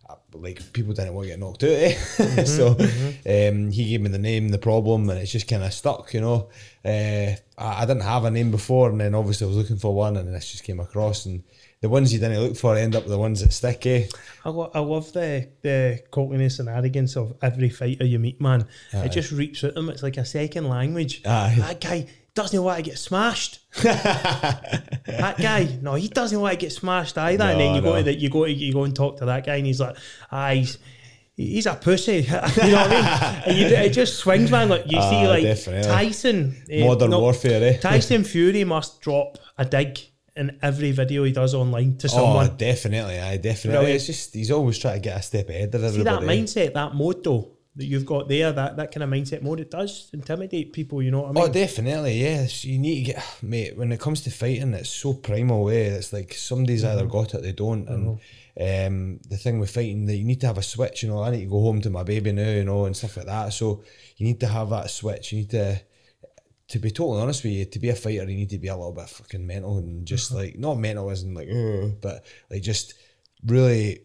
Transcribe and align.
uh, 0.10 0.16
like, 0.34 0.72
people 0.72 0.94
didn't 0.94 1.14
want 1.14 1.26
to 1.26 1.32
get 1.32 1.40
knocked 1.40 1.64
out, 1.64 1.70
eh? 1.70 1.94
Mm-hmm, 2.18 2.46
so 2.46 3.50
um, 3.50 3.72
he 3.72 3.90
gave 3.90 4.02
me 4.02 4.10
the 4.10 4.20
name, 4.20 4.50
the 4.50 4.58
problem, 4.58 5.10
and 5.10 5.20
it's 5.20 5.32
just 5.32 5.50
kind 5.50 5.64
of 5.64 5.74
stuck, 5.74 6.14
you 6.14 6.22
know. 6.22 6.50
Uh, 6.86 7.36
I, 7.58 7.82
I 7.82 7.86
didn't 7.86 8.04
have 8.04 8.24
a 8.24 8.32
name 8.32 8.52
before, 8.52 8.90
and 8.90 9.02
then 9.02 9.16
obviously 9.16 9.46
I 9.46 9.48
was 9.50 9.58
looking 9.58 9.78
for 9.78 9.94
one, 9.94 10.16
and 10.16 10.34
this 10.34 10.52
just 10.52 10.64
came 10.64 10.80
across, 10.80 11.26
and 11.26 11.44
the 11.84 11.90
ones 11.90 12.14
you 12.14 12.20
didn't 12.20 12.40
look 12.42 12.56
for 12.56 12.76
end 12.78 12.96
up 12.96 13.04
with 13.04 13.12
the 13.12 13.18
ones 13.20 13.42
that 13.42 13.52
stick, 13.52 13.86
eh? 13.86 14.08
I, 14.46 14.50
lo- 14.50 14.72
I 14.74 14.80
love 14.80 15.12
the 15.12 15.50
the 15.62 16.02
cockiness 16.12 16.60
and 16.60 16.70
arrogance 16.70 17.16
of 17.18 17.36
every 17.42 17.70
fighter 17.70 18.06
you 18.06 18.20
meet, 18.20 18.40
man. 18.40 18.66
It 18.94 19.10
just 19.12 19.32
reaps 19.34 19.64
at 19.66 19.76
them. 19.76 19.90
It's 19.90 20.02
like 20.02 20.16
a 20.18 20.24
second 20.26 20.70
language. 20.70 21.22
Aye. 21.26 21.56
That 21.60 21.82
guy 21.82 22.08
doesn't 22.36 22.64
want 22.64 22.78
to 22.78 22.84
get 22.90 22.98
smashed. 22.98 23.60
that 23.84 25.36
guy, 25.40 25.78
no, 25.82 25.96
he 25.96 26.08
doesn't 26.08 26.40
want 26.40 26.54
to 26.54 26.66
get 26.66 26.72
smashed 26.72 27.18
either. 27.18 27.44
and 27.44 27.60
then 27.60 27.70
No, 27.72 27.76
you 27.76 27.82
go 27.82 27.98
to 27.98 28.04
the, 28.04 28.16
you 28.18 28.30
go 28.30 28.46
to, 28.46 28.52
you 28.52 28.74
go 28.74 28.84
and 28.86 28.96
talk 28.96 29.18
to 29.18 29.26
that 29.26 29.46
guy, 29.46 29.58
and 29.58 29.66
he's 29.68 29.80
like, 29.82 29.96
ah, 30.32 30.52
he's. 30.52 30.78
He's 31.36 31.66
a 31.66 31.74
pussy, 31.74 32.18
you 32.22 32.30
know 32.30 32.42
what 32.44 32.56
I 32.56 32.90
mean? 32.90 33.44
And 33.48 33.58
you, 33.58 33.66
it 33.66 33.90
just 34.02 34.18
swings, 34.20 34.52
man. 34.52 34.70
Like 34.70 34.84
you 34.86 35.02
see, 35.02 35.26
Ah, 35.26 35.30
like 35.30 35.42
definitely. 35.42 35.90
Tyson, 35.90 36.56
eh, 36.70 36.86
Modern 36.86 37.10
no, 37.10 37.22
warfare, 37.22 37.64
eh? 37.74 37.78
Tyson 37.80 38.24
Fury 38.24 38.64
must 38.64 39.02
drop 39.02 39.40
a 39.58 39.66
dig 39.66 39.98
in 40.36 40.58
every 40.62 40.92
video 40.92 41.24
he 41.24 41.32
does 41.32 41.54
online 41.54 41.98
to 41.98 42.08
Oh, 42.08 42.10
someone. 42.10 42.58
definitely, 42.58 43.20
I 43.20 43.38
definitely. 43.38 43.78
Brilliant. 43.80 43.96
It's 43.96 44.06
just 44.08 44.34
he's 44.34 44.52
always 44.52 44.78
trying 44.80 44.96
to 44.96 45.00
get 45.10 45.18
a 45.20 45.22
step 45.22 45.50
ahead 45.50 45.74
of 45.76 45.84
everybody. 45.84 45.98
See 45.98 46.04
that 46.04 46.22
mindset, 46.22 46.74
that 46.74 46.94
motto 46.96 47.50
that 47.76 47.86
you've 47.86 48.06
got 48.06 48.28
there, 48.28 48.52
that, 48.52 48.78
that 48.78 48.92
kind 48.92 49.04
of 49.04 49.10
mindset 49.10 49.42
mode, 49.42 49.60
it 49.60 49.72
does 49.72 50.10
intimidate 50.14 50.74
people. 50.74 51.02
You 51.02 51.10
know 51.12 51.22
what 51.22 51.30
I 51.30 51.32
mean? 51.34 51.44
Oh, 51.44 51.48
definitely, 51.52 52.20
yes. 52.20 52.64
You 52.66 52.78
need 52.78 53.06
to 53.06 53.14
get, 53.14 53.26
mate. 53.42 53.76
When 53.76 53.92
it 53.92 54.00
comes 54.00 54.22
to 54.22 54.32
fighting, 54.32 54.74
it's 54.74 54.90
so 54.90 55.14
primal. 55.14 55.64
Way 55.64 55.86
it's 55.86 56.14
like 56.14 56.34
somebody's 56.34 56.84
Mm-hmm. 56.84 56.98
either 57.00 57.08
got 57.08 57.34
it, 57.34 57.42
they 57.42 57.52
don't. 57.52 57.88
And 57.88 58.20
um, 58.60 59.20
the 59.28 59.38
thing 59.38 59.60
with 59.60 59.72
fighting, 59.72 60.06
that 60.06 60.16
you 60.16 60.24
need 60.26 60.40
to 60.42 60.48
have 60.48 60.60
a 60.60 60.64
switch. 60.64 61.02
You 61.04 61.10
know, 61.10 61.24
I 61.24 61.32
need 61.32 61.42
to 61.42 61.50
go 61.50 61.62
home 61.62 61.82
to 61.82 61.90
my 61.90 62.04
baby 62.04 62.32
now, 62.32 62.50
you 62.50 62.64
know, 62.64 62.86
and 62.86 62.96
stuff 62.96 63.18
like 63.18 63.26
that. 63.26 63.54
So 63.54 63.84
you 64.18 64.28
need 64.28 64.40
to 64.42 64.48
have 64.48 64.70
that 64.70 64.90
switch. 64.92 65.32
You 65.32 65.40
need 65.40 65.50
to. 65.52 65.82
To 66.70 66.80
be 66.80 66.92
totally 66.92 67.22
honest 67.22 67.44
with 67.44 67.54
you, 67.54 67.66
to 67.66 67.80
be 67.80 67.90
a 67.90 67.96
fighter, 67.96 68.24
you 68.30 68.38
need 68.38 68.50
to 68.52 68.58
be 68.58 68.68
a 68.70 68.76
little 68.76 68.94
bit 68.94 69.10
fucking 69.10 69.46
mental 69.46 69.78
and 69.78 70.06
just 70.06 70.32
Uh-huh. 70.32 70.42
like 70.42 70.58
not 70.58 70.76
mental 70.76 71.10
in 71.10 71.34
like, 71.34 71.50
but 72.02 72.26
like 72.50 72.62
just 72.62 72.94
really 73.46 74.02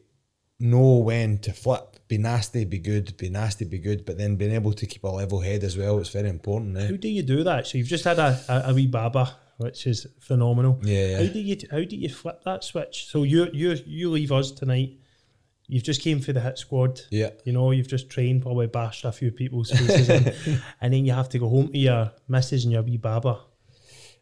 know 0.60 0.98
when 0.98 1.38
to 1.38 1.52
flip. 1.52 1.96
Be 2.08 2.18
nasty, 2.18 2.64
be 2.64 2.78
good. 2.78 3.16
Be 3.16 3.30
nasty, 3.30 3.64
be 3.64 3.78
good. 3.78 4.04
But 4.04 4.18
then 4.18 4.36
being 4.36 4.52
able 4.52 4.72
to 4.72 4.86
keep 4.86 5.04
a 5.04 5.08
level 5.08 5.40
head 5.40 5.62
as 5.62 5.76
well. 5.76 5.98
It's 6.00 6.08
very 6.10 6.28
important. 6.28 6.76
Eh? 6.76 6.88
How 6.88 6.96
do 6.96 7.08
you 7.08 7.22
do 7.22 7.44
that? 7.44 7.66
So 7.66 7.78
you've 7.78 7.86
just 7.86 8.04
had 8.04 8.18
a, 8.18 8.40
a, 8.48 8.70
a 8.70 8.74
wee 8.74 8.86
baba, 8.88 9.36
which 9.58 9.86
is 9.86 10.06
phenomenal. 10.18 10.80
Yeah, 10.82 11.06
yeah. 11.06 11.18
How 11.26 11.32
do 11.32 11.38
you 11.38 11.56
how 11.70 11.84
do 11.84 11.96
you 11.96 12.08
flip 12.08 12.42
that 12.44 12.64
switch? 12.64 13.06
So 13.06 13.22
you 13.22 13.48
you 13.52 13.76
you 13.86 14.10
leave 14.10 14.32
us 14.32 14.50
tonight. 14.50 14.98
You've 15.68 15.82
just 15.82 16.00
came 16.00 16.20
for 16.20 16.32
the 16.32 16.40
hit 16.40 16.58
squad. 16.58 17.02
Yeah. 17.10 17.30
You 17.44 17.52
know, 17.52 17.70
you've 17.72 17.88
just 17.88 18.08
trained, 18.08 18.42
probably 18.42 18.66
bashed 18.66 19.04
a 19.04 19.12
few 19.12 19.30
people's 19.30 19.70
faces 19.70 20.08
in, 20.08 20.62
and 20.80 20.94
then 20.94 21.04
you 21.04 21.12
have 21.12 21.28
to 21.30 21.38
go 21.38 21.48
home 21.48 21.68
to 21.68 21.78
your 21.78 22.12
missus 22.26 22.64
and 22.64 22.72
your 22.72 22.82
wee 22.82 22.96
baba. 22.96 23.40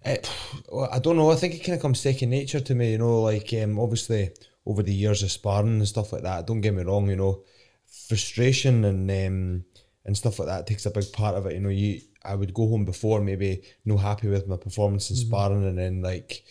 It, 0.05 0.31
well, 0.71 0.89
I 0.93 0.99
don't 0.99 1.17
know. 1.17 1.31
I 1.31 1.37
think 1.37 1.55
it 1.55 1.61
kind 1.61 1.77
of 1.77 1.83
comes 1.83 2.01
second 2.01 2.31
nature 2.31 2.61
to 2.61 2.75
me. 2.75 2.93
You 2.93 2.99
know, 2.99 3.23
like 3.23 3.53
um, 3.55 3.79
obviously 3.79 4.31
over 4.67 4.83
the 4.83 4.93
years 4.93 5.23
of 5.23 5.31
sparring 5.31 5.79
and 5.79 5.89
stuff 5.89 6.12
like 6.12 6.23
that. 6.23 6.47
Don't 6.47 6.61
get 6.61 6.75
me 6.75 6.83
wrong. 6.83 7.09
You 7.09 7.17
know, 7.17 7.45
frustration 7.87 8.84
and 8.84 9.11
um, 9.11 9.65
and 10.05 10.17
stuff 10.17 10.39
like 10.39 10.49
that 10.49 10.67
takes 10.67 10.87
a 10.87 10.91
big 10.91 11.13
part 11.13 11.37
of 11.37 11.47
it. 11.47 11.55
You 11.55 11.61
know, 11.61 11.69
you 11.69 12.01
I 12.25 12.34
would 12.34 12.55
go 12.55 12.69
home 12.69 12.84
before 12.84 13.21
maybe 13.21 13.63
no 13.84 13.97
happy 13.97 14.28
with 14.28 14.49
my 14.49 14.57
performance 14.57 15.11
in 15.11 15.17
sparring, 15.17 15.65
and 15.65 15.78
then 15.78 16.03
like, 16.03 16.45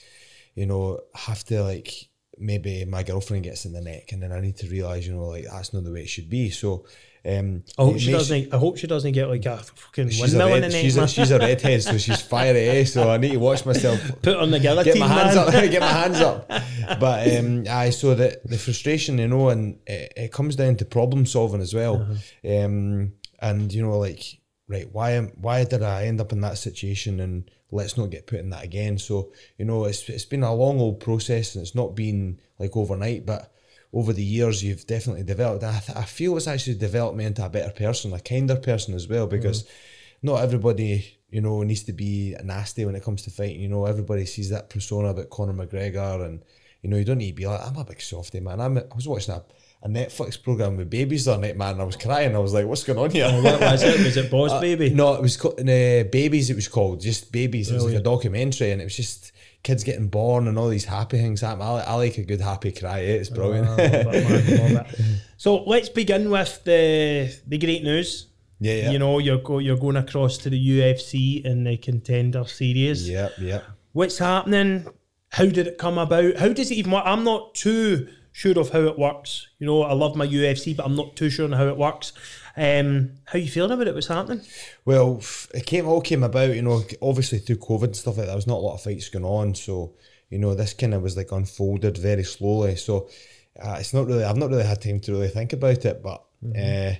you 0.55 0.65
know, 0.65 1.01
have 1.13 1.43
to 1.45 1.63
like 1.63 2.09
maybe 2.37 2.85
my 2.85 3.03
girlfriend 3.03 3.43
gets 3.43 3.65
in 3.65 3.73
the 3.73 3.81
neck, 3.81 4.11
and 4.11 4.21
then 4.21 4.31
I 4.31 4.39
need 4.39 4.57
to 4.57 4.67
realize, 4.67 5.07
you 5.07 5.13
know, 5.13 5.25
like 5.25 5.45
that's 5.45 5.73
not 5.73 5.83
the 5.83 5.91
way 5.91 6.01
it 6.01 6.09
should 6.09 6.29
be. 6.29 6.49
So. 6.49 6.85
Um, 7.27 7.63
I 7.79 7.81
hope 7.85 7.97
she 7.97 8.11
makes- 8.11 8.19
doesn't. 8.19 8.53
I 8.53 8.57
hope 8.57 8.77
she 8.77 8.85
doesn't 8.85 9.13
get 9.13 9.27
like 9.27 9.43
a 9.47 9.57
fucking 9.57 10.09
She's 10.09 10.19
a, 10.35 10.37
windmill 10.37 10.55
in 10.57 10.61
the 10.61 10.69
neck. 10.69 10.79
she's, 10.83 10.95
a, 10.95 11.07
she's 11.07 11.31
a 11.31 11.39
redhead, 11.47 11.81
so 11.81 11.97
she's 11.97 12.21
fiery, 12.21 12.69
eh? 12.69 12.85
So 12.85 13.09
I 13.09 13.17
need 13.17 13.31
to 13.31 13.37
watch 13.39 13.65
myself 13.65 13.99
Put 14.21 14.35
on 14.37 14.51
the 14.51 14.59
guillotine, 14.59 14.93
get 14.93 14.99
my 14.99 15.07
hands 15.07 15.35
man. 15.35 15.47
up, 15.47 15.51
get 15.71 15.81
my 15.81 15.87
hands 15.87 16.21
up. 16.21 16.47
But 16.99 17.35
um, 17.35 17.63
aye, 17.67 17.89
so 17.89 18.13
the 18.13 18.39
the 18.45 18.59
frustration, 18.59 19.17
you 19.17 19.27
know, 19.27 19.49
and 19.49 19.79
it, 19.87 20.13
it 20.15 20.31
comes 20.31 20.55
down 20.55 20.75
to 20.75 20.85
problem 20.85 21.25
solving 21.25 21.61
as 21.61 21.73
well. 21.73 22.03
Uh-huh. 22.03 22.63
Um, 22.65 23.13
and 23.39 23.73
you 23.73 23.81
know, 23.81 23.97
like, 23.97 24.21
right, 24.67 24.87
why 24.91 25.13
am 25.13 25.29
why 25.41 25.63
did 25.63 25.81
I 25.81 26.05
end 26.05 26.21
up 26.21 26.31
in 26.31 26.41
that 26.41 26.59
situation, 26.59 27.19
and 27.19 27.49
let's 27.71 27.97
not 27.97 28.09
get 28.09 28.27
put 28.27 28.39
in 28.39 28.49
that 28.51 28.63
again. 28.63 28.97
So 28.97 29.31
you 29.57 29.65
know, 29.65 29.85
it's 29.85 30.07
it's 30.09 30.25
been 30.25 30.43
a 30.43 30.53
long 30.53 30.79
old 30.79 30.99
process, 30.99 31.55
and 31.55 31.61
it's 31.61 31.75
not 31.75 31.95
been 31.95 32.39
like 32.59 32.75
overnight, 32.75 33.25
but. 33.25 33.51
Over 33.93 34.11
the 34.11 34.25
years, 34.25 34.61
you've 34.61 34.85
definitely 34.85 35.23
developed. 35.23 35.63
I, 35.63 35.79
th- 35.79 35.97
I 35.97 36.03
feel 36.03 36.35
it's 36.35 36.47
actually 36.47 36.75
developed 36.75 37.15
me 37.15 37.23
into 37.23 37.45
a 37.45 37.49
better 37.49 37.71
person, 37.71 38.11
a 38.11 38.19
kinder 38.19 38.57
person 38.57 38.93
as 38.93 39.07
well, 39.07 39.25
because 39.25 39.63
mm-hmm. 39.63 40.27
not 40.27 40.43
everybody, 40.43 41.17
you 41.29 41.39
know, 41.39 41.63
needs 41.63 41.83
to 41.83 41.93
be 41.93 42.35
nasty 42.43 42.83
when 42.83 42.95
it 42.95 43.03
comes 43.03 43.21
to 43.21 43.29
fighting. 43.29 43.61
You 43.61 43.69
know, 43.69 43.85
everybody 43.85 44.25
sees 44.25 44.49
that 44.49 44.69
persona 44.69 45.09
about 45.09 45.29
Conor 45.29 45.53
McGregor, 45.53 46.25
and 46.25 46.43
you 46.81 46.89
know, 46.89 46.97
you 46.97 47.05
don't 47.05 47.19
need 47.19 47.29
to 47.29 47.35
be 47.35 47.47
like, 47.47 47.61
I'm 47.65 47.77
a 47.77 47.85
big 47.85 48.01
softy, 48.01 48.41
man. 48.41 48.59
I'm 48.59 48.77
I 48.77 48.83
was 48.93 49.07
watching 49.07 49.33
a, 49.33 49.43
a 49.85 49.87
Netflix 49.87 50.41
program 50.41 50.77
with 50.77 50.89
babies 50.89 51.25
the 51.25 51.33
other 51.33 51.41
night, 51.43 51.55
man. 51.57 51.73
And 51.73 51.81
I 51.81 51.85
was 51.85 51.95
crying. 51.95 52.35
I 52.35 52.39
was 52.39 52.53
like, 52.55 52.65
what's 52.65 52.83
going 52.83 52.97
on 52.97 53.11
here? 53.11 53.29
what 53.41 53.61
was 53.61 53.83
it? 53.83 54.03
Was 54.03 54.17
it 54.17 54.31
Boss 54.31 54.59
Baby? 54.59 54.89
No, 54.89 55.13
it 55.13 55.21
was 55.21 55.37
called, 55.37 55.59
uh, 55.59 56.03
Babies. 56.11 56.49
It 56.49 56.55
was 56.55 56.67
called 56.67 57.01
just 57.01 57.31
Babies. 57.31 57.69
It 57.69 57.75
was 57.75 57.85
like 57.85 57.93
a 57.95 57.99
documentary, 58.01 58.71
and 58.71 58.81
it 58.81 58.85
was 58.85 58.95
just 58.95 59.31
kids 59.61 59.83
getting 59.83 60.07
born 60.07 60.47
and 60.47 60.57
all 60.57 60.69
these 60.69 60.85
happy 60.85 61.17
things 61.17 61.41
happen. 61.41 61.61
I, 61.61 61.69
like- 61.71 61.87
I 61.87 61.93
like 61.95 62.17
a 62.17 62.23
good 62.23 62.41
happy 62.41 62.71
cry. 62.71 62.99
It's 62.99 63.29
brilliant. 63.29 63.67
Love 63.69 63.79
it. 63.79 64.85
So 65.37 65.63
let's 65.65 65.89
begin 65.89 66.31
with 66.31 66.63
the 66.63 67.29
the 67.45 67.57
great 67.59 67.83
news. 67.83 68.27
yeah, 68.59 68.73
yeah, 68.73 68.91
You 68.91 68.99
know, 68.99 69.19
you're 69.19 69.37
go, 69.39 69.59
you're 69.59 69.77
going 69.77 69.97
across 69.97 70.37
to 70.39 70.49
the 70.49 70.57
UFC 70.79 71.43
in 71.45 71.65
the 71.65 71.77
Contender 71.77 72.45
Series. 72.45 73.07
yeah, 73.07 73.29
yeah. 73.39 73.61
What's 73.91 74.17
happening? 74.17 74.87
How 75.29 75.45
did 75.45 75.67
it 75.67 75.77
come 75.77 75.97
about? 75.97 76.37
How 76.37 76.47
does 76.53 76.71
it 76.71 76.75
even 76.75 76.91
work? 76.93 77.03
I'm 77.05 77.23
not 77.25 77.53
too 77.53 78.07
sure 78.35 78.59
of 78.59 78.71
how 78.71 78.81
it 78.81 78.99
works. 78.99 79.47
You 79.59 79.65
know, 79.65 79.83
I 79.83 79.93
love 79.93 80.17
my 80.17 80.27
UFC, 80.27 80.75
but 80.75 80.85
I'm 80.85 80.95
not 80.97 81.15
too 81.15 81.29
sure 81.29 81.45
on 81.45 81.53
how 81.53 81.69
it 81.69 81.77
works. 81.77 82.11
Um, 82.57 83.11
how 83.23 83.39
you 83.39 83.49
feeling 83.49 83.71
about 83.71 83.87
it? 83.87 83.95
What's 83.95 84.07
happening? 84.07 84.41
Well, 84.83 85.21
it 85.53 85.65
came 85.65 85.87
all 85.87 86.01
came 86.01 86.21
about, 86.21 86.53
you 86.53 86.61
know, 86.61 86.83
obviously 87.01 87.39
through 87.39 87.55
COVID 87.59 87.83
and 87.85 87.95
stuff 87.95 88.17
like 88.17 88.25
that. 88.25 88.31
There 88.31 88.35
was 88.35 88.45
not 88.45 88.57
a 88.57 88.65
lot 88.65 88.73
of 88.73 88.81
fights 88.81 89.07
going 89.07 89.23
on, 89.23 89.55
so 89.55 89.93
you 90.29 90.37
know, 90.37 90.53
this 90.53 90.73
kind 90.73 90.93
of 90.93 91.01
was 91.01 91.15
like 91.15 91.31
unfolded 91.31 91.97
very 91.97 92.25
slowly. 92.25 92.75
So 92.75 93.09
uh, 93.57 93.77
it's 93.79 93.93
not 93.93 94.05
really, 94.05 94.25
I've 94.25 94.35
not 94.35 94.49
really 94.49 94.65
had 94.65 94.81
time 94.81 94.99
to 94.99 95.13
really 95.13 95.29
think 95.29 95.53
about 95.53 95.85
it, 95.85 96.03
but 96.03 96.21
mm-hmm. 96.43 96.91
uh, 96.91 96.95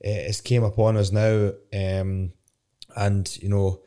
it's 0.00 0.40
came 0.40 0.64
upon 0.64 0.96
us 0.96 1.12
now, 1.12 1.52
um, 1.72 2.32
and 2.96 3.38
you 3.40 3.48
know, 3.48 3.80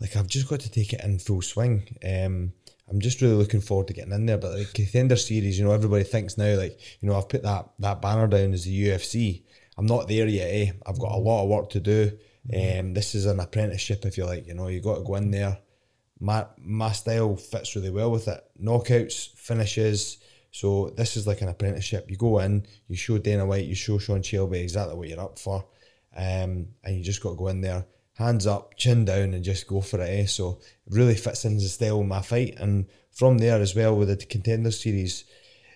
like 0.00 0.14
I've 0.14 0.28
just 0.28 0.48
got 0.48 0.60
to 0.60 0.70
take 0.70 0.92
it 0.92 1.02
in 1.02 1.18
full 1.18 1.42
swing. 1.42 1.96
Um, 2.08 2.52
I'm 2.88 3.00
just 3.00 3.20
really 3.22 3.34
looking 3.34 3.60
forward 3.60 3.88
to 3.88 3.94
getting 3.94 4.12
in 4.12 4.26
there. 4.26 4.38
But 4.38 4.58
like 4.58 4.74
Contender 4.74 5.16
Series, 5.16 5.58
you 5.58 5.64
know, 5.64 5.72
everybody 5.72 6.04
thinks 6.04 6.36
now 6.36 6.56
like 6.56 6.78
you 7.00 7.08
know 7.08 7.16
I've 7.16 7.28
put 7.28 7.42
that 7.42 7.70
that 7.78 8.02
banner 8.02 8.26
down 8.26 8.52
as 8.52 8.64
the 8.64 8.88
UFC. 8.88 9.42
I'm 9.76 9.86
not 9.86 10.08
there 10.08 10.26
yet. 10.26 10.48
Eh? 10.48 10.72
I've 10.86 11.00
got 11.00 11.12
a 11.12 11.18
lot 11.18 11.42
of 11.42 11.48
work 11.48 11.70
to 11.70 11.80
do. 11.80 12.12
Um, 12.52 12.94
this 12.94 13.14
is 13.14 13.26
an 13.26 13.40
apprenticeship, 13.40 14.04
if 14.04 14.18
you 14.18 14.26
like. 14.26 14.46
You 14.46 14.54
know, 14.54 14.68
you 14.68 14.80
got 14.80 14.96
to 14.96 15.02
go 15.02 15.16
in 15.16 15.30
there. 15.30 15.58
My 16.20 16.46
my 16.58 16.92
style 16.92 17.36
fits 17.36 17.74
really 17.74 17.90
well 17.90 18.10
with 18.10 18.28
it. 18.28 18.44
Knockouts, 18.62 19.36
finishes. 19.36 20.18
So 20.50 20.90
this 20.96 21.16
is 21.16 21.26
like 21.26 21.40
an 21.40 21.48
apprenticeship. 21.48 22.08
You 22.08 22.16
go 22.16 22.38
in, 22.38 22.66
you 22.86 22.96
show 22.96 23.18
Dana 23.18 23.44
White, 23.44 23.64
you 23.64 23.74
show 23.74 23.98
Sean 23.98 24.22
Shelby 24.22 24.60
exactly 24.60 24.94
what 24.94 25.08
you're 25.08 25.20
up 25.20 25.36
for, 25.36 25.66
um, 26.16 26.68
and 26.84 26.96
you 26.96 27.02
just 27.02 27.20
got 27.20 27.30
to 27.30 27.36
go 27.36 27.48
in 27.48 27.60
there, 27.60 27.84
hands 28.14 28.46
up, 28.46 28.76
chin 28.76 29.04
down, 29.04 29.34
and 29.34 29.44
just 29.44 29.66
go 29.66 29.80
for 29.80 30.00
it. 30.00 30.08
Eh? 30.08 30.26
So 30.26 30.60
it 30.86 30.94
really 30.94 31.14
fits 31.14 31.44
in 31.44 31.56
the 31.56 31.62
style 31.62 32.00
of 32.00 32.06
my 32.06 32.22
fight, 32.22 32.54
and 32.58 32.86
from 33.12 33.38
there 33.38 33.60
as 33.60 33.74
well 33.74 33.96
with 33.96 34.08
the 34.08 34.16
contender 34.16 34.70
series, 34.70 35.24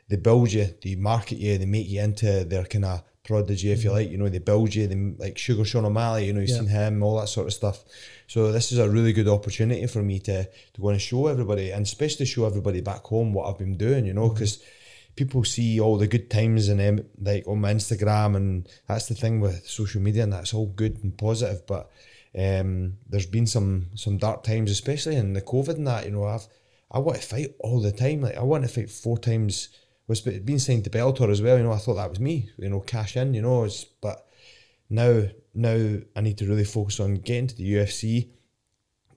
they 0.08 0.16
build 0.16 0.52
you, 0.52 0.74
they 0.82 0.94
market 0.94 1.38
you, 1.38 1.58
they 1.58 1.66
make 1.66 1.88
you 1.88 2.00
into 2.00 2.44
their 2.44 2.64
kind 2.64 2.84
of 2.84 3.02
prodigy, 3.24 3.70
if 3.70 3.84
you 3.84 3.92
like. 3.92 4.10
You 4.10 4.16
know, 4.16 4.28
they 4.28 4.38
build 4.38 4.74
you, 4.74 4.86
they 4.86 4.96
like 5.18 5.38
Sugar 5.38 5.64
Sean 5.64 5.84
O'Malley. 5.84 6.26
You 6.26 6.32
know, 6.32 6.40
you've 6.40 6.48
yeah. 6.48 6.56
seen 6.56 6.68
him, 6.68 7.02
all 7.02 7.20
that 7.20 7.28
sort 7.28 7.46
of 7.46 7.52
stuff. 7.52 7.84
So 8.26 8.50
this 8.50 8.72
is 8.72 8.78
a 8.78 8.88
really 8.88 9.12
good 9.12 9.28
opportunity 9.28 9.86
for 9.86 10.02
me 10.02 10.18
to 10.20 10.44
to 10.44 10.80
go 10.80 10.88
and 10.88 11.00
show 11.00 11.26
everybody, 11.26 11.70
and 11.70 11.84
especially 11.84 12.26
show 12.26 12.46
everybody 12.46 12.80
back 12.80 13.04
home 13.04 13.32
what 13.32 13.48
I've 13.48 13.58
been 13.58 13.76
doing. 13.76 14.06
You 14.06 14.14
know, 14.14 14.28
because. 14.28 14.56
Mm-hmm. 14.56 14.72
People 15.16 15.42
see 15.42 15.80
all 15.80 15.98
the 15.98 16.06
good 16.06 16.30
times 16.30 16.68
and 16.68 16.80
um, 16.80 17.04
like 17.20 17.42
on 17.48 17.60
my 17.60 17.74
Instagram, 17.74 18.36
and 18.36 18.68
that's 18.86 19.08
the 19.08 19.16
thing 19.16 19.40
with 19.40 19.66
social 19.66 20.00
media, 20.00 20.22
and 20.22 20.32
that's 20.32 20.54
all 20.54 20.66
good 20.66 21.02
and 21.02 21.18
positive. 21.18 21.66
But 21.66 21.90
um, 22.36 22.98
there's 23.08 23.26
been 23.26 23.46
some 23.46 23.86
some 23.94 24.18
dark 24.18 24.42
times, 24.42 24.70
especially 24.70 25.16
in 25.16 25.32
the 25.32 25.42
COVID 25.42 25.76
and 25.76 25.86
that. 25.86 26.04
You 26.04 26.12
know, 26.12 26.24
I've 26.24 26.46
I 26.90 26.98
want 26.98 27.20
to 27.20 27.26
fight 27.26 27.54
all 27.60 27.80
the 27.80 27.92
time. 27.92 28.22
Like 28.22 28.36
I 28.36 28.42
want 28.42 28.64
to 28.64 28.70
fight 28.70 28.90
four 28.90 29.18
times 29.18 29.68
was 30.08 30.22
being 30.22 30.58
signed 30.58 30.84
to 30.84 30.90
Bellator 30.90 31.30
as 31.30 31.42
well. 31.42 31.58
You 31.58 31.64
know, 31.64 31.72
I 31.72 31.78
thought 31.78 31.94
that 31.94 32.10
was 32.10 32.18
me. 32.18 32.50
You 32.58 32.70
know, 32.70 32.80
cash 32.80 33.16
in. 33.16 33.34
You 33.34 33.42
know, 33.42 33.64
it's, 33.64 33.84
but 33.84 34.26
now 34.90 35.24
now 35.54 35.98
I 36.16 36.20
need 36.20 36.38
to 36.38 36.46
really 36.46 36.64
focus 36.64 36.98
on 37.00 37.16
getting 37.16 37.48
to 37.48 37.56
the 37.56 37.74
UFC, 37.74 38.30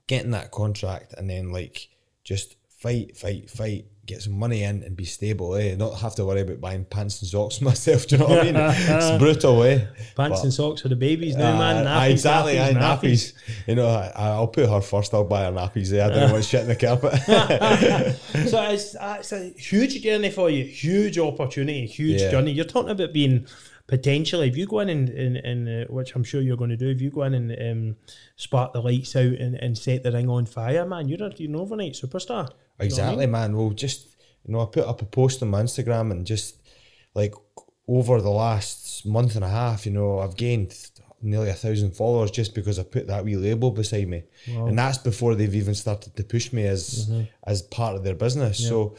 getting 0.07 0.31
that 0.31 0.51
contract, 0.51 1.13
and 1.17 1.29
then 1.29 1.51
like 1.51 1.89
just 2.23 2.55
fight, 2.67 3.17
fight, 3.17 3.49
fight, 3.49 3.85
get 4.11 4.21
some 4.21 4.37
money 4.37 4.63
in 4.63 4.83
and 4.83 4.95
be 4.95 5.05
stable, 5.05 5.55
eh? 5.55 5.75
Not 5.75 5.99
have 5.99 6.15
to 6.15 6.25
worry 6.25 6.41
about 6.41 6.61
buying 6.61 6.85
pants 6.85 7.21
and 7.21 7.29
socks 7.29 7.61
myself. 7.69 8.07
Do 8.07 8.15
you 8.15 8.21
know 8.21 8.27
what 8.27 8.39
I 8.39 8.43
mean? 8.43 8.55
it's 8.57 9.17
brutal, 9.19 9.63
eh? 9.63 9.85
Pants 10.15 10.39
but, 10.39 10.43
and 10.43 10.53
socks 10.53 10.81
for 10.81 10.89
the 10.89 10.95
babies 10.95 11.35
now, 11.35 11.55
uh, 11.55 11.59
man. 11.59 11.85
Nappies, 11.85 12.11
exactly, 12.11 12.55
nappies, 12.55 12.73
nappies. 12.73 13.33
nappies. 13.33 13.67
You 13.67 13.75
know, 13.75 13.87
I, 13.87 14.39
will 14.39 14.47
put 14.47 14.69
her 14.69 14.81
first. 14.81 15.13
I'll 15.13 15.23
buy 15.23 15.45
her 15.45 15.51
nappies. 15.51 15.93
Eh? 15.93 16.05
I 16.05 16.09
don't 16.09 16.31
want 16.31 16.45
shit 16.45 16.61
in 16.61 16.67
the 16.67 16.75
carpet. 16.75 17.13
so 18.49 18.63
it's, 18.69 18.95
uh, 18.95 19.17
it's 19.19 19.31
a 19.31 19.49
huge 19.49 20.01
journey 20.01 20.29
for 20.29 20.49
you, 20.49 20.63
huge 20.63 21.17
opportunity, 21.17 21.85
huge 21.85 22.21
yeah. 22.21 22.31
journey. 22.31 22.51
You're 22.51 22.65
talking 22.65 22.91
about 22.91 23.13
being 23.13 23.47
potentially, 23.91 24.47
if 24.47 24.55
you 24.55 24.65
go 24.65 24.79
in 24.79 24.89
and, 24.89 25.09
and, 25.09 25.37
and 25.37 25.67
uh, 25.67 25.91
which 25.91 26.15
I'm 26.15 26.23
sure 26.23 26.41
you're 26.41 26.55
going 26.55 26.69
to 26.69 26.77
do, 26.77 26.89
if 26.89 27.01
you 27.01 27.11
go 27.11 27.23
in 27.23 27.33
and 27.33 27.51
um, 27.51 27.95
spark 28.37 28.71
the 28.71 28.81
lights 28.81 29.15
out 29.17 29.33
and, 29.33 29.55
and 29.55 29.77
set 29.77 30.03
the 30.03 30.13
ring 30.13 30.29
on 30.29 30.45
fire, 30.45 30.85
man, 30.85 31.09
you're, 31.09 31.21
a, 31.27 31.33
you're 31.35 31.49
an 31.49 31.57
overnight 31.57 31.93
superstar. 31.93 32.49
Exactly, 32.81 33.24
I 33.24 33.28
mean? 33.28 33.31
man. 33.31 33.57
Well, 33.57 33.72
just 33.72 34.16
you 34.45 34.54
know, 34.54 34.62
I 34.62 34.66
put 34.66 34.86
up 34.86 35.01
a 35.01 35.06
post 35.06 35.42
on 35.42 35.50
my 35.50 35.62
Instagram 35.62 36.12
and 36.12 36.25
just 36.25 36.62
like 37.13 37.33
over 37.88 38.22
the 38.22 38.30
last 38.30 39.06
month 39.06 39.36
and 39.36 39.44
a 39.44 39.50
half, 39.50 39.86
you 39.86 39.92
know, 39.92 40.19
I've 40.19 40.38
gained 40.38 40.75
nearly 41.22 41.50
a 41.50 41.54
thousand 41.54 41.92
followers 41.92 42.31
just 42.31 42.56
because 42.56 42.80
I 42.80 42.83
put 42.83 43.07
that 43.07 43.24
wee 43.24 43.36
label 43.36 43.72
beside 43.72 44.07
me, 44.07 44.24
wow. 44.50 44.68
and 44.68 44.78
that's 44.78 44.98
before 44.98 45.36
they've 45.36 45.54
even 45.54 45.75
started 45.75 46.16
to 46.16 46.24
push 46.24 46.51
me 46.54 46.66
as 46.66 47.10
mm-hmm. 47.10 47.24
as 47.45 47.62
part 47.62 47.95
of 47.95 48.04
their 48.04 48.16
business. 48.16 48.60
Yeah. 48.60 48.69
So 48.69 48.95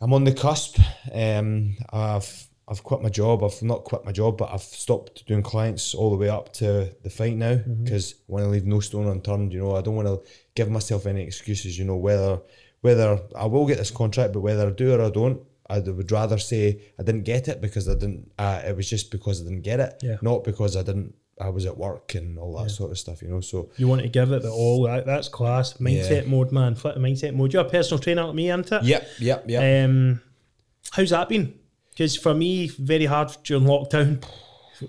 I'm 0.00 0.12
on 0.12 0.24
the 0.24 0.32
cusp. 0.32 0.78
Um, 1.12 1.76
I've 1.92 2.48
I've 2.66 2.82
quit 2.82 3.02
my 3.02 3.10
job. 3.10 3.44
I've 3.44 3.62
not 3.62 3.84
quit 3.84 4.04
my 4.04 4.12
job, 4.12 4.38
but 4.38 4.50
I've 4.52 4.62
stopped 4.62 5.26
doing 5.26 5.42
clients 5.42 5.94
all 5.94 6.10
the 6.10 6.16
way 6.16 6.28
up 6.28 6.52
to 6.54 6.94
the 7.02 7.10
fight 7.10 7.36
now 7.36 7.56
because 7.56 8.14
mm-hmm. 8.14 8.32
I 8.32 8.34
want 8.34 8.44
to 8.44 8.50
leave 8.50 8.66
no 8.66 8.80
stone 8.80 9.06
unturned. 9.06 9.52
You 9.52 9.60
know, 9.60 9.76
I 9.76 9.82
don't 9.82 9.96
want 9.96 10.08
to 10.08 10.22
give 10.54 10.70
myself 10.70 11.06
any 11.06 11.22
excuses. 11.22 11.78
You 11.78 11.84
know, 11.84 11.96
whether 11.96 12.40
whether 12.84 13.18
I 13.34 13.46
will 13.46 13.66
get 13.66 13.78
this 13.78 13.90
contract, 13.90 14.34
but 14.34 14.40
whether 14.40 14.66
I 14.66 14.70
do 14.70 14.92
or 14.92 15.00
I 15.00 15.08
don't, 15.08 15.40
I 15.70 15.78
would 15.78 16.12
rather 16.12 16.36
say 16.36 16.82
I 17.00 17.02
didn't 17.02 17.22
get 17.22 17.48
it 17.48 17.62
because 17.62 17.88
I 17.88 17.94
didn't. 17.94 18.30
Uh, 18.38 18.60
it 18.62 18.76
was 18.76 18.90
just 18.90 19.10
because 19.10 19.40
I 19.40 19.44
didn't 19.44 19.62
get 19.62 19.80
it, 19.80 19.94
yeah. 20.02 20.16
not 20.20 20.44
because 20.44 20.76
I 20.76 20.82
didn't. 20.82 21.14
I 21.40 21.48
was 21.48 21.64
at 21.64 21.78
work 21.78 22.14
and 22.14 22.38
all 22.38 22.54
that 22.58 22.64
yeah. 22.64 22.68
sort 22.68 22.90
of 22.90 22.98
stuff, 22.98 23.22
you 23.22 23.28
know. 23.28 23.40
So 23.40 23.70
you 23.78 23.88
want 23.88 24.02
to 24.02 24.08
give 24.08 24.32
it 24.32 24.42
the 24.42 24.50
all. 24.50 24.82
That, 24.82 25.06
that's 25.06 25.28
class. 25.28 25.72
Mindset 25.78 26.24
yeah. 26.24 26.30
mode, 26.30 26.52
man. 26.52 26.74
Flip 26.74 26.94
the 26.94 27.00
mindset 27.00 27.34
mode. 27.34 27.54
You're 27.54 27.64
a 27.64 27.70
personal 27.70 27.98
trainer 27.98 28.24
like 28.24 28.34
me, 28.34 28.50
aren't 28.50 28.70
it? 28.70 28.84
Yep, 28.84 29.08
yep, 29.18 29.44
yep. 29.48 29.88
Um, 29.88 30.20
how's 30.92 31.08
that 31.08 31.30
been? 31.30 31.58
Because 31.88 32.18
for 32.18 32.34
me, 32.34 32.68
very 32.68 33.06
hard 33.06 33.34
during 33.44 33.64
lockdown. 33.64 34.22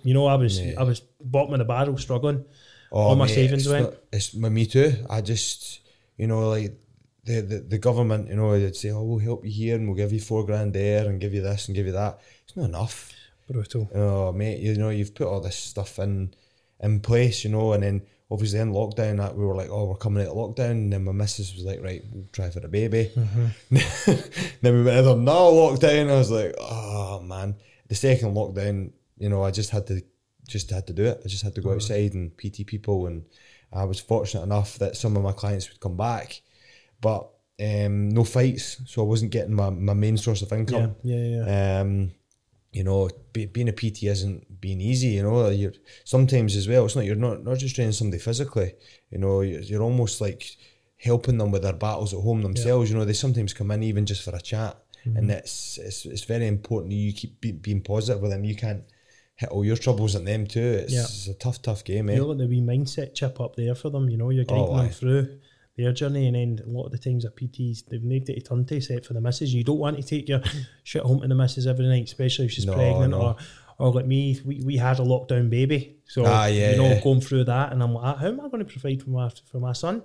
You 0.04 0.14
know, 0.14 0.26
I 0.26 0.36
was 0.36 0.60
I 0.60 0.84
was 0.84 1.00
bottom 1.22 1.54
of 1.54 1.60
the 1.60 1.66
barrel, 1.66 1.98
struggling. 1.98 2.44
Oh, 2.92 3.00
all 3.00 3.16
my 3.16 3.28
mate, 3.28 3.36
savings 3.36 3.70
went. 3.70 3.86
Not, 3.86 3.94
it's 4.12 4.34
my 4.34 4.50
me 4.50 4.66
too. 4.66 4.94
I 5.10 5.22
just, 5.22 5.80
you 6.18 6.28
know, 6.28 6.50
like 6.50 6.78
the, 7.26 7.42
the, 7.42 7.60
the 7.60 7.78
government, 7.78 8.30
you 8.30 8.36
know, 8.36 8.58
they'd 8.58 8.76
say, 8.76 8.92
oh, 8.92 9.04
we'll 9.04 9.20
help 9.20 9.44
you 9.44 9.52
here 9.52 9.76
and 9.76 9.88
we'll 9.88 9.98
give 9.98 10.14
you 10.14 10.20
four 10.20 10.46
grand 10.46 10.74
there 10.74 11.08
and 11.08 11.20
give 11.20 11.34
you 11.34 11.42
this 11.42 11.68
and 11.68 11.76
give 11.76 11.88
you 11.88 11.94
that. 11.94 12.20
It's 12.44 12.56
not 12.56 12.66
enough. 12.66 13.12
Brutal. 13.50 13.90
Oh, 13.94 14.32
mate, 14.32 14.60
you 14.60 14.76
know, 14.76 14.90
you've 14.90 15.16
put 15.16 15.28
all 15.28 15.42
this 15.42 15.58
stuff 15.58 16.00
in 16.00 16.34
in 16.82 17.00
place, 17.00 17.44
you 17.44 17.50
know, 17.50 17.74
and 17.74 17.84
then 17.84 18.02
obviously 18.30 18.60
in 18.60 18.74
lockdown, 18.74 19.18
that 19.18 19.36
we 19.36 19.46
were 19.46 19.56
like, 19.56 19.70
oh, 19.70 19.86
we're 19.86 19.96
coming 19.96 20.24
out 20.24 20.32
of 20.32 20.38
lockdown. 20.38 20.72
And 20.72 20.94
then 20.94 21.04
my 21.04 21.12
missus 21.12 21.54
was 21.54 21.64
like, 21.64 21.82
right, 21.82 22.04
we'll 22.12 22.28
try 22.32 22.50
for 22.50 22.60
a 22.60 22.68
baby. 22.68 23.12
Mm-hmm. 23.16 24.50
then 24.62 24.74
we 24.76 24.84
went 24.84 24.98
into 24.98 25.12
another 25.14 25.52
lockdown. 25.52 26.10
I 26.10 26.18
was 26.18 26.32
like, 26.32 26.56
oh, 26.60 27.22
man. 27.22 27.56
The 27.88 27.96
second 27.96 28.36
lockdown, 28.36 28.92
you 29.18 29.30
know, 29.30 29.44
I 29.44 29.52
just 29.52 29.70
had 29.70 29.88
to 29.88 30.02
just 30.48 30.70
had 30.70 30.86
to 30.88 30.94
do 30.94 31.06
it. 31.06 31.22
I 31.24 31.28
just 31.28 31.44
had 31.44 31.56
to 31.56 31.62
go 31.62 31.74
outside 31.74 32.14
and 32.14 32.36
PT 32.38 32.68
people. 32.68 33.08
And 33.08 33.26
I 33.72 33.86
was 33.86 34.00
fortunate 34.00 34.44
enough 34.44 34.78
that 34.80 34.98
some 34.98 35.16
of 35.16 35.24
my 35.24 35.32
clients 35.32 35.70
would 35.70 35.80
come 35.80 35.98
back 35.98 36.42
but 37.06 37.30
um, 37.62 38.10
no 38.10 38.24
fights, 38.24 38.82
so 38.88 39.04
I 39.04 39.06
wasn't 39.06 39.30
getting 39.30 39.54
my, 39.54 39.70
my 39.70 39.94
main 39.94 40.18
source 40.18 40.42
of 40.42 40.52
income. 40.52 40.96
Yeah, 41.04 41.16
yeah, 41.16 41.46
yeah. 41.46 41.82
Um, 41.82 42.12
you 42.74 42.84
know, 42.84 43.08
be, 43.32 43.46
being 43.46 43.70
a 43.70 43.74
PT 43.74 44.06
isn't 44.06 44.60
being 44.60 44.82
easy. 44.82 45.10
You 45.10 45.22
know, 45.22 45.50
you're 45.50 45.74
sometimes 46.04 46.56
as 46.56 46.68
well. 46.68 46.84
It's 46.86 46.96
not 46.96 47.06
you're 47.06 47.16
not 47.16 47.44
not 47.44 47.60
just 47.60 47.76
training 47.76 47.92
somebody 47.92 48.20
physically. 48.20 48.74
You 49.12 49.20
know, 49.20 49.42
you're, 49.42 49.62
you're 49.62 49.84
almost 49.84 50.20
like 50.20 50.58
helping 50.98 51.38
them 51.38 51.52
with 51.52 51.62
their 51.62 51.74
battles 51.74 52.12
at 52.12 52.22
home 52.22 52.42
themselves. 52.42 52.90
Yeah. 52.90 52.96
You 52.96 53.00
know, 53.00 53.06
they 53.06 53.14
sometimes 53.14 53.54
come 53.54 53.70
in 53.70 53.84
even 53.84 54.08
just 54.08 54.24
for 54.24 54.36
a 54.36 54.42
chat, 54.42 54.76
mm-hmm. 55.06 55.18
and 55.18 55.30
it's, 55.30 55.78
it's 55.78 56.08
it's 56.08 56.24
very 56.24 56.48
important 56.48 56.90
that 56.90 56.98
you 56.98 57.14
keep 57.14 57.40
be, 57.40 57.52
being 57.52 57.82
positive 57.82 58.20
with 58.20 58.32
them. 58.32 58.44
You 58.44 58.56
can't 58.56 58.84
hit 59.36 59.50
all 59.50 59.64
your 59.64 59.78
troubles 59.78 60.16
on 60.16 60.26
them 60.26 60.48
too. 60.48 60.80
It's, 60.82 60.92
yeah. 60.92 61.02
it's 61.02 61.28
a 61.28 61.36
tough, 61.36 61.62
tough 61.62 61.84
game. 61.84 62.10
Eh? 62.10 62.16
You're 62.16 62.26
like 62.26 62.40
the 62.40 62.48
wee 62.48 62.62
mindset 62.62 63.14
chip 63.14 63.40
up 63.40 63.56
there 63.56 63.76
for 63.76 63.92
them. 63.92 64.10
You 64.10 64.18
know, 64.18 64.32
you're 64.32 64.46
guiding 64.46 64.64
oh, 64.64 64.78
them 64.78 64.90
through 64.90 65.40
their 65.78 65.94
journey. 65.94 66.28
And 66.28 66.36
then 66.36 66.66
a 66.66 66.70
lot 66.70 66.86
of 66.86 66.92
the 66.92 66.98
times 66.98 67.26
at 67.26 67.36
PTs, 67.36 67.86
they've 67.88 68.04
made 68.04 68.30
it 68.30 68.38
a 68.38 68.42
turn 68.42 68.66
to 68.66 68.82
set 68.82 69.06
for 69.06 69.14
the 69.14 69.22
missus. 69.22 69.54
You 69.54 69.64
don't 69.64 69.80
want 69.80 69.98
to 69.98 70.04
take 70.04 70.30
your 70.30 70.42
shit 70.84 71.04
home 71.04 71.22
to 71.22 71.28
the 71.28 71.36
missus 71.36 71.68
every 71.68 71.88
night, 71.88 72.06
especially 72.06 72.46
if 72.46 72.52
she's 72.52 72.66
no, 72.66 72.74
pregnant 72.74 73.12
no. 73.12 73.22
or 73.22 73.36
or 73.78 73.92
like 73.92 74.06
me, 74.06 74.40
we, 74.46 74.62
we 74.64 74.78
had 74.78 75.00
a 75.00 75.04
lockdown 75.04 75.50
baby. 75.50 75.98
So, 76.06 76.24
ah, 76.26 76.46
yeah, 76.46 76.72
you 76.72 76.78
know, 76.78 76.88
yeah. 76.88 77.02
going 77.02 77.22
through 77.22 77.46
that 77.46 77.74
and 77.74 77.84
I'm 77.84 77.94
like, 77.94 78.18
how 78.18 78.28
am 78.28 78.40
I 78.40 78.48
going 78.48 78.66
to 78.66 78.72
provide 78.72 79.04
for 79.04 79.10
my, 79.10 79.30
for 79.52 79.60
my 79.60 79.74
son? 79.74 80.04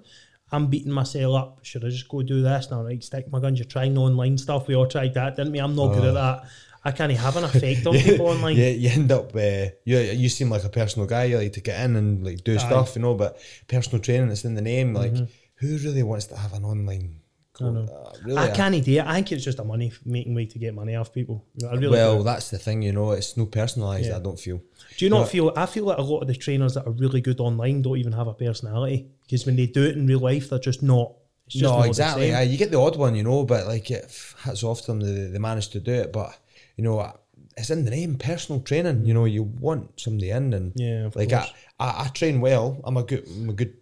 I'm 0.52 0.66
beating 0.66 0.90
myself 0.90 1.36
up. 1.36 1.58
Should 1.62 1.84
I 1.84 1.90
just 1.90 2.08
go 2.08 2.22
do 2.22 2.42
this 2.42 2.70
now? 2.70 2.82
Right, 2.82 3.02
stick 3.02 3.30
my 3.30 3.38
guns. 3.38 3.60
You're 3.60 3.68
trying 3.68 3.96
online 3.96 4.36
stuff. 4.38 4.66
We 4.66 4.74
all 4.74 4.88
tried 4.88 5.14
that, 5.14 5.36
didn't 5.36 5.52
we? 5.52 5.60
I'm 5.60 5.76
not 5.76 5.94
good 5.94 6.04
at 6.04 6.14
that. 6.14 6.44
I 6.82 6.90
can't 6.90 7.12
have 7.12 7.36
an 7.36 7.44
effect 7.54 7.86
on 7.86 7.94
people 7.94 8.26
online. 8.26 8.56
Yeah, 8.56 8.70
you 8.70 8.88
end 8.88 9.12
up. 9.12 9.36
Uh, 9.36 9.66
you 9.84 9.98
you 9.98 10.28
seem 10.28 10.50
like 10.50 10.64
a 10.64 10.68
personal 10.68 11.06
guy. 11.06 11.24
You 11.24 11.36
like 11.36 11.52
to 11.52 11.60
get 11.60 11.84
in 11.84 11.94
and 11.94 12.24
like 12.24 12.42
do 12.42 12.54
Aye. 12.54 12.58
stuff, 12.58 12.96
you 12.96 13.02
know. 13.02 13.14
But 13.14 13.38
personal 13.68 14.02
training, 14.02 14.30
it's 14.30 14.44
in 14.44 14.54
the 14.54 14.62
name. 14.62 14.94
Like 14.94 15.12
mm-hmm 15.12 15.24
who 15.61 15.79
really 15.79 16.02
wants 16.02 16.26
to 16.26 16.37
have 16.37 16.52
an 16.55 16.64
online 16.64 17.21
I, 17.61 17.71
know. 17.71 17.81
Uh, 17.83 18.12
really, 18.25 18.38
I 18.38 18.50
can't 18.50 18.85
do 18.85 18.93
it. 18.93 19.05
I 19.05 19.14
think 19.14 19.33
it's 19.33 19.45
just 19.45 19.59
a 19.59 19.64
money 19.64 19.93
making 20.05 20.35
way 20.35 20.47
to 20.47 20.59
get 20.59 20.75
money 20.75 20.97
off 20.97 21.12
people. 21.12 21.45
Really 21.61 21.88
well, 21.88 22.19
do. 22.19 22.25
that's 22.25 22.50
the 22.50 22.59
thing, 22.59 22.83
you 22.83 22.93
know. 22.93 23.12
It's 23.12 23.37
no 23.37 23.47
personalised. 23.47 24.07
Yeah. 24.07 24.17
I 24.17 24.21
don't 24.21 24.38
feel. 24.38 24.62
Do 24.97 25.05
you 25.05 25.11
not 25.11 25.29
feel? 25.29 25.52
I 25.57 25.67
feel 25.67 25.85
like 25.85 25.99
a 25.99 26.02
lot 26.02 26.21
of 26.21 26.29
the 26.29 26.35
trainers 26.35 26.75
that 26.75 26.87
are 26.87 26.93
really 26.93 27.21
good 27.21 27.40
online 27.40 27.83
don't 27.83 27.99
even 27.99 28.12
have 28.12 28.29
a 28.29 28.35
personality 28.35 29.11
because 29.23 29.47
when 29.47 29.57
they 29.57 29.67
do 29.67 29.85
it 29.85 29.97
in 29.97 30.07
real 30.07 30.21
life, 30.21 30.50
they're 30.50 30.59
just 30.59 30.83
not. 30.83 31.12
no, 31.57 31.83
exactly. 31.83 32.29
Yeah, 32.29 32.43
you 32.43 32.57
get 32.57 32.71
the 32.71 32.81
odd 32.81 32.97
one, 32.97 33.14
you 33.14 33.23
know, 33.23 33.45
but 33.45 33.67
like 33.67 33.90
it 33.90 34.11
hats 34.38 34.62
off 34.62 34.83
to 34.83 34.87
them. 34.88 35.00
They, 35.00 35.26
they 35.26 35.38
manage 35.38 35.69
to 35.71 35.81
do 35.81 35.93
it, 35.93 36.12
but 36.12 36.37
you 36.76 36.85
know, 36.85 37.12
it's 37.57 37.71
in 37.71 37.85
the 37.85 37.90
name, 37.90 38.17
personal 38.17 38.61
training. 38.62 39.05
You 39.05 39.14
know, 39.14 39.25
you 39.25 39.43
want 39.43 40.00
somebody 40.00 40.31
in, 40.31 40.55
and 40.55 40.73
Yeah, 40.76 41.11
like 41.14 41.33
I. 41.33 41.50
I, 41.80 42.04
I 42.04 42.08
train 42.08 42.40
well. 42.40 42.80
I'm 42.84 42.96
a 42.99 43.02
good, 43.02 43.26
I'm 43.28 43.49
a 43.50 43.52
good, 43.54 43.75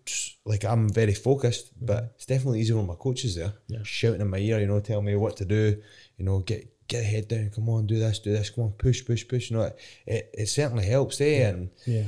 like 0.45 0.65
I'm 0.65 0.89
very 0.89 1.15
focused, 1.15 1.73
but 1.85 2.13
it's 2.17 2.27
definitely 2.27 2.61
easier 2.61 2.77
when 2.77 2.87
my 2.87 2.95
coach 2.95 3.25
is 3.25 3.35
there, 3.37 3.53
Yeah. 3.67 3.81
shouting 3.83 4.21
in 4.23 4.31
my 4.31 4.39
ear, 4.39 4.61
you 4.61 4.67
know, 4.67 4.81
telling 4.81 5.05
me 5.07 5.17
what 5.17 5.37
to 5.39 5.45
do. 5.45 5.83
You 6.17 6.25
know, 6.25 6.39
get 6.41 6.63
get 6.89 7.05
head 7.05 7.29
down. 7.29 7.51
Come 7.55 7.69
on, 7.69 7.87
do 7.87 7.99
this, 7.99 8.19
do 8.21 8.33
this. 8.33 8.51
Come 8.51 8.65
on, 8.65 8.71
push, 8.73 9.05
push, 9.05 9.27
push. 9.29 9.51
You 9.51 9.57
know, 9.59 9.63
it 9.65 9.79
it, 10.07 10.31
it 10.43 10.47
certainly 10.47 10.87
helps, 10.87 11.21
eh? 11.21 11.49
And 11.49 11.71
Yeah. 11.87 12.05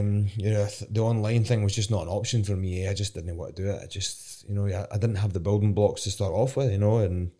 um, 0.00 0.28
you 0.36 0.50
know, 0.50 0.66
th- 0.66 0.90
the 0.90 1.00
online 1.00 1.44
thing 1.44 1.62
was 1.64 1.74
just 1.74 1.90
not 1.90 2.02
an 2.02 2.08
option 2.08 2.44
for 2.44 2.56
me. 2.56 2.84
eh? 2.84 2.90
I 2.90 2.94
just 2.94 3.14
didn't 3.14 3.36
want 3.36 3.56
to 3.56 3.62
do 3.62 3.68
it. 3.70 3.80
I 3.82 3.86
just, 3.86 4.48
you 4.48 4.54
know, 4.54 4.66
I, 4.66 4.86
I 4.94 4.98
didn't 4.98 5.16
have 5.16 5.32
the 5.32 5.40
building 5.40 5.74
blocks 5.74 6.04
to 6.04 6.10
start 6.10 6.32
off 6.32 6.56
with, 6.56 6.70
you 6.70 6.78
know, 6.78 6.98
and 6.98 7.30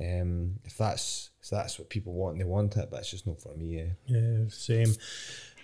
um, 0.00 0.56
if 0.64 0.76
that's 0.76 1.30
if 1.42 1.50
that's 1.50 1.78
what 1.78 1.88
people 1.88 2.12
want, 2.14 2.38
they 2.38 2.44
want 2.44 2.76
it, 2.76 2.88
but 2.90 3.00
it's 3.00 3.10
just 3.10 3.26
not 3.26 3.40
for 3.40 3.54
me. 3.54 3.80
Eh? 3.80 3.88
Yeah, 4.06 4.44
same. 4.48 4.92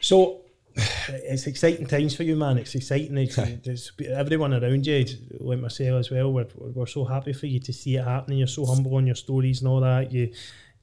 So 0.00 0.42
it's 1.09 1.47
exciting 1.47 1.87
times 1.87 2.16
for 2.16 2.23
you, 2.25 2.37
man. 2.37 2.59
It's 2.59 2.75
exciting. 2.75 3.16
It's, 3.19 3.38
it's 3.66 3.93
everyone 4.09 4.52
around 4.54 4.87
you, 4.87 5.04
like 5.40 5.61
myself 5.61 6.00
as 6.00 6.11
well. 6.11 6.33
We're, 6.33 6.47
we're 6.57 6.87
so 6.87 7.04
happy 7.04 7.33
for 7.33 7.47
you 7.47 7.61
to 7.61 7.73
see 7.73 7.97
it 7.97 8.04
happening. 8.04 8.38
You're 8.38 8.47
so 8.47 8.66
humble 8.66 8.95
on 8.97 9.07
your 9.07 9.16
stories 9.16 9.61
and 9.61 9.69
all 9.69 9.81
that. 9.81 10.12
You 10.12 10.33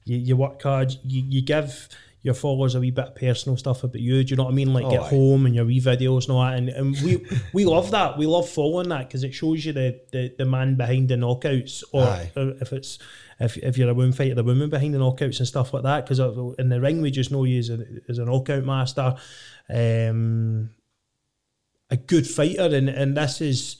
you, 0.04 0.16
you 0.18 0.36
work 0.36 0.60
hard. 0.62 0.92
You, 1.04 1.22
you 1.28 1.42
give 1.42 1.88
your 2.22 2.34
followers 2.34 2.74
a 2.76 2.80
wee 2.80 2.90
bit 2.90 3.06
of 3.06 3.14
personal 3.16 3.56
stuff 3.56 3.82
about 3.82 4.00
you. 4.00 4.22
Do 4.22 4.30
you 4.30 4.36
know 4.36 4.44
what 4.44 4.52
I 4.52 4.54
mean? 4.54 4.72
Like 4.72 4.84
Oh, 4.84 4.90
get 4.90 5.02
aye. 5.02 5.08
home 5.08 5.46
and 5.46 5.54
your 5.54 5.64
wee 5.64 5.80
videos 5.80 6.24
and 6.24 6.30
all 6.30 6.42
that. 6.44 6.56
And, 6.56 6.68
and 6.68 6.96
we 7.02 7.24
we 7.52 7.64
love 7.64 7.90
that. 7.90 8.16
We 8.16 8.26
love 8.26 8.48
following 8.48 8.88
that 8.90 9.08
because 9.08 9.24
it 9.24 9.34
shows 9.34 9.64
you 9.64 9.72
the, 9.72 10.00
the, 10.12 10.32
the 10.38 10.44
man 10.44 10.76
behind 10.76 11.08
the 11.08 11.16
knockouts, 11.16 11.82
or 11.92 12.04
Aye. 12.04 12.30
if 12.36 12.72
it's 12.72 12.98
if, 13.42 13.56
if 13.58 13.76
you're 13.76 13.90
a 13.90 13.94
woman 13.94 14.12
fighter, 14.12 14.34
the 14.34 14.44
woman 14.44 14.70
behind 14.70 14.94
the 14.94 14.98
knockouts 14.98 15.38
and 15.38 15.48
stuff 15.48 15.74
like 15.74 15.82
that. 15.82 16.04
Because 16.06 16.18
in 16.58 16.68
the 16.68 16.80
ring, 16.80 17.02
we 17.02 17.10
just 17.10 17.30
know 17.30 17.44
you 17.44 17.58
as 17.58 17.70
a, 17.70 17.84
as 18.08 18.18
a 18.18 18.24
knockout 18.24 18.64
master, 18.64 19.14
um, 19.68 20.70
a 21.90 21.96
good 21.96 22.26
fighter, 22.26 22.74
and, 22.74 22.88
and 22.88 23.16
this 23.16 23.40
is 23.40 23.76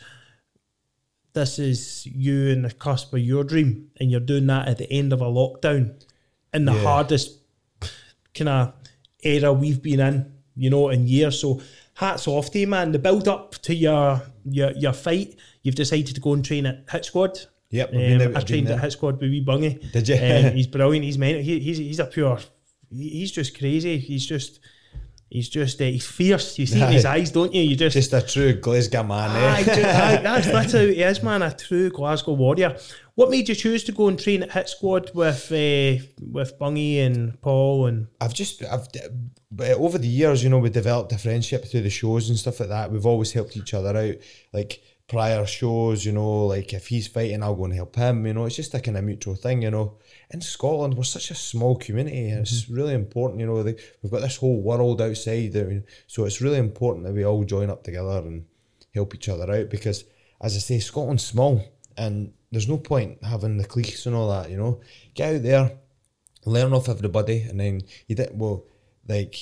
this 1.34 1.58
is 1.58 2.04
you 2.06 2.48
in 2.48 2.62
the 2.62 2.70
cusp 2.70 3.14
of 3.14 3.20
your 3.20 3.44
dream, 3.44 3.90
and 3.98 4.10
you're 4.10 4.20
doing 4.20 4.46
that 4.48 4.68
at 4.68 4.78
the 4.78 4.90
end 4.92 5.12
of 5.12 5.22
a 5.22 5.26
lockdown, 5.26 6.02
in 6.52 6.66
the 6.66 6.74
Yeah. 6.74 6.82
hardest 6.82 7.38
kind 8.34 8.48
of 8.48 8.74
era 9.22 9.52
we've 9.52 9.82
been 9.82 10.00
in, 10.00 10.32
you 10.56 10.68
know, 10.68 10.90
in 10.90 11.06
years. 11.06 11.40
So 11.40 11.62
hats 11.94 12.28
off 12.28 12.50
to 12.50 12.58
you, 12.58 12.66
man. 12.66 12.92
The 12.92 12.98
build 12.98 13.28
up 13.28 13.52
to 13.62 13.74
your 13.74 14.22
your 14.44 14.72
your 14.72 14.92
fight, 14.92 15.36
you've 15.62 15.74
decided 15.74 16.14
to 16.14 16.20
go 16.20 16.34
and 16.34 16.44
train 16.44 16.66
at 16.66 16.84
Hit 16.90 17.06
Squad. 17.06 17.38
Yep, 17.72 17.94
Um, 17.94 18.36
I 18.36 18.40
trained 18.40 18.68
at 18.70 18.80
Hit 18.80 18.92
Squad 18.92 19.14
with 19.20 19.30
wee 19.30 19.44
Bungy. 19.44 19.90
Did 19.92 20.06
you? 20.08 20.14
Um, 20.14 20.54
he's 20.56 20.66
brilliant. 20.66 21.04
He's 21.04 21.18
mental. 21.18 21.42
He, 21.42 21.58
he's 21.58 21.78
he's 21.78 21.98
a 21.98 22.04
pure. 22.06 22.38
He's 22.90 23.32
just 23.32 23.58
crazy. 23.58 23.98
He's 23.98 24.26
just. 24.26 24.60
He's 25.30 25.48
just. 25.48 25.80
Uh, 25.80 25.84
he's 25.84 26.06
fierce. 26.06 26.58
You 26.58 26.66
see 26.66 26.82
in 26.82 26.92
his 26.92 27.06
eyes, 27.06 27.30
don't 27.30 27.54
you? 27.54 27.62
You 27.62 27.74
just. 27.74 27.94
Just 27.94 28.12
a 28.12 28.20
true 28.20 28.52
Glasgow 28.52 29.02
man, 29.02 29.30
eh? 29.30 29.48
Aye, 29.56 29.62
ju- 29.62 29.70
aye, 29.70 30.20
that's 30.22 30.46
that's 30.48 30.72
how 30.74 30.80
he 30.80 31.02
is, 31.02 31.22
man. 31.22 31.40
A 31.40 31.50
true 31.50 31.88
Glasgow 31.88 32.34
warrior. 32.34 32.76
What 33.14 33.30
made 33.30 33.48
you 33.48 33.54
choose 33.54 33.82
to 33.84 33.92
go 33.92 34.08
and 34.08 34.18
train 34.18 34.42
at 34.42 34.52
Hit 34.52 34.68
Squad 34.68 35.10
with 35.14 35.50
uh, 35.50 36.04
with 36.30 36.58
Bungy 36.60 36.98
and 36.98 37.40
Paul 37.40 37.86
and 37.86 38.08
I've 38.20 38.34
just 38.34 38.62
I've 38.64 38.86
over 39.78 39.98
the 39.98 40.08
years, 40.08 40.42
you 40.42 40.50
know, 40.50 40.58
we 40.58 40.70
developed 40.70 41.12
a 41.12 41.18
friendship 41.18 41.64
through 41.66 41.82
the 41.82 41.90
shows 41.90 42.28
and 42.28 42.38
stuff 42.38 42.60
like 42.60 42.68
that. 42.70 42.90
We've 42.92 43.06
always 43.06 43.32
helped 43.32 43.56
each 43.56 43.74
other 43.74 43.96
out. 43.96 44.14
Like 44.52 44.82
prior 45.12 45.44
shows, 45.46 46.04
you 46.04 46.12
know, 46.12 46.46
like 46.46 46.72
if 46.72 46.88
he's 46.88 47.06
fighting, 47.06 47.42
I'll 47.42 47.54
go 47.54 47.66
and 47.66 47.74
help 47.74 47.94
him. 47.94 48.26
You 48.26 48.34
know, 48.34 48.46
it's 48.46 48.56
just 48.56 48.74
a 48.74 48.80
kind 48.80 48.96
of 48.96 49.04
mutual 49.04 49.34
thing. 49.34 49.62
You 49.62 49.70
know, 49.70 49.98
in 50.30 50.40
Scotland, 50.40 50.94
we're 50.94 51.04
such 51.04 51.30
a 51.30 51.34
small 51.34 51.76
community, 51.76 52.30
and 52.30 52.40
it's 52.40 52.68
really 52.68 52.94
important. 52.94 53.40
You 53.40 53.46
know, 53.46 53.62
we've 53.62 54.10
got 54.10 54.22
this 54.22 54.38
whole 54.38 54.60
world 54.60 55.02
outside, 55.02 55.56
I 55.56 55.62
mean, 55.64 55.84
so 56.06 56.24
it's 56.24 56.40
really 56.40 56.58
important 56.58 57.06
that 57.06 57.14
we 57.14 57.24
all 57.24 57.44
join 57.44 57.70
up 57.70 57.84
together 57.84 58.18
and 58.18 58.46
help 58.94 59.14
each 59.14 59.28
other 59.28 59.50
out 59.52 59.70
because, 59.70 60.04
as 60.40 60.56
I 60.56 60.58
say, 60.58 60.78
Scotland's 60.80 61.24
small, 61.24 61.62
and 61.96 62.32
there's 62.50 62.68
no 62.68 62.78
point 62.78 63.22
having 63.22 63.58
the 63.58 63.64
cliques 63.64 64.06
and 64.06 64.16
all 64.16 64.30
that. 64.30 64.50
You 64.50 64.56
know, 64.56 64.80
get 65.14 65.36
out 65.36 65.42
there 65.42 65.72
learn 66.44 66.72
off 66.72 66.88
everybody, 66.88 67.42
and 67.42 67.58
then 67.60 67.82
you 68.06 68.16
did 68.16 68.30
well. 68.32 68.64
Like 69.08 69.36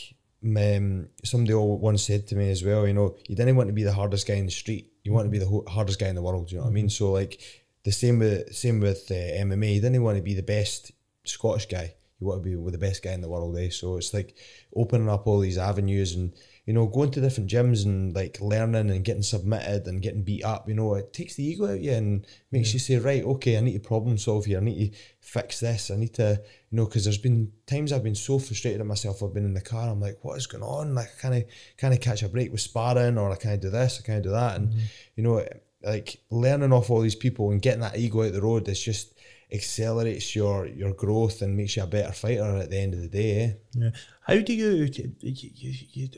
um, 0.45 1.09
somebody 1.23 1.55
once 1.55 2.03
said 2.03 2.27
to 2.29 2.37
me 2.37 2.50
as 2.50 2.65
well, 2.65 2.87
you 2.87 2.95
know, 2.95 3.17
you 3.29 3.37
didn't 3.37 3.57
want 3.57 3.69
to 3.69 3.75
be 3.75 3.83
the 3.83 3.93
hardest 3.93 4.27
guy 4.27 4.35
in 4.35 4.47
the 4.47 4.50
street. 4.50 4.90
You 5.02 5.12
want 5.12 5.26
to 5.26 5.30
be 5.30 5.38
the 5.38 5.62
hardest 5.69 5.99
guy 5.99 6.09
in 6.09 6.14
the 6.14 6.23
world. 6.23 6.50
You 6.50 6.59
know 6.59 6.64
what 6.64 6.71
I 6.71 6.73
mean? 6.73 6.90
So 6.90 7.12
like 7.12 7.40
the 7.85 7.92
same 7.92 8.19
with 8.19 8.54
same 8.54 8.80
with 8.80 9.11
uh, 9.11 9.14
MMA. 9.14 9.75
You 9.75 9.80
didn't 9.80 10.02
want 10.02 10.16
to 10.16 10.23
be 10.23 10.35
the 10.35 10.42
best 10.42 10.92
Scottish 11.25 11.66
guy. 11.66 11.95
You 12.21 12.26
want 12.26 12.42
to 12.42 12.49
be 12.49 12.57
with 12.57 12.73
the 12.73 12.78
best 12.78 13.02
guy 13.02 13.12
in 13.12 13.23
the 13.23 13.28
world. 13.28 13.57
Eh? 13.57 13.71
So 13.71 13.97
it's 13.97 14.12
like 14.12 14.37
opening 14.75 15.09
up 15.09 15.26
all 15.26 15.40
these 15.40 15.59
avenues 15.59 16.14
and 16.14 16.33
you 16.67 16.73
know 16.73 16.87
going 16.87 17.11
to 17.11 17.21
different 17.21 17.50
gyms 17.50 17.85
and 17.85 18.14
like 18.14 18.40
learning 18.40 18.90
and 18.90 19.05
getting 19.05 19.23
submitted 19.23 19.87
and 19.87 20.02
getting 20.02 20.23
beat 20.23 20.45
up. 20.45 20.69
You 20.69 20.75
know, 20.75 20.95
it 20.95 21.12
takes 21.12 21.35
the 21.35 21.45
ego 21.45 21.64
out 21.64 21.73
of 21.73 21.83
you 21.83 21.93
and 21.93 22.26
makes 22.50 22.73
you 22.73 22.79
say, 22.79 22.97
right, 22.97 23.25
okay, 23.25 23.57
I 23.57 23.61
need 23.61 23.75
to 23.75 23.88
problem 23.88 24.19
solve 24.19 24.45
here. 24.45 24.59
I 24.59 24.62
need 24.62 24.93
to 24.93 24.99
fix 25.21 25.61
this. 25.61 25.90
I 25.90 25.97
need 25.97 26.14
to, 26.14 26.40
you 26.71 26.76
know, 26.76 26.85
because 26.85 27.05
there's 27.05 27.19
been 27.19 27.52
times 27.67 27.93
I've 27.93 28.05
been 28.05 28.14
so 28.14 28.38
frustrated 28.38 28.81
at 28.81 28.87
myself. 28.87 29.23
I've 29.23 29.35
been 29.35 29.45
in 29.45 29.55
the 29.55 29.61
car. 29.61 29.88
I'm 29.88 30.00
like, 30.00 30.19
what 30.23 30.37
is 30.38 30.47
going 30.47 30.64
on? 30.64 30.95
Like, 30.95 31.19
can 31.19 31.33
I 31.33 31.47
can 31.76 31.93
I 31.93 31.97
catch 31.97 32.23
a 32.23 32.29
break 32.29 32.52
with 32.52 32.61
sparring 32.61 33.19
or 33.19 33.31
I 33.31 33.37
can't 33.37 33.61
do 33.61 33.71
this? 33.71 34.00
I 34.02 34.07
can't 34.07 34.23
do 34.23 34.31
that? 34.31 34.57
And 34.57 34.75
you 35.17 35.23
know, 35.23 35.45
like 35.83 36.21
learning 36.31 36.73
off 36.73 36.90
all 36.90 37.00
these 37.00 37.14
people 37.14 37.50
and 37.50 37.62
getting 37.62 37.81
that 37.81 37.97
ego 37.97 38.25
out 38.25 38.33
the 38.33 38.43
road 38.43 38.69
is 38.69 38.83
just 38.83 39.14
accelerates 39.52 40.37
your 40.37 40.67
your 40.67 40.93
growth 40.93 41.43
and 41.43 41.57
makes 41.57 41.76
you 41.76 41.83
a 41.83 41.87
better 41.87 42.12
fighter 42.12 42.57
at 42.57 42.71
the 42.71 42.79
end 42.79 42.95
of 42.95 43.00
the 43.00 43.09
day. 43.09 43.40
Eh? 43.40 43.52
Yeah. 43.75 43.90
How 44.23 44.38
do 44.38 44.52
you, 44.52 44.88
you, 44.93 45.12
you, 45.21 45.75
you 45.93 46.09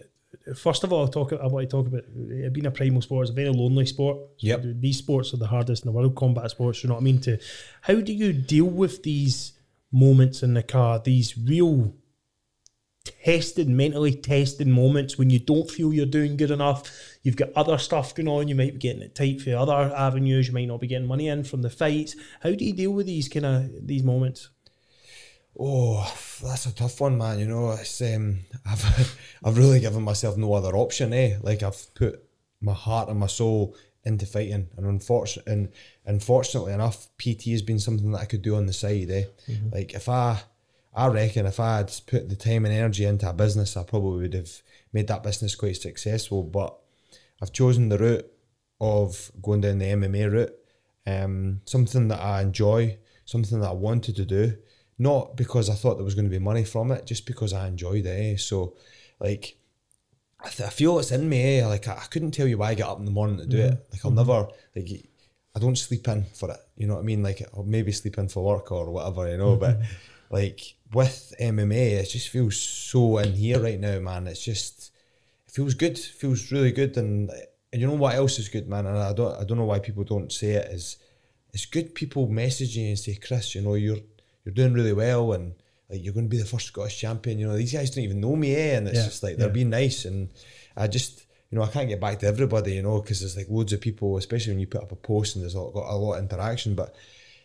first 0.57 0.85
of 0.85 0.93
all, 0.93 1.07
I 1.07 1.11
talk. 1.11 1.33
I 1.33 1.47
want 1.47 1.69
to 1.69 1.77
talk 1.77 1.87
about 1.87 2.05
being 2.53 2.67
a 2.67 2.71
primal 2.71 3.03
sport. 3.03 3.25
It's 3.25 3.31
a 3.31 3.35
very 3.35 3.51
lonely 3.51 3.87
sport. 3.87 4.19
Yep. 4.39 4.65
These 4.81 4.99
sports 4.99 5.33
are 5.35 5.39
the 5.39 5.47
hardest 5.47 5.85
in 5.85 5.89
the 5.89 5.93
world. 5.93 6.17
Combat 6.17 6.51
sports. 6.51 6.83
You 6.83 6.89
know 6.89 6.95
what 6.95 7.01
I 7.01 7.05
mean? 7.05 7.21
To 7.23 7.39
how 7.83 8.01
do 8.01 8.13
you 8.13 8.33
deal 8.33 8.67
with 8.67 9.03
these 9.03 9.53
moments 9.91 10.43
in 10.43 10.55
the 10.55 10.63
car? 10.63 11.01
These 11.01 11.37
real 11.39 11.95
tested, 13.25 13.69
mentally 13.69 14.15
tested 14.15 14.69
moments 14.69 15.19
when 15.19 15.29
you 15.29 15.39
don't 15.39 15.71
feel 15.71 15.93
you're 15.93 16.07
doing 16.07 16.37
good 16.37 16.51
enough. 16.51 16.85
You've 17.23 17.37
got 17.37 17.53
other 17.55 17.79
stuff 17.79 18.15
going 18.15 18.29
on. 18.29 18.49
You 18.49 18.55
might 18.55 18.75
be 18.75 18.79
getting 18.79 19.03
it 19.03 19.15
tight 19.15 19.41
for 19.41 19.57
other 19.57 19.73
avenues. 19.73 20.49
You 20.49 20.55
might 20.55 20.69
not 20.69 20.81
be 20.81 20.87
getting 20.87 21.09
money 21.09 21.29
in 21.29 21.45
from 21.45 21.63
the 21.63 21.71
fights. 21.71 22.15
How 22.41 22.53
do 22.53 22.65
you 22.65 22.73
deal 22.73 22.93
with 22.93 23.07
these 23.07 23.29
kind 23.29 23.47
of 23.47 23.87
these 23.87 24.03
moments? 24.03 24.51
Oh, 25.59 26.11
that's 26.43 26.67
a 26.67 26.75
tough 26.75 27.01
one, 27.01 27.19
man. 27.19 27.39
You 27.39 27.47
know, 27.47 27.73
it's 27.73 28.01
um, 28.03 28.41
I've 28.67 29.19
I've 29.45 29.59
really 29.59 29.81
given 29.81 30.03
myself 30.03 30.37
no 30.37 30.53
other 30.55 30.77
option, 30.77 31.13
eh? 31.13 31.39
Like 31.43 31.63
I've 31.63 31.95
put 31.95 32.23
my 32.61 32.73
heart 32.73 33.09
and 33.09 33.19
my 33.19 33.27
soul 33.27 33.77
into 34.05 34.27
fighting, 34.27 34.69
and 34.77 34.87
unfortunate 34.87 35.47
and 35.47 35.69
unfortunately 36.07 36.73
enough, 36.73 37.09
PT 37.19 37.45
has 37.51 37.63
been 37.63 37.79
something 37.79 38.13
that 38.13 38.21
I 38.21 38.25
could 38.25 38.43
do 38.43 38.57
on 38.57 38.67
the 38.67 38.73
side, 38.73 39.11
eh? 39.11 39.25
Like 39.71 39.95
if 39.95 40.09
I, 40.09 40.43
I 40.95 41.09
reckon 41.09 41.47
if 41.47 41.61
I 41.61 41.79
had 41.79 41.93
put 42.07 42.29
the 42.29 42.37
time 42.37 42.65
and 42.65 42.75
energy 42.75 43.05
into 43.05 43.29
a 43.29 43.33
business, 43.33 43.77
I 43.77 43.85
probably 43.85 44.23
would 44.23 44.35
have 44.35 44.51
made 44.93 45.09
that 45.09 45.23
business 45.23 45.55
quite 45.55 45.77
successful. 45.77 46.43
But 46.43 46.77
I've 47.41 47.53
chosen 47.53 47.89
the 47.89 47.99
route 47.99 48.33
of 48.81 49.31
going 49.41 49.61
down 49.61 49.79
the 49.79 49.87
MMA 49.87 50.33
route, 50.33 50.55
um, 51.07 51.61
something 51.67 52.09
that 52.09 52.21
I 52.21 52.43
enjoy, 52.43 52.99
something 53.25 53.61
that 53.61 53.69
I 53.71 53.75
wanted 53.75 54.17
to 54.17 54.25
do, 54.25 54.57
not 55.03 55.37
because 55.37 55.69
I 55.69 55.75
thought 55.75 55.97
there 55.97 56.05
was 56.05 56.15
going 56.15 56.31
to 56.31 56.39
be 56.39 56.39
money 56.39 56.65
from 56.65 56.93
it, 56.93 57.07
just 57.07 57.27
because 57.27 57.53
I 57.53 57.67
enjoyed 57.67 58.07
it. 58.07 58.35
Eh? 58.35 58.37
So, 58.37 58.75
like, 59.21 59.57
I, 60.41 60.49
th- 60.49 60.69
I 60.69 60.71
feel 60.71 60.99
it's 60.99 61.11
in 61.11 61.29
me. 61.29 61.59
Eh? 61.59 61.67
Like, 61.67 61.89
I, 61.89 61.95
I 61.95 62.07
couldn't 62.11 62.31
tell 62.31 62.47
you 62.47 62.59
why 62.59 62.71
I 62.71 62.75
get 62.75 62.89
up 62.89 62.99
in 62.99 63.05
the 63.05 63.11
morning 63.11 63.39
to 63.39 63.47
do 63.47 63.59
it. 63.59 63.87
Like, 63.91 64.05
I'll 64.05 64.11
never 64.11 64.49
like. 64.75 65.09
I 65.55 65.59
don't 65.59 65.77
sleep 65.77 66.09
in 66.09 66.25
for 66.35 66.51
it. 66.51 66.57
You 66.77 66.87
know 66.87 66.95
what 66.95 67.01
I 67.01 67.05
mean? 67.05 67.23
Like, 67.23 67.43
I'll 67.55 67.65
maybe 67.65 67.93
sleep 67.93 68.17
in 68.17 68.29
for 68.29 68.43
work 68.43 68.73
or 68.73 68.91
whatever. 68.91 69.31
You 69.31 69.37
know, 69.37 69.57
but 69.57 69.81
like 70.31 70.77
with 70.93 71.35
MMA, 71.41 72.01
it 72.01 72.11
just 72.11 72.29
feels 72.29 72.57
so 72.57 73.19
in 73.19 73.35
here 73.35 73.61
right 73.61 73.79
now, 73.79 73.99
man. 74.01 74.27
It's 74.27 74.45
just 74.45 74.93
it 75.47 75.53
feels 75.53 75.75
good. 75.75 75.99
feels 75.99 76.51
really 76.51 76.73
good, 76.73 76.97
and 76.97 77.31
and 77.73 77.81
you 77.81 77.87
know 77.87 77.95
what 77.95 78.15
else 78.15 78.39
is 78.39 78.49
good, 78.49 78.69
man. 78.69 78.87
And 78.87 78.99
I 78.99 79.13
don't 79.13 79.39
I 79.39 79.45
don't 79.45 79.59
know 79.59 79.65
why 79.65 79.79
people 79.79 80.05
don't 80.05 80.33
say 80.33 80.53
it. 80.53 80.71
Is 80.71 80.97
it's 81.53 81.67
good 81.67 81.95
people 81.95 82.29
message 82.29 82.77
you 82.77 82.89
and 82.89 82.99
say, 82.99 83.15
Chris, 83.15 83.55
you 83.55 83.61
know 83.61 83.75
you're 83.75 83.99
you're 84.45 84.55
doing 84.55 84.75
really 84.75 84.93
well, 84.93 85.33
and 85.33 85.55
like 85.91 86.03
you're 86.03 86.15
going 86.15 86.27
to 86.27 86.31
be 86.31 86.39
the 86.39 86.45
first 86.45 86.67
Scottish 86.67 86.99
champion. 86.99 87.39
You 87.39 87.49
know 87.49 87.57
these 87.57 87.73
guys 87.73 87.91
don't 87.91 88.05
even 88.05 88.21
know 88.21 88.37
me, 88.37 88.55
eh? 88.55 88.77
And 88.77 88.89
it's 88.89 88.97
Yeah, 88.99 89.05
just 89.05 89.23
like 89.23 89.37
they're 89.37 89.49
yeah. 89.49 89.53
being 89.53 89.71
nice, 89.71 90.05
and 90.05 90.29
I 90.77 90.87
just. 90.89 91.27
You 91.51 91.59
know, 91.59 91.65
I 91.65 91.69
can't 91.69 91.87
get 91.87 92.01
back 92.01 92.19
to 92.21 92.27
everybody, 92.27 92.73
you 92.77 92.83
know, 92.83 93.03
because 93.03 93.21
there's 93.21 93.37
like 93.37 93.51
loads 93.51 93.75
of 93.75 93.81
people, 93.83 94.17
especially 94.17 94.53
when 94.55 94.59
you 94.61 94.67
put 94.67 94.83
up 94.85 94.91
a 94.91 94.97
post 94.97 95.37
and 95.37 95.43
there's 95.45 95.55
a- 95.55 95.59
got 95.59 95.87
a 95.87 95.95
lot 95.97 96.15
of 96.15 96.23
interaction. 96.25 96.75
But 96.75 96.95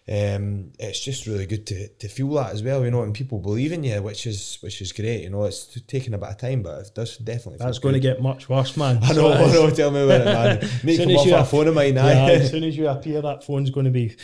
um, 0.07 0.71
it's 0.79 1.03
just 1.03 1.27
really 1.27 1.45
good 1.45 1.67
to, 1.67 1.89
to 1.89 2.07
feel 2.07 2.29
that 2.35 2.53
as 2.53 2.63
well, 2.63 2.85
you 2.85 2.91
know, 2.91 3.03
and 3.03 3.13
people 3.13 3.39
believe 3.39 3.73
in 3.73 3.83
you, 3.83 4.01
which 4.01 4.25
is 4.25 4.59
which 4.61 4.81
is 4.81 4.93
great. 4.93 5.23
You 5.23 5.29
know, 5.29 5.43
it's 5.43 5.77
taking 5.87 6.13
a 6.13 6.17
bit 6.17 6.29
of 6.29 6.37
time, 6.37 6.63
but 6.63 6.79
it 6.85 6.91
does 6.95 7.17
definitely. 7.17 7.57
That's 7.57 7.79
going 7.79 7.95
to 7.95 7.99
get 7.99 8.21
much 8.21 8.47
worse, 8.47 8.77
man. 8.77 8.99
I 9.03 9.11
know, 9.11 9.33
I 9.33 9.51
know. 9.51 9.69
Tell 9.71 9.91
me 9.91 10.05
about 10.05 10.21
it, 10.21 10.25
man. 10.25 10.59
Make 10.85 10.95
Soon 10.95 11.09
come 11.09 11.17
off 11.17 11.27
that 11.27 11.47
phone 11.49 11.67
of 11.67 11.75
mine, 11.75 11.95
Yeah, 11.95 12.27
as 12.29 12.49
soon 12.49 12.63
as 12.63 12.77
you 12.77 12.87
appear, 12.87 13.21
that 13.21 13.43
phone's 13.43 13.71
going 13.71 13.87
to 13.87 13.91
be 13.91 14.15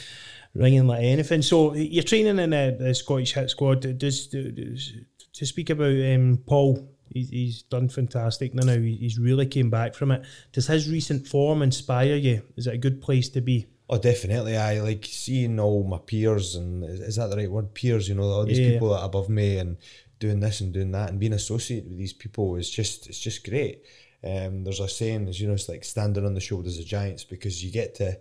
ringing 0.53 0.87
like 0.87 1.03
anything. 1.03 1.41
So 1.41 1.73
you're 1.73 2.03
training 2.03 2.39
in 2.39 2.49
the, 2.51 2.75
the 2.79 2.95
Scottish 2.95 3.33
Hit 3.33 3.49
Squad. 3.49 3.97
Does, 3.97 4.27
does 4.27 4.93
to 5.33 5.45
speak 5.45 5.69
about 5.69 5.93
um, 5.93 6.39
Paul? 6.45 6.89
He's, 7.09 7.29
he's 7.29 7.61
done 7.63 7.89
fantastic 7.89 8.53
now. 8.53 8.77
He's 8.77 9.19
really 9.19 9.45
came 9.45 9.69
back 9.69 9.93
from 9.93 10.11
it. 10.11 10.23
Does 10.51 10.67
his 10.67 10.89
recent 10.89 11.27
form 11.27 11.61
inspire 11.61 12.15
you? 12.15 12.41
Is 12.55 12.67
it 12.67 12.73
a 12.73 12.77
good 12.77 13.01
place 13.01 13.29
to 13.29 13.41
be? 13.41 13.67
Oh, 13.89 13.97
definitely. 13.97 14.57
I 14.57 14.79
like 14.79 15.05
seeing 15.05 15.59
all 15.59 15.83
my 15.83 15.99
peers, 15.99 16.55
and 16.55 16.83
is, 16.83 17.01
is 17.01 17.15
that 17.17 17.29
the 17.29 17.37
right 17.37 17.51
word? 17.51 17.73
Peers, 17.73 18.07
you 18.07 18.15
know, 18.15 18.23
all 18.23 18.45
these 18.45 18.57
yeah. 18.57 18.71
people 18.71 18.89
that 18.89 19.01
are 19.01 19.05
above 19.05 19.29
me, 19.29 19.57
and 19.57 19.77
doing 20.19 20.39
this 20.39 20.61
and 20.61 20.73
doing 20.73 20.91
that, 20.91 21.09
and 21.09 21.19
being 21.19 21.33
associated 21.33 21.89
with 21.89 21.97
these 21.97 22.13
people 22.13 22.55
is 22.55 22.69
just 22.69 23.07
it's 23.07 23.19
just 23.19 23.47
great. 23.47 23.83
Um, 24.23 24.63
there's 24.63 24.79
a 24.79 24.87
saying, 24.87 25.27
as 25.27 25.39
you 25.39 25.47
know, 25.47 25.53
it's 25.53 25.67
like 25.67 25.83
standing 25.83 26.25
on 26.25 26.33
the 26.33 26.39
shoulders 26.39 26.79
of 26.79 26.85
giants 26.85 27.25
because 27.25 27.63
you 27.63 27.71
get 27.71 27.93
to 27.95 28.17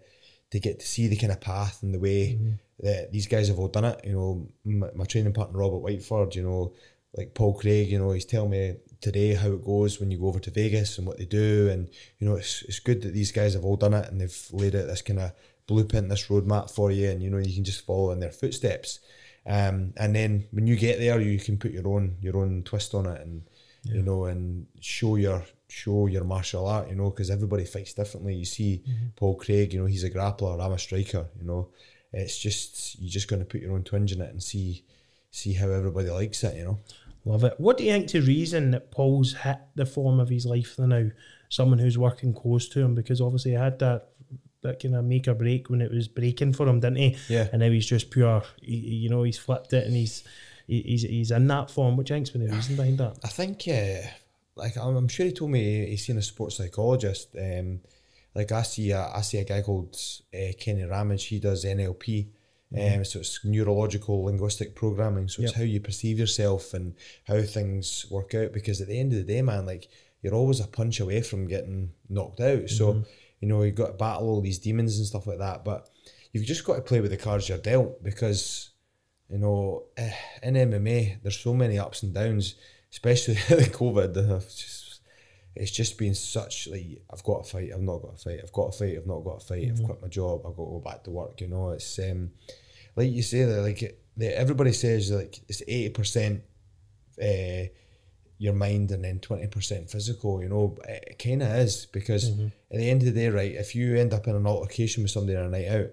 to 0.53 0.61
get 0.61 0.79
to 0.79 0.87
see 0.87 1.09
the 1.09 1.17
kind 1.17 1.33
of 1.33 1.41
path 1.41 1.83
and 1.83 1.95
the 1.95 1.99
way 1.99 2.35
mm-hmm. 2.35 2.53
that 2.81 3.11
these 3.11 3.27
guys 3.27 3.49
have 3.49 3.59
all 3.59 3.69
done 3.69 3.87
it. 3.87 4.01
You 4.05 4.13
know, 4.13 4.49
my, 4.65 4.89
my, 4.95 5.05
training 5.05 5.33
partner 5.33 5.59
Robert 5.59 5.83
Whiteford, 5.83 6.35
you 6.35 6.43
know, 6.43 6.75
like 7.17 7.35
Paul 7.35 7.55
Craig, 7.55 7.89
you 7.91 7.99
know, 7.99 8.13
he's 8.13 8.27
telling 8.27 8.51
me 8.51 8.77
today 9.01 9.35
how 9.35 9.49
it 9.49 9.65
goes 9.65 9.99
when 9.99 10.11
you 10.11 10.19
go 10.19 10.27
over 10.27 10.39
to 10.41 10.51
Vegas 10.51 10.99
and 10.99 11.07
what 11.07 11.19
they 11.19 11.25
do, 11.25 11.71
and 11.71 11.89
you 12.19 12.29
know, 12.29 12.37
it's 12.37 12.63
it's 12.63 12.81
good 12.81 13.03
that 13.03 13.15
these 13.15 13.33
guys 13.33 13.55
have 13.55 13.65
all 13.65 13.77
done 13.77 13.95
it 13.95 14.09
and 14.11 14.21
they've 14.21 14.49
laid 14.53 14.77
out 14.77 14.87
this 14.87 15.03
kind 15.03 15.21
of 15.21 15.33
blueprint, 15.67 16.11
this 16.11 16.29
roadmap 16.29 16.71
for 16.71 16.91
you, 16.91 17.09
and 17.09 17.23
you 17.23 17.31
know, 17.31 17.39
you 17.39 17.55
can 17.55 17.65
just 17.65 17.87
follow 17.87 18.13
in 18.13 18.21
their 18.21 18.31
footsteps. 18.31 19.01
Um, 19.47 19.93
and 19.97 20.15
then 20.15 20.47
when 20.53 20.67
you 20.67 20.77
get 20.77 20.99
there, 20.99 21.21
you 21.21 21.39
can 21.39 21.59
put 21.59 21.73
your 21.73 21.89
own 21.89 22.17
your 22.21 22.37
own 22.37 22.63
twist 22.63 22.95
on 22.95 23.07
it, 23.07 23.21
and 23.23 23.43
yeah. 23.85 23.95
you 23.95 24.03
know, 24.03 24.25
and 24.27 24.67
show 24.81 25.17
your 25.17 25.45
show 25.73 26.07
your 26.07 26.25
martial 26.25 26.67
art, 26.67 26.89
you 26.91 26.95
know, 26.95 27.11
because 27.11 27.31
everybody 27.31 27.65
fights 27.65 27.95
differently. 27.95 28.35
You 28.35 28.45
see 28.45 28.83
mm-hmm. 28.87 29.07
Paul 29.17 29.37
Craig, 29.37 29.73
you 29.73 29.81
know, 29.81 29.87
he's 29.87 30.05
a 30.05 30.11
grappler, 30.11 30.63
I'm 30.63 30.73
a 30.73 30.79
striker, 30.79 31.27
you 31.39 31.47
know. 31.47 31.69
It's 32.13 32.39
just 32.39 33.01
you're 33.01 33.11
just 33.11 33.29
going 33.29 33.41
to 33.41 33.47
put 33.47 33.63
your 33.63 33.73
own 33.73 33.85
twinge 33.85 34.13
in 34.13 34.21
it 34.21 34.31
and 34.31 34.43
see 34.43 34.85
see 35.31 35.55
how 35.55 35.71
everybody 35.71 36.11
likes 36.11 36.45
it, 36.45 36.57
you 36.57 36.65
know. 36.65 36.79
Love 37.25 37.45
it. 37.45 37.55
What 37.57 37.79
do 37.79 37.85
you 37.85 37.93
think 37.93 38.11
the 38.11 38.21
reason 38.21 38.73
that 38.73 38.91
Paul's 38.91 39.33
hit 39.33 39.59
the 39.75 39.87
form 39.87 40.21
of 40.21 40.29
his 40.29 40.45
life 40.45 40.79
now? 40.79 41.09
Someone 41.49 41.79
who's 41.79 41.99
working 41.99 42.35
close 42.35 42.69
to 42.71 42.81
him, 42.81 42.95
because 42.95 43.21
obviously 43.21 43.53
he 43.53 43.57
had 43.57 43.79
that 43.79 44.09
that 44.63 44.81
kind 44.81 44.95
of 44.95 45.05
make 45.05 45.27
or 45.27 45.35
break 45.35 45.71
when 45.71 45.81
it 45.81 45.91
was 45.91 46.07
breaking 46.07 46.53
for 46.53 46.69
him, 46.69 46.81
didn't 46.81 46.97
he? 46.97 47.17
Yeah. 47.29 47.49
And 47.53 47.61
now 47.61 47.71
he's 47.71 47.87
just 47.87 48.11
pure. 48.11 48.43
He, 48.61 48.77
you 48.77 49.09
know, 49.09 49.23
he's 49.23 49.39
flipped 49.39 49.73
it 49.73 49.87
and 49.87 49.97
he's 49.97 50.23
he's 50.67 51.03
he's 51.03 51.31
in 51.31 51.47
that 51.49 51.71
form. 51.71 51.97
What 51.97 52.07
do 52.07 52.13
you 52.13 52.17
think's 52.17 52.31
been 52.31 52.47
the 52.47 52.55
reason 52.55 52.77
behind 52.77 52.99
that? 52.99 53.19
I 53.25 53.29
think. 53.29 53.67
Uh, 53.67 54.09
like 54.57 54.77
I'm, 54.77 54.97
I'm 54.97 55.09
sure 55.09 55.27
he 55.27 55.33
told 55.33 55.51
me 55.51 55.87
he's 55.87 56.07
seen 56.07 56.19
a 56.19 56.23
sports 56.23 56.57
psychologist. 56.57 57.35
Um, 57.39 57.81
like 58.35 58.53
I 58.53 58.63
see 58.63 58.91
a, 58.91 59.11
I 59.15 59.21
see 59.21 59.39
a 59.39 59.45
guy 59.45 59.63
called 59.63 59.97
uh, 60.35 60.53
Kenny 60.59 60.85
Ramage. 60.85 61.27
He 61.27 61.39
does 61.39 61.65
NLP. 61.65 62.29
Mm-hmm. 62.75 63.01
Um, 63.01 63.05
so 63.05 63.21
it's 63.21 63.45
neurological 63.45 64.25
linguistic 64.25 64.75
programming. 64.75 65.29
So 65.29 65.43
it's 65.43 65.53
how 65.53 65.63
you 65.63 65.81
perceive 65.81 66.19
yourself 66.19 66.73
and 66.73 66.95
how 67.27 67.43
things 67.43 68.07
work 68.11 68.35
out. 68.35 68.53
Because 68.53 68.81
at 68.81 68.89
the 68.89 68.99
end 68.99 69.13
of 69.13 69.19
the 69.19 69.25
day, 69.33 69.43
man, 69.43 69.67
like 69.67 69.89
you're 70.23 70.35
always 70.35 70.61
a 70.61 70.67
punch 70.67 71.01
away 71.01 71.21
from 71.21 71.47
getting 71.47 71.93
knocked 72.09 72.41
out. 72.41 72.59
Mm-hmm. 72.59 72.67
So 72.69 73.05
you 73.41 73.49
know 73.49 73.63
you've 73.63 73.75
got 73.75 73.89
to 73.89 73.93
battle 73.93 74.29
all 74.29 74.41
these 74.41 74.59
demons 74.59 74.97
and 74.97 75.07
stuff 75.07 75.27
like 75.27 75.39
that. 75.39 75.65
But 75.65 75.91
you've 76.33 76.47
just 76.47 76.65
got 76.65 76.77
to 76.77 76.83
play 76.83 77.01
with 77.01 77.11
the 77.11 77.17
cards 77.17 77.49
you're 77.49 77.59
dealt 77.59 78.03
because 78.03 78.71
you 79.29 79.39
know 79.39 79.85
eh, 79.97 80.15
in 80.43 80.55
MMA 80.55 81.23
there's 81.23 81.39
so 81.39 81.53
many 81.53 81.79
ups 81.79 82.03
and 82.03 82.15
downs 82.15 82.55
especially 82.93 83.35
the 83.49 83.71
COVID. 83.71 84.15
Just, 84.15 85.01
it's 85.55 85.71
just 85.71 85.99
been 85.99 86.15
such 86.15 86.69
like 86.69 87.03
I've 87.13 87.25
got 87.25 87.45
to 87.45 87.51
fight. 87.51 87.71
I've 87.75 87.81
not 87.81 88.03
got 88.03 88.17
to 88.17 88.23
fight. 88.23 88.41
I've 88.43 88.53
got 88.53 88.73
to 88.73 88.79
fight. 88.79 88.97
I've 88.97 89.07
not 89.07 89.21
got 89.21 89.41
to 89.41 89.47
fight. 89.47 89.63
Mm-hmm. 89.65 89.81
I've 89.81 89.85
quit 89.85 90.03
my 90.03 90.09
job. 90.09 90.43
I've 90.47 90.57
got 90.57 90.65
to 90.65 90.71
go 90.71 90.83
back 90.85 91.05
to 91.05 91.11
work. 91.11 91.41
You 91.41 91.49
know, 91.49 91.71
it's 91.71 91.99
um, 91.99 92.31
like 92.97 93.11
you 93.11 93.23
say 93.23 93.45
that 93.45 93.63
like 93.63 93.99
the, 94.17 94.39
everybody 94.39 94.73
says 94.73 95.11
like 95.11 95.41
it's 95.49 95.63
eighty 95.63 95.91
percent. 95.91 96.43
Uh, 97.21 97.69
your 98.39 98.55
mind 98.55 98.91
and 98.91 99.05
then 99.05 99.21
20% 99.21 99.89
physical, 99.89 100.43
you 100.43 100.49
know, 100.49 100.77
it 100.89 101.17
kind 101.17 101.45
of 101.45 101.49
is 101.55 101.87
because 101.87 102.29
mm-hmm. 102.29 102.47
at 102.73 102.79
the 102.79 102.91
end 102.91 103.01
of 103.03 103.07
the 103.07 103.13
day, 103.13 103.29
right, 103.29 103.53
if 103.53 103.73
you 103.73 103.95
end 103.95 104.13
up 104.13 104.27
in 104.27 104.35
an 104.35 104.49
altercation 104.49 105.05
with 105.05 105.13
somebody 105.13 105.39
on 105.39 105.45
a 105.45 105.49
night 105.49 105.69
out, 105.69 105.91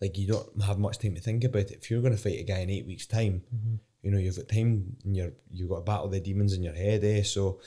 like 0.00 0.16
you 0.16 0.28
don't 0.28 0.62
have 0.62 0.78
much 0.78 1.00
time 1.00 1.16
to 1.16 1.20
think 1.20 1.42
about 1.42 1.62
it. 1.62 1.72
If 1.72 1.90
you're 1.90 2.02
going 2.02 2.14
to 2.14 2.22
fight 2.22 2.38
a 2.38 2.44
guy 2.44 2.58
in 2.58 2.70
eight 2.70 2.86
weeks' 2.86 3.06
time, 3.06 3.42
mm-hmm 3.52 3.76
you 4.02 4.10
know 4.10 4.18
you've 4.18 4.36
got 4.36 4.48
time 4.48 4.96
and 5.04 5.16
you're 5.16 5.32
you've 5.50 5.68
got 5.68 5.76
to 5.76 5.82
battle 5.82 6.08
the 6.08 6.20
demons 6.20 6.52
in 6.52 6.62
your 6.62 6.74
head 6.74 7.04
eh? 7.04 7.22
So 7.22 7.60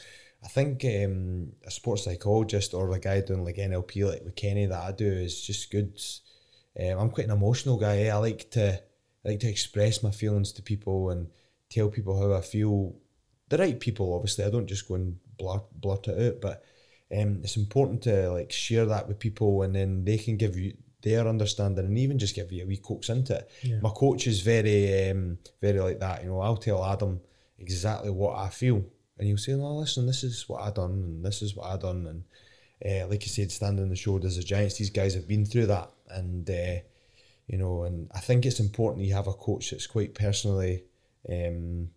I 0.43 0.47
think 0.47 0.83
um, 0.83 1.53
a 1.65 1.71
sports 1.71 2.03
psychologist 2.03 2.73
or 2.73 2.91
a 2.91 2.99
guy 2.99 3.21
doing 3.21 3.43
like 3.43 3.55
NLP 3.55 4.09
like 4.09 4.23
with 4.23 4.35
Kenny 4.35 4.65
that 4.65 4.83
I 4.83 4.91
do 4.91 5.07
is 5.07 5.41
just 5.41 5.71
good. 5.71 5.99
Um, 6.79 6.99
I'm 6.99 7.09
quite 7.11 7.27
an 7.27 7.33
emotional 7.33 7.77
guy 7.77 8.03
eh? 8.03 8.13
I 8.13 8.17
like 8.17 8.49
to 8.51 8.81
I 9.25 9.29
like 9.29 9.39
to 9.39 9.49
express 9.49 10.03
my 10.03 10.11
feelings 10.11 10.51
to 10.53 10.61
people 10.61 11.11
and 11.11 11.27
tell 11.69 11.89
people 11.89 12.19
how 12.19 12.35
I 12.35 12.41
feel. 12.41 12.95
The 13.49 13.57
right 13.57 13.79
people 13.79 14.13
obviously. 14.13 14.45
I 14.45 14.49
don't 14.49 14.67
just 14.67 14.87
go 14.87 14.95
and 14.95 15.17
blurt, 15.37 15.63
blurt 15.79 16.07
it 16.07 16.35
out 16.35 16.41
but 16.41 16.63
um, 17.15 17.41
it's 17.43 17.57
important 17.57 18.01
to 18.03 18.31
like 18.31 18.51
share 18.51 18.85
that 18.87 19.07
with 19.07 19.19
people 19.19 19.61
and 19.61 19.75
then 19.75 20.03
they 20.03 20.17
can 20.17 20.37
give 20.37 20.57
you 20.57 20.73
their 21.03 21.27
understanding 21.27 21.85
and 21.85 21.97
even 21.97 22.17
just 22.17 22.35
give 22.35 22.51
you 22.51 22.63
a 22.63 22.65
wee 22.65 22.77
coax 22.77 23.09
into 23.09 23.35
it. 23.35 23.51
Yeah. 23.61 23.79
My 23.81 23.89
coach 23.89 24.25
is 24.25 24.41
very, 24.41 25.09
um, 25.09 25.37
very 25.61 25.79
like 25.79 25.99
that. 25.99 26.23
You 26.23 26.29
know, 26.29 26.41
I'll 26.41 26.57
tell 26.57 26.83
Adam 26.83 27.21
exactly 27.59 28.09
what 28.09 28.37
I 28.37 28.49
feel, 28.49 28.83
and 29.17 29.27
he'll 29.27 29.37
say, 29.37 29.53
"No, 29.53 29.75
listen, 29.75 30.07
this 30.07 30.23
is 30.23 30.47
what 30.47 30.61
I 30.61 30.71
done, 30.71 30.91
and 30.91 31.25
this 31.25 31.41
is 31.41 31.55
what 31.55 31.67
I 31.67 31.77
done." 31.77 32.07
And 32.07 32.23
uh, 32.85 33.07
like 33.07 33.23
you 33.23 33.29
said, 33.29 33.51
standing 33.51 33.83
on 33.83 33.89
the 33.89 33.95
shoulders 33.95 34.37
of 34.37 34.45
giants, 34.45 34.77
these 34.77 34.89
guys 34.89 35.13
have 35.13 35.27
been 35.27 35.45
through 35.45 35.67
that, 35.67 35.91
and 36.09 36.49
uh, 36.49 36.79
you 37.47 37.57
know, 37.57 37.83
and 37.83 38.09
I 38.13 38.19
think 38.19 38.45
it's 38.45 38.59
important 38.59 39.05
you 39.05 39.13
have 39.13 39.27
a 39.27 39.33
coach 39.33 39.71
that's 39.71 39.87
quite 39.87 40.15
personally. 40.15 40.83
Um, 41.29 41.89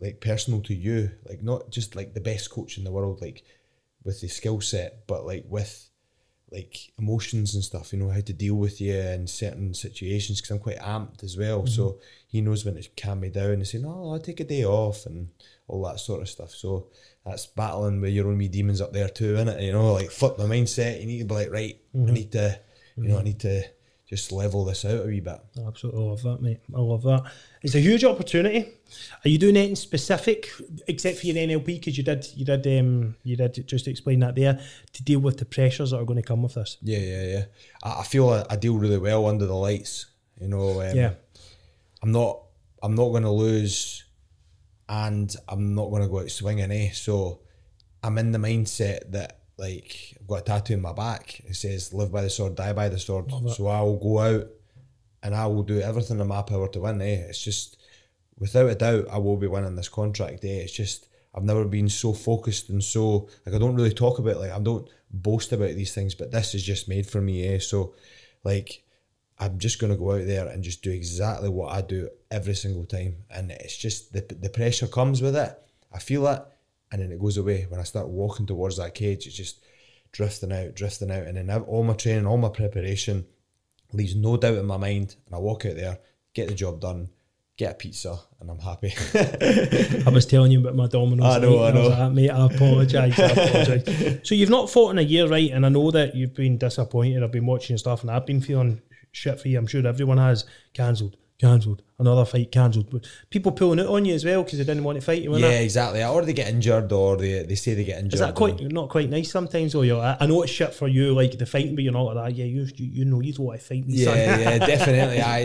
like 0.00 0.20
personal 0.20 0.60
to 0.62 0.74
you, 0.74 1.12
like 1.28 1.42
not 1.42 1.70
just 1.70 1.94
like 1.94 2.12
the 2.12 2.20
best 2.20 2.50
coach 2.50 2.76
in 2.76 2.82
the 2.82 2.90
world, 2.90 3.20
like 3.20 3.44
with 4.02 4.20
the 4.20 4.28
skill 4.28 4.60
set, 4.60 5.06
but 5.06 5.24
like 5.24 5.44
with 5.48 5.88
like 6.52 6.92
emotions 6.98 7.54
and 7.54 7.64
stuff, 7.64 7.92
you 7.92 7.98
know, 7.98 8.10
how 8.10 8.20
to 8.20 8.32
deal 8.32 8.54
with 8.54 8.80
you 8.80 8.94
in 8.94 9.26
certain 9.26 9.72
situations 9.74 10.40
because 10.40 10.50
I'm 10.50 10.58
quite 10.58 10.78
amped 10.78 11.22
as 11.22 11.36
well. 11.36 11.62
Mm-hmm. 11.62 11.74
So 11.74 11.98
he 12.28 12.40
knows 12.40 12.64
when 12.64 12.74
to 12.74 12.88
calm 12.96 13.20
me 13.20 13.30
down 13.30 13.52
and 13.52 13.66
say, 13.66 13.78
no, 13.78 14.12
I'll 14.12 14.20
take 14.20 14.40
a 14.40 14.44
day 14.44 14.64
off 14.64 15.06
and 15.06 15.28
all 15.68 15.82
that 15.84 16.00
sort 16.00 16.20
of 16.20 16.28
stuff. 16.28 16.50
So 16.50 16.88
that's 17.24 17.46
battling 17.46 18.00
with 18.00 18.12
your 18.12 18.28
own 18.28 18.38
wee 18.38 18.48
demons 18.48 18.80
up 18.80 18.92
there 18.92 19.08
too, 19.08 19.34
isn't 19.34 19.48
it? 19.48 19.62
You 19.62 19.72
know, 19.72 19.92
like 19.92 20.10
flip 20.10 20.36
the 20.36 20.44
mindset. 20.44 21.00
You 21.00 21.06
need 21.06 21.20
to 21.20 21.24
be 21.24 21.34
like, 21.34 21.50
right, 21.50 21.80
mm-hmm. 21.96 22.08
I 22.08 22.12
need 22.12 22.32
to, 22.32 22.60
you 22.96 23.08
know, 23.08 23.18
I 23.18 23.22
need 23.22 23.40
to 23.40 23.64
just 24.12 24.30
level 24.30 24.62
this 24.66 24.84
out 24.84 25.04
a 25.04 25.06
wee 25.06 25.20
bit. 25.20 25.40
I 25.56 25.66
absolutely 25.66 26.04
love 26.04 26.20
that, 26.20 26.42
mate. 26.42 26.60
I 26.76 26.80
love 26.80 27.02
that. 27.04 27.32
It's 27.62 27.74
a 27.74 27.80
huge 27.80 28.04
opportunity. 28.04 28.70
Are 29.24 29.28
you 29.30 29.38
doing 29.38 29.56
anything 29.56 29.74
specific 29.74 30.50
except 30.86 31.18
for 31.18 31.28
your 31.28 31.36
NLP? 31.36 31.64
Because 31.64 31.96
you 31.96 32.04
did, 32.04 32.26
you 32.34 32.44
did, 32.44 32.66
um, 32.78 33.16
you 33.22 33.36
did 33.36 33.66
just 33.66 33.88
explain 33.88 34.20
that 34.20 34.34
there 34.34 34.60
to 34.92 35.02
deal 35.02 35.20
with 35.20 35.38
the 35.38 35.46
pressures 35.46 35.92
that 35.92 35.96
are 35.98 36.04
going 36.04 36.20
to 36.20 36.22
come 36.22 36.42
with 36.42 36.52
this. 36.52 36.76
Yeah, 36.82 36.98
yeah, 36.98 37.22
yeah. 37.22 37.44
I, 37.82 38.00
I 38.00 38.02
feel 38.02 38.28
I, 38.28 38.44
I, 38.50 38.56
deal 38.56 38.76
really 38.76 38.98
well 38.98 39.24
under 39.24 39.46
the 39.46 39.54
lights. 39.54 40.04
You 40.38 40.48
know, 40.48 40.82
um, 40.82 40.94
yeah. 40.94 41.14
I'm 42.02 42.12
not, 42.12 42.42
I'm 42.82 42.94
not 42.94 43.08
going 43.08 43.22
to 43.22 43.30
lose, 43.30 44.04
and 44.90 45.34
I'm 45.48 45.74
not 45.74 45.88
going 45.88 46.02
to 46.02 46.08
go 46.08 46.20
out 46.20 46.30
swinging. 46.30 46.70
Eh? 46.70 46.90
So 46.92 47.40
I'm 48.02 48.18
in 48.18 48.32
the 48.32 48.38
mindset 48.38 49.10
that 49.12 49.38
like 49.58 50.16
I've 50.20 50.26
got 50.26 50.40
a 50.40 50.42
tattoo 50.42 50.74
in 50.74 50.82
my 50.82 50.92
back. 50.92 51.40
It 51.46 51.56
says 51.56 51.92
"Live 51.92 52.12
by 52.12 52.22
the 52.22 52.30
sword, 52.30 52.54
die 52.54 52.72
by 52.72 52.88
the 52.88 52.98
sword." 52.98 53.30
So 53.54 53.66
I 53.66 53.80
will 53.82 53.98
go 53.98 54.18
out 54.18 54.48
and 55.22 55.34
I 55.34 55.46
will 55.46 55.62
do 55.62 55.80
everything 55.80 56.20
in 56.20 56.26
my 56.26 56.42
power 56.42 56.68
to 56.68 56.80
win. 56.80 57.00
Eh? 57.00 57.26
It's 57.28 57.42
just 57.42 57.76
without 58.38 58.70
a 58.70 58.74
doubt 58.74 59.06
I 59.10 59.18
will 59.18 59.36
be 59.36 59.46
winning 59.46 59.76
this 59.76 59.88
contract. 59.88 60.44
Eh? 60.44 60.48
It's 60.48 60.72
just 60.72 61.08
I've 61.34 61.44
never 61.44 61.64
been 61.64 61.88
so 61.88 62.12
focused 62.12 62.68
and 62.68 62.82
so 62.82 63.28
like 63.46 63.54
I 63.54 63.58
don't 63.58 63.76
really 63.76 63.94
talk 63.94 64.18
about 64.18 64.38
like 64.38 64.50
I 64.50 64.58
don't 64.58 64.88
boast 65.10 65.52
about 65.52 65.74
these 65.74 65.94
things, 65.94 66.14
but 66.14 66.32
this 66.32 66.54
is 66.54 66.62
just 66.62 66.88
made 66.88 67.06
for 67.06 67.20
me. 67.20 67.46
Eh? 67.46 67.58
So 67.58 67.94
like 68.44 68.84
I'm 69.38 69.58
just 69.58 69.80
going 69.80 69.92
to 69.92 69.98
go 69.98 70.12
out 70.12 70.26
there 70.26 70.46
and 70.46 70.62
just 70.62 70.82
do 70.82 70.90
exactly 70.90 71.48
what 71.48 71.72
I 71.72 71.80
do 71.80 72.08
every 72.30 72.54
single 72.54 72.84
time, 72.84 73.16
and 73.28 73.50
it's 73.50 73.76
just 73.76 74.12
the 74.12 74.20
the 74.20 74.50
pressure 74.50 74.86
comes 74.86 75.20
with 75.20 75.36
it. 75.36 75.58
I 75.92 75.98
feel 75.98 76.26
it 76.28 76.42
and 76.92 77.00
then 77.00 77.10
it 77.10 77.20
goes 77.20 77.38
away. 77.38 77.66
When 77.68 77.80
I 77.80 77.84
start 77.84 78.08
walking 78.08 78.46
towards 78.46 78.76
that 78.76 78.94
cage, 78.94 79.26
it's 79.26 79.34
just 79.34 79.64
drifting 80.12 80.52
out, 80.52 80.74
drifting 80.74 81.10
out, 81.10 81.26
and 81.26 81.36
then 81.36 81.50
all 81.62 81.82
my 81.82 81.94
training, 81.94 82.26
all 82.26 82.36
my 82.36 82.50
preparation 82.50 83.26
leaves 83.92 84.14
no 84.14 84.36
doubt 84.36 84.58
in 84.58 84.66
my 84.66 84.76
mind, 84.76 85.16
and 85.26 85.34
I 85.34 85.38
walk 85.38 85.66
out 85.66 85.76
there, 85.76 85.98
get 86.34 86.48
the 86.48 86.54
job 86.54 86.80
done, 86.80 87.08
get 87.56 87.72
a 87.72 87.74
pizza, 87.74 88.18
and 88.40 88.50
I'm 88.50 88.58
happy. 88.58 88.92
I 90.06 90.10
was 90.10 90.26
telling 90.26 90.52
you 90.52 90.60
about 90.60 90.76
my 90.76 90.86
Domino's. 90.86 91.36
I 91.36 91.38
know, 91.38 91.64
I 91.64 91.72
know, 91.72 91.88
I 91.88 92.04
like, 92.04 92.12
mate. 92.12 92.30
I 92.30 92.46
apologise. 92.46 93.18
I 93.18 93.24
apologise. 93.30 94.28
so 94.28 94.34
you've 94.34 94.50
not 94.50 94.70
fought 94.70 94.90
in 94.90 94.98
a 94.98 95.02
year, 95.02 95.26
right? 95.28 95.50
And 95.50 95.64
I 95.64 95.70
know 95.70 95.90
that 95.90 96.14
you've 96.14 96.34
been 96.34 96.58
disappointed. 96.58 97.22
I've 97.22 97.32
been 97.32 97.46
watching 97.46 97.78
stuff, 97.78 98.02
and 98.02 98.10
I've 98.10 98.26
been 98.26 98.40
feeling 98.40 98.82
shit 99.12 99.40
for 99.40 99.48
you. 99.48 99.58
I'm 99.58 99.66
sure 99.66 99.86
everyone 99.86 100.18
has 100.18 100.44
cancelled 100.74 101.16
cancelled. 101.42 101.82
Another 101.98 102.24
fight 102.24 102.52
cancelled. 102.52 102.88
But 102.88 103.06
People 103.28 103.52
pulling 103.52 103.80
it 103.80 103.86
on 103.86 104.04
you 104.04 104.14
as 104.14 104.24
well 104.24 104.44
because 104.44 104.58
they 104.58 104.64
didn't 104.64 104.84
want 104.84 104.96
to 104.98 105.04
fight 105.04 105.22
you. 105.22 105.36
Yeah, 105.36 105.48
it? 105.48 105.64
exactly. 105.64 106.02
Or 106.02 106.22
they 106.24 106.32
get 106.32 106.48
injured, 106.48 106.92
or 106.92 107.16
they, 107.16 107.42
they 107.42 107.56
say 107.56 107.74
they 107.74 107.84
get 107.84 107.98
injured. 107.98 108.14
Is 108.14 108.20
that 108.20 108.34
quite 108.34 108.60
not 108.72 108.88
quite 108.88 109.10
nice 109.10 109.30
sometimes? 109.30 109.74
Or 109.74 109.84
you 109.84 109.98
I, 109.98 110.16
I 110.20 110.26
know 110.26 110.42
it's 110.42 110.52
shit 110.52 110.72
for 110.72 110.88
you, 110.88 111.12
like 111.12 111.36
the 111.36 111.46
fighting, 111.46 111.74
but 111.74 111.82
you're 111.84 111.92
not 111.92 112.02
like 112.02 112.24
that. 112.24 112.36
Yeah, 112.36 112.44
you 112.44 112.62
you, 112.76 112.86
you 112.86 113.04
know 113.04 113.20
you 113.20 113.32
don't 113.32 113.46
want 113.46 113.60
to 113.60 113.66
fight 113.66 113.86
me. 113.86 113.94
Yeah, 113.94 114.04
son. 114.04 114.16
yeah, 114.16 114.58
definitely. 114.66 115.20
I, 115.20 115.42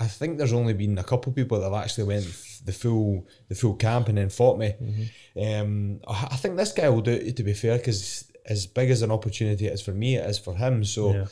I 0.00 0.06
think 0.06 0.38
there's 0.38 0.52
only 0.52 0.74
been 0.74 0.96
a 0.98 1.04
couple 1.04 1.30
of 1.30 1.36
people 1.36 1.58
that 1.58 1.64
have 1.64 1.82
actually 1.82 2.04
went 2.04 2.26
the 2.64 2.72
full 2.72 3.26
the 3.48 3.56
full 3.56 3.74
camp 3.74 4.08
and 4.08 4.18
then 4.18 4.30
fought 4.30 4.58
me. 4.58 4.74
Mm-hmm. 4.80 5.62
Um, 5.62 6.00
I 6.08 6.36
think 6.36 6.56
this 6.56 6.72
guy 6.72 6.88
will 6.88 7.00
do 7.00 7.12
it. 7.12 7.36
To 7.36 7.42
be 7.42 7.54
fair, 7.54 7.76
because 7.76 8.30
as 8.46 8.66
big 8.66 8.90
as 8.90 9.02
an 9.02 9.10
opportunity 9.10 9.66
it 9.66 9.72
is 9.72 9.82
for 9.82 9.92
me, 9.92 10.16
it 10.16 10.30
is 10.30 10.38
for 10.38 10.54
him. 10.54 10.84
So, 10.84 11.26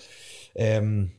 yeah. 0.57 0.77
um, 0.77 1.13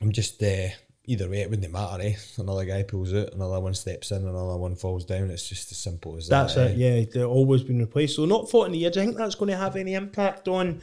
I'm 0.00 0.12
just. 0.12 0.42
Uh, 0.42 0.68
either 1.08 1.28
way, 1.28 1.40
it 1.40 1.50
wouldn't 1.50 1.72
matter. 1.72 2.02
Eh? 2.02 2.14
Another 2.36 2.66
guy 2.66 2.82
pulls 2.82 3.14
out, 3.14 3.32
another 3.32 3.60
one 3.60 3.74
steps 3.74 4.10
in, 4.10 4.28
another 4.28 4.58
one 4.58 4.76
falls 4.76 5.06
down. 5.06 5.30
It's 5.30 5.48
just 5.48 5.72
as 5.72 5.78
simple 5.78 6.16
as 6.16 6.28
that's 6.28 6.54
that. 6.54 6.60
That's 6.60 6.78
it. 6.78 6.82
Eh? 6.82 7.00
Yeah, 7.00 7.04
they've 7.12 7.28
always 7.28 7.62
been 7.64 7.80
replaced. 7.80 8.16
So 8.16 8.26
not 8.26 8.50
fought 8.50 8.66
in 8.66 8.72
the 8.72 8.78
year. 8.78 8.90
Do 8.90 9.00
you 9.00 9.06
think 9.06 9.16
that's 9.16 9.34
going 9.34 9.50
to 9.50 9.56
have 9.56 9.74
any 9.76 9.94
impact 9.94 10.46
on 10.48 10.82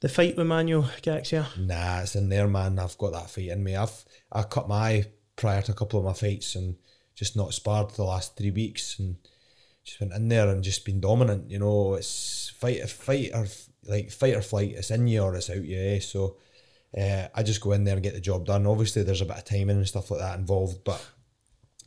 the 0.00 0.10
fight 0.10 0.36
with 0.36 0.46
Manuel 0.46 0.90
Garcia? 1.02 1.46
Nah, 1.58 2.00
it's 2.00 2.14
in 2.14 2.28
there, 2.28 2.46
man. 2.46 2.78
I've 2.78 2.98
got 2.98 3.12
that 3.14 3.30
fight 3.30 3.48
in 3.48 3.64
me. 3.64 3.74
I've 3.74 4.04
I 4.30 4.42
cut 4.42 4.68
my 4.68 4.76
eye 4.76 5.04
prior 5.36 5.62
to 5.62 5.72
a 5.72 5.74
couple 5.74 5.98
of 5.98 6.04
my 6.04 6.12
fights 6.12 6.54
and 6.54 6.76
just 7.14 7.34
not 7.34 7.54
sparred 7.54 7.90
the 7.90 8.04
last 8.04 8.36
three 8.36 8.50
weeks 8.50 8.98
and 8.98 9.16
just 9.84 10.00
went 10.00 10.12
in 10.12 10.28
there 10.28 10.48
and 10.48 10.62
just 10.62 10.84
been 10.84 11.00
dominant. 11.00 11.50
You 11.50 11.60
know, 11.60 11.94
it's 11.94 12.52
fight, 12.58 12.86
fight 12.90 13.30
or 13.32 13.46
like 13.84 14.10
fight 14.10 14.34
or 14.34 14.42
flight. 14.42 14.74
It's 14.76 14.90
in 14.90 15.06
you 15.08 15.22
or 15.22 15.34
it's 15.34 15.48
out 15.48 15.64
you. 15.64 15.78
Eh? 15.78 16.00
So 16.00 16.36
uh, 16.96 17.28
I 17.34 17.42
just 17.42 17.60
go 17.60 17.72
in 17.72 17.84
there 17.84 17.94
and 17.94 18.02
get 18.02 18.14
the 18.14 18.20
job 18.20 18.46
done. 18.46 18.66
Obviously, 18.66 19.02
there's 19.02 19.20
a 19.20 19.26
bit 19.26 19.38
of 19.38 19.44
timing 19.44 19.76
and 19.76 19.88
stuff 19.88 20.10
like 20.10 20.20
that 20.20 20.38
involved, 20.38 20.82
but 20.84 21.04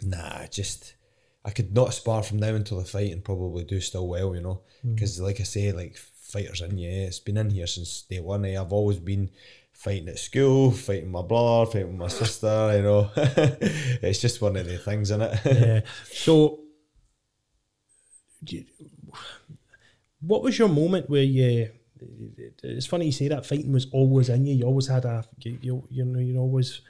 nah, 0.02 0.46
just 0.48 0.96
I 1.44 1.52
could 1.52 1.74
not 1.74 1.94
spar 1.94 2.22
from 2.24 2.40
now 2.40 2.54
until 2.54 2.78
the 2.78 2.86
fight 2.86 3.12
and 3.12 3.24
probably 3.24 3.64
do 3.64 3.80
still 3.82 4.08
well, 4.08 4.36
you 4.36 4.42
know, 4.42 4.62
because 4.84 5.20
mm. 5.20 5.24
like 5.24 5.40
I 5.40 5.44
say, 5.44 5.72
like 5.72 5.98
fighters 5.98 6.62
in 6.62 6.78
yeah, 6.78 7.08
it's 7.08 7.20
been 7.20 7.38
in 7.38 7.50
here 7.50 7.68
since 7.68 8.04
day 8.04 8.20
one. 8.20 8.46
Eh? 8.46 8.60
I've 8.60 8.74
always 8.74 9.00
been 9.00 9.32
fighting 9.72 10.10
at 10.10 10.20
school, 10.20 10.72
fighting 10.72 11.12
my 11.12 11.24
brother, 11.24 11.72
fighting 11.72 11.98
my 11.98 12.08
sister. 12.08 12.74
You 12.76 12.84
know, 12.84 13.12
it's 13.16 14.22
just 14.22 14.42
one 14.42 14.58
of 14.58 14.68
the 14.68 14.78
things 14.78 15.12
in 15.12 15.22
it. 15.22 15.40
yeah. 15.46 15.82
So, 16.12 16.60
what 20.22 20.44
was 20.44 20.58
your 20.60 20.70
moment 20.70 21.10
where 21.10 21.24
you? 21.24 21.72
It's 22.64 22.86
funny 22.86 23.08
you 23.08 23.12
say 23.12 23.28
that 23.28 23.46
fighting 23.46 23.74
was 23.74 23.88
always 23.92 24.30
in 24.30 24.46
you. 24.46 24.56
You 24.56 24.66
always 24.66 24.88
had 24.88 25.06
a 25.06 25.24
you 25.40 25.84
you 25.90 26.06
know 26.06 26.20
you 26.20 26.38
always 26.38 26.82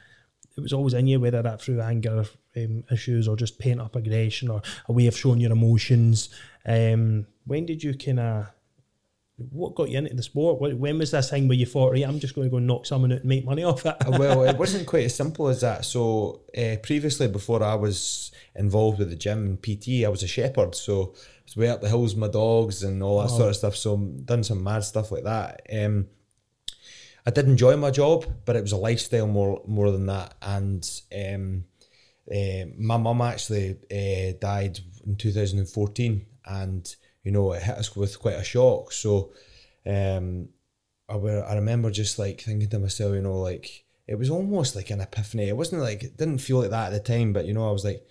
it 0.56 0.60
was 0.60 0.72
always 0.72 0.94
in 0.94 1.06
you, 1.06 1.20
whether 1.20 1.42
that 1.42 1.62
through 1.62 1.80
anger 1.80 2.24
um, 2.56 2.84
issues 2.90 3.28
or 3.28 3.36
just 3.36 3.58
pent 3.58 3.80
up 3.80 3.96
aggression 3.96 4.50
or 4.50 4.62
a 4.88 4.92
way 4.92 5.06
of 5.06 5.16
showing 5.16 5.40
your 5.40 5.52
emotions. 5.52 6.28
Um, 6.66 7.26
when 7.46 7.66
did 7.66 7.82
you 7.82 7.94
kind 7.94 8.20
of 8.20 8.46
what 9.50 9.74
got 9.74 9.88
you 9.88 9.98
into 9.98 10.14
the 10.14 10.22
sport? 10.22 10.60
When 10.60 10.98
was 10.98 11.10
this 11.10 11.30
thing 11.30 11.48
where 11.48 11.56
you 11.56 11.66
thought, 11.66 11.92
right, 11.92 12.06
I'm 12.06 12.20
just 12.20 12.34
going 12.34 12.46
to 12.46 12.50
go 12.50 12.58
knock 12.58 12.84
someone 12.84 13.12
out 13.12 13.20
and 13.20 13.28
make 13.28 13.44
money 13.44 13.64
off 13.64 13.86
it? 13.86 13.96
well, 14.06 14.44
it 14.44 14.56
wasn't 14.56 14.86
quite 14.86 15.04
as 15.04 15.14
simple 15.14 15.48
as 15.48 15.62
that. 15.62 15.84
So 15.84 16.42
uh, 16.56 16.76
previously, 16.82 17.28
before 17.28 17.62
I 17.62 17.74
was 17.74 18.32
involved 18.54 18.98
with 18.98 19.10
the 19.10 19.16
gym 19.16 19.46
and 19.46 19.62
PT, 19.62 20.04
I 20.04 20.08
was 20.08 20.22
a 20.22 20.28
shepherd. 20.28 20.74
So 20.74 21.14
was 21.50 21.56
way 21.56 21.68
up 21.68 21.80
the 21.80 21.88
hills 21.88 22.14
with 22.14 22.20
my 22.20 22.28
dogs 22.28 22.82
and 22.82 23.02
all 23.02 23.18
that 23.20 23.32
oh. 23.32 23.36
sort 23.38 23.48
of 23.50 23.56
stuff. 23.56 23.76
So 23.76 23.96
done 23.96 24.44
some 24.44 24.62
mad 24.62 24.84
stuff 24.84 25.10
like 25.10 25.24
that. 25.24 25.66
Um, 25.72 26.06
I 27.26 27.30
did 27.30 27.46
enjoy 27.46 27.76
my 27.76 27.90
job, 27.90 28.24
but 28.44 28.56
it 28.56 28.62
was 28.62 28.72
a 28.72 28.76
lifestyle 28.76 29.26
more 29.26 29.62
more 29.66 29.90
than 29.90 30.06
that. 30.06 30.34
And 30.40 30.88
um, 31.12 31.64
uh, 32.30 32.66
my 32.78 32.96
mum 32.96 33.20
actually 33.20 33.76
uh, 33.90 34.38
died 34.40 34.78
in 35.06 35.16
2014, 35.16 36.26
and 36.46 36.96
you 37.24 37.32
know, 37.32 37.52
it 37.52 37.62
hit 37.62 37.76
us 37.76 37.94
with 37.96 38.18
quite 38.18 38.36
a 38.36 38.44
shock. 38.44 38.92
So 38.92 39.32
um, 39.86 40.48
I, 41.08 41.16
were, 41.16 41.44
I 41.44 41.54
remember 41.54 41.90
just 41.90 42.18
like 42.18 42.40
thinking 42.40 42.68
to 42.70 42.78
myself, 42.78 43.14
you 43.14 43.20
know, 43.20 43.38
like 43.38 43.84
it 44.06 44.18
was 44.18 44.30
almost 44.30 44.76
like 44.76 44.90
an 44.90 45.00
epiphany. 45.00 45.48
It 45.48 45.56
wasn't 45.56 45.82
like, 45.82 46.02
it 46.02 46.16
didn't 46.16 46.38
feel 46.38 46.60
like 46.60 46.70
that 46.70 46.92
at 46.92 46.92
the 46.92 47.00
time, 47.00 47.32
but 47.32 47.44
you 47.44 47.52
know, 47.52 47.68
I 47.68 47.72
was 47.72 47.84
like, 47.84 48.06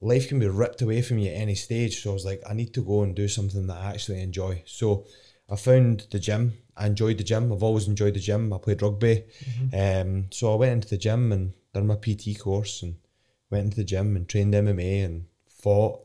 life 0.00 0.28
can 0.28 0.38
be 0.38 0.48
ripped 0.48 0.82
away 0.82 1.02
from 1.02 1.18
you 1.18 1.30
at 1.30 1.36
any 1.36 1.54
stage. 1.54 2.02
So 2.02 2.10
I 2.10 2.14
was 2.14 2.24
like, 2.24 2.42
I 2.48 2.54
need 2.54 2.74
to 2.74 2.84
go 2.84 3.02
and 3.02 3.14
do 3.14 3.28
something 3.28 3.66
that 3.66 3.76
I 3.76 3.90
actually 3.90 4.22
enjoy. 4.22 4.62
So 4.66 5.06
I 5.50 5.56
found 5.56 6.06
the 6.10 6.18
gym. 6.18 6.54
I 6.76 6.86
enjoyed 6.86 7.18
the 7.18 7.24
gym. 7.24 7.52
I've 7.52 7.62
always 7.62 7.88
enjoyed 7.88 8.14
the 8.14 8.20
gym. 8.20 8.52
I 8.52 8.58
played 8.58 8.82
rugby. 8.82 9.24
Mm-hmm. 9.44 10.08
Um, 10.10 10.26
so 10.30 10.52
I 10.52 10.56
went 10.56 10.72
into 10.72 10.88
the 10.88 10.98
gym 10.98 11.32
and 11.32 11.52
done 11.74 11.86
my 11.86 11.96
PT 11.96 12.38
course 12.38 12.82
and 12.82 12.96
went 13.50 13.64
into 13.64 13.76
the 13.76 13.84
gym 13.84 14.16
and 14.16 14.28
trained 14.28 14.54
MMA 14.54 15.04
and 15.04 15.26
fought 15.48 16.00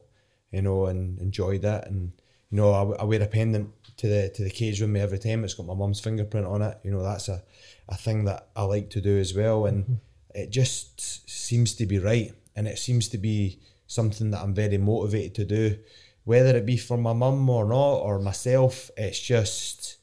you 0.56 0.62
know, 0.62 0.86
and 0.86 1.20
enjoyed 1.20 1.64
that. 1.64 1.88
And 1.88 2.14
you 2.50 2.58
know, 2.58 2.72
I, 2.72 3.02
I 3.02 3.04
wear 3.04 3.22
a 3.22 3.28
pendant 3.28 3.70
to 3.98 4.08
the 4.08 4.30
to 4.30 4.44
the 4.44 4.50
cage 4.50 4.80
with 4.80 4.90
me 4.90 5.02
every 5.02 5.20
time. 5.20 5.44
It's 5.44 5.54
got 5.54 5.66
my 5.66 5.74
mum's 5.74 6.00
fingerprint 6.00 6.48
on 6.48 6.62
it. 6.62 6.78
You 6.84 6.92
know, 6.92 7.04
that's 7.04 7.28
a, 7.28 7.44
a 7.90 7.96
thing 7.96 8.24
that 8.26 8.48
I 8.56 8.64
like 8.64 8.90
to 8.92 9.02
do 9.02 9.18
as 9.18 9.36
well. 9.36 9.66
And 9.66 9.84
mm-hmm. 9.84 9.94
it 10.34 10.52
just 10.52 11.30
seems 11.30 11.74
to 11.76 11.86
be 11.86 12.00
right, 12.00 12.32
and 12.56 12.70
it 12.70 12.80
seems 12.80 13.10
to 13.10 13.18
be 13.18 13.60
something 13.88 14.32
that 14.32 14.42
I'm 14.42 14.54
very 14.54 14.78
motivated 14.78 15.36
to 15.36 15.46
do, 15.46 15.80
whether 16.24 16.56
it 16.58 16.66
be 16.66 16.78
for 16.78 16.98
my 16.98 17.14
mum 17.14 17.50
or 17.50 17.66
not 17.66 17.98
or 17.98 18.20
myself. 18.20 18.92
It's 18.98 19.20
just, 19.20 19.98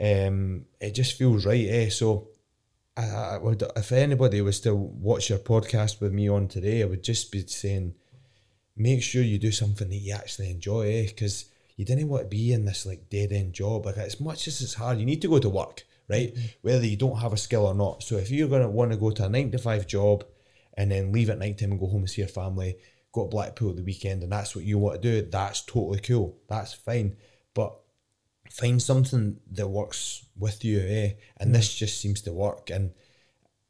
um, 0.00 0.66
it 0.80 0.92
just 0.92 1.16
feels 1.18 1.46
right. 1.46 1.66
Eh? 1.68 1.88
So. 1.90 2.28
I, 2.98 3.34
I 3.34 3.36
would, 3.36 3.62
if 3.76 3.92
anybody 3.92 4.40
was 4.40 4.58
to 4.60 4.74
watch 4.74 5.28
your 5.28 5.38
podcast 5.38 6.00
with 6.00 6.14
me 6.14 6.30
on 6.30 6.48
today, 6.48 6.82
I 6.82 6.86
would 6.86 7.04
just 7.04 7.30
be 7.30 7.46
saying, 7.46 7.94
make 8.74 9.02
sure 9.02 9.22
you 9.22 9.38
do 9.38 9.52
something 9.52 9.90
that 9.90 9.96
you 9.96 10.14
actually 10.14 10.50
enjoy, 10.50 10.90
eh? 10.90 11.06
because 11.08 11.44
you 11.76 11.84
didn't 11.84 12.08
want 12.08 12.24
to 12.24 12.28
be 12.28 12.52
in 12.52 12.64
this 12.64 12.86
like 12.86 13.08
dead 13.10 13.32
end 13.32 13.52
job. 13.52 13.86
Like 13.86 13.98
as 13.98 14.20
much 14.20 14.48
as 14.48 14.60
it's 14.60 14.74
hard, 14.74 14.98
you 14.98 15.06
need 15.06 15.22
to 15.22 15.28
go 15.28 15.38
to 15.38 15.48
work, 15.48 15.84
right? 16.08 16.34
Mm-hmm. 16.34 16.46
Whether 16.62 16.86
you 16.86 16.96
don't 16.96 17.20
have 17.20 17.32
a 17.32 17.36
skill 17.36 17.66
or 17.66 17.74
not. 17.74 18.02
So 18.02 18.16
if 18.16 18.30
you're 18.30 18.48
gonna 18.48 18.68
want 18.68 18.92
to 18.92 18.96
go 18.96 19.10
to 19.10 19.24
a 19.24 19.28
nine 19.28 19.50
to 19.52 19.58
five 19.58 19.86
job 19.86 20.24
and 20.76 20.90
then 20.90 21.12
leave 21.12 21.30
at 21.30 21.38
night 21.38 21.58
time 21.58 21.72
and 21.72 21.80
go 21.80 21.86
home 21.86 22.00
and 22.00 22.10
see 22.10 22.22
your 22.22 22.28
family, 22.28 22.76
go 23.12 23.24
to 23.24 23.28
Blackpool 23.28 23.74
the 23.74 23.82
weekend 23.82 24.22
and 24.22 24.32
that's 24.32 24.54
what 24.54 24.64
you 24.64 24.78
want 24.78 25.00
to 25.00 25.22
do, 25.22 25.28
that's 25.30 25.62
totally 25.62 26.00
cool. 26.00 26.38
That's 26.48 26.74
fine. 26.74 27.16
But 27.54 27.76
find 28.50 28.80
something 28.80 29.38
that 29.52 29.68
works 29.68 30.24
with 30.38 30.64
you, 30.64 30.80
eh? 30.80 31.10
And 31.38 31.54
this 31.54 31.74
just 31.74 32.00
seems 32.00 32.20
to 32.22 32.32
work. 32.32 32.70
And 32.70 32.92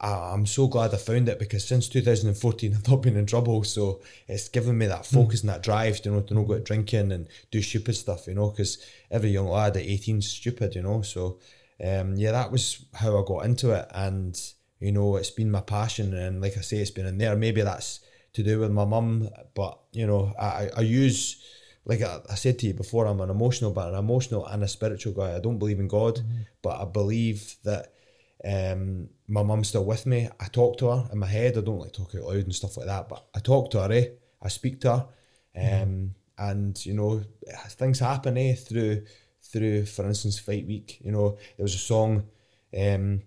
I'm 0.01 0.45
so 0.47 0.67
glad 0.67 0.93
I 0.93 0.99
found 0.99 1.29
it 1.29 1.39
because 1.39 1.67
since 1.67 1.89
2014 1.89 2.75
I've 2.77 2.89
not 2.89 3.03
been 3.03 3.17
in 3.17 3.27
trouble. 3.27 3.65
So 3.65 4.03
it's 4.29 4.49
given 4.49 4.77
me 4.77 4.87
that 4.87 5.07
hmm. 5.07 5.17
focus 5.17 5.41
mm. 5.41 5.43
and 5.45 5.51
that 5.51 5.63
drive, 5.63 6.01
you 6.05 6.11
know, 6.11 6.21
to 6.21 6.35
not 6.35 6.47
go 6.47 6.55
out 6.55 6.65
drinking 6.65 7.13
and 7.13 7.29
do 7.51 7.63
stupid 7.63 7.95
stuff, 7.95 8.27
you 8.27 8.35
know, 8.35 8.51
because 8.51 8.85
every 9.11 9.31
young 9.31 9.47
lad 9.47 9.77
at 9.77 9.83
18 9.85 10.19
is 10.19 10.31
stupid, 10.31 10.75
you 10.75 10.83
know. 10.83 11.03
So 11.03 11.39
um, 11.85 12.17
yeah, 12.17 12.33
that 12.33 12.51
was 12.51 12.87
how 12.95 13.21
I 13.21 13.25
got 13.27 13.45
into 13.45 13.73
it, 13.73 13.87
and 13.95 14.39
you 14.81 14.93
know, 14.93 15.17
it's 15.17 15.31
been 15.31 15.51
my 15.51 15.63
passion, 15.63 16.15
and 16.15 16.41
like 16.41 16.57
I 16.57 16.61
say, 16.61 16.79
it's 16.79 16.91
been 16.91 17.07
in 17.07 17.19
there. 17.19 17.37
Maybe 17.37 17.63
that's 17.63 18.01
to 18.35 18.43
do 18.43 18.61
with 18.61 18.71
my 18.71 18.85
mum, 18.85 19.29
but 19.55 19.79
you 19.93 20.07
know, 20.07 20.35
I, 20.39 20.69
I 20.77 20.81
use 20.83 21.43
like 21.87 22.03
I, 22.03 22.19
I, 22.29 22.35
said 22.35 22.59
to 22.59 22.67
you 22.67 22.75
before, 22.75 23.07
I'm 23.07 23.21
an 23.21 23.31
emotional, 23.31 23.71
but 23.71 23.89
an 23.89 23.99
emotional 23.99 24.45
and 24.47 24.63
a 24.65 24.69
spiritual 24.69 25.13
guy. 25.13 25.35
I 25.37 25.39
don't 25.39 25.59
believe 25.59 25.79
in 25.79 25.89
God, 25.89 26.17
mm. 26.17 26.47
but 26.61 26.81
I 26.81 26.85
believe 26.85 27.57
that 27.63 27.93
um, 28.45 29.09
my 29.29 29.43
mum's 29.43 29.69
still 29.69 29.85
with 29.85 30.05
me. 30.05 30.29
I 30.39 30.47
talk 30.49 30.79
to 30.79 30.91
her 30.91 31.09
in 31.13 31.19
my 31.19 31.27
head. 31.27 31.57
I 31.57 31.61
don't 31.61 31.79
like 31.79 31.93
talk 31.93 32.15
out 32.15 32.25
loud 32.25 32.37
and 32.37 32.55
stuff 32.55 32.77
like 32.77 32.87
that, 32.87 33.09
but 33.09 33.27
I 33.35 33.39
talk 33.39 33.71
to 33.71 33.83
her. 33.83 33.93
Eh? 33.93 34.07
I 34.43 34.49
speak 34.49 34.81
to 34.83 34.97
her, 34.97 35.09
um, 35.57 36.15
and 36.37 36.85
you 36.85 36.95
know 36.95 37.23
things 37.69 38.01
happen. 38.01 38.37
Eh? 38.37 38.55
Through 38.57 39.05
through, 39.43 39.87
for 39.87 40.07
instance, 40.07 40.39
fight 40.39 40.67
week. 40.67 40.99
You 41.03 41.13
know 41.13 41.39
there 41.57 41.65
was 41.65 41.75
a 41.75 41.79
song 41.79 42.25
um, 42.77 43.23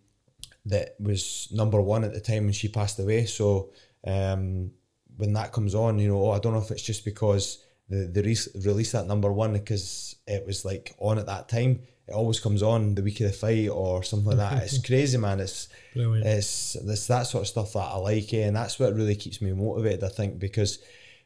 that 0.69 0.95
was 0.99 1.47
number 1.51 1.82
one 1.82 2.03
at 2.03 2.13
the 2.13 2.19
time 2.19 2.45
when 2.45 2.53
she 2.53 2.67
passed 2.67 2.99
away. 2.99 3.25
So 3.25 3.71
um, 4.05 4.71
when 5.17 5.34
that 5.34 5.51
comes 5.51 5.75
on, 5.75 5.99
you 5.99 6.10
know, 6.10 6.32
I 6.32 6.39
don't 6.39 6.53
know 6.53 6.62
if 6.62 6.71
it's 6.71 6.84
just 6.84 7.05
because 7.05 7.63
the 7.89 8.08
the 8.08 8.23
re- 8.23 8.62
release 8.65 8.91
that 8.93 9.08
number 9.08 9.32
one 9.32 9.53
because 9.53 10.15
it 10.27 10.45
was 10.45 10.65
like 10.65 10.95
on 10.99 11.19
at 11.19 11.25
that 11.25 11.49
time 11.49 11.82
it 12.10 12.13
always 12.13 12.39
comes 12.39 12.63
on 12.63 12.95
the 12.95 13.03
week 13.03 13.19
of 13.21 13.27
the 13.27 13.34
fight 13.34 13.69
or 13.69 14.01
something 14.01 14.36
like 14.36 14.38
that. 14.38 14.63
It's 14.63 14.84
crazy, 14.86 15.17
man. 15.17 15.39
It's 15.39 15.69
Brilliant. 15.93 16.25
it's 16.25 16.75
it's 16.75 17.08
that 17.08 17.27
sort 17.27 17.43
of 17.43 17.47
stuff 17.47 17.73
that 17.73 17.79
I 17.79 17.97
like, 17.97 18.34
eh? 18.34 18.47
and 18.47 18.55
that's 18.55 18.79
what 18.79 18.95
really 18.95 19.15
keeps 19.15 19.41
me 19.41 19.53
motivated. 19.53 20.03
I 20.03 20.10
think 20.10 20.39
because 20.39 20.79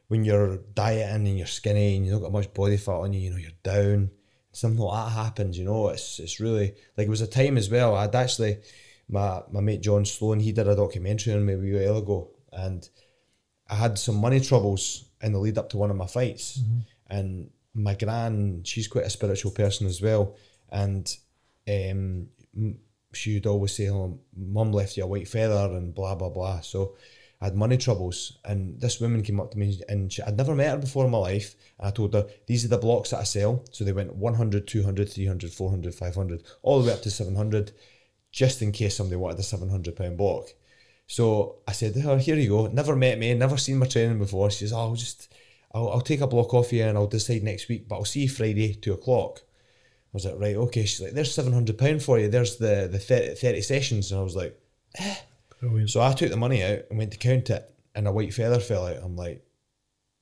when 0.08 0.24
you're 0.24 0.58
dieting 0.74 1.26
and 1.26 1.38
you're 1.38 1.46
skinny 1.46 1.96
and 1.96 2.04
you 2.04 2.12
don't 2.12 2.20
got 2.20 2.32
much 2.32 2.52
body 2.52 2.76
fat 2.76 2.92
on 2.92 3.14
you, 3.14 3.20
you 3.20 3.30
know 3.30 3.38
you're 3.38 3.50
down. 3.62 4.10
Something 4.52 4.78
like 4.84 5.06
that 5.06 5.12
happens, 5.12 5.58
you 5.58 5.64
know. 5.64 5.88
It's 5.88 6.18
it's 6.18 6.38
really 6.38 6.74
like 6.98 7.06
it 7.06 7.10
was 7.10 7.22
a 7.22 7.26
time 7.26 7.56
as 7.56 7.70
well. 7.70 7.96
I'd 7.96 8.14
actually 8.14 8.58
my 9.08 9.42
my 9.50 9.60
mate 9.60 9.82
John 9.82 10.04
Sloan 10.04 10.40
he 10.40 10.52
did 10.52 10.68
a 10.68 10.76
documentary 10.76 11.34
on 11.34 11.44
me 11.44 11.54
a 11.54 11.56
while 11.56 11.98
ago, 11.98 12.30
and 12.52 12.88
I 13.68 13.76
had 13.76 13.98
some 13.98 14.16
money 14.16 14.40
troubles 14.40 15.06
in 15.22 15.32
the 15.32 15.38
lead 15.38 15.58
up 15.58 15.70
to 15.70 15.76
one 15.76 15.90
of 15.90 15.96
my 15.96 16.06
fights, 16.06 16.58
mm-hmm. 16.58 16.78
and 17.08 17.50
my 17.74 17.94
gran 17.94 18.62
she's 18.64 18.88
quite 18.88 19.04
a 19.04 19.10
spiritual 19.10 19.50
person 19.50 19.86
as 19.86 20.00
well 20.00 20.36
and 20.74 21.16
um, 21.68 22.28
she 23.12 23.34
would 23.34 23.46
always 23.46 23.72
say, 23.72 23.88
"Oh, 23.88 24.18
mum 24.36 24.72
left 24.72 24.96
you 24.96 25.04
a 25.04 25.06
white 25.06 25.28
feather," 25.28 25.74
and 25.76 25.94
blah 25.94 26.14
blah 26.14 26.28
blah. 26.28 26.60
So 26.60 26.96
I 27.40 27.46
had 27.46 27.56
money 27.56 27.76
troubles, 27.76 28.38
and 28.44 28.78
this 28.80 29.00
woman 29.00 29.22
came 29.22 29.40
up 29.40 29.52
to 29.52 29.58
me, 29.58 29.80
and 29.88 30.12
she, 30.12 30.22
I'd 30.22 30.36
never 30.36 30.54
met 30.54 30.70
her 30.70 30.78
before 30.78 31.04
in 31.04 31.12
my 31.12 31.18
life. 31.18 31.54
And 31.78 31.88
I 31.88 31.90
told 31.90 32.14
her, 32.14 32.26
These 32.46 32.64
are 32.64 32.68
the 32.68 32.78
blocks 32.78 33.10
that 33.10 33.20
I 33.20 33.24
sell. 33.24 33.64
So 33.70 33.84
they 33.84 33.92
went 33.92 34.14
100, 34.14 34.66
200, 34.66 35.08
300, 35.10 35.52
400, 35.52 35.94
500, 35.94 36.42
all 36.62 36.80
the 36.80 36.88
way 36.88 36.92
up 36.92 37.02
to 37.02 37.10
700, 37.10 37.72
just 38.34 38.62
in 38.62 38.72
case 38.72 38.96
somebody 38.96 39.16
wanted 39.16 39.38
a 39.38 39.44
700 39.44 39.94
pound 39.94 40.16
block. 40.16 40.48
So 41.06 41.58
I 41.68 41.72
said 41.72 41.94
to 41.94 42.00
her, 42.00 42.18
Here 42.18 42.34
you 42.34 42.48
go. 42.48 42.66
Never 42.66 42.96
met 42.96 43.18
me, 43.18 43.32
never 43.32 43.56
seen 43.56 43.78
my 43.78 43.86
training 43.86 44.18
before. 44.18 44.50
She 44.50 44.60
says, 44.60 44.72
oh, 44.72 44.78
I'll 44.78 44.94
just, 44.96 45.32
I'll, 45.72 45.88
I'll 45.90 46.00
take 46.00 46.20
a 46.20 46.26
block 46.26 46.52
off 46.52 46.72
you 46.72 46.82
and 46.82 46.98
I'll 46.98 47.06
decide 47.06 47.44
next 47.44 47.68
week, 47.68 47.86
but 47.88 47.96
I'll 47.96 48.04
see 48.04 48.22
you 48.22 48.28
Friday, 48.28 48.74
two 48.74 48.92
o'clock. 48.92 49.40
I 49.42 50.10
was 50.12 50.24
like, 50.24 50.34
Right, 50.38 50.56
okay. 50.56 50.84
She's 50.84 51.00
like, 51.00 51.12
There's 51.12 51.32
700 51.32 51.78
pound 51.78 52.02
for 52.02 52.18
you. 52.18 52.28
There's 52.28 52.56
the, 52.56 52.88
the 52.90 52.98
30, 52.98 53.36
30 53.36 53.60
sessions. 53.62 54.10
And 54.10 54.20
I 54.20 54.24
was 54.24 54.34
like, 54.34 54.58
eh. 54.96 55.16
Brilliant. 55.60 55.90
So 55.90 56.02
I 56.02 56.12
took 56.12 56.30
the 56.30 56.36
money 56.36 56.64
out 56.64 56.80
and 56.90 56.98
went 56.98 57.12
to 57.12 57.18
count 57.18 57.50
it, 57.50 57.72
and 57.94 58.08
a 58.08 58.12
white 58.12 58.34
feather 58.34 58.58
fell 58.58 58.88
out. 58.88 58.98
I'm 59.00 59.14
like, 59.14 59.46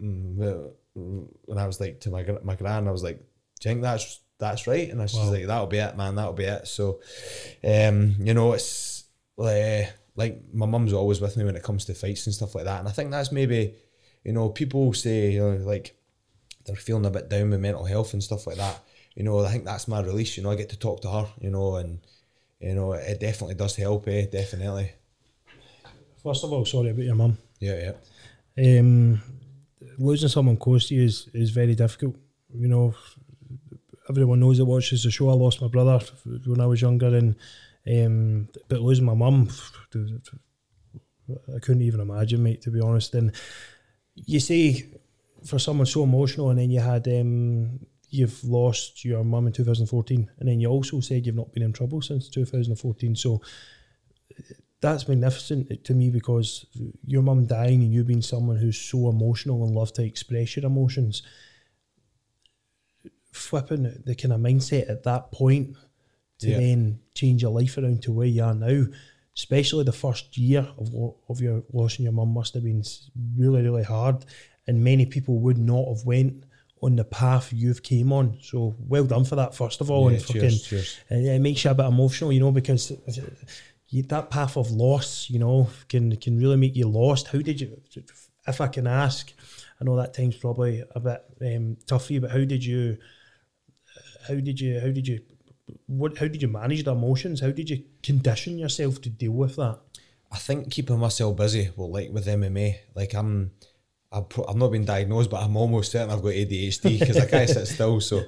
mm, 0.00 0.34
well, 0.34 0.74
and 0.94 1.58
I 1.58 1.66
was 1.66 1.80
like 1.80 2.00
to 2.00 2.10
my 2.10 2.24
my 2.44 2.56
gran, 2.56 2.86
I 2.86 2.92
was 2.92 3.02
like, 3.02 3.16
do 3.18 3.68
you 3.68 3.74
think 3.74 3.82
that's 3.82 4.20
that's 4.42 4.66
right? 4.66 4.90
And 4.90 5.00
she's 5.08 5.18
Wow. 5.18 5.30
like, 5.30 5.46
that'll 5.46 5.66
be 5.66 5.78
it, 5.78 5.96
man, 5.96 6.14
that'll 6.16 6.32
be 6.34 6.44
it. 6.44 6.66
So, 6.68 7.00
um, 7.64 8.16
you 8.20 8.34
know, 8.34 8.52
it's 8.52 9.04
like 9.36 9.92
like 10.14 10.42
my 10.52 10.66
mum's 10.66 10.92
always 10.92 11.20
with 11.20 11.36
me 11.38 11.44
when 11.44 11.56
it 11.56 11.62
comes 11.62 11.86
to 11.86 11.94
fights 11.94 12.26
and 12.26 12.34
stuff 12.34 12.54
like 12.54 12.64
that, 12.64 12.80
and 12.80 12.88
I 12.88 12.92
think 12.92 13.10
that's 13.10 13.32
maybe, 13.32 13.74
you 14.24 14.32
know, 14.32 14.50
people 14.50 14.92
say 14.92 15.30
you 15.32 15.40
know, 15.40 15.56
like 15.64 15.96
they're 16.66 16.76
feeling 16.76 17.06
a 17.06 17.10
bit 17.10 17.28
down 17.30 17.50
with 17.50 17.60
mental 17.60 17.84
health 17.84 18.12
and 18.12 18.22
stuff 18.22 18.46
like 18.46 18.56
that. 18.56 18.78
You 19.14 19.24
know, 19.24 19.44
I 19.44 19.50
think 19.50 19.64
that's 19.64 19.88
my 19.88 20.00
release. 20.00 20.36
You 20.36 20.42
know, 20.42 20.50
I 20.52 20.56
get 20.56 20.70
to 20.70 20.78
talk 20.78 21.00
to 21.02 21.10
her. 21.10 21.26
You 21.40 21.50
know, 21.50 21.76
and 21.76 21.98
you 22.60 22.74
know, 22.74 22.92
it 22.92 23.18
definitely 23.20 23.54
does 23.56 23.76
help. 23.76 24.06
Eh, 24.08 24.26
definitely. 24.30 24.92
First 26.22 26.44
of 26.44 26.52
all, 26.52 26.64
sorry 26.64 26.90
about 26.90 27.04
your 27.04 27.14
mum. 27.16 27.36
Yeah, 27.58 27.92
yeah. 28.56 28.78
Um, 28.80 29.20
losing 29.98 30.28
someone 30.28 30.56
close 30.56 30.88
to 30.88 30.94
you 30.94 31.02
is, 31.04 31.28
is 31.34 31.50
very 31.50 31.74
difficult. 31.74 32.16
You 32.54 32.68
know, 32.68 32.94
everyone 34.08 34.40
knows 34.40 34.58
that 34.58 34.64
watches 34.64 35.04
the 35.04 35.10
show. 35.10 35.30
I 35.30 35.34
lost 35.34 35.60
my 35.60 35.68
brother 35.68 36.00
when 36.46 36.60
I 36.60 36.66
was 36.66 36.82
younger, 36.82 37.14
and 37.14 37.36
um, 37.86 38.48
but 38.68 38.80
losing 38.80 39.04
my 39.04 39.14
mum, 39.14 39.48
I 39.94 41.58
couldn't 41.60 41.82
even 41.82 42.00
imagine, 42.00 42.42
mate. 42.42 42.62
To 42.62 42.70
be 42.70 42.80
honest, 42.80 43.14
and 43.14 43.32
you 44.14 44.40
see, 44.40 44.92
for 45.46 45.58
someone 45.58 45.86
so 45.86 46.04
emotional, 46.04 46.50
and 46.50 46.58
then 46.58 46.70
you 46.70 46.80
had 46.80 47.06
um, 47.08 47.80
you've 48.10 48.44
lost 48.44 49.04
your 49.04 49.24
mum 49.24 49.46
in 49.46 49.52
2014, 49.52 50.30
and 50.38 50.48
then 50.48 50.60
you 50.60 50.68
also 50.68 51.00
said 51.00 51.26
you've 51.26 51.34
not 51.34 51.52
been 51.52 51.62
in 51.62 51.72
trouble 51.72 52.02
since 52.02 52.28
2014. 52.28 53.16
So 53.16 53.40
that's 54.82 55.08
magnificent 55.08 55.84
to 55.84 55.94
me 55.94 56.10
because 56.10 56.66
your 57.06 57.22
mum 57.22 57.46
dying 57.46 57.82
and 57.82 57.92
you 57.92 58.04
being 58.04 58.20
someone 58.20 58.56
who's 58.56 58.78
so 58.78 59.08
emotional 59.08 59.64
and 59.64 59.74
love 59.74 59.92
to 59.94 60.04
express 60.04 60.56
your 60.56 60.66
emotions, 60.66 61.22
flipping 63.32 64.02
the 64.04 64.14
kind 64.14 64.32
of 64.32 64.40
mindset 64.40 64.88
at 64.90 65.02
that 65.04 65.32
point 65.32 65.76
to 66.38 66.48
Yeah. 66.50 66.58
then 66.60 67.00
change 67.14 67.42
your 67.42 67.50
life 67.52 67.76
around 67.78 68.02
to 68.02 68.12
where 68.12 68.26
you 68.26 68.42
are 68.44 68.54
now, 68.54 68.86
especially 69.36 69.84
the 69.84 69.92
first 69.92 70.36
year 70.36 70.66
of 70.78 70.92
lo- 70.92 71.16
of 71.28 71.40
your 71.40 71.64
losing 71.72 72.04
your 72.04 72.12
mum 72.12 72.28
must 72.34 72.54
have 72.54 72.62
been 72.64 72.82
really 73.36 73.62
really 73.62 73.82
hard, 73.84 74.24
and 74.66 74.84
many 74.84 75.06
people 75.06 75.38
would 75.40 75.58
not 75.58 75.86
have 75.88 76.04
went 76.04 76.44
on 76.82 76.96
the 76.96 77.04
path 77.04 77.52
you've 77.52 77.82
came 77.82 78.12
on. 78.12 78.36
So 78.42 78.74
well 78.88 79.04
done 79.04 79.24
for 79.24 79.36
that 79.36 79.54
first 79.54 79.80
of 79.80 79.90
all, 79.90 80.10
Yeah, 80.10 80.16
and 80.16 80.24
fucking 80.26 80.40
cheers, 80.40 80.62
cheers. 80.62 80.96
and 81.10 81.26
it 81.26 81.40
makes 81.40 81.64
you 81.64 81.70
a 81.70 81.74
bit 81.74 81.86
emotional, 81.86 82.32
you 82.32 82.40
know, 82.40 82.50
because 82.52 82.92
you, 83.88 84.02
that 84.04 84.30
path 84.30 84.56
of 84.56 84.70
loss, 84.72 85.30
you 85.30 85.38
know, 85.38 85.68
can 85.88 86.16
can 86.16 86.38
really 86.38 86.56
make 86.56 86.74
you 86.76 86.88
lost. 86.88 87.28
How 87.28 87.38
did 87.38 87.60
you, 87.60 87.80
if 88.48 88.60
I 88.60 88.66
can 88.66 88.86
ask, 88.88 89.32
I 89.80 89.84
know 89.84 89.96
that 89.96 90.12
time's 90.14 90.36
probably 90.36 90.82
a 90.94 90.98
bit 91.00 91.22
um, 91.54 91.76
tough 91.86 92.06
for 92.06 92.14
you, 92.14 92.20
but 92.20 92.30
how 92.32 92.44
did 92.44 92.64
you, 92.64 92.98
how 94.26 94.34
did 94.34 94.60
you, 94.60 94.80
how 94.80 94.88
did 94.88 95.06
you, 95.06 95.20
what, 95.86 96.18
how 96.18 96.28
did 96.28 96.42
you 96.42 96.48
manage 96.48 96.84
the 96.84 96.92
emotions? 96.92 97.40
How 97.40 97.50
did 97.50 97.70
you 97.70 97.84
condition 98.02 98.58
yourself 98.58 99.00
to 99.02 99.10
deal 99.10 99.32
with 99.32 99.56
that? 99.56 99.78
I 100.30 100.38
think 100.38 100.70
keeping 100.70 100.98
myself 100.98 101.36
busy, 101.36 101.70
well, 101.76 101.90
like 101.90 102.10
with 102.10 102.26
MMA, 102.26 102.76
like 102.94 103.14
I'm, 103.14 103.52
I've, 104.12 104.56
not 104.56 104.70
been 104.70 104.84
diagnosed, 104.84 105.30
but 105.30 105.42
I'm 105.42 105.56
almost 105.56 105.92
certain 105.92 106.10
I've 106.10 106.22
got 106.22 106.32
ADHD 106.32 106.98
because 106.98 107.16
I 107.16 107.26
can't 107.26 107.48
sit 107.48 107.66
still. 107.66 108.00
So, 108.00 108.24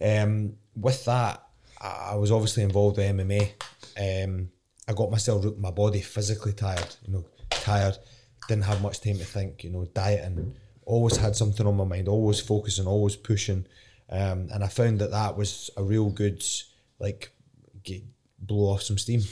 um, 0.00 0.54
with 0.76 1.04
that, 1.06 1.42
I 1.80 2.10
I 2.12 2.14
was 2.16 2.30
obviously 2.30 2.62
involved 2.62 2.98
with 2.98 3.06
MMA. 3.06 3.52
Um, 3.98 4.50
I 4.88 4.92
got 4.92 5.10
myself, 5.10 5.44
my 5.58 5.70
body 5.70 6.00
physically 6.00 6.52
tired, 6.52 6.96
you 7.06 7.12
know, 7.12 7.24
tired, 7.50 7.96
didn't 8.48 8.64
have 8.64 8.82
much 8.82 9.00
time 9.00 9.18
to 9.18 9.24
think, 9.24 9.64
you 9.64 9.70
know, 9.70 9.84
dieting, 9.86 10.54
always 10.84 11.16
had 11.16 11.36
something 11.36 11.66
on 11.66 11.76
my 11.76 11.84
mind, 11.84 12.08
always 12.08 12.40
focusing, 12.40 12.86
always 12.86 13.16
pushing. 13.16 13.66
Um, 14.12 14.48
and 14.52 14.62
I 14.62 14.68
found 14.68 15.00
that 15.00 15.10
that 15.10 15.36
was 15.36 15.70
a 15.76 15.82
real 15.82 16.10
good, 16.10 16.44
like, 17.00 17.32
get, 17.82 18.04
blow 18.38 18.74
off 18.74 18.82
some 18.82 18.98
steam. 18.98 19.22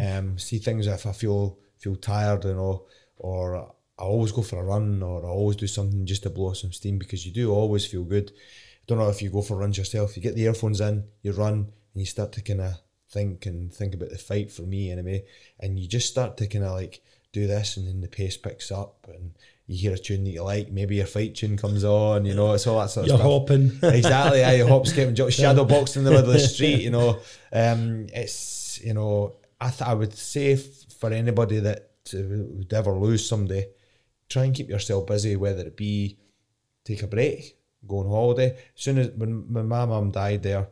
Um, 0.00 0.38
see 0.38 0.58
things 0.58 0.86
if 0.86 1.04
I 1.04 1.12
feel 1.12 1.58
feel 1.78 1.96
tired, 1.96 2.44
you 2.44 2.54
know, 2.54 2.86
or 3.18 3.56
I 3.98 4.02
always 4.02 4.32
go 4.32 4.40
for 4.40 4.58
a 4.58 4.64
run, 4.64 5.02
or 5.02 5.26
I 5.26 5.28
always 5.28 5.56
do 5.56 5.66
something 5.66 6.06
just 6.06 6.22
to 6.22 6.30
blow 6.30 6.50
off 6.50 6.56
some 6.56 6.72
steam 6.72 6.98
because 6.98 7.26
you 7.26 7.32
do 7.32 7.52
always 7.52 7.84
feel 7.84 8.04
good. 8.04 8.32
don't 8.86 8.98
know 8.98 9.10
if 9.10 9.20
you 9.20 9.30
go 9.30 9.42
for 9.42 9.56
runs 9.58 9.76
yourself. 9.76 10.16
You 10.16 10.22
get 10.22 10.36
the 10.36 10.44
earphones 10.44 10.80
in, 10.80 11.04
you 11.22 11.32
run, 11.32 11.54
and 11.54 12.00
you 12.00 12.06
start 12.06 12.32
to 12.32 12.40
kind 12.40 12.62
of 12.62 12.74
think 13.10 13.46
and 13.46 13.72
think 13.72 13.94
about 13.94 14.10
the 14.10 14.18
fight 14.18 14.50
for 14.50 14.62
me 14.62 14.90
anyway, 14.90 15.24
and 15.60 15.78
you 15.78 15.86
just 15.86 16.08
start 16.08 16.36
to 16.38 16.46
kind 16.46 16.64
of 16.64 16.72
like 16.72 17.02
do 17.32 17.46
this, 17.46 17.76
and 17.76 17.86
then 17.86 18.00
the 18.00 18.08
pace 18.08 18.38
picks 18.38 18.72
up, 18.72 19.06
and 19.08 19.32
you 19.66 19.76
hear 19.78 19.94
a 19.94 19.98
tune 19.98 20.24
that 20.24 20.30
you 20.30 20.42
like. 20.42 20.70
Maybe 20.70 20.96
your 20.96 21.06
fight 21.06 21.34
tune 21.34 21.56
comes 21.56 21.84
on, 21.84 22.26
you 22.26 22.34
know, 22.34 22.52
it's 22.52 22.66
all 22.66 22.80
that 22.80 22.90
sort 22.90 23.04
of 23.04 23.08
You're 23.08 23.18
stuff 23.18 23.30
hopping. 23.30 23.78
exactly. 23.82 24.40
Yeah, 24.40 24.52
you 24.52 24.66
hop, 24.66 24.86
skip, 24.86 25.08
and 25.08 25.16
jump, 25.16 25.32
shadow 25.32 25.64
boxing 25.64 26.00
in 26.00 26.04
the 26.04 26.10
middle 26.10 26.28
of 26.30 26.32
the 26.34 26.40
street. 26.54 26.82
You 26.82 26.90
know, 26.90 27.18
um, 27.52 28.06
it's 28.12 28.80
you 28.82 28.94
know, 28.94 29.36
I 29.60 29.70
th- 29.70 29.88
I 29.88 29.94
would 29.94 30.14
say 30.14 30.52
f- 30.52 30.92
for 30.98 31.10
anybody 31.12 31.60
that 31.60 31.90
uh, 32.12 32.18
would 32.18 32.72
ever 32.72 32.92
lose 32.92 33.26
somebody, 33.26 33.66
try 34.28 34.44
and 34.44 34.54
keep 34.54 34.68
yourself 34.68 35.06
busy, 35.06 35.36
whether 35.36 35.62
it 35.62 35.76
be 35.76 36.18
take 36.84 37.02
a 37.02 37.06
break, 37.06 37.56
go 37.86 38.00
on 38.00 38.08
holiday. 38.08 38.50
As 38.76 38.82
soon 38.82 38.98
as 38.98 39.10
when, 39.10 39.52
when 39.52 39.68
my 39.68 39.86
mum 39.86 40.10
died 40.10 40.42
there, 40.42 40.68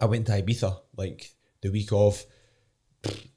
I 0.00 0.06
went 0.06 0.26
to 0.26 0.32
Ibiza 0.32 0.80
like 0.96 1.30
the 1.60 1.70
week 1.70 1.92
of, 1.92 2.24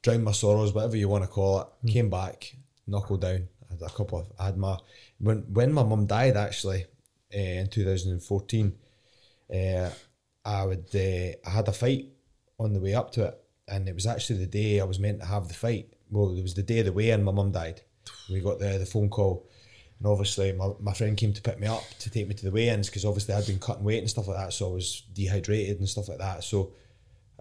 drowned 0.02 0.24
my 0.24 0.32
sorrows, 0.32 0.72
whatever 0.72 0.96
you 0.96 1.08
want 1.08 1.22
to 1.24 1.28
call 1.28 1.60
it. 1.60 1.92
Came 1.92 2.10
back, 2.10 2.56
knuckled 2.86 3.20
down. 3.20 3.48
Had 3.80 3.90
a 3.90 3.92
couple 3.92 4.18
of, 4.18 4.26
I 4.38 4.46
had 4.46 4.56
my 4.56 4.78
when 5.18 5.38
when 5.52 5.72
my 5.72 5.82
mum 5.82 6.06
died 6.06 6.36
actually 6.36 6.86
uh, 7.34 7.38
in 7.38 7.68
2014. 7.68 8.72
Uh, 9.52 9.90
I 10.44 10.64
would 10.64 10.88
uh, 10.94 11.36
I 11.46 11.50
had 11.50 11.68
a 11.68 11.72
fight 11.72 12.10
on 12.58 12.72
the 12.72 12.80
way 12.80 12.94
up 12.94 13.12
to 13.12 13.24
it, 13.24 13.38
and 13.68 13.88
it 13.88 13.94
was 13.94 14.06
actually 14.06 14.38
the 14.38 14.46
day 14.46 14.80
I 14.80 14.84
was 14.84 14.98
meant 14.98 15.20
to 15.20 15.26
have 15.26 15.48
the 15.48 15.54
fight. 15.54 15.94
Well, 16.10 16.36
it 16.36 16.42
was 16.42 16.54
the 16.54 16.62
day 16.62 16.80
of 16.80 16.86
the 16.86 16.92
weigh-in. 16.92 17.24
My 17.24 17.32
mum 17.32 17.52
died. 17.52 17.80
We 18.30 18.40
got 18.40 18.58
the 18.58 18.78
the 18.78 18.86
phone 18.86 19.08
call, 19.08 19.48
and 19.98 20.06
obviously 20.06 20.52
my, 20.52 20.70
my 20.80 20.92
friend 20.92 21.16
came 21.16 21.32
to 21.32 21.42
pick 21.42 21.58
me 21.58 21.66
up 21.66 21.82
to 22.00 22.10
take 22.10 22.28
me 22.28 22.34
to 22.34 22.44
the 22.44 22.50
weigh-ins 22.50 22.88
because 22.88 23.04
obviously 23.04 23.34
I'd 23.34 23.46
been 23.46 23.58
cutting 23.58 23.84
weight 23.84 24.00
and 24.00 24.10
stuff 24.10 24.28
like 24.28 24.36
that, 24.36 24.52
so 24.52 24.70
I 24.70 24.72
was 24.72 25.02
dehydrated 25.12 25.78
and 25.78 25.88
stuff 25.88 26.08
like 26.08 26.18
that. 26.18 26.44
So 26.44 26.72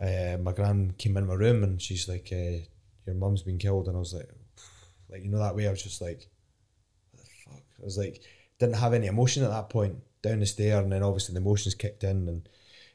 uh, 0.02 0.38
my 0.41 0.54
gran 0.54 0.93
came 0.98 1.17
in 1.17 1.28
my 1.28 1.36
room 1.36 1.63
and 1.63 1.82
she's 1.82 2.08
like, 2.08 2.30
uh, 2.32 2.63
"Your 3.06 3.15
mum's 3.15 3.43
been 3.43 3.58
killed," 3.58 3.88
and 3.88 3.98
I 3.98 4.00
was 4.00 4.13
like, 4.13 4.30
like 5.13 5.23
you 5.23 5.30
know 5.30 5.39
that 5.39 5.56
way. 5.56 5.67
I 5.67 5.71
was 5.71 5.84
just 5.84 6.02
like, 6.02 6.28
what 7.12 7.23
the 7.23 7.30
fuck? 7.45 7.63
I 7.80 7.86
was 7.86 7.97
like, 7.97 8.21
didn't 8.60 8.76
have 8.76 8.93
any 8.93 9.08
emotion 9.08 9.43
at 9.43 9.52
that 9.52 9.69
point. 9.69 9.95
Down 10.21 10.39
the 10.39 10.45
stair, 10.45 10.82
and 10.82 10.91
then 10.91 11.04
obviously 11.04 11.34
the 11.34 11.41
emotions 11.41 11.76
kicked 11.76 12.04
in, 12.04 12.28
and 12.28 12.49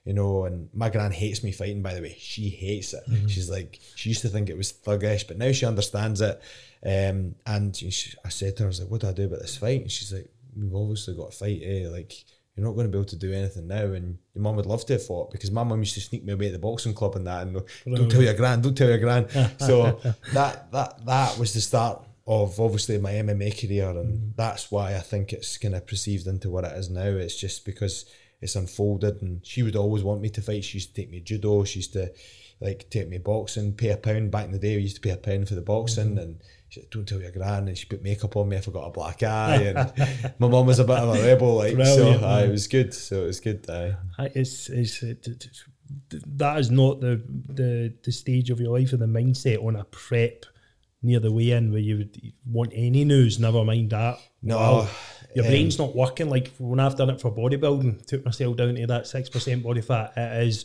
you 0.05 0.15
know, 0.15 0.45
and 0.45 0.71
my 0.73 0.89
gran 0.89 1.13
hates 1.13 1.45
me 1.45 1.53
fighting. 1.53 1.83
By 1.83 1.95
the 1.95 2.01
way, 2.01 2.17
she 2.19 2.49
hates 2.49 2.95
it. 2.95 3.05
She's 3.29 3.51
like, 3.51 3.79
she 3.95 4.09
used 4.09 4.23
to 4.23 4.29
think 4.29 4.49
it 4.49 4.57
was 4.57 4.73
thuggish, 4.73 5.29
but 5.29 5.37
now 5.37 5.53
she 5.53 5.67
understands 5.67 6.23
it. 6.23 6.41
Um, 6.85 7.35
and 7.47 7.77
she, 7.77 8.15
I 8.25 8.31
said 8.31 8.57
to 8.57 8.63
her, 8.63 8.67
I 8.67 8.69
was 8.69 8.81
like, 8.81 8.91
"What 8.91 9.03
do 9.03 9.09
I 9.09 9.13
do 9.13 9.27
about 9.27 9.41
this 9.41 9.59
fight?" 9.59 9.83
And 9.83 9.91
she's 9.91 10.13
like, 10.13 10.31
"We've 10.57 10.75
obviously 10.75 11.15
got 11.15 11.35
a 11.35 11.37
fight, 11.37 11.63
eh? 11.63 11.89
Like." 11.89 12.13
You're 12.57 12.67
not 12.67 12.73
going 12.73 12.87
to 12.87 12.91
be 12.91 12.99
able 12.99 13.09
to 13.11 13.17
do 13.17 13.33
anything 13.33 13.69
now, 13.69 13.85
and 13.85 14.19
your 14.35 14.43
mum 14.43 14.57
would 14.57 14.67
love 14.67 14.85
to 14.87 14.95
have 14.95 15.07
fought 15.07 15.31
because 15.31 15.53
my 15.53 15.63
mum 15.63 15.79
used 15.79 15.95
to 15.95 16.01
sneak 16.01 16.25
me 16.25 16.33
away 16.33 16.47
at 16.47 16.53
the 16.55 16.59
boxing 16.59 16.93
club 16.93 17.15
and 17.15 17.25
that, 17.25 17.47
and 17.47 17.63
don't 17.87 18.11
tell 18.11 18.21
your 18.21 18.35
gran, 18.35 18.61
don't 18.61 18.77
tell 18.77 18.89
your 18.89 18.99
gran. 18.99 19.29
so 19.61 20.01
that 20.33 20.73
that 20.73 21.07
that 21.07 21.39
was 21.39 21.55
the 21.55 21.61
start 21.61 22.03
of 22.29 22.61
obviously 22.61 22.99
my 22.99 23.13
MMA 23.13 23.59
career, 23.59 23.89
and 23.89 24.15
mm-hmm. 24.15 24.29
that's 24.37 24.71
why 24.71 24.95
I 24.95 25.01
think 25.01 25.33
it's 25.33 25.57
kind 25.57 25.75
of 25.75 25.87
perceived 25.87 26.27
into 26.27 26.51
what 26.51 26.65
it 26.65 26.77
is 26.77 26.91
now. 26.91 27.07
It's 27.07 27.41
just 27.41 27.65
because 27.65 28.05
it's 28.43 28.55
unfolded, 28.55 29.23
and 29.23 29.45
she 29.45 29.63
would 29.63 29.77
always 29.77 30.05
want 30.05 30.21
me 30.21 30.29
to 30.31 30.43
fight. 30.43 30.63
She 30.63 30.77
used 30.77 30.95
to 30.95 31.01
take 31.01 31.11
me 31.11 31.21
judo. 31.21 31.65
She 31.65 31.79
used 31.79 31.95
to 31.95 32.13
like 32.61 32.91
take 32.91 33.09
me 33.09 33.17
boxing, 33.17 33.73
pay 33.73 33.91
a 33.91 33.97
pound. 33.97 34.31
Back 34.31 34.45
in 34.45 34.53
the 34.53 34.59
day, 34.59 34.77
we 34.77 34.83
used 34.83 34.97
to 34.97 35.01
pay 35.01 35.11
a 35.11 35.17
pound 35.17 35.49
for 35.49 35.55
the 35.55 35.63
boxing, 35.63 36.11
mm-hmm. 36.11 36.19
and 36.19 36.43
she 36.69 36.81
said, 36.81 36.91
"Don't 36.91 37.09
tell 37.09 37.21
your 37.21 37.31
gran." 37.31 37.67
And 37.67 37.79
she 37.79 37.87
put 37.87 38.03
makeup 38.03 38.37
on 38.37 38.51
me 38.51 38.57
if 38.57 38.69
I 38.69 38.73
got 38.73 38.89
a 38.89 38.91
black 38.91 39.23
eye. 39.23 39.57
And 39.75 40.35
my 40.39 40.49
mum 40.49 40.67
was 40.67 40.81
a 40.81 40.85
bit 40.85 40.99
of 40.99 41.17
a 41.17 41.23
rebel, 41.23 41.55
like 41.55 41.77
Brilliant, 41.77 42.21
so. 42.21 42.27
Aye, 42.27 42.43
it 42.43 42.51
was 42.51 42.67
good. 42.67 42.93
So 42.93 43.23
it 43.23 43.27
was 43.27 43.41
good. 43.41 43.69
Aye. 43.71 43.97
It's, 44.35 44.69
it's, 44.69 45.03
it, 45.03 45.27
it- 45.27 45.45
it- 45.47 45.63
that 46.11 46.59
is 46.59 46.71
not 46.71 47.01
the, 47.01 47.23
the 47.49 47.95
the 48.05 48.13
stage 48.13 48.51
of 48.51 48.61
your 48.61 48.79
life 48.79 48.93
or 48.93 48.99
the 48.99 49.07
mindset 49.07 49.65
on 49.65 49.75
a 49.75 49.85
prep 49.85 50.45
near 51.03 51.21
the 51.21 51.31
weigh-in 51.33 51.71
where 51.71 51.81
you 51.81 51.99
would 51.99 52.21
want 52.47 52.73
any 52.75 53.05
news, 53.05 53.39
never 53.39 53.65
mind 53.65 53.91
that. 53.91 54.19
No, 54.43 54.57
Well, 54.59 54.91
your 55.35 55.45
um, 55.45 55.51
brain's 55.51 55.79
not 55.79 55.95
working. 55.95 56.29
Like 56.29 56.53
when 56.59 56.81
I've 56.81 56.97
done 56.97 57.11
it 57.11 57.21
for 57.21 57.31
bodybuilding, 57.35 58.07
took 58.07 58.25
myself 58.25 58.57
down 58.57 58.75
to 58.75 58.87
that 58.87 59.07
six 59.07 59.29
percent 59.29 59.63
body 59.63 59.81
fat. 59.81 60.13
It 60.17 60.47
is 60.49 60.65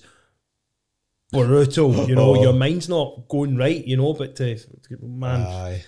brutal. 1.32 1.94
You 2.08 2.16
know, 2.16 2.42
your 2.42 2.54
mind's 2.54 2.90
not 2.90 3.28
going 3.28 3.58
right. 3.58 3.86
You 3.86 3.98
know, 3.98 4.14
but 4.14 4.36
to, 4.38 4.58
man, 5.02 5.42
Aye. 5.42 5.84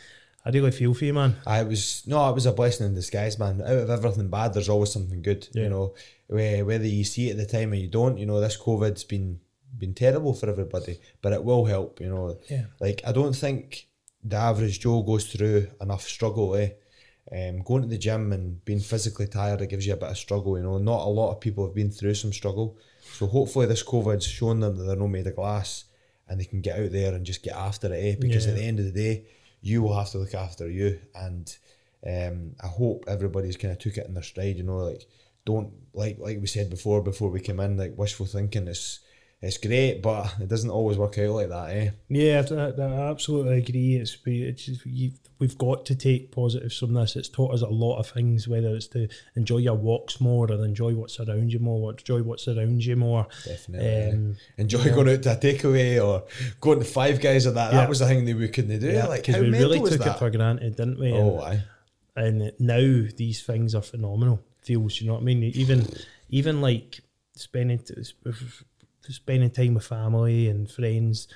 I 0.45 0.49
really 0.49 0.71
feel 0.71 0.93
for 0.93 1.05
you, 1.05 1.13
man. 1.13 1.37
I 1.45 1.63
was 1.63 2.03
no, 2.05 2.29
it 2.29 2.35
was 2.35 2.45
a 2.45 2.51
blessing 2.53 2.85
in 2.87 2.93
disguise, 2.93 3.39
man. 3.39 3.61
Out 3.61 3.69
of 3.69 3.89
everything 3.89 4.29
bad, 4.29 4.53
there's 4.53 4.69
always 4.69 4.91
something 4.91 5.21
good. 5.21 5.47
Yeah. 5.53 5.63
You 5.63 5.69
know, 5.69 5.93
whether 6.27 6.85
you 6.85 7.03
see 7.03 7.29
it 7.29 7.31
at 7.31 7.37
the 7.37 7.45
time 7.45 7.71
or 7.71 7.75
you 7.75 7.87
don't. 7.87 8.17
You 8.17 8.25
know, 8.25 8.39
this 8.39 8.57
COVID's 8.57 9.03
been 9.03 9.39
been 9.77 9.93
terrible 9.93 10.33
for 10.33 10.49
everybody, 10.49 10.99
but 11.21 11.33
it 11.33 11.43
will 11.43 11.65
help. 11.65 11.99
You 11.99 12.09
know, 12.09 12.37
Yeah. 12.49 12.65
like 12.79 13.01
I 13.05 13.11
don't 13.11 13.35
think 13.35 13.87
the 14.27 14.35
average 14.35 14.79
Joe 14.79 15.03
goes 15.03 15.25
through 15.31 15.67
enough 15.79 16.03
struggle. 16.03 16.55
Eh, 16.55 16.71
um, 17.31 17.61
going 17.63 17.81
to 17.81 17.87
the 17.87 17.97
gym 17.97 18.33
and 18.33 18.63
being 18.65 18.79
physically 18.79 19.27
tired 19.27 19.61
it 19.61 19.69
gives 19.69 19.87
you 19.87 19.93
a 19.93 19.97
bit 19.97 20.09
of 20.09 20.17
struggle. 20.17 20.57
You 20.57 20.63
know, 20.63 20.77
not 20.77 21.05
a 21.05 21.09
lot 21.09 21.31
of 21.31 21.39
people 21.41 21.65
have 21.65 21.75
been 21.75 21.91
through 21.91 22.15
some 22.15 22.33
struggle, 22.33 22.77
so 23.13 23.25
hopefully 23.27 23.65
this 23.65 23.83
COVID's 23.83 24.27
shown 24.27 24.59
them 24.59 24.75
that 24.75 24.83
they're 24.83 24.95
not 24.95 25.07
made 25.07 25.27
of 25.27 25.35
glass 25.35 25.85
and 26.27 26.39
they 26.39 26.45
can 26.45 26.61
get 26.61 26.79
out 26.79 26.91
there 26.91 27.13
and 27.13 27.25
just 27.25 27.43
get 27.43 27.55
after 27.55 27.93
it. 27.93 28.03
Eh? 28.03 28.15
Because 28.19 28.45
Yeah. 28.45 28.51
at 28.53 28.57
the 28.57 28.63
end 28.63 28.79
of 28.79 28.85
the 28.85 28.91
day, 28.91 29.25
you 29.61 29.81
will 29.81 29.95
have 29.95 30.09
to 30.11 30.19
look 30.19 30.33
after 30.35 30.69
you, 30.69 30.99
and 31.15 31.55
um, 32.05 32.55
I 32.63 32.67
hope 32.67 33.05
everybody's 33.07 33.57
kind 33.57 33.71
of 33.71 33.79
took 33.79 33.97
it 33.97 34.07
in 34.07 34.13
their 34.13 34.23
stride. 34.23 34.57
You 34.57 34.63
know, 34.63 34.77
like 34.77 35.07
don't 35.45 35.71
like 35.93 36.17
like 36.19 36.39
we 36.39 36.47
said 36.47 36.69
before 36.69 37.01
before 37.01 37.29
we 37.29 37.39
came 37.39 37.59
in, 37.59 37.77
like 37.77 37.97
wishful 37.97 38.25
thinking 38.27 38.67
is 38.67 38.99
it's 39.45 39.57
great, 39.57 40.01
but 40.01 40.33
it 40.39 40.49
doesn't 40.49 40.69
always 40.69 40.97
work 40.97 41.17
out 41.19 41.29
like 41.29 41.49
that. 41.49 41.69
Eh? 41.69 41.89
Yeah, 42.09 42.43
I, 42.51 42.81
I 42.81 43.09
absolutely 43.11 43.59
agree. 43.59 43.95
It's, 43.95 44.17
it's 44.25 44.69
we've 45.39 45.57
got 45.57 45.85
to 45.85 45.95
take 45.95 46.31
positives 46.31 46.79
from 46.79 46.93
this. 46.93 47.15
It's 47.15 47.29
taught 47.29 47.53
us 47.53 47.61
a 47.61 47.67
lot 47.67 47.99
of 47.99 48.09
things, 48.09 48.47
whether 48.47 48.75
it's 48.75 48.87
to 48.87 49.07
enjoy 49.35 49.57
your 49.57 49.75
walks 49.75 50.19
more 50.19 50.51
or 50.51 50.65
enjoy 50.65 50.93
what's 50.93 51.19
around 51.19 51.51
you 51.51 51.59
more, 51.59 51.89
or 51.89 51.91
enjoy 51.91 52.23
what's 52.23 52.47
around 52.47 52.83
you 52.83 52.95
more. 52.95 53.27
Definitely. 53.45 54.11
Um, 54.11 54.37
Enjoy 54.57 54.83
going 54.85 55.09
out 55.09 55.23
to 55.23 55.33
a 55.33 55.35
takeaway 55.35 56.03
or 56.03 56.23
going 56.61 56.79
to 56.79 56.85
Five 56.85 57.21
Guys 57.21 57.45
or 57.45 57.51
that. 57.51 57.73
Yeah. 57.73 57.81
That 57.81 57.89
was 57.89 57.99
the 57.99 58.07
thing 58.07 58.25
that 58.25 58.35
we 58.35 58.47
couldn't 58.47 58.79
do. 58.79 58.91
like 58.91 59.21
because 59.21 59.35
how 59.35 59.41
we 59.41 59.51
really 59.51 59.79
took 59.79 59.99
that? 59.99 60.15
it 60.15 60.19
for 60.19 60.29
granted, 60.29 60.75
didn't 60.75 60.99
we? 60.99 61.13
oh, 61.13 61.39
aye. 61.39 61.63
and, 62.15 62.41
and 62.41 62.59
now 62.59 63.07
these 63.15 63.43
things 63.43 63.75
are 63.75 63.81
phenomenal. 63.81 64.41
Feels, 64.61 64.99
you 64.99 65.07
know 65.07 65.13
what 65.13 65.21
I 65.21 65.25
mean? 65.25 65.43
Even, 65.43 65.85
even 66.29 66.61
like 66.61 66.99
spending 67.35 67.79
spending 69.13 69.49
time 69.49 69.73
with 69.75 69.85
family 69.85 70.47
and 70.49 70.69
friends. 70.69 71.27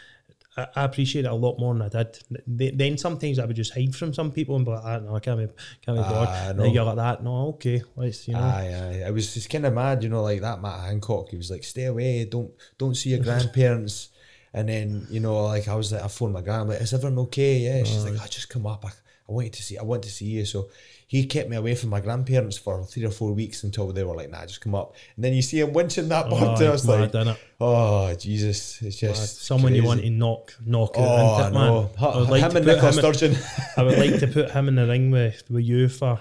I, 0.57 0.67
I 0.75 0.83
appreciate 0.83 1.25
it 1.25 1.29
a 1.31 1.33
lot 1.35 1.59
more 1.59 1.73
than 1.73 1.83
I 1.83 1.89
did. 1.89 2.19
Th- 2.57 2.73
Then 2.75 2.97
sometimes 2.97 3.39
I 3.39 3.45
would 3.45 3.55
just 3.55 3.73
hide 3.73 3.95
from 3.95 4.13
some 4.13 4.31
people 4.31 4.55
and 4.55 4.65
be 4.65 4.71
like, 4.71 4.81
ah, 4.83 4.99
"No, 4.99 5.15
I 5.15 5.19
can't 5.19 5.39
be, 5.39 5.45
can't 5.85 5.97
be 5.97 6.01
bothered." 6.03 6.29
Ah, 6.29 6.47
And 6.49 6.57
no. 6.57 6.63
then 6.63 6.73
you're 6.73 6.83
like 6.83 6.95
that. 6.97 7.23
No, 7.23 7.47
okay, 7.49 7.81
let's 7.95 8.27
you 8.27 8.33
know. 8.33 8.41
Aye, 8.41 9.01
aye. 9.01 9.03
I 9.07 9.11
was 9.11 9.33
just 9.33 9.49
kind 9.49 9.65
of 9.65 9.73
mad, 9.73 10.03
you 10.03 10.09
know, 10.09 10.23
like 10.23 10.41
that 10.41 10.61
Matt 10.61 10.81
Hancock. 10.81 11.29
He 11.29 11.37
was 11.37 11.51
like, 11.51 11.63
"Stay 11.63 11.85
away, 11.85 12.25
don't 12.25 12.51
don't 12.77 12.95
see 12.95 13.11
your 13.11 13.19
grandparents." 13.23 14.09
And 14.53 14.67
then 14.67 15.05
you 15.11 15.19
know, 15.19 15.43
like 15.43 15.67
I 15.67 15.75
was 15.75 15.91
like, 15.91 16.01
I 16.03 16.07
phoned 16.07 16.33
my 16.33 16.41
grandma, 16.41 16.73
like, 16.73 16.81
"Is 16.81 16.93
everyone 16.93 17.19
okay?" 17.25 17.57
Yeah, 17.59 17.83
she's 17.83 18.03
like, 18.03 18.19
"I 18.19 18.25
just 18.27 18.49
come 18.49 18.65
up. 18.65 18.83
I, 18.85 18.89
I 19.29 19.31
want 19.31 19.45
you 19.45 19.51
to 19.51 19.63
see. 19.63 19.77
I 19.77 19.83
want 19.83 20.03
to 20.03 20.09
see 20.09 20.25
you." 20.25 20.45
So 20.45 20.69
he 21.07 21.25
kept 21.25 21.49
me 21.49 21.55
away 21.55 21.75
from 21.75 21.89
my 21.91 21.99
grandparents 22.01 22.57
for 22.57 22.83
three 22.83 23.05
or 23.05 23.11
four 23.11 23.31
weeks 23.33 23.63
until 23.63 23.91
they 23.93 24.03
were 24.03 24.15
like, 24.15 24.29
"Nah, 24.31 24.45
just 24.45 24.61
come 24.61 24.73
up." 24.75 24.95
And 25.15 25.23
then 25.23 25.33
you 25.33 25.41
see 25.41 25.59
him 25.59 25.71
winching 25.73 26.07
that 26.09 26.25
Oh, 26.27 26.29
button. 26.31 26.67
I 26.67 26.71
was 26.71 26.87
mad, 26.87 27.13
like, 27.13 27.37
"Oh 27.61 28.13
Jesus!" 28.15 28.81
It's 28.81 28.97
just 28.99 29.43
Someone 29.45 29.75
you 29.75 29.83
want 29.83 30.01
to 30.01 30.09
knock, 30.09 30.55
knock 30.65 30.91
Oh, 30.95 31.03
out, 31.03 31.39
I 31.41 31.47
into 31.47 31.47
it, 31.47 31.53
man. 31.59 31.89
I 31.99 32.17
would 32.17 32.29
like 32.29 32.41
him 32.43 32.51
to 32.51 32.57
and 32.57 32.65
put 32.65 32.75
Nicola 32.75 32.91
him 32.91 32.99
in- 32.99 33.13
Sturgeon. 33.15 33.37
I 33.77 33.83
would 33.83 33.97
like 33.99 34.19
to 34.19 34.27
put 34.27 34.51
him 34.51 34.67
in 34.67 34.75
the 34.75 34.87
ring 34.87 35.11
with, 35.11 35.43
with 35.49 35.63
you 35.65 35.87
for 35.89 36.19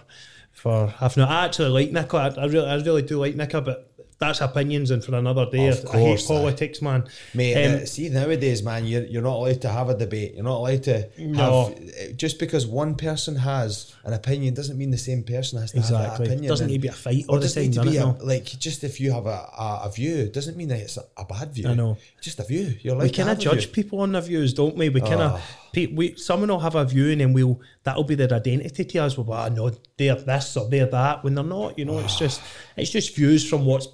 for 0.52 0.88
half 0.88 1.16
an 1.16 1.22
hour. 1.22 1.28
I 1.30 1.44
actually 1.46 1.68
like 1.70 1.92
Nicola. 1.92 2.34
I, 2.36 2.42
I 2.42 2.46
really 2.46 2.68
I 2.68 2.74
really 2.76 3.02
do 3.02 3.18
like 3.18 3.36
Nicola, 3.36 3.62
but 3.62 3.87
that's 4.20 4.40
opinions 4.40 4.90
and 4.90 5.04
for 5.04 5.14
another 5.14 5.46
day. 5.48 5.68
Of 5.68 5.76
I, 5.86 5.88
I 5.90 5.92
hate 5.92 6.06
course, 6.06 6.26
politics, 6.26 6.82
man. 6.82 7.04
Mate, 7.34 7.64
Um, 7.66 7.82
uh, 7.82 7.86
see 7.86 8.08
nowadays, 8.08 8.62
man, 8.64 8.84
you're 8.84 9.04
you're 9.04 9.22
not 9.22 9.34
allowed 9.36 9.60
to 9.62 9.68
have 9.68 9.88
a 9.90 9.94
debate. 9.96 10.34
You're 10.34 10.44
not 10.44 10.56
allowed 10.58 10.82
to 10.84 11.08
No. 11.18 11.38
have 11.68 11.72
uh, 11.78 12.12
just 12.16 12.38
because 12.40 12.66
one 12.66 12.96
person 12.96 13.36
has 13.36 13.94
an 14.04 14.12
opinion 14.14 14.54
doesn't 14.54 14.76
mean 14.76 14.90
the 14.90 14.98
same 14.98 15.22
person 15.22 15.60
has 15.60 15.70
to 15.72 15.80
have 15.80 15.88
that 15.90 16.02
Exactly. 16.04 16.26
opinion. 16.26 16.48
Doesn't 16.48 16.64
And- 16.64 16.72
need 16.72 16.78
to 16.78 16.82
be 16.82 16.88
a 16.88 16.92
fight 16.92 17.24
or 17.28 17.34
all 17.34 17.36
the 17.36 17.42
doesn't 17.46 17.72
time. 17.72 17.84
need 17.86 17.90
to 17.90 17.90
be 17.92 17.96
a, 17.98 18.06
No. 18.06 18.18
like 18.24 18.44
just 18.58 18.82
if 18.82 19.00
you 19.00 19.12
have 19.12 19.26
a, 19.26 19.40
a, 19.56 19.80
a 19.84 19.90
view, 19.94 20.16
it 20.16 20.32
doesn't 20.32 20.56
mean 20.56 20.68
that 20.68 20.80
it's 20.80 20.96
a, 20.96 21.04
a 21.16 21.24
bad 21.24 21.52
view. 21.54 21.68
I 21.68 21.74
know. 21.74 21.96
just 22.20 22.40
a 22.40 22.44
view. 22.44 22.74
You're 22.82 22.96
like 22.96 23.12
we 23.12 23.16
kind 23.16 23.30
of 23.30 23.38
judge 23.38 23.70
people 23.72 24.00
on 24.00 24.10
their 24.12 24.22
views, 24.22 24.52
don't 24.52 24.76
we? 24.76 24.88
We 24.88 25.00
kind 25.00 25.20
of, 25.20 25.40
Oh. 25.76 25.86
we 25.94 26.16
someone 26.16 26.48
will 26.48 26.58
have 26.58 26.74
a 26.74 26.84
view 26.84 27.10
and 27.12 27.20
then 27.20 27.32
we'll 27.34 27.60
that'll 27.84 28.02
be 28.02 28.16
their 28.16 28.32
identity 28.32 28.84
to 28.84 28.98
us. 28.98 29.16
Well, 29.16 29.26
well, 29.26 29.48
no, 29.50 29.70
they're 29.96 30.16
this 30.16 30.56
or 30.56 30.68
they're 30.68 30.86
that. 30.86 31.22
When 31.22 31.36
they're 31.36 31.44
not, 31.44 31.78
you 31.78 31.84
know, 31.84 31.98
it's 32.00 32.18
just 32.18 32.40
it's 32.76 32.90
just 32.90 33.14
views 33.14 33.48
from 33.48 33.64
what's 33.64 33.86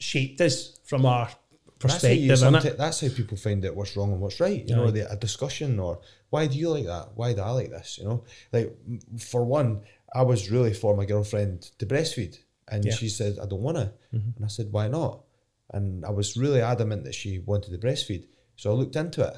shaped 0.00 0.40
us 0.40 0.78
from 0.84 1.06
our 1.06 1.26
That's 1.26 1.94
how, 1.94 2.08
perspective, 2.10 2.76
that's 2.76 3.00
how 3.00 3.08
people 3.08 3.36
find 3.36 3.64
out 3.64 3.74
what's 3.76 3.96
wrong 3.96 4.12
and 4.12 4.20
what's 4.20 4.40
right. 4.40 4.66
You 4.68 4.74
know, 4.76 4.90
the, 4.90 5.10
a 5.10 5.16
discussion 5.16 5.78
or 5.78 6.00
why 6.30 6.46
do 6.46 6.58
you 6.58 6.68
like 6.70 6.86
that? 6.86 7.10
Why 7.14 7.32
do 7.32 7.40
I 7.42 7.50
like 7.50 7.70
this? 7.70 7.98
You 7.98 8.04
know, 8.08 8.24
like 8.52 8.76
for 9.18 9.44
one, 9.44 9.82
I 10.14 10.22
was 10.22 10.50
really 10.50 10.74
for 10.74 10.96
my 10.96 11.04
girlfriend 11.04 11.62
to 11.78 11.86
breastfeed, 11.86 12.38
and 12.68 12.84
Yeah. 12.84 12.92
she 12.94 13.08
said 13.08 13.38
I 13.42 13.46
don't 13.46 13.62
want 13.62 13.76
to, 13.78 13.92
Mm-hmm. 14.14 14.30
and 14.36 14.44
I 14.44 14.48
said 14.48 14.72
why 14.72 14.88
not? 14.88 15.24
And 15.72 16.04
I 16.04 16.10
was 16.10 16.36
really 16.36 16.60
adamant 16.60 17.04
that 17.04 17.14
she 17.14 17.38
wanted 17.38 17.70
to 17.70 17.78
breastfeed, 17.86 18.24
so 18.56 18.70
I 18.70 18.74
looked 18.74 18.96
into 18.96 19.22
it, 19.22 19.36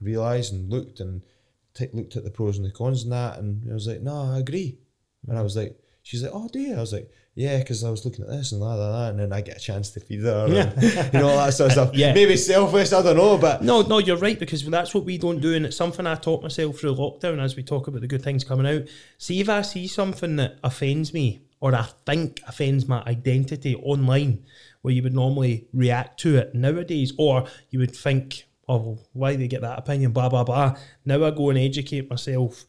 realised 0.00 0.52
and 0.54 0.70
looked 0.70 0.98
and 1.00 1.20
t- 1.74 1.88
looked 1.92 2.16
at 2.16 2.24
the 2.24 2.30
pros 2.30 2.56
and 2.56 2.66
the 2.66 2.70
cons 2.72 3.02
and 3.04 3.12
that, 3.12 3.38
and 3.38 3.70
I 3.70 3.74
was 3.74 3.86
like, 3.86 4.00
no, 4.00 4.16
I 4.34 4.38
agree, 4.38 4.78
and 5.28 5.38
I 5.38 5.42
was 5.42 5.56
like, 5.56 5.78
she's 6.02 6.22
like, 6.22 6.32
oh, 6.34 6.48
dear. 6.52 6.76
I 6.76 6.80
was 6.80 6.92
like. 6.92 7.10
Yeah, 7.36 7.58
because 7.58 7.82
I 7.82 7.90
was 7.90 8.04
looking 8.04 8.24
at 8.24 8.30
this 8.30 8.52
and 8.52 8.62
that, 8.62 8.76
that, 8.76 8.92
that, 8.92 9.10
and 9.10 9.18
then 9.18 9.32
I 9.32 9.40
get 9.40 9.56
a 9.56 9.60
chance 9.60 9.90
to 9.90 10.00
feed 10.00 10.20
her, 10.20 10.46
and, 10.48 10.82
you 11.12 11.18
know, 11.18 11.30
all 11.30 11.36
that 11.38 11.52
sort 11.52 11.68
of 11.68 11.72
stuff. 11.72 11.90
Yeah. 11.94 12.14
Maybe 12.14 12.36
selfish, 12.36 12.92
I 12.92 13.02
don't 13.02 13.16
know, 13.16 13.38
but 13.38 13.62
No, 13.62 13.82
no, 13.82 13.98
you're 13.98 14.16
right 14.16 14.38
because 14.38 14.64
that's 14.64 14.94
what 14.94 15.04
we 15.04 15.18
don't 15.18 15.40
do, 15.40 15.54
and 15.54 15.66
it's 15.66 15.76
something 15.76 16.06
I 16.06 16.14
taught 16.14 16.42
myself 16.42 16.78
through 16.78 16.94
lockdown 16.94 17.42
as 17.42 17.56
we 17.56 17.64
talk 17.64 17.88
about 17.88 18.02
the 18.02 18.06
good 18.06 18.22
things 18.22 18.44
coming 18.44 18.66
out. 18.66 18.88
See 19.18 19.40
if 19.40 19.48
I 19.48 19.62
see 19.62 19.88
something 19.88 20.36
that 20.36 20.58
offends 20.62 21.12
me 21.12 21.42
or 21.64 21.74
I 21.74 21.86
think 22.04 22.42
offends 22.46 22.86
my 22.86 23.02
identity 23.06 23.74
online, 23.76 24.44
where 24.82 24.92
you 24.92 25.02
would 25.02 25.14
normally 25.14 25.66
react 25.72 26.20
to 26.20 26.36
it 26.36 26.54
nowadays, 26.54 27.14
or 27.16 27.46
you 27.70 27.78
would 27.78 27.96
think, 27.96 28.44
"Oh, 28.68 28.76
well, 28.76 28.98
why 29.14 29.32
do 29.32 29.38
they 29.38 29.48
get 29.48 29.62
that 29.62 29.78
opinion?" 29.78 30.12
Blah 30.12 30.28
blah 30.28 30.44
blah. 30.44 30.76
Now 31.06 31.24
I 31.24 31.30
go 31.30 31.48
and 31.48 31.58
educate 31.58 32.10
myself 32.10 32.66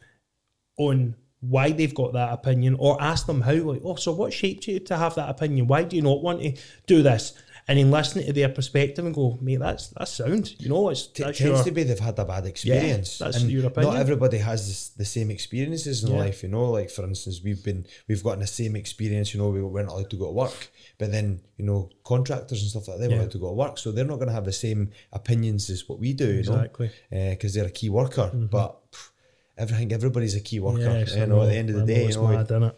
on 0.78 1.14
why 1.40 1.70
they've 1.70 1.94
got 1.94 2.12
that 2.14 2.32
opinion 2.32 2.74
or 2.78 3.00
ask 3.00 3.26
them 3.26 3.40
how 3.42 3.52
like 3.54 3.82
oh 3.84 3.94
so 3.96 4.12
what 4.12 4.32
shaped 4.32 4.66
you 4.66 4.78
to 4.80 4.96
have 4.96 5.14
that 5.14 5.28
opinion 5.28 5.66
why 5.66 5.82
do 5.82 5.94
you 5.96 6.02
not 6.02 6.22
want 6.22 6.40
to 6.40 6.52
do 6.86 7.02
this 7.02 7.34
and 7.68 7.78
then 7.78 7.90
listen 7.90 8.24
to 8.24 8.32
their 8.32 8.48
perspective 8.48 9.04
and 9.04 9.14
go 9.14 9.36
mate 9.42 9.58
that's 9.58 9.88
that's 9.88 10.12
sound 10.12 10.54
you 10.60 10.68
know 10.68 10.88
it's 10.88 11.08
T- 11.08 11.22
that's 11.24 11.38
tends 11.38 11.58
your, 11.58 11.64
to 11.64 11.70
be 11.72 11.82
they've 11.82 11.98
had 11.98 12.18
a 12.18 12.24
bad 12.24 12.46
experience. 12.46 13.20
Yeah, 13.20 13.26
that's 13.26 13.42
and 13.42 13.50
your 13.50 13.66
opinion. 13.66 13.92
Not 13.94 14.00
everybody 14.00 14.38
has 14.38 14.68
this, 14.68 14.88
the 14.90 15.04
same 15.04 15.32
experiences 15.32 16.04
in 16.04 16.12
Yeah. 16.12 16.18
life, 16.18 16.44
you 16.44 16.48
know. 16.48 16.70
Like 16.70 16.90
for 16.90 17.02
instance, 17.04 17.40
we've 17.42 17.62
been 17.64 17.84
we've 18.08 18.22
gotten 18.22 18.38
the 18.40 18.46
same 18.46 18.76
experience. 18.76 19.34
You 19.34 19.40
know, 19.40 19.48
we 19.48 19.62
weren't 19.62 19.88
allowed 19.88 20.10
to 20.10 20.16
go 20.16 20.26
to 20.26 20.30
work, 20.32 20.70
but 20.96 21.10
then 21.10 21.40
you 21.56 21.64
know 21.66 21.90
contractors 22.04 22.62
and 22.62 22.70
stuff 22.70 22.86
like 22.86 22.98
that 22.98 23.02
they 23.02 23.08
were 23.08 23.14
Yeah. 23.14 23.20
allowed 23.22 23.32
to 23.32 23.38
go 23.38 23.48
to 23.48 23.54
work, 23.54 23.78
so 23.78 23.90
they're 23.90 24.04
not 24.04 24.16
going 24.16 24.28
to 24.28 24.34
have 24.34 24.44
the 24.44 24.52
same 24.52 24.92
opinions 25.12 25.68
as 25.68 25.88
what 25.88 25.98
we 25.98 26.12
do. 26.12 26.32
You 26.34 26.38
Exactly. 26.38 26.90
Uh, 27.12 27.16
know, 27.16 27.30
because 27.30 27.52
they're 27.54 27.66
a 27.66 27.70
key 27.70 27.88
worker. 27.88 28.30
Mm-hmm. 28.32 28.46
But 28.46 28.92
pff, 28.92 29.10
everything, 29.56 29.92
everybody's 29.92 30.34
a 30.34 30.40
key 30.40 30.60
worker. 30.60 30.80
Yes, 30.80 31.16
you 31.16 31.26
know, 31.26 31.42
at 31.42 31.50
the 31.50 31.56
end 31.56 31.70
of 31.70 31.76
the 31.76 31.82
I 31.82 31.86
day, 31.86 32.06
you 32.06 32.14
know, 32.14 32.28
mad, 32.28 32.48
innit? 32.48 32.74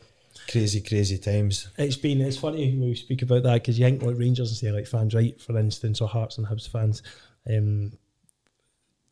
crazy, 0.50 0.80
crazy 0.80 1.18
times. 1.18 1.68
It's 1.76 1.96
been 1.96 2.20
it's 2.20 2.36
funny 2.36 2.70
when 2.70 2.88
we 2.88 2.94
speak 2.94 3.22
about 3.22 3.42
that 3.44 3.54
because 3.54 3.78
you 3.78 3.84
think 3.84 4.02
like 4.02 4.18
Rangers 4.18 4.50
and 4.50 4.56
say 4.56 4.72
like 4.72 4.86
fans, 4.86 5.14
right? 5.14 5.40
For 5.40 5.58
instance, 5.58 6.00
or 6.00 6.08
Hearts 6.08 6.38
and 6.38 6.46
Hibs 6.46 6.68
fans, 6.68 7.02
um, 7.48 7.92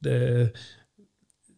the 0.00 0.52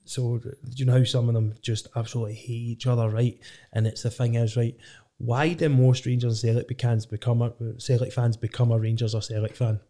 so 0.04 0.38
do 0.38 0.52
you 0.74 0.86
know 0.86 0.98
how 0.98 1.04
some 1.04 1.28
of 1.28 1.34
them 1.34 1.54
just 1.60 1.88
absolutely 1.94 2.34
hate 2.34 2.48
each 2.48 2.86
other, 2.86 3.08
right? 3.08 3.38
And 3.72 3.86
it's 3.86 4.02
the 4.02 4.10
thing 4.10 4.34
is 4.34 4.56
right. 4.56 4.76
Why 5.18 5.52
do 5.52 5.68
most 5.68 6.06
Rangers 6.06 6.44
and 6.44 6.54
Celtic 6.54 6.80
fans 6.80 7.06
become 7.06 7.42
a 7.42 7.52
Celtic 7.78 8.12
fans 8.12 8.36
become 8.36 8.72
a 8.72 8.78
Rangers 8.78 9.14
or 9.14 9.22
Celtic 9.22 9.56
fan? 9.56 9.80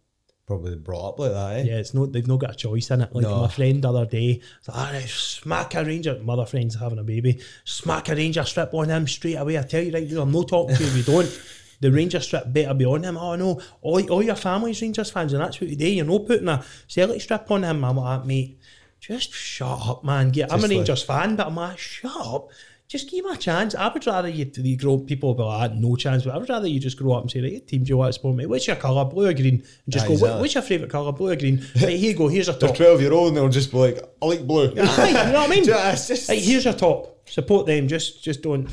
Probably 0.49 0.75
brought 0.77 1.11
up 1.11 1.19
like 1.21 1.31
that. 1.33 1.57
Eh? 1.59 1.63
Yeah, 1.65 1.77
it's 1.79 1.93
not 1.95 2.11
they've 2.11 2.27
not 2.27 2.41
got 2.41 2.53
a 2.53 2.57
choice 2.57 2.91
in 2.91 3.03
it. 3.03 3.15
Like 3.15 3.23
No. 3.23 3.43
my 3.43 3.49
friend 3.49 3.83
the 3.83 3.91
other 3.91 4.07
day, 4.07 4.41
like, 4.67 4.77
"Ah, 4.77 5.01
smack 5.07 5.75
a 5.75 5.85
ranger. 5.85 6.19
My 6.25 6.33
other 6.33 6.47
friend's 6.47 6.75
having 6.75 6.99
a 6.99 7.05
baby. 7.05 7.39
Smack 7.65 8.09
a 8.09 8.17
ranger 8.17 8.43
strip 8.45 8.73
on 8.73 8.89
him 8.89 9.07
straight 9.07 9.35
away. 9.35 9.59
I 9.59 9.63
tell 9.63 9.83
you 9.83 9.93
right, 9.93 10.11
I'm 10.11 10.33
not 10.33 10.49
talking 10.49 10.75
to 10.75 10.83
you 10.83 10.89
if 10.89 10.97
you 10.97 11.03
don't. 11.05 11.41
The 11.81 11.93
ranger 11.93 12.19
strip 12.19 12.53
better 12.53 12.75
be 12.75 12.85
on 12.87 13.05
him. 13.05 13.17
Oh 13.17 13.37
no, 13.37 13.61
all, 13.83 14.11
all 14.11 14.21
your 14.21 14.35
family's 14.35 14.83
Rangers 14.83 15.13
fans, 15.13 15.33
and 15.33 15.41
that's 15.41 15.61
what 15.61 15.71
you 15.71 15.77
do. 15.77 15.87
You're 15.89 16.07
not 16.07 16.27
putting 16.27 16.49
a 16.49 16.65
Celtic 16.89 17.21
strip 17.21 17.49
on 17.53 17.63
him. 17.63 17.85
I'm 17.85 17.97
like, 17.99 18.25
mate, 18.25 18.59
just 18.99 19.33
shut 19.33 19.79
up, 19.87 20.03
man. 20.03 20.31
Get, 20.31 20.53
I'm 20.53 20.59
a 20.59 20.63
Just 20.63 20.71
like- 20.73 20.77
Rangers 20.79 21.03
fan, 21.05 21.37
but 21.37 21.47
I'm 21.47 21.55
like, 21.55 21.79
shut 21.79 22.11
up. 22.17 22.49
Just 22.89 23.11
give 23.11 23.25
him 23.25 23.31
a 23.33 23.37
chance. 23.37 23.75
I 23.75 23.93
would 23.93 24.07
rather 24.07 24.29
you, 24.29 24.51
you 24.57 24.77
grow 24.79 24.97
people 24.99 25.35
be 25.35 25.43
like, 25.43 25.75
no 25.75 25.95
chance, 25.95 26.25
but 26.25 26.35
I 26.35 26.39
would 26.39 26.49
rather 26.49 26.67
you 26.67 26.81
just 26.81 26.97
grow 26.99 27.13
up 27.13 27.23
and 27.23 27.31
say, 27.31 27.43
right, 27.43 27.67
team, 27.67 27.85
do 27.85 27.91
you 27.91 27.99
want 27.99 28.09
to 28.09 28.13
support 28.15 28.35
me? 28.37 28.47
What's 28.47 28.67
your 28.67 28.77
colour, 28.77 29.05
blue 29.05 29.27
or 29.29 29.35
green? 29.35 29.57
And 29.85 29.91
just 29.91 30.07
Aye, 30.07 30.09
go, 30.09 30.15
exactly. 30.15 30.41
what's 30.41 30.55
your 30.55 30.63
favourite 30.63 30.91
colour, 30.91 31.13
blue 31.13 31.31
or 31.33 31.37
green? 31.37 31.59
Right, 31.83 31.91
here 31.91 32.13
you 32.13 32.15
go, 32.17 32.29
here's 32.29 32.47
your 32.47 32.57
They're 32.57 32.69
top. 32.71 32.79
12 32.79 33.01
year 33.03 33.13
old 33.13 33.29
and 33.29 33.37
they'll 33.37 33.49
just 33.51 33.71
be 33.71 33.77
like, 33.77 33.99
I 34.23 34.27
like 34.27 34.47
blue. 34.47 34.73
Aye, 34.79 35.09
you 35.09 35.15
know 35.33 35.33
what 35.41 35.51
I 35.51 35.55
mean? 35.55 35.65
Do 35.65 35.71
you 35.71 35.77
know, 35.77 35.89
it's 35.91 36.09
just- 36.09 36.29
Right, 36.31 36.41
here's 36.43 36.65
your 36.65 36.75
top. 36.75 37.15
Support 37.29 37.67
them. 37.67 37.89
Just 37.89 38.25
just 38.25 38.41
don't 38.41 38.65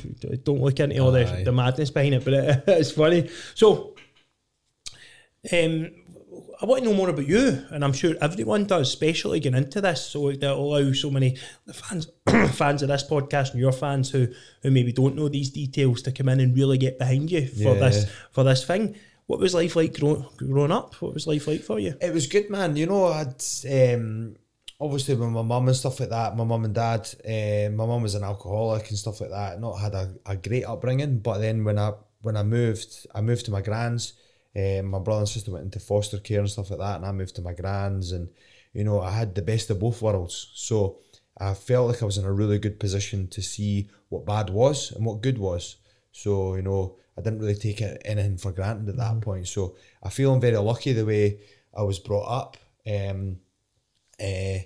don't 0.45 0.61
look 0.61 0.79
into 0.79 0.97
all 0.99 1.11
the, 1.11 1.25
the 1.43 1.51
madness 1.51 1.89
behind 1.91 2.13
it. 2.15 2.23
But 2.23 2.33
it, 2.35 2.63
it's 2.67 2.91
funny. 2.91 3.29
So, 3.53 3.95
um, 5.51 5.91
I 6.61 6.65
want 6.65 6.83
to 6.83 6.89
know 6.89 6.95
more 6.95 7.09
about 7.09 7.27
you, 7.27 7.65
and 7.71 7.83
I'm 7.83 7.93
sure 7.93 8.15
everyone 8.21 8.65
does, 8.65 8.87
especially 8.89 9.39
getting 9.39 9.57
into 9.63 9.81
this. 9.81 10.05
So 10.05 10.31
that 10.31 10.43
allow 10.51 10.91
so 10.93 11.09
many 11.11 11.37
the 11.65 11.73
fans 11.73 12.07
fans 12.57 12.81
of 12.81 12.87
this 12.89 13.03
podcast 13.07 13.51
and 13.51 13.59
your 13.59 13.71
fans 13.71 14.09
who 14.11 14.27
who 14.63 14.71
maybe 14.71 14.91
don't 14.93 15.15
know 15.15 15.29
these 15.29 15.49
details 15.49 16.01
to 16.03 16.11
come 16.11 16.29
in 16.29 16.39
and 16.39 16.55
really 16.55 16.77
get 16.77 16.97
behind 16.99 17.31
you 17.31 17.47
for 17.47 17.73
Yeah. 17.75 17.89
this 17.89 18.09
for 18.31 18.43
this 18.43 18.63
thing. 18.65 18.95
What 19.27 19.39
was 19.39 19.53
life 19.55 19.75
like 19.75 19.99
grow, 19.99 20.23
growing 20.37 20.71
up? 20.71 21.01
What 21.01 21.13
was 21.15 21.25
life 21.25 21.47
like 21.47 21.61
for 21.61 21.79
you? 21.79 21.95
It 21.99 22.13
was 22.13 22.27
good, 22.27 22.49
man. 22.51 22.75
You 22.75 22.85
know, 22.85 23.05
I'd 23.07 23.43
um, 23.95 24.35
obviously 24.79 25.15
with 25.15 25.29
my 25.29 25.41
mum 25.41 25.67
and 25.67 25.75
stuff 25.75 25.99
like 25.99 26.09
that. 26.09 26.37
My 26.37 26.43
mum 26.43 26.63
and 26.65 26.75
dad. 26.75 27.09
Uh, 27.25 27.71
my 27.75 27.85
mum 27.85 28.03
was 28.03 28.13
an 28.15 28.23
alcoholic 28.23 28.87
and 28.89 28.97
stuff 28.97 29.21
like 29.21 29.31
that. 29.31 29.59
Not 29.59 29.75
had 29.77 29.95
a, 29.95 30.13
a 30.25 30.35
great 30.35 30.65
upbringing, 30.65 31.19
but 31.19 31.39
then 31.39 31.63
when 31.63 31.79
I 31.79 31.93
when 32.21 32.37
I 32.37 32.43
moved, 32.43 33.07
I 33.15 33.21
moved 33.21 33.45
to 33.45 33.51
my 33.51 33.61
grand's. 33.61 34.13
Um, 34.55 34.85
my 34.85 34.99
brother 34.99 35.19
and 35.19 35.29
sister 35.29 35.51
went 35.51 35.65
into 35.65 35.79
foster 35.79 36.17
care 36.19 36.39
and 36.39 36.49
stuff 36.49 36.69
like 36.69 36.79
that, 36.79 36.97
and 36.97 37.05
I 37.05 37.11
moved 37.11 37.35
to 37.35 37.41
my 37.41 37.53
grand's, 37.53 38.11
and 38.11 38.29
you 38.73 38.83
know, 38.83 39.01
I 39.01 39.11
had 39.11 39.35
the 39.35 39.41
best 39.41 39.69
of 39.69 39.79
both 39.79 40.01
worlds. 40.01 40.51
So 40.55 40.99
I 41.37 41.53
felt 41.53 41.89
like 41.89 42.01
I 42.01 42.05
was 42.05 42.17
in 42.17 42.25
a 42.25 42.31
really 42.31 42.59
good 42.59 42.79
position 42.79 43.27
to 43.29 43.41
see 43.41 43.89
what 44.09 44.25
bad 44.25 44.49
was 44.49 44.91
and 44.91 45.05
what 45.05 45.21
good 45.21 45.37
was. 45.37 45.77
So 46.11 46.55
you 46.55 46.61
know, 46.61 46.97
I 47.17 47.21
didn't 47.21 47.39
really 47.39 47.55
take 47.55 47.81
it, 47.81 48.01
anything 48.05 48.37
for 48.37 48.51
granted 48.51 48.89
at 48.89 48.97
that 48.97 49.21
point. 49.21 49.47
So 49.47 49.75
I 50.03 50.09
feel 50.09 50.33
I'm 50.33 50.41
very 50.41 50.57
lucky 50.57 50.93
the 50.93 51.05
way 51.05 51.39
I 51.75 51.83
was 51.83 51.99
brought 51.99 52.27
up. 52.27 52.57
Um, 52.87 53.37
uh, 54.19 54.59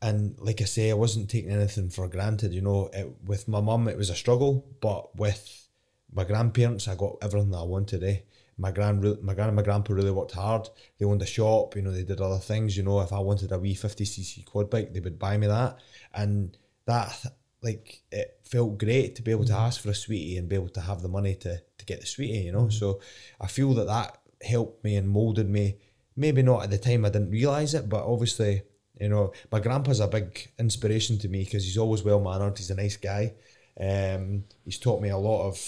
and 0.00 0.38
like 0.38 0.60
I 0.60 0.64
say, 0.64 0.90
I 0.90 0.94
wasn't 0.94 1.30
taking 1.30 1.50
anything 1.50 1.90
for 1.90 2.06
granted. 2.08 2.52
You 2.52 2.60
know, 2.60 2.90
it, 2.92 3.10
with 3.24 3.48
my 3.48 3.60
mum, 3.60 3.88
it 3.88 3.96
was 3.96 4.10
a 4.10 4.14
struggle, 4.14 4.64
but 4.80 5.16
with 5.16 5.66
my 6.12 6.24
grandparents, 6.24 6.88
I 6.88 6.94
got 6.94 7.16
everything 7.20 7.50
that 7.50 7.58
I 7.58 7.64
wanted. 7.64 8.04
Eh? 8.04 8.18
My 8.58 8.72
grand, 8.72 9.22
my 9.22 9.34
grand, 9.34 9.54
my 9.54 9.62
grandpa 9.62 9.92
really 9.92 10.10
worked 10.10 10.32
hard. 10.32 10.68
They 10.98 11.06
owned 11.06 11.22
a 11.22 11.26
shop. 11.26 11.76
You 11.76 11.82
know, 11.82 11.92
they 11.92 12.04
did 12.04 12.20
other 12.20 12.38
things. 12.38 12.76
You 12.76 12.82
know, 12.82 13.00
if 13.00 13.12
I 13.12 13.20
wanted 13.20 13.52
a 13.52 13.58
wee 13.58 13.74
fifty 13.74 14.04
cc 14.04 14.44
quad 14.44 14.68
bike, 14.70 14.92
they 14.92 15.00
would 15.00 15.18
buy 15.18 15.36
me 15.36 15.46
that, 15.46 15.78
and 16.14 16.56
that 16.86 17.24
like 17.62 18.02
it 18.10 18.38
felt 18.44 18.78
great 18.78 19.16
to 19.16 19.22
be 19.22 19.30
able 19.30 19.44
to 19.44 19.54
ask 19.54 19.80
for 19.80 19.90
a 19.90 19.94
sweetie 19.94 20.36
and 20.36 20.48
be 20.48 20.56
able 20.56 20.68
to 20.70 20.80
have 20.80 21.02
the 21.02 21.08
money 21.08 21.34
to 21.36 21.60
to 21.78 21.84
get 21.84 22.00
the 22.00 22.06
sweetie. 22.06 22.40
You 22.40 22.52
know, 22.52 22.68
so 22.68 23.00
I 23.40 23.46
feel 23.46 23.74
that 23.74 23.86
that 23.86 24.18
helped 24.42 24.84
me 24.84 24.96
and 24.96 25.08
molded 25.08 25.48
me. 25.48 25.76
Maybe 26.16 26.42
not 26.42 26.64
at 26.64 26.70
the 26.70 26.78
time, 26.78 27.04
I 27.04 27.10
didn't 27.10 27.30
realize 27.30 27.74
it, 27.74 27.88
but 27.88 28.04
obviously 28.04 28.62
you 29.00 29.08
know, 29.08 29.32
my 29.52 29.60
grandpa's 29.60 30.00
a 30.00 30.08
big 30.08 30.50
inspiration 30.58 31.18
to 31.18 31.28
me 31.28 31.44
because 31.44 31.64
he's 31.64 31.78
always 31.78 32.02
well 32.02 32.20
mannered. 32.20 32.58
He's 32.58 32.70
a 32.70 32.74
nice 32.74 32.96
guy. 32.96 33.34
Um, 33.80 34.44
he's 34.64 34.78
taught 34.78 35.00
me 35.00 35.10
a 35.10 35.16
lot 35.16 35.46
of 35.46 35.60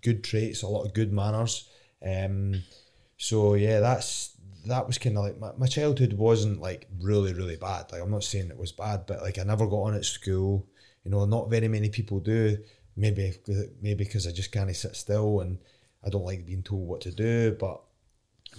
good 0.00 0.22
traits, 0.22 0.62
a 0.62 0.68
lot 0.68 0.84
of 0.84 0.94
good 0.94 1.12
manners. 1.12 1.68
Um, 2.04 2.62
so 3.16 3.54
yeah, 3.54 3.80
that's 3.80 4.36
that 4.66 4.86
was 4.86 4.98
kind 4.98 5.16
of 5.16 5.24
like 5.24 5.38
my, 5.38 5.50
my 5.56 5.66
childhood 5.66 6.12
wasn't 6.12 6.60
like 6.60 6.88
really 7.00 7.32
really 7.32 7.56
bad. 7.56 7.90
Like 7.92 8.02
I'm 8.02 8.10
not 8.10 8.24
saying 8.24 8.50
it 8.50 8.58
was 8.58 8.72
bad, 8.72 9.06
but 9.06 9.22
like 9.22 9.38
I 9.38 9.42
never 9.42 9.66
got 9.66 9.82
on 9.82 9.94
at 9.94 10.04
school. 10.04 10.66
You 11.04 11.10
know, 11.10 11.24
not 11.24 11.50
very 11.50 11.68
many 11.68 11.88
people 11.88 12.20
do. 12.20 12.58
Maybe 12.96 13.34
maybe 13.80 14.04
because 14.04 14.26
I 14.26 14.32
just 14.32 14.52
can't 14.52 14.74
sit 14.74 14.96
still 14.96 15.40
and 15.40 15.58
I 16.04 16.10
don't 16.10 16.24
like 16.24 16.46
being 16.46 16.62
told 16.62 16.86
what 16.86 17.00
to 17.02 17.12
do. 17.12 17.56
But 17.58 17.80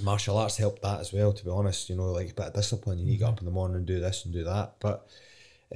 martial 0.02 0.38
arts 0.38 0.58
helped 0.58 0.82
that 0.82 1.00
as 1.00 1.14
well. 1.14 1.34
To 1.34 1.46
be 1.46 1.52
honest, 1.52 1.90
you 1.90 1.96
know, 1.96 2.12
like 2.12 2.32
a 2.32 2.34
bit 2.34 2.48
of 2.48 2.54
discipline. 2.54 3.00
You 3.00 3.06
need 3.06 3.14
to 3.14 3.20
get 3.20 3.30
up 3.30 3.40
in 3.40 3.46
the 3.46 3.52
morning 3.52 3.78
and 3.78 3.86
do 3.86 4.00
this 4.00 4.26
and 4.26 4.34
do 4.34 4.44
that. 4.44 4.76
But 4.80 5.08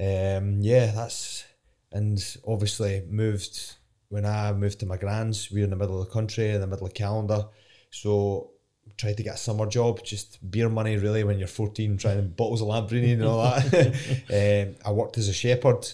um, 0.00 0.60
yeah, 0.60 0.92
that's 0.92 1.44
and 1.92 2.20
obviously 2.46 3.04
moved 3.08 3.76
when 4.14 4.24
I 4.24 4.52
moved 4.52 4.78
to 4.78 4.86
my 4.86 4.96
grand's. 4.96 5.50
We 5.50 5.60
were 5.60 5.64
in 5.64 5.70
the 5.70 5.76
middle 5.76 6.00
of 6.00 6.06
the 6.06 6.12
country, 6.12 6.50
in 6.50 6.60
the 6.60 6.68
middle 6.68 6.86
of 6.86 6.94
Callander, 6.94 7.46
so 7.90 8.52
tried 8.96 9.16
to 9.16 9.24
get 9.24 9.34
a 9.34 9.38
summer 9.38 9.66
job, 9.66 10.04
just 10.04 10.38
beer 10.52 10.68
money 10.68 10.96
really 10.96 11.24
when 11.24 11.36
you're 11.40 11.48
14, 11.48 11.96
trying 11.96 12.28
bottles 12.28 12.62
of 12.62 12.68
Lambrini 12.68 13.14
and 13.14 13.24
all 13.24 13.42
that. 13.42 14.68
um, 14.68 14.76
I 14.86 14.92
worked 14.92 15.18
as 15.18 15.28
a 15.28 15.32
shepherd 15.32 15.88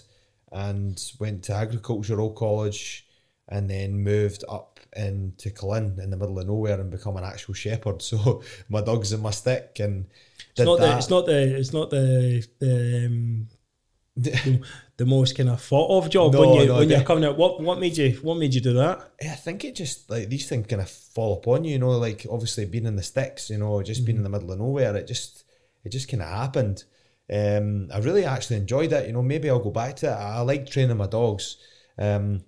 and 0.53 1.03
went 1.18 1.45
to 1.45 1.55
agricultural 1.55 2.33
college 2.33 3.07
and 3.49 3.71
then 3.71 4.05
moved 4.05 4.45
up 4.51 4.81
into 4.95 5.51
Cullen 5.51 5.99
in 5.99 6.11
the 6.11 6.16
middle 6.18 6.39
of 6.39 6.47
nowhere 6.47 6.79
and 6.79 6.91
become 6.91 7.16
an 7.16 7.25
actual 7.25 7.55
shepherd. 7.55 8.03
So 8.11 8.43
my 8.68 8.83
dog's 8.83 9.14
in 9.14 9.23
my 9.23 9.31
stick 9.31 9.79
and 9.81 10.07
It's 10.51 10.61
not 10.61 10.79
the 10.79 10.97
it's 10.99 11.11
not 11.11 11.25
the 11.27 11.57
it's 11.57 11.73
not 11.73 11.91
the 11.91 12.47
the 12.59 13.07
um, 13.07 13.49
the, 14.16 14.61
the 14.96 15.06
most 15.06 15.36
kind 15.36 15.48
of 15.48 15.62
thought 15.62 15.98
of 15.98 16.11
job 16.11 16.32
No, 16.32 16.40
when 16.40 16.61
you 16.61 16.66
no, 16.66 16.76
when 16.78 16.90
you're 16.90 17.02
coming 17.02 17.24
out. 17.24 17.38
What 17.38 17.61
what 17.61 17.78
made 17.78 17.96
you 17.96 18.12
what 18.22 18.36
made 18.36 18.54
you 18.54 18.61
do 18.61 18.72
that? 18.74 19.12
I 19.22 19.34
think 19.34 19.64
it 19.64 19.74
just 19.74 20.11
like 20.11 20.28
these 20.28 20.48
things 20.48 20.66
kind 20.66 20.82
of 20.82 20.90
fall 20.90 21.38
upon 21.38 21.64
you, 21.64 21.72
you 21.72 21.78
know, 21.78 21.90
like 21.90 22.26
obviously 22.30 22.66
being 22.66 22.86
in 22.86 22.96
the 22.96 23.02
sticks, 23.02 23.50
you 23.50 23.58
know, 23.58 23.82
just 23.82 24.04
being 24.04 24.18
in 24.18 24.24
the 24.24 24.28
middle 24.28 24.50
of 24.50 24.58
nowhere, 24.58 24.96
it 24.96 25.06
just 25.06 25.44
it 25.84 25.90
just 25.90 26.08
kind 26.08 26.22
of 26.22 26.28
happened. 26.28 26.84
Um, 27.32 27.88
I 27.94 27.98
really 27.98 28.24
actually 28.24 28.56
enjoyed 28.56 28.92
it, 28.92 29.06
you 29.06 29.12
know. 29.12 29.22
Maybe 29.22 29.48
I'll 29.48 29.61
go 29.61 29.70
back 29.70 29.96
to 29.96 30.08
it. 30.08 30.14
I, 30.14 30.40
like 30.40 30.68
training 30.68 30.96
my 30.96 31.06
dogs. 31.06 31.58
Um, 31.96 32.42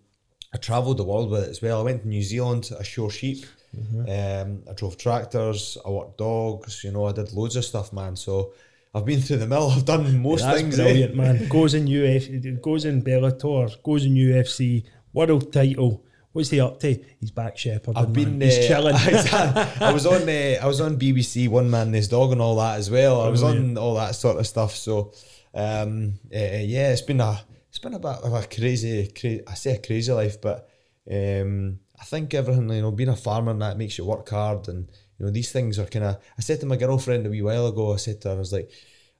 I 0.53 0.59
travelled 0.59 0.99
the 0.99 1.05
world 1.05 1.31
with 1.31 1.45
it 1.45 1.51
as 1.51 1.63
well. 1.63 1.81
I 1.81 1.85
went 1.85 2.03
to 2.03 2.09
New 2.09 2.23
Zealand. 2.23 2.71
I 2.79 2.83
shore 2.83 3.11
sheep. 3.11 3.47
Um, 3.75 4.65
I 4.69 4.75
drove 4.75 4.99
tractors. 4.99 5.79
I 5.87 5.89
worked 5.89 6.19
dogs. 6.19 6.83
You 6.85 6.91
know, 6.91 7.07
I 7.07 7.13
did 7.13 7.33
loads 7.33 7.57
of 7.57 7.65
stuff, 7.65 7.93
man. 7.93 8.17
So 8.17 8.53
I've 8.95 9.07
been 9.07 9.21
through 9.21 9.39
the 9.39 9.47
mill. 9.47 9.71
I've 9.71 9.85
done 9.87 10.21
most 10.21 10.43
That's 10.43 10.61
things. 10.61 10.79
eh? 10.79 10.85
brilliant, 10.85 11.17
man. 11.17 11.49
Goes 11.49 11.75
in 11.75 11.87
UFC, 11.87 12.61
goes 12.61 12.85
in 12.85 13.03
Bellator, 13.03 13.83
goes 13.83 14.05
in 14.05 14.15
UFC, 14.15 14.85
world 15.13 15.53
title. 15.53 16.05
What's 16.33 16.51
he 16.51 16.61
up 16.61 16.79
to? 16.81 16.99
He's 17.21 17.31
back 17.31 17.59
shepherd. 17.59 17.97
I've 17.97 18.13
been. 18.13 18.41
He's 18.41 18.59
uh, 18.59 18.69
chilling. 18.69 18.95
I 19.81 19.93
was 19.93 20.07
on. 20.07 20.29
Uh, 20.29 20.59
I 20.63 20.67
was 20.67 20.81
on 20.81 20.99
BBC 20.99 21.49
One 21.49 21.71
Man 21.71 21.91
This 21.91 22.09
Dog 22.09 22.33
and 22.33 22.41
all 22.41 22.57
that 22.57 22.79
as 22.79 22.91
well. 22.91 23.21
I 23.21 23.29
was 23.29 23.43
on 23.43 23.77
all 23.77 23.95
that 23.97 24.15
sort 24.15 24.39
of 24.39 24.47
stuff. 24.47 24.75
So, 24.75 25.13
um, 25.55 26.15
uh, 26.35 26.39
yeah, 26.39 26.93
it's 26.93 27.03
been 27.03 27.21
a 27.21 27.43
it's 27.69 27.79
been 27.79 27.95
a 27.95 27.99
bit 27.99 28.17
of 28.25 28.33
a 28.33 28.47
crazy. 28.47 29.09
Cra- 29.09 29.51
I 29.51 29.55
say 29.55 29.75
a 29.75 29.79
crazy 29.79 30.11
life, 30.13 30.41
but 30.41 30.69
um, 31.11 31.81
I 32.01 32.05
think 32.05 32.33
everything 32.33 32.69
you 32.71 32.81
know, 32.83 32.91
being 32.91 33.11
a 33.11 33.17
farmer 33.17 33.53
and 33.53 33.61
that 33.61 33.77
makes 33.77 33.99
you 33.99 34.07
work 34.07 34.29
hard, 34.31 34.69
and 34.69 34.91
you 35.23 35.29
know 35.29 35.33
these 35.33 35.53
things 35.53 35.79
are 35.79 35.87
kind 35.87 36.05
of. 36.05 36.17
I 36.37 36.41
said 36.41 36.59
to 36.61 36.67
my 36.67 36.77
girlfriend 36.77 37.25
a 37.27 37.31
wee 37.31 37.43
while 37.43 37.69
ago. 37.69 37.93
I 37.93 37.97
said 37.97 38.21
to 38.23 38.29
her, 38.29 38.35
I 38.35 38.39
was 38.39 38.53
like, 38.53 38.69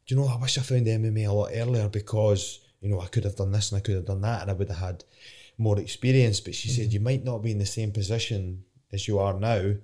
do 0.05 0.15
you 0.15 0.21
know, 0.21 0.27
I 0.27 0.37
wish 0.37 0.59
I 0.59 0.63
found 0.63 0.87
MMA 0.87 1.29
a 1.29 1.33
lot 1.33 1.51
earlier 1.55 1.89
because 1.89 2.59
you 2.81 2.89
know 2.89 3.01
I 3.01 3.07
could 3.07 3.23
have 3.23 3.37
done 3.37 3.53
this 3.53 3.71
and 3.71 3.79
I 3.79 3.83
could 3.83 3.95
have 3.95 4.07
done 4.07 4.23
that, 4.23 4.43
and 4.43 4.51
I 4.51 4.55
would 4.55 4.69
have 4.69 4.79
had 4.79 5.05
more 5.59 5.79
experience. 5.79 6.41
But 6.41 6.57
she 6.57 6.71
said 6.71 6.93
you 6.93 6.99
might 6.99 7.23
not 7.23 7.39
be 7.39 7.53
in 7.53 7.59
the 7.59 7.67
same 7.67 7.93
position 7.93 8.65
as 8.93 9.07
you 9.07 9.21
are 9.21 9.39
now 9.39 9.75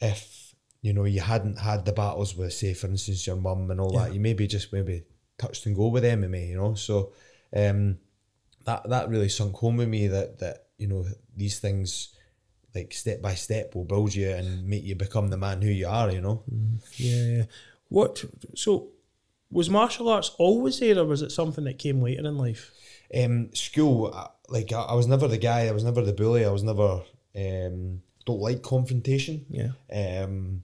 if 0.00 0.52
you 0.82 0.92
know 0.92 1.04
you 1.04 1.20
hadn't 1.20 1.60
had 1.60 1.84
the 1.84 1.92
battles 1.92 2.36
with, 2.36 2.52
say, 2.52 2.74
for 2.74 2.88
instance, 2.88 3.24
your 3.24 3.36
mum 3.36 3.70
and 3.70 3.80
all 3.80 3.96
that. 3.98 4.12
You 4.14 4.18
maybe 4.18 4.48
just 4.48 4.72
maybe 4.72 5.04
touched 5.38 5.64
and 5.66 5.76
go 5.76 5.86
with 5.86 6.02
MMA, 6.02 6.48
you 6.48 6.56
know. 6.56 6.74
So 6.74 7.12
um, 7.54 7.98
that 8.64 8.88
that 8.88 9.08
really 9.08 9.28
sunk 9.28 9.54
home 9.54 9.76
with 9.76 9.88
me 9.88 10.08
that 10.08 10.40
that 10.40 10.66
you 10.76 10.88
know 10.88 11.06
these 11.36 11.60
things 11.60 12.16
like 12.76 12.92
step 12.92 13.20
by 13.20 13.34
step 13.34 13.74
will 13.74 13.84
build 13.84 14.14
you 14.14 14.30
and 14.30 14.66
make 14.66 14.84
you 14.84 14.94
become 14.94 15.28
the 15.28 15.36
man 15.36 15.62
who 15.62 15.70
you 15.70 15.88
are, 15.88 16.10
you 16.10 16.20
know. 16.20 16.42
yeah. 16.96 17.44
What? 17.88 18.24
So 18.54 18.88
was 19.50 19.70
martial 19.70 20.08
arts 20.08 20.32
always 20.38 20.78
there, 20.80 20.98
or 20.98 21.04
was 21.04 21.22
it 21.22 21.32
something 21.32 21.64
that 21.64 21.78
came 21.78 22.00
later 22.02 22.26
in 22.26 22.36
life? 22.36 22.72
um, 23.14 23.54
school, 23.54 24.14
like 24.48 24.72
I, 24.72 24.82
I 24.82 24.94
was 24.94 25.06
never 25.06 25.28
the 25.28 25.38
guy. 25.38 25.66
I 25.66 25.72
was 25.72 25.84
never 25.84 26.02
the 26.02 26.12
bully. 26.12 26.44
I 26.44 26.50
was 26.50 26.62
never 26.62 27.02
um, 27.36 28.02
don't 28.24 28.40
like 28.40 28.62
confrontation. 28.62 29.46
Yeah. 29.48 29.70
Um, 29.92 30.62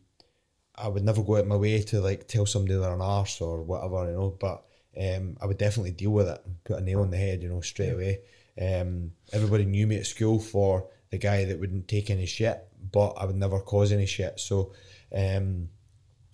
I 0.75 0.89
would 0.89 1.05
never 1.05 1.23
go 1.23 1.37
out 1.37 1.47
my 1.47 1.57
way 1.57 1.83
to 1.83 2.01
like 2.01 2.27
tell 2.27 2.47
somebody 2.47 2.79
they're 2.79 2.93
an 2.93 3.01
arse 3.01 3.41
or 3.41 3.63
whatever, 3.63 4.07
you 4.07 4.17
know. 4.17 4.37
But 4.39 4.65
um, 4.99 5.37
I 5.41 5.47
would 5.47 5.59
definitely 5.59 5.93
deal 5.93 6.11
with 6.11 6.29
it 6.29 6.41
and 6.45 6.65
put 6.65 6.79
a 6.79 6.83
nail 6.83 7.03
on 7.03 7.11
the 7.11 7.17
head, 7.17 7.43
you 7.43 7.49
know, 7.49 7.61
straight 7.61 7.93
away. 7.93 8.21
Um, 8.61 9.13
everybody 9.33 9.65
knew 9.65 9.87
me 9.87 9.97
at 9.97 10.07
school 10.07 10.39
for 10.39 10.89
the 11.13 11.19
guy 11.19 11.45
that 11.45 11.61
wouldn't 11.61 11.87
take 11.87 12.11
any 12.11 12.25
shit, 12.25 12.67
but 12.91 13.11
I 13.19 13.27
would 13.27 13.37
never 13.37 13.61
cause 13.61 13.93
any 13.93 14.07
shit. 14.07 14.41
So 14.41 14.73
um, 15.15 15.69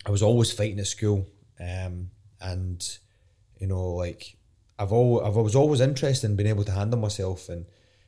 I 0.05 0.09
was 0.09 0.23
always 0.23 0.53
fighting 0.53 0.79
at 0.79 0.87
school, 0.87 1.27
um, 1.59 2.09
and 2.41 2.97
you 3.59 3.67
know, 3.67 3.89
like 3.89 4.37
I've 4.79 4.93
all 4.93 5.23
I've, 5.23 5.35
was 5.35 5.55
always 5.55 5.81
interested 5.81 6.27
in 6.27 6.37
being 6.37 6.49
able 6.49 6.63
to 6.63 6.71
handle 6.71 6.99
myself 6.99 7.49
and. 7.49 7.67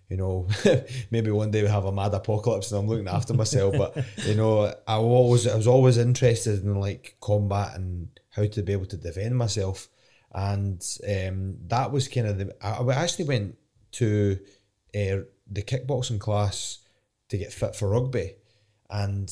You 0.10 0.18
know, 0.18 0.50
maybe 1.10 1.32
one 1.32 1.52
day 1.52 1.62
we 1.62 1.70
have 1.70 1.86
a 1.86 1.92
mad 1.94 2.14
apocalypse 2.14 2.70
and 2.70 2.82
I'm 2.82 2.88
looking 2.90 3.08
after 3.08 3.34
myself. 3.34 3.76
But 3.78 3.96
you 4.26 4.36
know, 4.36 4.66
I 4.86 4.96
always 4.96 5.48
I 5.48 5.56
was 5.56 5.68
always 5.68 5.98
interested 5.98 6.66
in 6.66 6.76
like 6.82 7.16
combat 7.22 7.78
and 7.78 8.10
how 8.32 8.46
to 8.46 8.62
be 8.62 8.74
able 8.74 8.88
to 8.88 8.98
defend 8.98 9.38
myself. 9.38 9.88
And 10.34 10.86
um, 11.08 11.60
that 11.68 11.94
was 11.94 12.10
kind 12.10 12.28
of 12.28 12.40
the. 12.40 12.54
I, 12.62 12.84
I 12.84 12.96
actually 12.96 13.24
went 13.24 13.56
to 13.94 14.38
uh, 14.94 15.20
the 15.52 15.62
kickboxing 15.62 16.20
class 16.20 16.80
to 17.30 17.38
get 17.38 17.54
fit 17.54 17.76
for 17.76 17.90
rugby, 17.90 18.36
and 18.90 19.32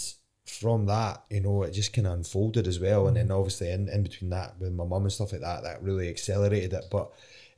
from 0.49 0.87
that, 0.87 1.23
you 1.29 1.41
know, 1.41 1.63
it 1.63 1.71
just 1.71 1.93
kind 1.93 2.07
of 2.07 2.13
unfolded 2.13 2.67
as 2.67 2.79
well. 2.79 3.07
And 3.07 3.15
then 3.15 3.31
obviously 3.31 3.69
in, 3.71 3.87
in 3.87 4.03
between 4.03 4.31
that 4.31 4.59
with 4.59 4.73
my 4.73 4.83
mum 4.83 5.03
and 5.03 5.11
stuff 5.11 5.31
like 5.31 5.41
that, 5.41 5.63
that 5.63 5.83
really 5.83 6.09
accelerated 6.09 6.73
it. 6.73 6.85
But 6.91 7.11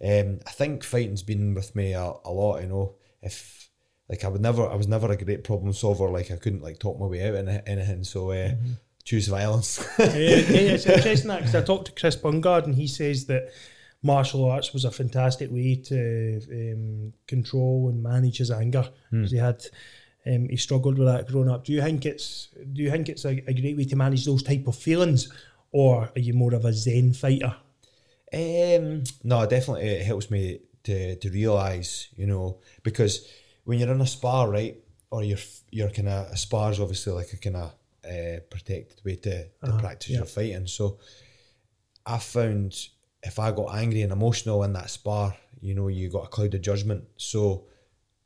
um, 0.04 0.40
I 0.46 0.52
think 0.52 0.84
fighting's 0.84 1.24
been 1.24 1.54
with 1.54 1.76
me 1.76 1.94
a, 1.94 2.14
a 2.26 2.32
lot, 2.32 2.62
you 2.62 2.68
know. 2.68 2.96
If 3.22 3.70
like 4.10 4.26
I 4.26 4.28
would 4.28 4.42
never, 4.42 4.68
I 4.68 4.76
was 4.76 4.88
never 4.88 5.12
a 5.12 5.18
great 5.18 5.44
problem 5.44 5.74
solver. 5.74 6.10
Like 6.10 6.32
I 6.32 6.36
couldn't 6.36 6.64
like 6.64 6.80
talk 6.80 7.00
my 7.00 7.06
way 7.06 7.28
out 7.28 7.36
in 7.36 7.50
anything. 7.50 8.04
So 8.04 8.32
uh, 8.32 8.50
mm-hmm. 8.50 8.72
choose 9.04 9.28
violence. 9.28 9.88
yeah, 10.00 10.06
yeah, 10.08 10.74
it's 10.74 10.86
interesting 10.86 11.30
that 11.30 11.40
because 11.40 11.56
I 11.56 11.62
talked 11.62 11.86
to 11.86 11.92
Chris 11.94 12.16
Bungard 12.16 12.66
and 12.66 12.76
he 12.76 12.88
says 12.88 13.26
that 13.28 13.52
martial 14.04 14.50
arts 14.50 14.74
was 14.74 14.86
a 14.86 14.92
fantastic 14.92 15.52
way 15.52 15.76
to 15.76 16.42
um, 16.52 17.14
control 17.28 17.90
and 17.90 18.02
manage 18.02 18.38
his 18.38 18.52
anger. 18.52 18.90
Mm. 19.12 19.30
He 19.30 19.38
had 19.38 19.64
um, 20.26 20.50
he 20.50 20.58
struggled 20.58 20.98
with 20.98 21.08
that 21.08 21.28
growing 21.28 21.50
up. 21.50 21.66
Do 21.66 21.74
you 21.74 21.82
think 21.82 22.06
it's 22.06 22.50
do 22.74 22.82
you 22.82 22.92
think 22.92 23.10
it's 23.10 23.26
a, 23.26 23.44
a, 23.48 23.54
great 23.54 23.78
way 23.78 23.86
to 23.86 23.96
manage 23.96 24.26
those 24.26 24.44
type 24.44 24.68
of 24.68 24.76
feelings, 24.76 25.32
or 25.72 26.10
are 26.16 26.20
you 26.20 26.34
more 26.34 26.54
of 26.54 26.66
a 26.66 26.74
Zen 26.74 27.14
fighter? 27.14 27.56
Um, 28.34 29.04
no, 29.24 29.46
definitely 29.46 29.88
it 29.90 30.06
helps 30.06 30.30
me 30.30 30.60
to 30.84 31.16
to 31.16 31.30
realise, 31.30 32.10
you 32.16 32.28
know, 32.28 32.60
because 32.84 33.28
when 33.64 33.80
you're 33.80 33.92
in 33.92 34.02
a 34.02 34.08
spar, 34.08 34.50
right, 34.50 34.78
or 35.10 35.24
you're 35.24 35.38
you're 35.72 35.90
kind 35.90 36.10
of 36.10 36.32
a 36.32 36.38
spar 36.38 36.72
is 36.72 36.80
obviously 36.80 37.14
like 37.14 37.34
a 37.34 37.38
kind 37.38 37.58
of 37.58 37.74
uh, 38.06 38.40
protected 38.50 39.02
way 39.06 39.16
to, 39.16 39.44
to 39.44 39.72
uh, 39.74 39.80
practice 39.80 40.10
yeah. 40.10 40.18
your 40.18 40.26
fighting. 40.26 40.68
So 40.68 41.00
I 42.06 42.18
found 42.18 42.76
if 43.24 43.40
I 43.40 43.52
got 43.52 43.76
angry 43.76 44.02
and 44.02 44.12
emotional 44.12 44.64
in 44.64 44.74
that 44.74 44.90
spar, 44.90 45.36
you 45.62 45.76
know, 45.76 45.88
you 45.88 46.10
got 46.10 46.26
a 46.26 46.30
cloud 46.30 46.54
of 46.54 46.62
judgment. 46.62 47.04
So 47.18 47.66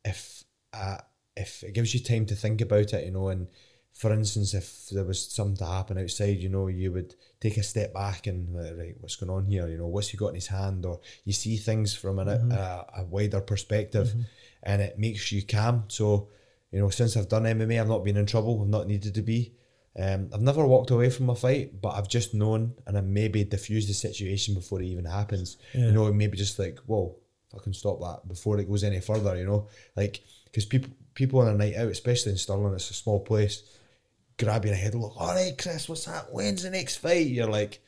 if 0.04 0.44
I 0.74 1.00
if 1.36 1.64
it 1.64 1.74
gives 1.74 1.94
you 1.94 2.00
time 2.00 2.26
to 2.28 2.36
think 2.36 2.62
about 2.62 2.94
it, 2.94 3.06
you 3.06 3.12
know, 3.12 3.28
and 3.28 3.48
for 3.94 4.12
instance, 4.12 4.54
if 4.54 4.90
there 4.92 5.04
was 5.06 5.26
something 5.26 5.58
to 5.58 5.66
happen 5.66 5.98
outside, 5.98 6.38
you 6.38 6.50
know, 6.50 6.68
you 6.68 6.92
would 6.92 7.16
take 7.40 7.58
a 7.58 7.64
step 7.64 7.94
back 7.94 8.28
and 8.28 8.54
right, 8.54 8.96
what's 9.00 9.16
going 9.16 9.30
on 9.30 9.46
here? 9.46 9.68
You 9.68 9.78
know, 9.78 9.88
what's 9.88 10.10
he 10.10 10.18
got 10.18 10.30
in 10.30 10.36
his 10.36 10.48
hand, 10.48 10.86
or 10.86 11.00
you 11.24 11.34
see 11.34 11.58
things 11.58 11.94
from 11.94 12.20
a, 12.20 12.26
mm-hmm. 12.26 12.52
a, 12.52 12.86
a 12.98 13.04
wider 13.06 13.42
perspective, 13.42 14.08
mm-hmm. 14.08 14.22
and 14.64 14.82
it 14.82 15.00
makes 15.00 15.32
you 15.32 15.44
calm. 15.46 15.86
So, 15.88 16.30
you 16.72 16.80
know, 16.80 16.90
since 16.90 17.16
I've 17.16 17.30
done 17.30 17.44
MMA, 17.44 17.80
I've 17.80 17.88
not 17.88 18.04
been 18.04 18.18
in 18.18 18.26
trouble. 18.26 18.62
I've 18.62 18.68
not 18.68 18.88
needed 18.88 19.14
to 19.16 19.22
be. 19.22 19.54
Um, 19.98 20.30
I've 20.34 20.42
never 20.42 20.66
walked 20.66 20.92
away 20.92 21.10
from 21.10 21.30
a 21.30 21.36
fight, 21.36 21.82
but 21.82 21.90
I've 21.90 22.10
just 22.10 22.34
known 22.34 22.74
and 22.86 22.98
I 22.98 23.02
maybe 23.02 23.44
diffused 23.44 23.90
the 23.90 23.94
situation 23.94 24.54
before 24.54 24.82
it 24.82 24.88
even 24.88 25.06
happens. 25.06 25.58
Yeah. 25.74 25.86
You 25.86 25.92
know, 25.94 26.12
maybe 26.12 26.38
just 26.38 26.60
like, 26.60 26.80
whoa, 26.86 27.16
I 27.56 27.60
can 27.60 27.74
stop 27.74 28.02
that 28.02 28.28
before 28.28 28.60
it 28.60 28.68
goes 28.68 28.84
any 28.84 29.00
further. 29.00 29.38
You 29.38 29.46
know, 29.46 29.68
like 29.96 30.22
because 30.46 30.66
people 30.66 30.92
people 31.14 31.40
on 31.40 31.48
a 31.48 31.54
night 31.54 31.76
out, 31.76 31.88
especially 31.88 32.34
in 32.34 32.38
Stirling, 32.38 32.74
it's 32.74 32.90
a 32.90 32.94
small 32.94 33.22
place, 33.22 33.64
Grabbing 34.38 34.74
a 34.74 34.76
head, 34.76 34.96
look, 34.96 35.14
all 35.16 35.34
right, 35.34 35.58
Chris, 35.58 35.88
what's 35.88 36.04
that? 36.06 36.34
When's 36.34 36.64
the 36.64 36.70
next 36.70 36.98
fight? 36.98 37.28
You're 37.28 37.48
like, 37.48 37.82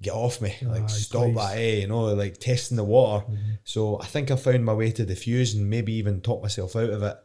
get 0.00 0.12
off 0.12 0.40
me, 0.40 0.54
like 0.62 0.88
stop 0.88 1.24
please. 1.24 1.34
that, 1.34 1.58
eh? 1.58 1.80
You 1.80 1.88
know, 1.88 2.04
like 2.14 2.38
testing 2.38 2.76
the 2.76 2.84
water. 2.84 3.24
Mm-hmm. 3.24 3.54
So 3.64 4.00
I 4.00 4.04
think 4.06 4.30
I 4.30 4.36
found 4.36 4.64
my 4.64 4.72
way 4.72 4.92
to 4.92 5.04
diffuse 5.04 5.54
and 5.54 5.68
maybe 5.68 5.94
even 5.94 6.20
talk 6.20 6.42
myself 6.42 6.76
out 6.76 6.90
of 6.90 7.02
it 7.02 7.16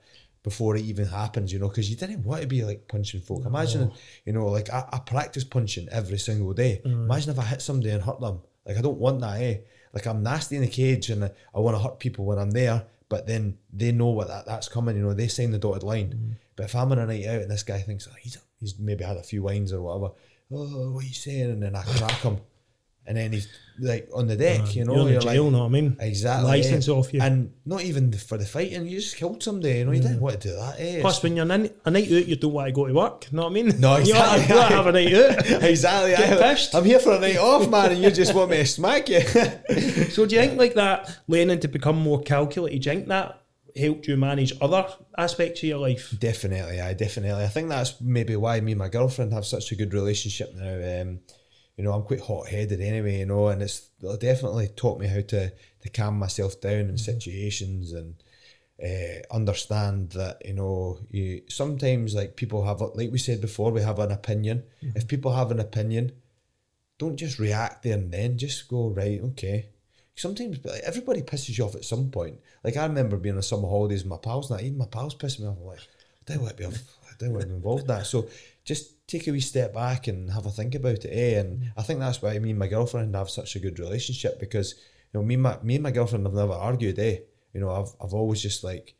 before 0.43 0.75
it 0.75 0.83
even 0.83 1.05
happens, 1.05 1.51
you 1.51 1.59
know, 1.59 1.67
because 1.67 1.89
you 1.89 1.95
didn't 1.95 2.23
want 2.23 2.41
to 2.41 2.47
be 2.47 2.63
like 2.63 2.87
punching 2.87 3.21
folk. 3.21 3.45
Imagine, 3.45 3.91
you 4.25 4.33
know, 4.33 4.47
like 4.47 4.69
I, 4.69 4.87
I, 4.91 4.99
practice 4.99 5.43
punching 5.43 5.89
every 5.91 6.17
single 6.17 6.53
day. 6.53 6.81
Mm. 6.85 7.05
Imagine 7.05 7.31
if 7.31 7.39
I 7.39 7.43
hit 7.43 7.61
somebody 7.61 7.89
and 7.89 8.01
hurt 8.01 8.21
them. 8.21 8.39
Like 8.65 8.77
I 8.77 8.81
don't 8.81 8.97
want 8.97 9.19
that, 9.21 9.41
eh? 9.41 9.57
Like 9.93 10.05
I'm 10.07 10.23
nasty 10.23 10.55
in 10.55 10.61
the 10.61 10.67
cage 10.67 11.09
and 11.09 11.25
I, 11.25 11.31
I 11.53 11.59
want 11.59 11.75
to 11.75 11.83
hurt 11.83 11.99
people 11.99 12.25
when 12.25 12.37
I'm 12.37 12.51
there, 12.51 12.85
but 13.09 13.27
then 13.27 13.57
they 13.73 13.91
know 13.91 14.09
what 14.09 14.27
that, 14.27 14.45
that's 14.45 14.69
coming. 14.69 14.95
You 14.95 15.03
know, 15.03 15.13
they 15.13 15.27
sign 15.27 15.51
the 15.51 15.59
dotted 15.59 15.83
line. 15.83 16.13
Mm. 16.13 16.35
But 16.55 16.65
if 16.65 16.75
I'm 16.75 16.91
on 16.91 16.99
a 16.99 17.05
night 17.05 17.25
out 17.25 17.41
and 17.41 17.51
this 17.51 17.63
guy 17.63 17.79
thinks 17.79 18.07
oh, 18.09 18.15
he's 18.21 18.37
he's 18.59 18.79
maybe 18.79 19.03
had 19.03 19.17
a 19.17 19.23
few 19.23 19.43
wines 19.43 19.73
or 19.73 19.81
whatever, 19.81 20.13
oh, 20.51 20.91
what 20.91 21.03
are 21.03 21.07
you 21.07 21.13
saying? 21.13 21.51
And 21.51 21.63
then 21.63 21.75
I 21.75 21.83
crack 21.83 22.21
him 22.21 22.39
and 23.09 23.17
then 23.17 23.33
he's 23.33 23.47
like 23.79 24.07
on 24.13 24.27
the 24.27 24.35
deck, 24.35 24.61
uh, 24.61 24.65
you 24.67 24.85
know. 24.85 24.93
You're, 24.93 25.13
you're 25.13 25.21
jail, 25.21 25.43
like, 25.45 25.51
know 25.53 25.59
what 25.59 25.65
I 25.65 25.69
mean? 25.69 25.97
Exactly. 25.99 26.47
License 26.47 26.87
yeah. 26.87 26.93
off 26.93 27.11
you. 27.11 27.21
And 27.21 27.51
not 27.65 27.81
even 27.81 28.11
for 28.13 28.37
the 28.37 28.45
fighting, 28.45 28.85
you 28.85 28.99
just 28.99 29.17
killed 29.17 29.41
somebody, 29.41 29.79
you 29.79 29.85
know, 29.85 29.91
you 29.93 30.01
didn't 30.01 30.19
want 30.19 30.39
to 30.39 30.47
do 30.47 30.55
that. 30.55 30.75
Eh? 30.77 31.01
Plus, 31.01 31.23
when 31.23 31.35
you're 31.35 31.51
in, 31.51 31.71
a 31.85 31.89
night 31.89 32.11
out, 32.11 32.27
you 32.27 32.35
don't 32.35 32.53
want 32.53 32.67
to 32.67 32.71
go 32.71 32.85
to 32.85 32.93
work, 32.93 33.25
you 33.31 33.35
know 33.35 33.45
what 33.45 33.49
I 33.49 33.53
mean? 33.53 33.79
No, 33.79 33.95
exactly. 33.97 34.45
You 34.47 34.55
want 34.55 34.69
to 34.69 34.75
have 34.75 34.85
a 34.85 34.91
night 34.91 35.13
out. 35.13 35.63
exactly. 35.63 36.15
I. 36.15 36.57
I'm 36.75 36.85
here 36.85 36.99
for 36.99 37.13
a 37.13 37.19
night 37.19 37.37
off, 37.37 37.67
man, 37.67 37.93
and 37.93 38.03
you 38.03 38.11
just 38.11 38.35
want 38.35 38.51
me 38.51 38.57
to 38.57 38.65
smack 38.67 39.09
you. 39.09 39.21
so 40.11 40.27
do 40.27 40.35
you 40.35 40.41
think 40.41 40.59
like 40.59 40.75
that, 40.75 41.19
learning 41.27 41.61
to 41.61 41.67
become 41.67 41.97
more 41.97 42.21
calculated, 42.21 42.83
do 42.83 42.89
you 42.91 42.95
think 42.95 43.07
that 43.07 43.41
helped 43.75 44.07
you 44.07 44.17
manage 44.17 44.53
other 44.61 44.87
aspects 45.17 45.63
of 45.63 45.69
your 45.69 45.79
life? 45.79 46.13
Definitely, 46.19 46.79
I 46.79 46.93
definitely. 46.93 47.43
I 47.43 47.47
think 47.47 47.69
that's 47.69 47.99
maybe 48.01 48.35
why 48.35 48.59
me 48.59 48.73
and 48.73 48.79
my 48.79 48.89
girlfriend 48.89 49.33
have 49.33 49.47
such 49.47 49.71
a 49.71 49.75
good 49.75 49.95
relationship 49.95 50.53
now. 50.53 51.01
Um, 51.01 51.21
you 51.79 51.85
know, 51.85 51.93
I'm 51.93 52.03
quite 52.03 52.19
hot 52.19 52.49
headed 52.49 52.81
anyway, 52.81 53.19
you 53.19 53.25
know, 53.25 53.47
and 53.47 53.61
it's 53.61 53.87
definitely 54.19 54.67
taught 54.67 54.99
me 54.99 55.07
how 55.07 55.21
to 55.21 55.49
to 55.49 55.89
calm 55.93 56.19
myself 56.19 56.59
down 56.59 56.73
in 56.73 56.87
mm-hmm. 56.87 56.97
situations 56.97 57.93
and 57.93 58.15
uh, 58.83 59.23
understand 59.33 60.09
that 60.09 60.41
you 60.45 60.55
know 60.55 60.99
you 61.09 61.41
sometimes 61.47 62.13
like 62.13 62.35
people 62.35 62.65
have 62.65 62.81
like 62.81 63.13
we 63.13 63.17
said 63.17 63.39
before 63.39 63.71
we 63.71 63.81
have 63.81 63.97
an 63.99 64.11
opinion. 64.11 64.63
Mm-hmm. 64.83 64.97
If 64.97 65.07
people 65.07 65.31
have 65.31 65.51
an 65.51 65.61
opinion, 65.61 66.11
don't 66.97 67.15
just 67.15 67.39
react 67.39 67.83
there 67.83 67.93
and 67.93 68.11
then. 68.11 68.37
Just 68.37 68.67
go 68.67 68.89
right, 68.89 69.21
okay. 69.21 69.69
Sometimes 70.15 70.59
like, 70.65 70.81
everybody 70.83 71.21
pisses 71.21 71.57
you 71.57 71.63
off 71.63 71.75
at 71.75 71.85
some 71.85 72.11
point. 72.11 72.41
Like 72.61 72.75
I 72.75 72.87
remember 72.87 73.15
being 73.15 73.37
on 73.37 73.41
summer 73.41 73.69
holidays 73.69 74.03
with 74.03 74.11
my 74.11 74.17
pals, 74.17 74.51
and 74.51 74.59
even 74.59 74.79
my 74.79 74.85
pals 74.85 75.15
pissed 75.15 75.39
me 75.39 75.47
off. 75.47 75.55
I'm 75.57 75.65
like, 75.65 75.79
I 75.79 76.33
don't 76.33 76.43
want 76.43 76.57
to 76.57 76.67
be, 76.67 76.75
I 76.75 77.13
don't 77.19 77.31
want 77.31 77.43
to 77.43 77.47
be 77.47 77.53
involved 77.53 77.83
in 77.83 77.87
that. 77.87 78.05
So 78.05 78.27
just 78.65 78.98
take 79.09 79.27
a 79.27 79.31
wee 79.31 79.39
step 79.39 79.73
back 79.73 80.07
and 80.07 80.31
have 80.31 80.45
a 80.45 80.51
think 80.51 80.75
about 80.75 81.05
it, 81.05 81.11
eh? 81.11 81.39
And 81.39 81.59
mm. 81.59 81.67
I 81.75 81.81
think 81.81 81.99
that's 81.99 82.21
why 82.21 82.37
me 82.39 82.51
and 82.51 82.59
my 82.59 82.67
girlfriend 82.67 83.15
have 83.15 83.29
such 83.29 83.55
a 83.55 83.59
good 83.59 83.79
relationship 83.79 84.39
because 84.39 84.75
you 85.11 85.19
know 85.19 85.25
me 85.25 85.33
and 85.33 85.43
my 85.43 85.57
me 85.63 85.75
and 85.75 85.83
my 85.83 85.91
girlfriend 85.91 86.25
have 86.25 86.35
never 86.35 86.53
argued, 86.53 86.99
eh? 86.99 87.19
You 87.53 87.61
know, 87.61 87.71
I've 87.71 87.93
I've 88.01 88.13
always 88.13 88.41
just 88.41 88.63
like 88.63 88.95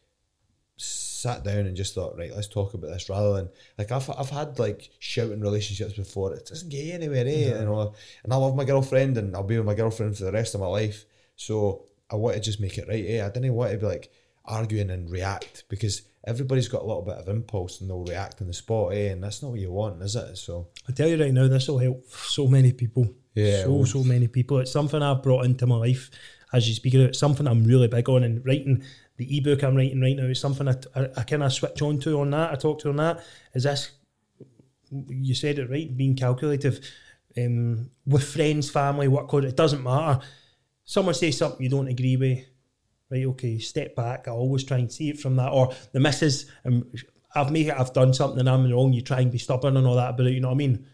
sat 0.77 1.43
down 1.43 1.65
and 1.65 1.75
just 1.75 1.93
thought, 1.93 2.17
right, 2.17 2.33
let's 2.33 2.47
talk 2.47 2.73
about 2.73 2.87
this 2.87 3.09
rather 3.09 3.33
than 3.33 3.49
like 3.77 3.91
I've 3.91 4.09
I've 4.09 4.29
had 4.29 4.57
like 4.57 4.89
shouting 4.99 5.41
relationships 5.41 5.93
before. 5.93 6.33
It 6.33 6.47
doesn't 6.47 6.69
get 6.69 6.93
anywhere, 6.93 7.25
eh? 7.27 7.59
You 7.59 7.65
know, 7.65 7.93
and 8.23 8.33
I 8.33 8.35
love 8.35 8.55
my 8.55 8.65
girlfriend 8.65 9.17
and 9.17 9.35
I'll 9.35 9.43
be 9.43 9.57
with 9.57 9.65
my 9.65 9.75
girlfriend 9.75 10.17
for 10.17 10.23
the 10.23 10.31
rest 10.31 10.55
of 10.55 10.61
my 10.61 10.67
life. 10.67 11.05
So 11.35 11.85
I 12.09 12.15
want 12.15 12.35
to 12.35 12.41
just 12.41 12.59
make 12.59 12.77
it 12.77 12.87
right, 12.87 13.05
eh? 13.07 13.25
I 13.25 13.29
didn't 13.29 13.53
want 13.53 13.71
to 13.71 13.77
be 13.77 13.85
like 13.85 14.11
arguing 14.45 14.89
and 14.89 15.11
react 15.11 15.65
because 15.69 16.01
everybody's 16.25 16.67
got 16.67 16.81
a 16.81 16.85
little 16.85 17.01
bit 17.01 17.15
of 17.15 17.27
impulse 17.29 17.81
and 17.81 17.89
they'll 17.89 18.03
react 18.03 18.41
in 18.41 18.47
the 18.47 18.53
spot, 18.53 18.93
eh? 18.93 19.11
And 19.11 19.23
that's 19.23 19.41
not 19.41 19.51
what 19.51 19.59
you 19.59 19.71
want, 19.71 20.01
is 20.01 20.15
it? 20.15 20.37
So 20.37 20.67
I 20.87 20.91
tell 20.91 21.07
you 21.07 21.21
right 21.21 21.33
now, 21.33 21.47
this 21.47 21.67
will 21.67 21.79
help 21.79 22.05
so 22.09 22.47
many 22.47 22.73
people. 22.73 23.07
Yeah, 23.35 23.63
so 23.63 23.85
so 23.85 24.03
many 24.03 24.27
people. 24.27 24.59
It's 24.59 24.71
something 24.71 25.01
I've 25.01 25.23
brought 25.23 25.45
into 25.45 25.65
my 25.65 25.77
life 25.77 26.09
as 26.51 26.67
you 26.67 26.75
speak 26.75 26.93
about. 26.95 27.09
It's 27.09 27.19
something 27.19 27.47
I'm 27.47 27.63
really 27.63 27.87
big 27.87 28.09
on 28.09 28.23
and 28.23 28.45
writing. 28.45 28.83
The 29.17 29.37
ebook 29.37 29.63
I'm 29.63 29.75
writing 29.75 30.01
right 30.01 30.15
now 30.15 30.25
is 30.25 30.39
something 30.39 30.67
I, 30.67 30.75
I, 30.95 31.09
I 31.17 31.23
kind 31.23 31.43
of 31.43 31.53
switch 31.53 31.81
on 31.81 31.99
to 31.99 32.19
on 32.19 32.31
that. 32.31 32.51
I 32.51 32.55
talk 32.55 32.79
to 32.79 32.89
on 32.89 32.97
that. 32.97 33.23
Is 33.53 33.63
this? 33.63 33.91
You 34.91 35.35
said 35.35 35.59
it 35.59 35.69
right. 35.69 35.95
Being 35.95 36.15
calculative 36.15 36.79
um, 37.37 37.91
with 38.05 38.23
friends, 38.23 38.69
family, 38.69 39.07
work. 39.07 39.31
It 39.33 39.55
doesn't 39.55 39.83
matter. 39.83 40.25
Someone 40.83 41.13
says 41.13 41.37
something 41.37 41.61
you 41.61 41.69
don't 41.69 41.87
agree 41.87 42.17
with 42.17 42.39
right, 43.11 43.25
okay, 43.25 43.59
step 43.59 43.95
back. 43.95 44.27
I 44.27 44.31
always 44.31 44.63
try 44.63 44.77
and 44.77 44.91
see 44.91 45.09
it 45.09 45.19
from 45.19 45.35
that. 45.37 45.51
Or 45.51 45.73
the 45.91 45.99
missus, 45.99 46.45
um, 46.65 46.85
I've 47.35 47.51
made 47.51 47.67
it, 47.67 47.75
I've 47.77 47.93
done 47.93 48.13
something 48.13 48.39
and 48.39 48.49
I'm 48.49 48.71
wrong. 48.71 48.93
You 48.93 49.01
try 49.01 49.21
and 49.21 49.31
be 49.31 49.37
stubborn 49.37 49.77
and 49.77 49.85
all 49.85 49.95
that 49.95 50.17
but 50.17 50.25
You 50.25 50.39
know 50.39 50.49
what 50.49 50.55
I 50.55 50.57
mean? 50.57 50.85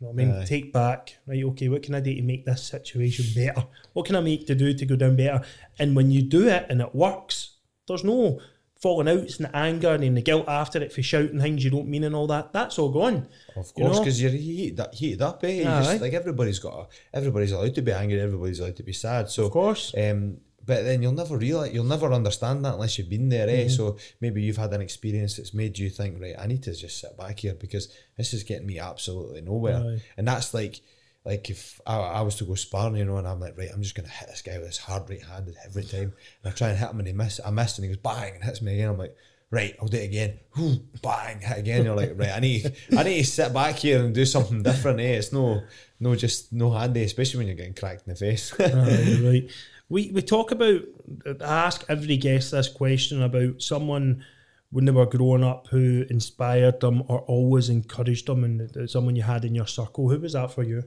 You 0.00 0.06
know 0.06 0.12
what 0.12 0.22
I 0.22 0.26
mean? 0.26 0.46
Take 0.46 0.72
back, 0.72 1.18
right? 1.26 1.42
Okay, 1.42 1.68
what 1.68 1.82
can 1.82 1.94
I 1.94 2.00
do 2.00 2.14
to 2.14 2.22
make 2.22 2.44
this 2.44 2.62
situation 2.62 3.26
better? 3.34 3.66
What 3.94 4.06
can 4.06 4.16
I 4.16 4.20
make 4.20 4.46
to 4.46 4.54
do 4.54 4.72
to 4.72 4.86
go 4.86 4.96
down 4.96 5.16
better? 5.16 5.44
And 5.78 5.96
when 5.96 6.10
you 6.10 6.22
do 6.22 6.48
it 6.48 6.66
and 6.68 6.80
it 6.80 6.94
works, 6.94 7.56
there's 7.88 8.04
no 8.04 8.40
falling 8.80 9.08
outs 9.08 9.38
and 9.38 9.50
anger 9.54 9.90
and 9.90 10.16
the 10.16 10.22
guilt 10.22 10.46
after 10.46 10.80
it 10.80 10.92
for 10.92 11.02
shouting 11.02 11.40
things 11.40 11.64
you 11.64 11.70
don't 11.70 11.88
mean 11.88 12.04
and 12.04 12.14
all 12.14 12.28
that. 12.28 12.52
That's 12.52 12.78
all 12.78 12.90
gone. 12.90 13.26
Of 13.56 13.74
course, 13.74 13.98
because 13.98 14.22
you 14.22 14.28
are 14.28 14.32
heated, 14.32 14.86
heated 14.92 15.22
up, 15.22 15.42
eh? 15.42 15.64
Just, 15.64 16.00
like 16.00 16.12
everybody's 16.12 16.60
got, 16.60 16.74
a, 16.74 17.16
everybody's 17.16 17.50
allowed 17.50 17.74
to 17.74 17.82
be 17.82 17.90
angry, 17.90 18.20
everybody's 18.20 18.60
allowed 18.60 18.76
to 18.76 18.84
be 18.84 18.92
sad. 18.92 19.28
So 19.30 19.46
of 19.46 19.50
course, 19.50 19.92
um, 19.98 20.36
but 20.68 20.84
then 20.84 21.00
you'll 21.00 21.12
never 21.12 21.38
realize 21.38 21.72
you'll 21.72 21.84
never 21.84 22.12
understand 22.12 22.62
that 22.62 22.74
unless 22.74 22.98
you've 22.98 23.08
been 23.08 23.30
there, 23.30 23.48
eh? 23.48 23.64
Mm-hmm. 23.64 23.68
So 23.70 23.96
maybe 24.20 24.42
you've 24.42 24.58
had 24.58 24.70
an 24.74 24.82
experience 24.82 25.38
that's 25.38 25.54
made 25.54 25.78
you 25.78 25.88
think, 25.88 26.20
right, 26.20 26.34
I 26.38 26.46
need 26.46 26.62
to 26.64 26.74
just 26.74 27.00
sit 27.00 27.16
back 27.16 27.40
here 27.40 27.54
because 27.54 27.88
this 28.18 28.34
is 28.34 28.42
getting 28.42 28.66
me 28.66 28.78
absolutely 28.78 29.40
nowhere. 29.40 29.98
And 30.18 30.28
that's 30.28 30.52
like 30.52 30.82
like 31.24 31.48
if 31.48 31.80
I, 31.86 31.96
I, 31.96 32.20
was 32.20 32.36
to 32.36 32.44
go 32.44 32.54
sparring, 32.54 32.96
you 32.96 33.04
know, 33.06 33.16
and 33.16 33.26
I'm 33.26 33.40
like, 33.40 33.56
right, 33.56 33.70
I'm 33.72 33.82
just 33.82 33.94
gonna 33.94 34.08
hit 34.08 34.28
this 34.28 34.42
guy 34.42 34.58
with 34.58 34.66
this 34.66 34.76
hard 34.78 35.08
right 35.08 35.22
handed 35.22 35.56
every 35.64 35.84
time. 35.84 36.12
And 36.42 36.52
I 36.52 36.54
try 36.54 36.68
and 36.68 36.78
hit 36.78 36.90
him 36.90 36.98
and 36.98 37.08
he 37.08 37.14
miss 37.14 37.40
I 37.44 37.50
missed 37.50 37.78
and 37.78 37.86
he 37.86 37.94
goes 37.94 38.02
bang 38.02 38.34
and 38.34 38.44
hits 38.44 38.60
me 38.60 38.74
again. 38.74 38.90
I'm 38.90 38.98
like, 38.98 39.16
right, 39.50 39.74
I'll 39.80 39.88
do 39.88 39.96
it 39.96 40.04
again. 40.04 40.38
Whew, 40.54 40.82
bang, 41.02 41.40
hit 41.40 41.58
again. 41.58 41.84
You're 41.84 41.96
like, 41.96 42.12
right, 42.14 42.32
I 42.34 42.40
need, 42.40 42.76
I 42.96 43.04
need 43.04 43.24
to 43.24 43.24
sit 43.24 43.54
back 43.54 43.76
here 43.76 44.04
and 44.04 44.14
do 44.14 44.26
something 44.26 44.62
different. 44.62 45.00
Eh? 45.00 45.14
It's 45.14 45.32
no, 45.32 45.62
no, 45.98 46.14
just 46.14 46.52
no 46.52 46.70
handy, 46.72 47.04
especially 47.04 47.38
when 47.38 47.46
you're 47.46 47.56
getting 47.56 47.74
cracked 47.74 48.06
in 48.06 48.12
the 48.12 48.18
face. 48.18 48.52
Aye, 48.60 49.20
right. 49.24 49.50
We 49.88 50.10
we 50.12 50.22
talk 50.22 50.50
about. 50.50 50.82
I 51.26 51.66
ask 51.66 51.84
every 51.88 52.16
guest 52.16 52.50
this 52.50 52.68
question 52.68 53.22
about 53.22 53.62
someone 53.62 54.24
when 54.70 54.84
they 54.84 54.92
were 54.92 55.06
growing 55.06 55.44
up 55.44 55.68
who 55.68 56.04
inspired 56.10 56.80
them 56.80 57.02
or 57.08 57.20
always 57.20 57.70
encouraged 57.70 58.26
them, 58.26 58.44
and 58.44 58.90
someone 58.90 59.16
you 59.16 59.22
had 59.22 59.44
in 59.44 59.54
your 59.54 59.66
circle. 59.66 60.08
Who 60.10 60.20
was 60.20 60.34
that 60.34 60.50
for 60.52 60.62
you? 60.62 60.84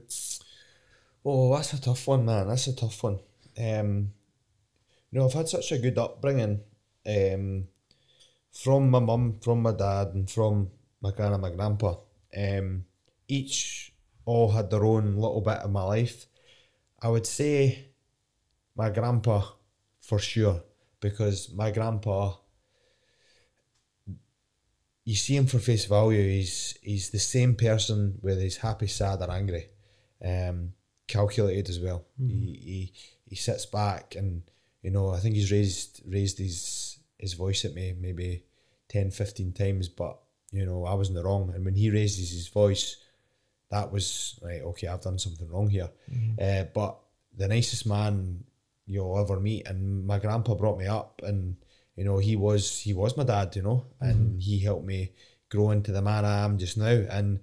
Oh, 1.24 1.54
that's 1.54 1.72
a 1.72 1.80
tough 1.80 2.06
one, 2.06 2.24
man. 2.24 2.48
That's 2.48 2.66
a 2.68 2.76
tough 2.76 3.02
one. 3.02 3.18
Um, 3.58 4.12
you 5.10 5.18
know, 5.18 5.26
I've 5.26 5.32
had 5.32 5.48
such 5.48 5.72
a 5.72 5.78
good 5.78 5.98
upbringing 5.98 6.60
um, 7.06 7.68
from 8.52 8.90
my 8.90 8.98
mum, 8.98 9.38
from 9.42 9.62
my 9.62 9.72
dad, 9.72 10.08
and 10.14 10.30
from 10.30 10.70
my 11.00 11.10
gran 11.10 11.32
and 11.32 11.42
my 11.42 11.50
grandpa. 11.50 11.96
Um, 12.36 12.84
each 13.28 13.92
all 14.24 14.50
had 14.50 14.70
their 14.70 14.84
own 14.84 15.16
little 15.16 15.40
bit 15.40 15.58
of 15.58 15.70
my 15.70 15.82
life. 15.82 16.26
I 17.00 17.08
would 17.08 17.26
say 17.26 17.91
my 18.76 18.90
grandpa 18.90 19.42
for 20.00 20.18
sure, 20.18 20.62
because 21.00 21.52
my 21.54 21.70
grandpa, 21.70 22.34
you 25.04 25.14
see 25.14 25.36
him 25.36 25.46
for 25.46 25.58
face 25.58 25.86
value. 25.86 26.22
He's 26.22 26.78
he's 26.82 27.10
the 27.10 27.18
same 27.18 27.54
person 27.54 28.18
whether 28.20 28.40
he's 28.40 28.58
happy, 28.58 28.86
sad, 28.86 29.20
or 29.20 29.30
angry. 29.30 29.68
Um, 30.24 30.74
calculated 31.08 31.68
as 31.68 31.80
well. 31.80 32.04
Mm. 32.20 32.30
He, 32.30 32.52
he 32.52 32.92
he 33.28 33.36
sits 33.36 33.66
back 33.66 34.14
and 34.16 34.42
you 34.82 34.90
know 34.90 35.10
I 35.10 35.18
think 35.18 35.34
he's 35.34 35.52
raised 35.52 36.02
raised 36.06 36.38
his 36.38 36.98
his 37.18 37.34
voice 37.34 37.64
at 37.64 37.74
me 37.74 37.94
maybe 37.98 38.44
10, 38.88 39.10
15 39.10 39.52
times, 39.52 39.88
but 39.88 40.18
you 40.50 40.66
know 40.66 40.84
I 40.84 40.94
was 40.94 41.08
in 41.08 41.14
the 41.14 41.24
wrong. 41.24 41.52
And 41.54 41.64
when 41.64 41.74
he 41.74 41.90
raises 41.90 42.30
his 42.32 42.48
voice, 42.48 42.96
that 43.70 43.92
was 43.92 44.38
like 44.42 44.62
Okay, 44.62 44.86
I've 44.86 45.02
done 45.02 45.18
something 45.18 45.48
wrong 45.48 45.68
here. 45.68 45.90
Mm. 46.10 46.40
Uh, 46.40 46.64
but 46.74 46.98
the 47.36 47.48
nicest 47.48 47.86
man 47.86 48.44
you'll 48.86 49.18
ever 49.18 49.40
meet, 49.40 49.66
and 49.66 50.06
my 50.06 50.18
grandpa 50.18 50.54
brought 50.54 50.78
me 50.78 50.86
up, 50.86 51.20
and 51.24 51.56
you 51.96 52.04
know 52.04 52.18
he 52.18 52.36
was 52.36 52.80
he 52.80 52.92
was 52.92 53.16
my 53.16 53.24
dad, 53.24 53.54
you 53.56 53.62
know, 53.62 53.86
and 54.00 54.36
mm. 54.36 54.42
he 54.42 54.60
helped 54.60 54.86
me 54.86 55.12
grow 55.50 55.70
into 55.70 55.92
the 55.92 56.02
man 56.02 56.24
I 56.24 56.44
am 56.44 56.58
just 56.58 56.76
now, 56.76 57.04
and 57.10 57.40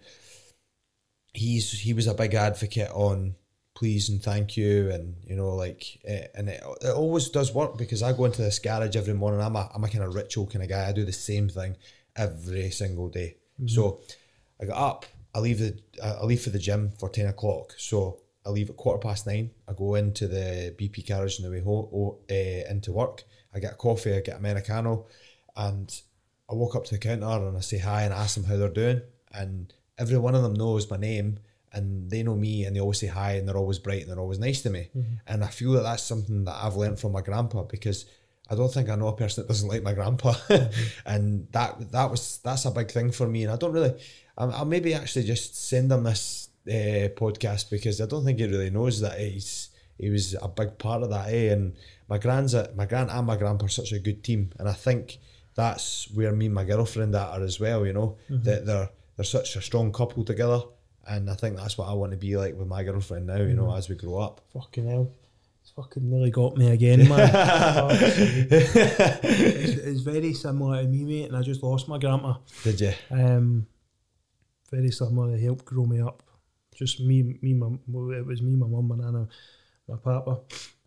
he's 1.33 1.71
he 1.71 1.93
was 1.93 2.07
a 2.07 2.13
big 2.13 2.33
advocate 2.33 2.89
on 2.91 3.35
please 3.75 4.09
and 4.09 4.21
thank 4.21 4.57
you 4.57 4.89
and 4.91 5.15
you 5.25 5.35
know 5.35 5.55
like 5.55 6.01
uh, 6.09 6.27
and 6.35 6.49
it, 6.49 6.61
it 6.81 6.89
always 6.89 7.29
does 7.29 7.53
work 7.53 7.77
because 7.77 8.03
I 8.03 8.11
go 8.11 8.25
into 8.25 8.41
this 8.41 8.59
garage 8.59 8.95
every 8.95 9.13
morning. 9.13 9.41
I'm 9.41 9.55
a, 9.55 9.69
I'm 9.73 9.83
a 9.83 9.89
kind 9.89 10.03
of 10.03 10.15
ritual 10.15 10.47
kind 10.47 10.63
of 10.63 10.69
guy. 10.69 10.87
I 10.87 10.91
do 10.91 11.05
the 11.05 11.13
same 11.13 11.47
thing 11.47 11.77
every 12.15 12.71
single 12.71 13.09
day. 13.09 13.37
Mm-hmm. 13.59 13.67
so 13.67 14.01
I 14.61 14.65
get 14.65 14.75
up 14.75 15.05
I 15.33 15.39
leave 15.39 15.59
the 15.59 15.79
I 16.03 16.25
leave 16.25 16.41
for 16.41 16.49
the 16.49 16.59
gym 16.59 16.91
for 16.99 17.09
10 17.09 17.27
o'clock. 17.27 17.75
So 17.77 18.19
I 18.45 18.49
leave 18.49 18.69
at 18.69 18.77
quarter 18.77 18.99
past 18.99 19.27
nine 19.27 19.51
I 19.67 19.73
go 19.73 19.95
into 19.95 20.27
the 20.27 20.75
BP 20.77 21.07
garage 21.07 21.39
on 21.39 21.45
the 21.45 21.51
way 21.51 21.61
home 21.61 22.17
uh, 22.29 22.71
into 22.71 22.91
work 22.91 23.23
I 23.53 23.59
get 23.59 23.73
a 23.73 23.75
coffee 23.75 24.15
I 24.15 24.21
get 24.21 24.37
Americano 24.37 25.07
and 25.55 26.01
I 26.49 26.55
walk 26.55 26.75
up 26.75 26.85
to 26.85 26.95
the 26.95 26.99
counter 26.99 27.47
and 27.47 27.57
I 27.57 27.61
say 27.61 27.77
hi 27.77 28.03
and 28.03 28.13
ask 28.13 28.35
them 28.35 28.45
how 28.45 28.57
they're 28.57 28.69
doing 28.69 29.01
and 29.33 29.73
every 29.97 30.17
one 30.17 30.35
of 30.35 30.41
them 30.41 30.53
knows 30.53 30.89
my 30.89 30.97
name 30.97 31.39
and 31.73 32.09
they 32.09 32.23
know 32.23 32.35
me 32.35 32.65
and 32.65 32.75
they 32.75 32.79
always 32.79 32.99
say 32.99 33.07
hi 33.07 33.33
and 33.33 33.47
they're 33.47 33.57
always 33.57 33.79
bright 33.79 34.01
and 34.01 34.09
they're 34.09 34.19
always 34.19 34.39
nice 34.39 34.61
to 34.63 34.69
me. 34.69 34.89
Mm-hmm. 34.95 35.13
And 35.27 35.43
I 35.43 35.47
feel 35.47 35.73
that 35.73 35.83
that's 35.83 36.03
something 36.03 36.45
that 36.45 36.55
I've 36.55 36.75
learned 36.75 36.99
from 36.99 37.11
my 37.11 37.21
grandpa 37.21 37.63
because 37.63 38.05
I 38.49 38.55
don't 38.55 38.73
think 38.73 38.89
I 38.89 38.95
know 38.95 39.07
a 39.07 39.15
person 39.15 39.43
that 39.43 39.47
doesn't 39.47 39.69
like 39.69 39.83
my 39.83 39.93
grandpa. 39.93 40.33
Mm-hmm. 40.49 41.09
and 41.09 41.47
that 41.51 41.91
that 41.91 42.09
was 42.09 42.39
that's 42.43 42.65
a 42.65 42.71
big 42.71 42.89
thing 42.89 43.11
for 43.11 43.27
me. 43.27 43.43
And 43.43 43.53
I 43.53 43.55
don't 43.55 43.71
really, 43.71 43.93
I'll, 44.37 44.65
maybe 44.65 44.93
actually 44.93 45.25
just 45.25 45.55
send 45.55 45.91
him 45.91 46.03
this 46.03 46.48
uh, 46.69 47.09
podcast 47.09 47.69
because 47.69 47.99
I 48.01 48.05
don't 48.05 48.23
think 48.23 48.39
he 48.39 48.45
really 48.45 48.69
knows 48.69 49.01
that 49.01 49.19
he's 49.19 49.69
he 49.97 50.09
was 50.09 50.35
a 50.41 50.47
big 50.47 50.77
part 50.77 51.03
of 51.03 51.09
that. 51.09 51.29
Eh? 51.29 51.51
And 51.51 51.75
my 52.07 52.17
grand's 52.17 52.53
a, 52.53 52.71
my 52.75 52.85
grand 52.85 53.09
and 53.09 53.27
my 53.27 53.35
grandpa 53.35 53.65
are 53.65 53.69
such 53.69 53.91
a 53.91 53.99
good 53.99 54.23
team, 54.23 54.51
and 54.59 54.69
I 54.69 54.73
think 54.73 55.19
that's 55.55 56.09
where 56.13 56.31
me 56.31 56.45
and 56.45 56.55
my 56.55 56.63
girlfriend 56.63 57.15
are 57.15 57.41
as 57.41 57.59
well. 57.59 57.85
You 57.85 57.93
know 57.93 58.17
mm-hmm. 58.29 58.43
that 58.43 58.65
they're 58.65 58.89
they're 59.15 59.25
such 59.25 59.55
a 59.55 59.61
strong 59.61 59.91
couple 59.91 60.23
together 60.23 60.61
and 61.09 61.29
I 61.29 61.33
think 61.33 61.57
that's 61.57 61.77
what 61.77 61.89
I 61.89 61.93
want 61.93 62.11
to 62.11 62.17
be 62.17 62.37
like 62.37 62.55
with 62.55 62.67
my 62.67 62.83
girlfriend 62.83 63.27
now. 63.27 63.37
You 63.37 63.53
know, 63.53 63.65
mm. 63.65 63.77
as 63.77 63.89
we 63.89 63.95
grow 63.95 64.19
up. 64.19 64.41
Fucking 64.53 64.87
hell. 64.87 65.11
It's 65.61 65.71
fucking 65.71 66.09
nearly 66.09 66.31
got 66.31 66.55
me 66.55 66.69
again, 66.69 67.07
man. 67.09 67.29
it's, 68.51 69.77
it's, 69.77 70.01
very 70.01 70.33
similar 70.33 70.83
to 70.83 70.87
me, 70.87 71.03
mate, 71.03 71.25
and 71.25 71.37
I 71.37 71.41
just 71.41 71.61
lost 71.61 71.87
my 71.87 71.97
grandma. 71.97 72.35
Did 72.63 72.79
you? 72.79 72.93
Um, 73.11 73.67
very 74.71 74.91
similar. 74.91 75.31
They 75.31 75.43
helped 75.43 75.65
grow 75.65 75.85
me 75.85 75.99
up. 76.01 76.23
Just 76.75 77.01
me, 77.01 77.37
me, 77.41 77.53
my, 77.53 77.67
it 78.15 78.25
was 78.25 78.41
me, 78.41 78.55
my 78.55 78.67
mum, 78.67 78.87
my 78.87 78.95
nana, 78.95 79.27
my 79.87 79.97
papa. 79.97 80.39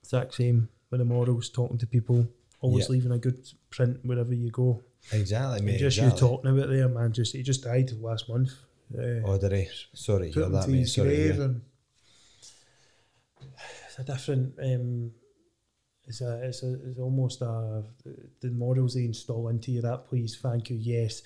Exact 0.03 0.35
same 0.35 0.69
with 0.91 1.01
the 1.01 1.05
models, 1.05 1.49
talking 1.49 1.79
to 1.79 1.87
people, 1.87 2.27
always 2.61 2.85
yep. 2.85 2.91
leaving 2.91 3.13
a 3.13 3.19
good 3.19 3.49
print 3.71 3.99
wherever 4.05 4.35
you 4.35 4.51
go. 4.51 4.83
Exactly, 5.11 5.63
mate. 5.63 5.73
And 5.73 5.81
just 5.81 5.99
exactly. 5.99 6.21
you 6.21 6.29
talking 6.29 6.51
about 6.51 6.69
there, 6.69 6.89
man. 6.89 7.13
Just 7.13 7.35
he 7.35 7.43
just 7.43 7.65
died 7.65 7.91
last 8.01 8.29
month. 8.29 8.53
Uh, 8.97 9.23
oh, 9.25 9.39
did 9.39 9.53
he? 9.53 9.69
Sorry, 9.95 10.31
hear 10.31 10.49
that, 10.49 10.69
mate. 10.69 10.85
Sorry. 10.87 11.31
And 11.31 11.63
it's 13.87 13.99
a 13.99 14.05
different. 14.05 14.55
Um, 14.63 15.13
it's 16.05 16.21
a, 16.21 16.43
it's 16.45 16.63
a, 16.63 16.75
it's 16.91 16.99
almost 16.99 17.43
a 17.43 17.85
the 18.41 18.51
models 18.51 18.95
they 18.95 19.05
install 19.05 19.49
into 19.49 19.73
you. 19.73 19.83
That 19.83 20.07
please, 20.09 20.37
thank 20.37 20.71
you, 20.71 20.77
yes. 20.77 21.23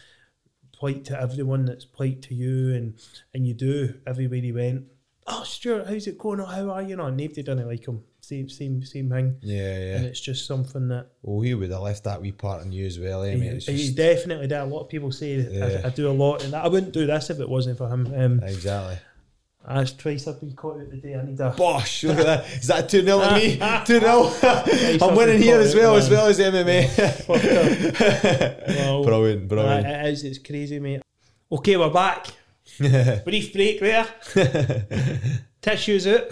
Plight 0.78 1.04
to 1.06 1.20
everyone 1.20 1.64
that's 1.64 1.84
plight 1.84 2.22
to 2.22 2.34
you, 2.34 2.74
and 2.74 2.98
and 3.34 3.46
you 3.46 3.54
do. 3.54 3.94
Everybody 4.06 4.52
went. 4.52 4.84
Oh, 5.26 5.42
Stuart, 5.42 5.88
how's 5.88 6.06
it 6.06 6.18
going? 6.18 6.40
Oh, 6.40 6.44
How 6.44 6.70
are 6.70 6.82
you? 6.82 6.96
No, 6.96 7.08
nobody 7.08 7.42
didn't 7.42 7.66
like 7.66 7.88
him 7.88 8.04
same 8.26 8.48
same 8.48 8.82
same 8.84 9.08
thing. 9.08 9.36
Yeah, 9.40 9.78
yeah. 9.78 9.96
And 9.96 10.06
it's 10.06 10.20
just 10.20 10.46
something 10.46 10.88
that. 10.88 11.08
Oh, 11.26 11.40
he 11.40 11.54
would 11.54 11.70
have 11.70 11.82
left 11.82 12.04
that 12.04 12.20
wee 12.20 12.32
part 12.32 12.64
in 12.64 12.72
you 12.72 12.86
as 12.86 12.98
well, 12.98 13.22
eh, 13.22 13.36
he, 13.36 13.50
just... 13.50 13.68
he 13.68 13.92
definitely 13.92 14.48
did. 14.48 14.58
A 14.58 14.64
lot 14.64 14.80
of 14.80 14.88
people 14.88 15.12
say 15.12 15.36
yeah. 15.36 15.82
I, 15.84 15.86
I, 15.86 15.90
do 15.90 16.10
a 16.10 16.12
lot, 16.12 16.44
and 16.44 16.54
I 16.54 16.66
wouldn't 16.66 16.92
do 16.92 17.06
this 17.06 17.30
if 17.30 17.38
it 17.38 17.48
wasn't 17.48 17.78
for 17.78 17.88
him. 17.88 18.12
Um, 18.14 18.40
exactly. 18.42 18.98
As 19.68 19.92
twice 19.94 20.28
I've 20.28 20.38
been 20.38 20.52
caught 20.52 20.80
out 20.80 20.90
today. 20.90 21.16
I 21.16 21.24
need 21.24 21.40
a 21.40 21.50
bosh. 21.50 22.04
Look 22.04 22.18
at 22.18 22.26
that. 22.26 22.46
Is 22.52 22.68
that 22.68 22.88
two 22.88 23.02
0 23.02 23.18
to 23.18 23.34
me? 23.34 23.56
Two 23.84 23.98
0 23.98 24.32
I'm 25.08 25.16
winning 25.16 25.42
here 25.42 25.58
as 25.58 25.74
well, 25.74 25.96
as 25.96 26.08
well 26.08 26.28
as 26.28 26.38
MMA. 26.38 27.26
well, 28.68 29.02
brilliant, 29.04 29.48
brilliant. 29.48 29.86
Uh, 29.86 29.88
it 29.88 30.06
is. 30.06 30.22
It's 30.22 30.38
crazy, 30.38 30.78
mate. 30.78 31.02
Okay, 31.50 31.76
we're 31.76 31.90
back. 31.90 32.28
Brief 32.78 33.52
break 33.52 33.80
there. 33.80 34.06
Tissues 35.60 36.06
out. 36.06 36.30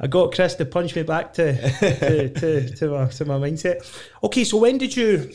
I 0.00 0.06
got 0.08 0.32
Chris 0.32 0.54
to 0.56 0.64
punch 0.64 0.94
me 0.94 1.02
back 1.02 1.32
to 1.34 1.54
to, 1.56 2.28
to, 2.28 2.70
to, 2.76 2.88
my, 2.88 3.06
to 3.06 3.24
my 3.24 3.34
mindset. 3.34 3.84
Okay, 4.22 4.44
so 4.44 4.58
when 4.58 4.78
did 4.78 4.96
you 4.96 5.28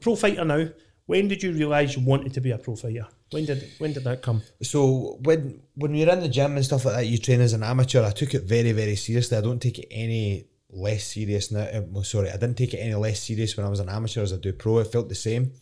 pro 0.00 0.16
fighter 0.16 0.46
now? 0.46 0.66
When 1.04 1.28
did 1.28 1.42
you 1.42 1.52
realise 1.52 1.94
you 1.94 2.02
wanted 2.06 2.32
to 2.34 2.40
be 2.40 2.52
a 2.52 2.58
pro 2.58 2.74
fighter? 2.74 3.06
When 3.30 3.44
did 3.44 3.70
when 3.78 3.92
did 3.92 4.04
that 4.04 4.22
come? 4.22 4.42
So 4.62 5.18
when 5.22 5.62
when 5.74 5.94
you're 5.94 6.10
in 6.10 6.20
the 6.20 6.28
gym 6.28 6.56
and 6.56 6.64
stuff 6.64 6.84
like 6.84 6.96
that, 6.96 7.06
you 7.06 7.18
train 7.18 7.40
as 7.40 7.52
an 7.52 7.62
amateur. 7.62 8.04
I 8.04 8.10
took 8.10 8.34
it 8.34 8.42
very 8.42 8.72
very 8.72 8.96
seriously. 8.96 9.36
I 9.36 9.40
don't 9.40 9.62
take 9.62 9.78
it 9.78 9.88
any 9.90 10.46
less 10.68 11.04
serious 11.04 11.50
now. 11.50 11.62
Uh, 11.62 11.82
well, 11.88 12.04
sorry, 12.04 12.28
I 12.28 12.36
didn't 12.36 12.56
take 12.56 12.74
it 12.74 12.78
any 12.78 12.94
less 12.94 13.20
serious 13.20 13.56
when 13.56 13.66
I 13.66 13.70
was 13.70 13.80
an 13.80 13.88
amateur 13.88 14.22
as 14.22 14.32
I 14.32 14.36
do 14.36 14.52
pro. 14.52 14.78
It 14.78 14.92
felt 14.92 15.08
the 15.08 15.14
same. 15.14 15.52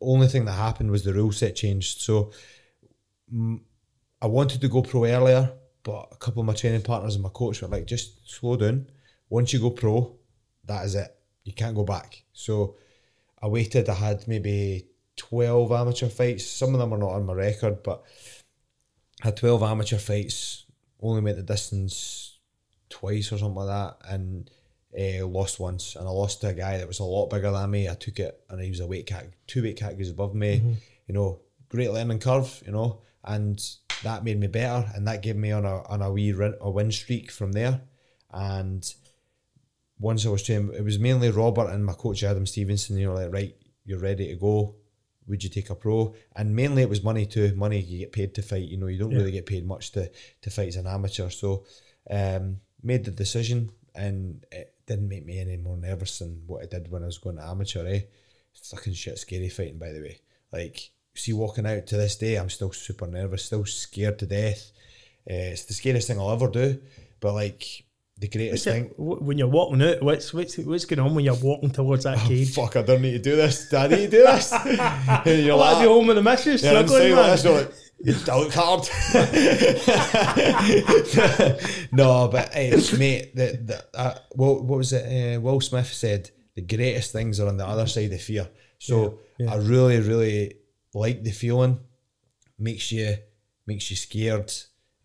Only 0.00 0.28
thing 0.28 0.44
that 0.46 0.52
happened 0.52 0.90
was 0.90 1.04
the 1.04 1.12
rule 1.12 1.32
set 1.32 1.56
changed. 1.56 2.00
So 2.00 2.32
I 4.22 4.26
wanted 4.26 4.60
to 4.60 4.68
go 4.68 4.82
pro 4.82 5.04
earlier, 5.04 5.52
but 5.82 6.08
a 6.12 6.16
couple 6.16 6.40
of 6.40 6.46
my 6.46 6.54
training 6.54 6.82
partners 6.82 7.14
and 7.14 7.22
my 7.22 7.30
coach 7.30 7.62
were 7.62 7.68
like, 7.68 7.86
just 7.86 8.28
slow 8.28 8.56
down. 8.56 8.86
Once 9.28 9.52
you 9.52 9.60
go 9.60 9.70
pro, 9.70 10.16
that 10.64 10.84
is 10.84 10.94
it. 10.94 11.14
You 11.44 11.52
can't 11.52 11.76
go 11.76 11.84
back. 11.84 12.22
So 12.32 12.76
I 13.42 13.48
waited. 13.48 13.88
I 13.88 13.94
had 13.94 14.26
maybe 14.28 14.86
12 15.16 15.72
amateur 15.72 16.08
fights. 16.08 16.46
Some 16.46 16.74
of 16.74 16.80
them 16.80 16.92
are 16.92 16.98
not 16.98 17.12
on 17.12 17.26
my 17.26 17.32
record, 17.32 17.82
but 17.82 18.04
I 19.22 19.28
had 19.28 19.36
12 19.36 19.62
amateur 19.62 19.98
fights, 19.98 20.66
only 21.00 21.22
went 21.22 21.36
the 21.36 21.42
distance 21.42 22.38
twice 22.88 23.32
or 23.32 23.38
something 23.38 23.56
like 23.56 23.68
that, 23.68 24.10
and 24.10 24.50
uh, 24.98 25.26
lost 25.26 25.60
once. 25.60 25.96
And 25.96 26.06
I 26.06 26.10
lost 26.10 26.40
to 26.40 26.48
a 26.48 26.54
guy 26.54 26.78
that 26.78 26.88
was 26.88 27.00
a 27.00 27.04
lot 27.04 27.28
bigger 27.28 27.50
than 27.50 27.70
me. 27.70 27.88
I 27.88 27.94
took 27.94 28.18
it, 28.18 28.40
and 28.48 28.60
he 28.60 28.70
was 28.70 28.80
a 28.80 28.86
weight 28.86 29.06
cat, 29.06 29.26
two 29.46 29.62
weight 29.62 29.76
categories 29.76 30.10
above 30.10 30.34
me. 30.34 30.58
Mm-hmm. 30.58 30.72
You 31.08 31.14
know, 31.14 31.40
great 31.68 31.90
learning 31.90 32.18
curve, 32.18 32.62
you 32.64 32.72
know, 32.72 33.00
and 33.24 33.62
that 34.02 34.24
made 34.24 34.38
me 34.38 34.46
better, 34.46 34.90
and 34.94 35.06
that 35.08 35.22
gave 35.22 35.36
me 35.36 35.52
on 35.52 35.64
a 35.64 35.82
on 35.88 36.02
a 36.02 36.12
wee 36.12 36.32
run, 36.32 36.54
a 36.60 36.70
win 36.70 36.92
streak 36.92 37.30
from 37.30 37.52
there. 37.52 37.80
And 38.30 38.84
once 39.98 40.26
I 40.26 40.30
was 40.30 40.42
training, 40.42 40.74
it 40.74 40.84
was 40.84 40.98
mainly 40.98 41.30
Robert 41.30 41.70
and 41.70 41.84
my 41.84 41.94
coach 41.94 42.22
Adam 42.22 42.46
Stevenson. 42.46 42.98
You 42.98 43.06
know, 43.06 43.14
like 43.14 43.32
right, 43.32 43.56
you're 43.84 43.98
ready 43.98 44.28
to 44.28 44.36
go. 44.36 44.76
Would 45.28 45.42
you 45.42 45.50
take 45.50 45.70
a 45.70 45.74
pro? 45.74 46.14
And 46.34 46.54
mainly 46.54 46.82
it 46.82 46.88
was 46.88 47.02
money 47.02 47.26
too. 47.26 47.54
Money 47.54 47.80
you 47.80 47.98
get 47.98 48.12
paid 48.12 48.34
to 48.34 48.42
fight. 48.42 48.68
You 48.68 48.76
know, 48.76 48.86
you 48.86 48.98
don't 48.98 49.10
yeah. 49.10 49.18
really 49.18 49.32
get 49.32 49.46
paid 49.46 49.66
much 49.66 49.92
to 49.92 50.10
to 50.42 50.50
fight 50.50 50.68
as 50.68 50.76
an 50.76 50.86
amateur. 50.86 51.30
So 51.30 51.64
um, 52.10 52.60
made 52.82 53.04
the 53.04 53.10
decision, 53.10 53.70
and 53.94 54.44
it 54.52 54.74
didn't 54.86 55.08
make 55.08 55.26
me 55.26 55.40
any 55.40 55.56
more 55.56 55.76
nervous 55.76 56.18
than 56.18 56.42
what 56.46 56.62
it 56.62 56.70
did 56.70 56.90
when 56.90 57.02
I 57.02 57.06
was 57.06 57.18
going 57.18 57.36
to 57.36 57.44
amateur. 57.44 57.86
Eh, 57.86 58.00
fucking 58.70 58.94
shit, 58.94 59.18
scary 59.18 59.48
fighting. 59.48 59.78
By 59.78 59.92
the 59.92 60.00
way, 60.00 60.20
like 60.52 60.90
see 61.14 61.32
walking 61.32 61.66
out 61.66 61.86
to 61.88 61.96
this 61.96 62.16
day, 62.16 62.36
I'm 62.36 62.50
still 62.50 62.72
super 62.72 63.06
nervous, 63.06 63.44
still 63.44 63.64
scared 63.64 64.18
to 64.20 64.26
death. 64.26 64.70
Uh, 65.28 65.50
it's 65.52 65.64
the 65.64 65.74
scariest 65.74 66.06
thing 66.06 66.20
I'll 66.20 66.30
ever 66.30 66.48
do. 66.48 66.80
But 67.20 67.34
like 67.34 67.84
the 68.18 68.28
greatest 68.28 68.66
it- 68.66 68.70
thing. 68.70 68.84
when 68.96 69.36
you're 69.38 69.46
walking 69.48 69.82
out, 69.82 70.02
what's 70.02 70.32
what's 70.32 70.56
what's 70.58 70.84
going 70.86 71.00
on 71.00 71.14
when 71.14 71.24
you're 71.24 71.34
walking 71.34 71.70
towards 71.70 72.04
that 72.04 72.18
Oh, 72.18 72.28
cage? 72.28 72.54
fuck! 72.54 72.76
I 72.76 72.82
don't 72.82 73.02
need 73.02 73.12
to 73.12 73.18
do 73.18 73.36
this. 73.36 73.68
Do 73.68 73.76
I 73.76 73.86
need 73.88 73.96
to 73.96 74.08
do 74.10 74.22
this? 74.24 74.52
And 74.52 74.68
you're 75.44 75.52
I'll 75.52 75.58
like, 75.58 75.82
be 75.82 75.86
home 75.88 76.06
with 76.06 76.16
the 76.16 76.22
missus 76.22 76.62
Yeah, 76.62 76.70
struggling, 76.84 77.14
man. 77.14 77.16
like 77.16 77.30
this, 77.32 77.44
you're 77.44 78.14
like, 78.14 78.28
I 78.28 78.38
look 78.38 78.52
hard. 78.54 78.88
no, 81.92 82.28
but 82.28 82.52
hey, 82.52 82.70
mate, 82.98 83.34
the, 83.34 83.58
the, 83.64 83.84
uh, 83.98 84.18
what, 84.32 84.64
what 84.64 84.78
was 84.78 84.92
it? 84.92 85.36
Uh, 85.36 85.40
Will 85.40 85.60
Smith 85.60 85.92
said 85.92 86.30
the 86.54 86.62
greatest 86.62 87.12
things 87.12 87.40
are 87.40 87.48
on 87.48 87.56
the 87.56 87.66
other 87.66 87.86
side 87.86 88.12
of 88.12 88.20
fear. 88.20 88.48
So 88.78 89.18
Yeah, 89.38 89.46
yeah. 89.46 89.52
I 89.54 89.56
really, 89.56 90.00
really 90.00 90.54
like 90.94 91.22
the 91.22 91.30
feeling. 91.32 91.80
Makes 92.58 92.92
you 92.92 93.16
makes 93.66 93.90
you 93.90 93.96
scared. 93.96 94.52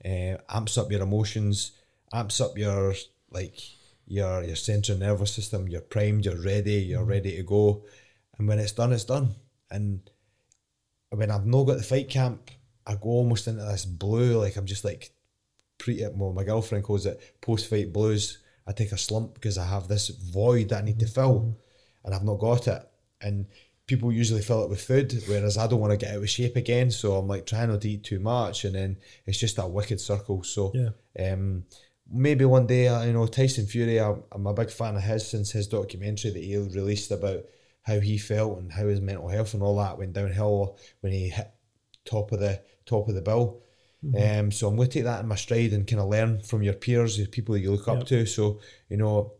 Uh, 0.04 0.38
amps 0.50 0.78
up 0.78 0.92
your 0.92 1.02
emotions. 1.02 1.74
Amps 2.14 2.42
up 2.42 2.58
your 2.58 2.94
like 3.32 3.58
your 4.06 4.44
your 4.44 4.56
central 4.56 4.98
nervous 4.98 5.34
system. 5.34 5.68
You're 5.68 5.82
primed. 5.82 6.26
You're 6.26 6.42
ready. 6.42 6.74
You're 6.76 7.06
ready 7.06 7.36
to 7.38 7.44
go. 7.44 7.86
And 8.38 8.48
when 8.48 8.60
it's 8.60 8.74
done, 8.74 8.92
it's 8.92 9.06
done. 9.06 9.30
And 9.70 10.02
when 11.10 11.32
I've 11.32 11.46
not 11.46 11.64
got 11.64 11.78
the 11.78 11.84
fight 11.84 12.10
camp, 12.10 12.52
I 12.86 12.96
go 12.96 13.10
almost 13.10 13.48
into 13.48 13.64
this 13.64 13.86
blue, 13.86 14.38
like 14.40 14.56
I'm 14.58 14.66
just 14.66 14.84
like 14.84 15.12
pre 15.78 16.06
well, 16.14 16.34
my 16.34 16.44
girlfriend 16.44 16.84
calls 16.84 17.06
it 17.06 17.22
post 17.42 17.70
fight 17.70 17.94
blues. 17.94 18.40
I 18.68 18.74
take 18.74 18.92
a 18.92 18.98
slump 18.98 19.34
because 19.34 19.58
I 19.58 19.66
have 19.66 19.88
this 19.88 20.10
void 20.10 20.70
that 20.70 20.82
I 20.82 20.86
need 20.86 21.00
to 21.00 21.08
fill 21.08 21.58
and 22.04 22.14
I've 22.14 22.24
not 22.24 22.40
got 22.40 22.68
it. 22.68 22.88
And 23.20 23.48
people 23.88 24.12
usually 24.12 24.42
fill 24.42 24.64
it 24.64 24.70
with 24.70 24.82
food, 24.82 25.14
whereas 25.28 25.58
I 25.58 25.68
don't 25.68 25.80
want 25.80 25.92
to 25.92 25.98
get 25.98 26.16
out 26.16 26.22
of 26.24 26.30
shape 26.30 26.56
again. 26.56 26.92
So 26.92 27.16
I'm 27.16 27.28
like 27.28 27.46
trying 27.46 27.70
not 27.70 27.82
to 27.82 27.90
eat 27.90 28.04
too 28.04 28.20
much 28.20 28.66
and 28.66 28.76
then 28.76 28.98
it's 29.26 29.38
just 29.40 29.56
that 29.58 29.70
wicked 29.70 30.00
circle. 30.00 30.44
So 30.44 30.72
Yeah. 30.74 31.34
um 31.34 31.66
maybe 32.12 32.46
one 32.46 32.68
day 32.68 32.88
uh, 32.88 33.04
you 33.04 33.14
know 33.14 33.28
Tyson 33.28 33.66
Fury 33.66 34.00
I'm, 34.00 34.24
I'm 34.32 34.48
a 34.48 34.54
big 34.54 34.70
fan 34.70 34.96
of 34.96 35.04
his 35.04 35.30
since 35.30 35.52
his 35.52 35.68
documentary 35.68 36.32
that 36.32 36.44
he 36.44 36.58
released 36.58 37.12
about 37.12 37.46
how 37.84 38.00
he 38.00 38.18
felt 38.18 38.60
and 38.60 38.72
how 38.72 38.88
his 38.88 39.02
mental 39.02 39.30
health 39.30 39.54
and 39.54 39.64
all 39.64 39.78
that 39.78 39.98
went 39.98 40.14
downhill 40.14 40.78
when 41.00 41.14
he 41.14 41.30
hit 41.30 41.52
top 42.06 42.32
of 42.32 42.40
the 42.40 42.62
top 42.86 43.08
of 43.08 43.16
the 43.16 43.22
bill. 43.22 43.62
Um 44.04 44.52
so 44.52 44.68
I'm 44.68 44.76
going 44.76 44.90
to 44.90 44.94
take 44.94 45.04
that 45.06 45.22
in 45.22 45.28
my 45.28 45.36
stride 45.36 45.74
and 45.74 45.88
kind 45.88 46.02
of 46.02 46.10
learn 46.10 46.42
from 46.42 46.64
your 46.64 46.74
peers 46.74 47.18
the 47.18 47.28
people 47.28 47.54
that 47.54 47.62
you 47.62 47.72
look 47.72 47.88
up 47.88 48.06
to. 48.08 48.26
So 48.26 48.60
you 48.90 48.98
know 48.98 49.34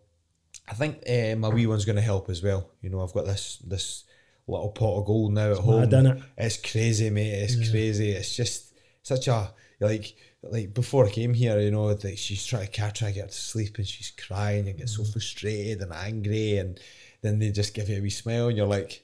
I 0.68 0.74
think 0.74 1.04
uh, 1.10 1.36
my 1.36 1.50
wee 1.50 1.68
one's 1.68 1.86
going 1.86 1.96
to 1.98 2.02
help 2.02 2.30
as 2.30 2.44
well. 2.44 2.72
You 2.82 2.90
know 2.90 3.02
I've 3.02 3.14
got 3.14 3.26
this 3.26 3.58
this 3.66 4.06
little 4.48 4.70
pot 4.70 5.00
of 5.00 5.06
gold 5.06 5.34
now 5.34 5.52
at 5.52 5.58
home. 5.58 5.82
mad, 5.82 5.92
innit? 5.92 6.24
it's 6.38 6.58
crazy 6.58 7.10
mate. 7.10 7.44
It's 7.44 7.70
crazy. 7.70 8.12
It's 8.12 8.36
just 8.36 8.74
such 9.04 9.28
a 9.28 9.54
like 9.80 10.16
like 10.44 10.74
before 10.74 11.06
I 11.06 11.10
came 11.12 11.34
here, 11.34 11.60
you 11.60 11.72
know, 11.72 11.86
like 11.86 12.18
she's 12.18 12.46
trying 12.46 12.66
to 12.66 12.72
catch, 12.72 13.00
try 13.00 13.10
to 13.10 13.14
get 13.14 13.22
her 13.22 13.28
to 13.28 13.34
sleep, 13.34 13.78
and 13.78 13.88
she's 13.88 14.12
crying 14.12 14.68
and 14.68 14.78
gets 14.78 14.96
so 14.98 15.04
Mm. 15.04 15.12
frustrated 15.14 15.82
and 15.82 15.94
angry, 15.94 16.58
and 16.58 16.80
then 17.22 17.40
they 17.40 17.52
just 17.52 17.74
give 17.74 17.90
you 17.90 17.98
a 17.98 18.02
wee 18.02 18.10
smile, 18.10 18.48
and 18.48 18.58
you're 18.58 18.66
like, 18.66 19.04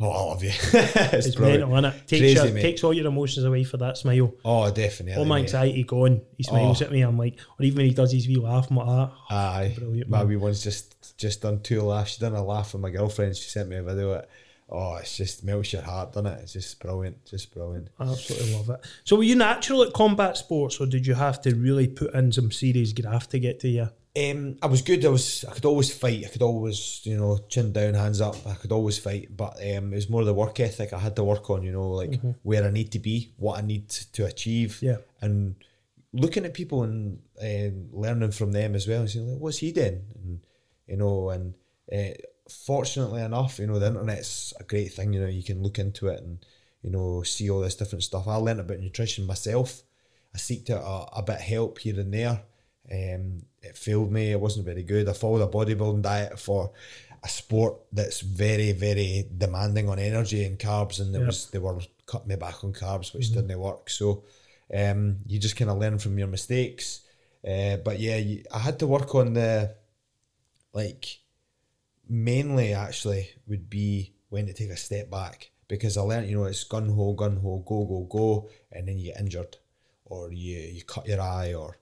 "Oh, 0.00 0.10
I 0.10 0.20
love 0.30 0.42
you." 0.42 0.50
it's 0.72 1.26
It's 1.28 1.38
mental, 1.38 1.68
innit? 1.70 1.92
Takes, 2.06 2.20
Crazy, 2.40 2.48
your, 2.52 2.60
takes 2.60 2.82
all 2.82 2.92
your 2.92 3.06
emotions 3.06 3.44
away 3.46 3.62
for 3.62 3.76
that 3.76 3.96
smile. 3.96 4.34
Oh, 4.44 4.68
definitely. 4.72 5.16
All 5.20 5.24
my 5.24 5.36
mate. 5.36 5.42
anxiety 5.42 5.84
gone. 5.84 6.22
He 6.36 6.42
smiles 6.42 6.82
Oh. 6.82 6.86
at 6.86 6.90
me. 6.90 7.02
I'm 7.02 7.16
like, 7.16 7.36
or 7.58 7.64
even 7.64 7.76
when 7.76 7.86
he 7.86 7.94
does 7.94 8.10
his 8.10 8.26
wee 8.26 8.34
laugh, 8.36 8.68
I'm 8.70 8.76
like, 8.78 8.88
ah, 8.88 9.26
Aye, 9.30 9.74
Brilliant, 9.78 10.10
my 10.10 10.18
man. 10.18 10.28
wee 10.28 10.36
one's 10.36 10.62
just 10.64 11.16
just 11.16 11.42
done 11.42 11.60
two 11.60 11.82
laughs. 11.82 12.14
She 12.14 12.20
done 12.20 12.34
a 12.34 12.44
laugh 12.44 12.72
with 12.72 12.82
my 12.82 12.90
girlfriend. 12.90 13.36
She 13.36 13.48
sent 13.48 13.68
me 13.68 13.76
a 13.76 13.82
video. 13.84 14.10
Of 14.10 14.24
it. 14.24 14.28
Oh, 14.68 14.96
it's 14.96 15.16
just 15.16 15.44
melts 15.44 15.72
your 15.72 15.82
heart, 15.82 16.12
doesn't 16.12 16.26
it? 16.26 16.40
It's 16.42 16.54
just 16.54 16.80
brilliant, 16.80 17.24
just 17.26 17.52
brilliant. 17.52 17.88
I 17.98 18.10
absolutely 18.10 18.54
love 18.54 18.70
it. 18.70 18.86
So 19.04 19.16
were 19.16 19.22
you 19.22 19.36
natural 19.36 19.82
at 19.82 19.92
combat 19.92 20.36
sports, 20.36 20.80
or 20.80 20.86
did 20.86 21.06
you 21.06 21.14
have 21.14 21.40
to 21.42 21.54
really 21.54 21.86
put 21.86 22.14
in 22.14 22.32
some 22.32 22.50
serious 22.50 22.92
graft 22.92 23.30
to 23.32 23.38
get 23.38 23.60
to 23.60 23.68
you? 23.68 23.90
Um, 24.16 24.56
I 24.62 24.66
was 24.66 24.80
good. 24.80 25.04
I 25.04 25.08
was. 25.08 25.44
I 25.44 25.52
could 25.52 25.64
always 25.64 25.92
fight. 25.92 26.24
I 26.24 26.28
could 26.28 26.42
always, 26.42 27.00
you 27.04 27.16
know, 27.16 27.38
chin 27.48 27.72
down, 27.72 27.94
hands 27.94 28.20
up. 28.20 28.36
I 28.46 28.54
could 28.54 28.72
always 28.72 28.96
fight. 28.96 29.36
But 29.36 29.56
um, 29.56 29.92
it 29.92 29.96
was 29.96 30.08
more 30.08 30.24
the 30.24 30.32
work 30.32 30.60
ethic 30.60 30.92
I 30.92 30.98
had 30.98 31.16
to 31.16 31.24
work 31.24 31.50
on. 31.50 31.62
You 31.62 31.72
know, 31.72 31.90
like 31.90 32.20
where 32.42 32.64
I 32.64 32.70
need 32.70 32.92
to 32.92 33.00
be, 33.00 33.32
what 33.36 33.58
I 33.58 33.62
need 33.62 33.88
to 33.88 34.24
achieve. 34.24 34.78
Yeah. 34.80 34.98
And 35.20 35.56
looking 36.12 36.44
at 36.44 36.54
people 36.54 36.84
and 36.84 37.20
um, 37.42 37.88
learning 37.92 38.30
from 38.30 38.52
them 38.52 38.76
as 38.76 38.86
well, 38.86 39.00
and 39.00 39.10
saying, 39.10 39.40
"What's 39.40 39.58
he 39.58 39.72
doing?" 39.72 40.02
And 40.14 40.40
you 40.86 40.96
know, 40.96 41.30
and 41.30 41.54
uh, 41.92 42.14
fortunately 42.48 43.22
enough, 43.22 43.58
you 43.58 43.66
know, 43.66 43.78
the 43.78 43.86
internet's 43.88 44.52
a 44.60 44.64
great 44.64 44.92
thing. 44.92 45.12
You 45.12 45.20
know, 45.20 45.26
you 45.28 45.42
can 45.42 45.62
look 45.62 45.78
into 45.78 46.08
it 46.08 46.20
and 46.22 46.44
you 46.82 46.90
know 46.90 47.22
see 47.22 47.48
all 47.50 47.60
this 47.60 47.76
different 47.76 48.04
stuff. 48.04 48.28
I 48.28 48.36
learned 48.36 48.60
about 48.60 48.80
nutrition 48.80 49.26
myself. 49.26 49.82
I 50.34 50.38
seeked 50.38 50.70
out 50.70 50.82
a, 50.82 51.18
a 51.18 51.22
bit 51.22 51.36
of 51.36 51.40
help 51.42 51.78
here 51.78 51.98
and 51.98 52.12
there. 52.12 52.42
Um, 52.92 53.42
it 53.62 53.78
failed 53.78 54.12
me. 54.12 54.32
It 54.32 54.40
wasn't 54.40 54.66
very 54.66 54.82
good. 54.82 55.08
I 55.08 55.12
followed 55.14 55.42
a 55.42 55.46
bodybuilding 55.50 56.02
diet 56.02 56.38
for 56.38 56.72
a 57.22 57.28
sport 57.28 57.76
that's 57.92 58.20
very, 58.20 58.72
very 58.72 59.26
demanding 59.38 59.88
on 59.88 59.98
energy 59.98 60.44
and 60.44 60.58
carbs, 60.58 61.00
and 61.00 61.14
it 61.14 61.20
Yeah. 61.20 61.26
was 61.26 61.48
they 61.50 61.58
were 61.58 61.80
cutting 62.04 62.28
me 62.28 62.36
back 62.36 62.62
on 62.62 62.74
carbs, 62.74 63.14
which 63.14 63.32
didn't 63.32 63.58
work. 63.58 63.88
So 63.88 64.24
um, 64.74 65.16
you 65.26 65.38
just 65.38 65.56
kind 65.56 65.70
of 65.70 65.78
learn 65.78 65.98
from 65.98 66.18
your 66.18 66.28
mistakes. 66.28 67.00
Uh, 67.46 67.76
but 67.78 67.98
yeah, 68.00 68.16
you, 68.16 68.44
I 68.52 68.58
had 68.58 68.78
to 68.80 68.86
work 68.86 69.14
on 69.14 69.32
the 69.34 69.74
like 70.74 71.20
mainly 72.08 72.72
actually 72.72 73.30
would 73.46 73.70
be 73.70 74.12
when 74.28 74.46
to 74.46 74.52
take 74.52 74.70
a 74.70 74.76
step 74.76 75.10
back 75.10 75.50
because 75.68 75.96
I 75.96 76.02
learned 76.02 76.28
you 76.28 76.36
know 76.36 76.44
it's 76.44 76.64
gun 76.64 76.88
ho 76.88 77.12
gun 77.12 77.36
ho 77.36 77.62
go 77.66 77.84
go 77.84 78.00
go 78.10 78.48
and 78.72 78.86
then 78.86 78.98
you 78.98 79.12
get 79.12 79.20
injured 79.20 79.56
or 80.04 80.32
you 80.32 80.58
you 80.58 80.82
cut 80.84 81.06
your 81.06 81.20
eye 81.20 81.54
or 81.54 81.78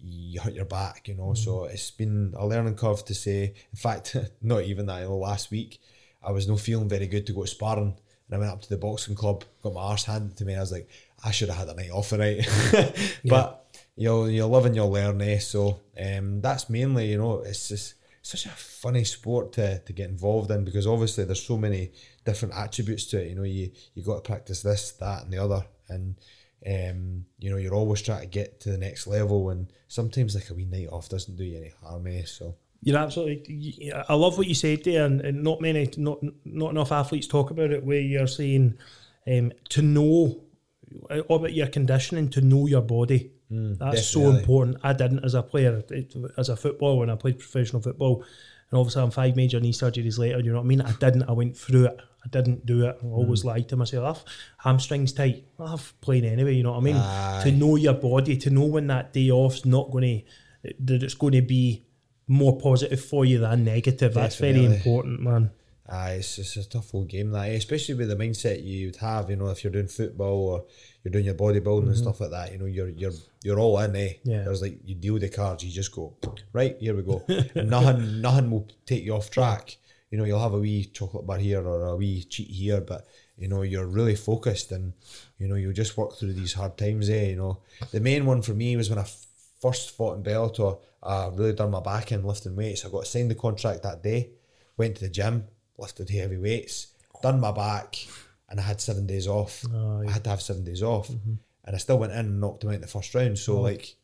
you 0.00 0.40
hurt 0.40 0.54
your 0.54 0.64
back 0.64 1.08
you 1.08 1.14
know. 1.14 1.34
So 1.34 1.64
it's 1.64 1.90
been 1.90 2.34
a 2.36 2.46
learning 2.46 2.76
curve 2.76 3.04
to 3.06 3.14
say 3.14 3.54
in 3.72 3.76
fact 3.76 4.16
not 4.42 4.62
even 4.62 4.86
that 4.86 5.00
you 5.00 5.08
know, 5.08 5.16
last 5.16 5.50
week 5.50 5.80
I 6.22 6.32
was 6.32 6.48
no 6.48 6.56
feeling 6.56 6.88
very 6.88 7.06
good 7.06 7.26
to 7.26 7.32
go 7.32 7.42
to 7.42 7.48
sparring 7.48 7.96
and 8.28 8.34
I 8.34 8.38
went 8.38 8.52
up 8.52 8.62
to 8.62 8.68
the 8.68 8.78
boxing 8.78 9.14
club 9.14 9.44
got 9.62 9.74
my 9.74 9.80
arse 9.80 10.04
handed 10.04 10.36
to 10.36 10.44
me 10.44 10.52
and 10.52 10.60
I 10.60 10.62
was 10.62 10.72
like 10.72 10.88
I 11.24 11.30
should 11.30 11.48
have 11.48 11.58
had 11.58 11.68
a 11.68 11.74
night 11.74 11.90
off 11.90 12.10
tonight 12.10 12.46
but 13.24 13.66
you'll 13.96 14.28
you'll 14.28 14.50
live 14.50 14.66
and 14.66 14.76
you'll 14.76 14.90
learn 14.90 15.20
eh? 15.22 15.38
So 15.38 15.80
um 15.98 16.40
that's 16.40 16.70
mainly 16.70 17.10
you 17.10 17.18
know 17.18 17.40
it's 17.40 17.68
just 17.68 17.94
such 18.26 18.46
a 18.46 18.50
funny 18.50 19.04
sport 19.04 19.52
to, 19.52 19.78
to 19.78 19.92
get 19.92 20.10
involved 20.10 20.50
in 20.50 20.64
because 20.64 20.86
obviously 20.86 21.24
there's 21.24 21.44
so 21.44 21.56
many 21.56 21.92
different 22.24 22.54
attributes 22.54 23.06
to 23.06 23.22
it. 23.22 23.28
You 23.28 23.36
know, 23.36 23.44
you 23.44 23.70
you 23.94 24.02
got 24.02 24.16
to 24.16 24.28
practice 24.28 24.62
this, 24.62 24.92
that, 24.92 25.22
and 25.22 25.32
the 25.32 25.38
other, 25.38 25.64
and 25.88 26.16
um, 26.66 27.24
you 27.38 27.50
know, 27.50 27.56
you're 27.56 27.74
always 27.74 28.02
trying 28.02 28.22
to 28.22 28.26
get 28.26 28.60
to 28.60 28.70
the 28.70 28.78
next 28.78 29.06
level. 29.06 29.50
And 29.50 29.72
sometimes 29.88 30.34
like 30.34 30.50
a 30.50 30.54
wee 30.54 30.64
night 30.64 30.88
off 30.90 31.08
doesn't 31.08 31.36
do 31.36 31.44
you 31.44 31.58
any 31.58 31.72
harm. 31.82 32.06
Eh? 32.08 32.24
So 32.24 32.56
You're 32.82 32.98
absolutely. 32.98 33.92
I 33.92 34.14
love 34.14 34.38
what 34.38 34.48
you 34.48 34.54
said 34.54 34.82
there, 34.82 35.04
and, 35.04 35.20
and 35.20 35.42
not 35.42 35.60
many, 35.60 35.88
not 35.96 36.18
not 36.44 36.70
enough 36.70 36.92
athletes 36.92 37.28
talk 37.28 37.50
about 37.50 37.70
it. 37.70 37.84
Where 37.84 38.00
you're 38.00 38.26
saying 38.26 38.76
um, 39.26 39.52
to 39.70 39.82
know 39.82 40.40
about 41.10 41.52
your 41.52 41.68
conditioning, 41.68 42.30
to 42.30 42.40
know 42.40 42.66
your 42.66 42.82
body. 42.82 43.30
Mm, 43.50 43.78
That's 43.78 44.06
so 44.06 44.30
important. 44.30 44.78
I 44.82 44.92
didn't 44.92 45.24
as 45.24 45.34
a 45.34 45.42
player, 45.42 45.82
it- 45.90 46.14
as 46.36 46.48
a 46.48 46.56
footballer, 46.56 46.98
when 46.98 47.10
I 47.10 47.16
played 47.16 47.38
professional 47.38 47.80
football, 47.82 48.24
and 48.70 48.78
obviously 48.78 49.02
I'm 49.02 49.10
five 49.10 49.36
major 49.36 49.60
knee 49.60 49.72
surgeries 49.72 50.18
later. 50.18 50.40
You 50.40 50.50
know 50.50 50.58
what 50.58 50.64
I 50.64 50.66
mean? 50.66 50.80
I 50.80 50.92
didn't. 50.92 51.22
I 51.24 51.32
went 51.32 51.56
through 51.56 51.86
it. 51.86 52.00
I 52.24 52.28
didn't 52.28 52.66
do 52.66 52.86
it. 52.86 52.98
I 53.00 53.06
always 53.06 53.42
mm. 53.42 53.46
lied 53.46 53.68
to 53.68 53.76
myself. 53.76 54.24
Hamstrings 54.58 55.12
tight. 55.12 55.44
I'll 55.60 55.68
have 55.68 55.92
playing 56.00 56.24
anyway. 56.24 56.54
You 56.54 56.64
know 56.64 56.72
what 56.72 56.78
I 56.78 56.82
mean? 56.82 56.96
Aye. 56.96 57.42
To 57.44 57.52
know 57.52 57.76
your 57.76 57.94
body, 57.94 58.36
to 58.38 58.50
know 58.50 58.64
when 58.64 58.88
that 58.88 59.12
day 59.12 59.30
off's 59.30 59.64
not 59.64 59.92
going 59.92 60.24
to, 60.64 60.74
that 60.80 61.04
it's 61.04 61.14
going 61.14 61.34
to 61.34 61.42
be 61.42 61.86
more 62.26 62.58
positive 62.58 63.00
for 63.00 63.24
you 63.24 63.38
than 63.38 63.64
negative. 63.64 64.14
That's 64.14 64.36
very 64.36 64.64
important, 64.64 65.20
man. 65.20 65.50
Aye, 65.88 66.14
it's, 66.14 66.38
it's 66.38 66.56
a 66.56 66.68
tough 66.68 66.94
old 66.94 67.08
game 67.08 67.30
that, 67.30 67.48
eh? 67.48 67.52
especially 67.52 67.94
with 67.94 68.08
the 68.08 68.16
mindset 68.16 68.64
you 68.64 68.86
would 68.86 68.96
have. 68.96 69.30
You 69.30 69.36
know, 69.36 69.48
if 69.48 69.62
you're 69.62 69.72
doing 69.72 69.86
football 69.86 70.48
or 70.48 70.64
you're 71.04 71.12
doing 71.12 71.26
your 71.26 71.34
bodybuilding 71.34 71.86
and 71.86 71.96
stuff 71.96 72.20
like 72.20 72.30
that, 72.30 72.52
you 72.52 72.58
know, 72.58 72.66
you're 72.66 72.88
you're 72.88 73.12
you're 73.42 73.60
all 73.60 73.78
in, 73.78 73.94
eh? 73.94 74.14
Yeah. 74.24 74.42
There's 74.42 74.62
like 74.62 74.80
you 74.84 74.96
deal 74.96 75.18
the 75.18 75.28
cards, 75.28 75.64
you 75.64 75.70
just 75.70 75.92
go 75.92 76.16
right 76.52 76.76
here 76.80 76.96
we 76.96 77.02
go. 77.02 77.24
and 77.54 77.70
nothing 77.70 78.20
nothing 78.20 78.50
will 78.50 78.68
take 78.84 79.04
you 79.04 79.14
off 79.14 79.30
track. 79.30 79.76
You 80.10 80.18
know, 80.18 80.24
you'll 80.24 80.40
have 80.40 80.54
a 80.54 80.58
wee 80.58 80.86
chocolate 80.86 81.26
bar 81.26 81.38
here 81.38 81.66
or 81.66 81.86
a 81.86 81.96
wee 81.96 82.24
cheat 82.24 82.48
here, 82.48 82.80
but 82.80 83.06
you 83.36 83.48
know 83.48 83.62
you're 83.62 83.86
really 83.86 84.16
focused 84.16 84.72
and 84.72 84.92
you 85.38 85.46
know 85.46 85.54
you'll 85.54 85.72
just 85.72 85.96
work 85.96 86.16
through 86.16 86.32
these 86.32 86.54
hard 86.54 86.76
times. 86.76 87.08
Eh? 87.10 87.30
You 87.30 87.36
know, 87.36 87.58
the 87.92 88.00
main 88.00 88.26
one 88.26 88.42
for 88.42 88.54
me 88.54 88.76
was 88.76 88.90
when 88.90 88.98
I 88.98 89.06
first 89.60 89.96
fought 89.96 90.16
in 90.16 90.24
Bellator. 90.24 90.80
I 91.02 91.28
really 91.32 91.52
done 91.52 91.70
my 91.70 91.80
back 91.80 92.10
in 92.10 92.24
lifting 92.24 92.56
weights. 92.56 92.84
I 92.84 92.88
got 92.88 93.06
signed 93.06 93.30
the 93.30 93.36
contract 93.36 93.84
that 93.84 94.02
day. 94.02 94.30
Went 94.76 94.96
to 94.96 95.04
the 95.04 95.10
gym, 95.10 95.46
lifted 95.78 96.10
heavy 96.10 96.36
weights, 96.38 96.88
done 97.22 97.40
my 97.40 97.52
back, 97.52 97.96
and 98.48 98.58
I 98.60 98.62
had 98.62 98.80
seven 98.80 99.06
days 99.06 99.26
off. 99.26 99.64
Oh, 99.74 100.02
I 100.06 100.10
had 100.10 100.24
to 100.24 100.30
have 100.30 100.42
seven 100.42 100.64
days 100.64 100.82
off, 100.82 101.08
and 101.10 101.38
I 101.74 101.78
still 101.78 101.98
went 101.98 102.12
in 102.12 102.18
and 102.20 102.40
knocked 102.40 102.62
him 102.64 102.70
out 102.70 102.76
in 102.76 102.80
the 102.80 102.86
first 102.86 103.14
round. 103.14 103.38
So 103.38 103.60
like, 103.60 103.96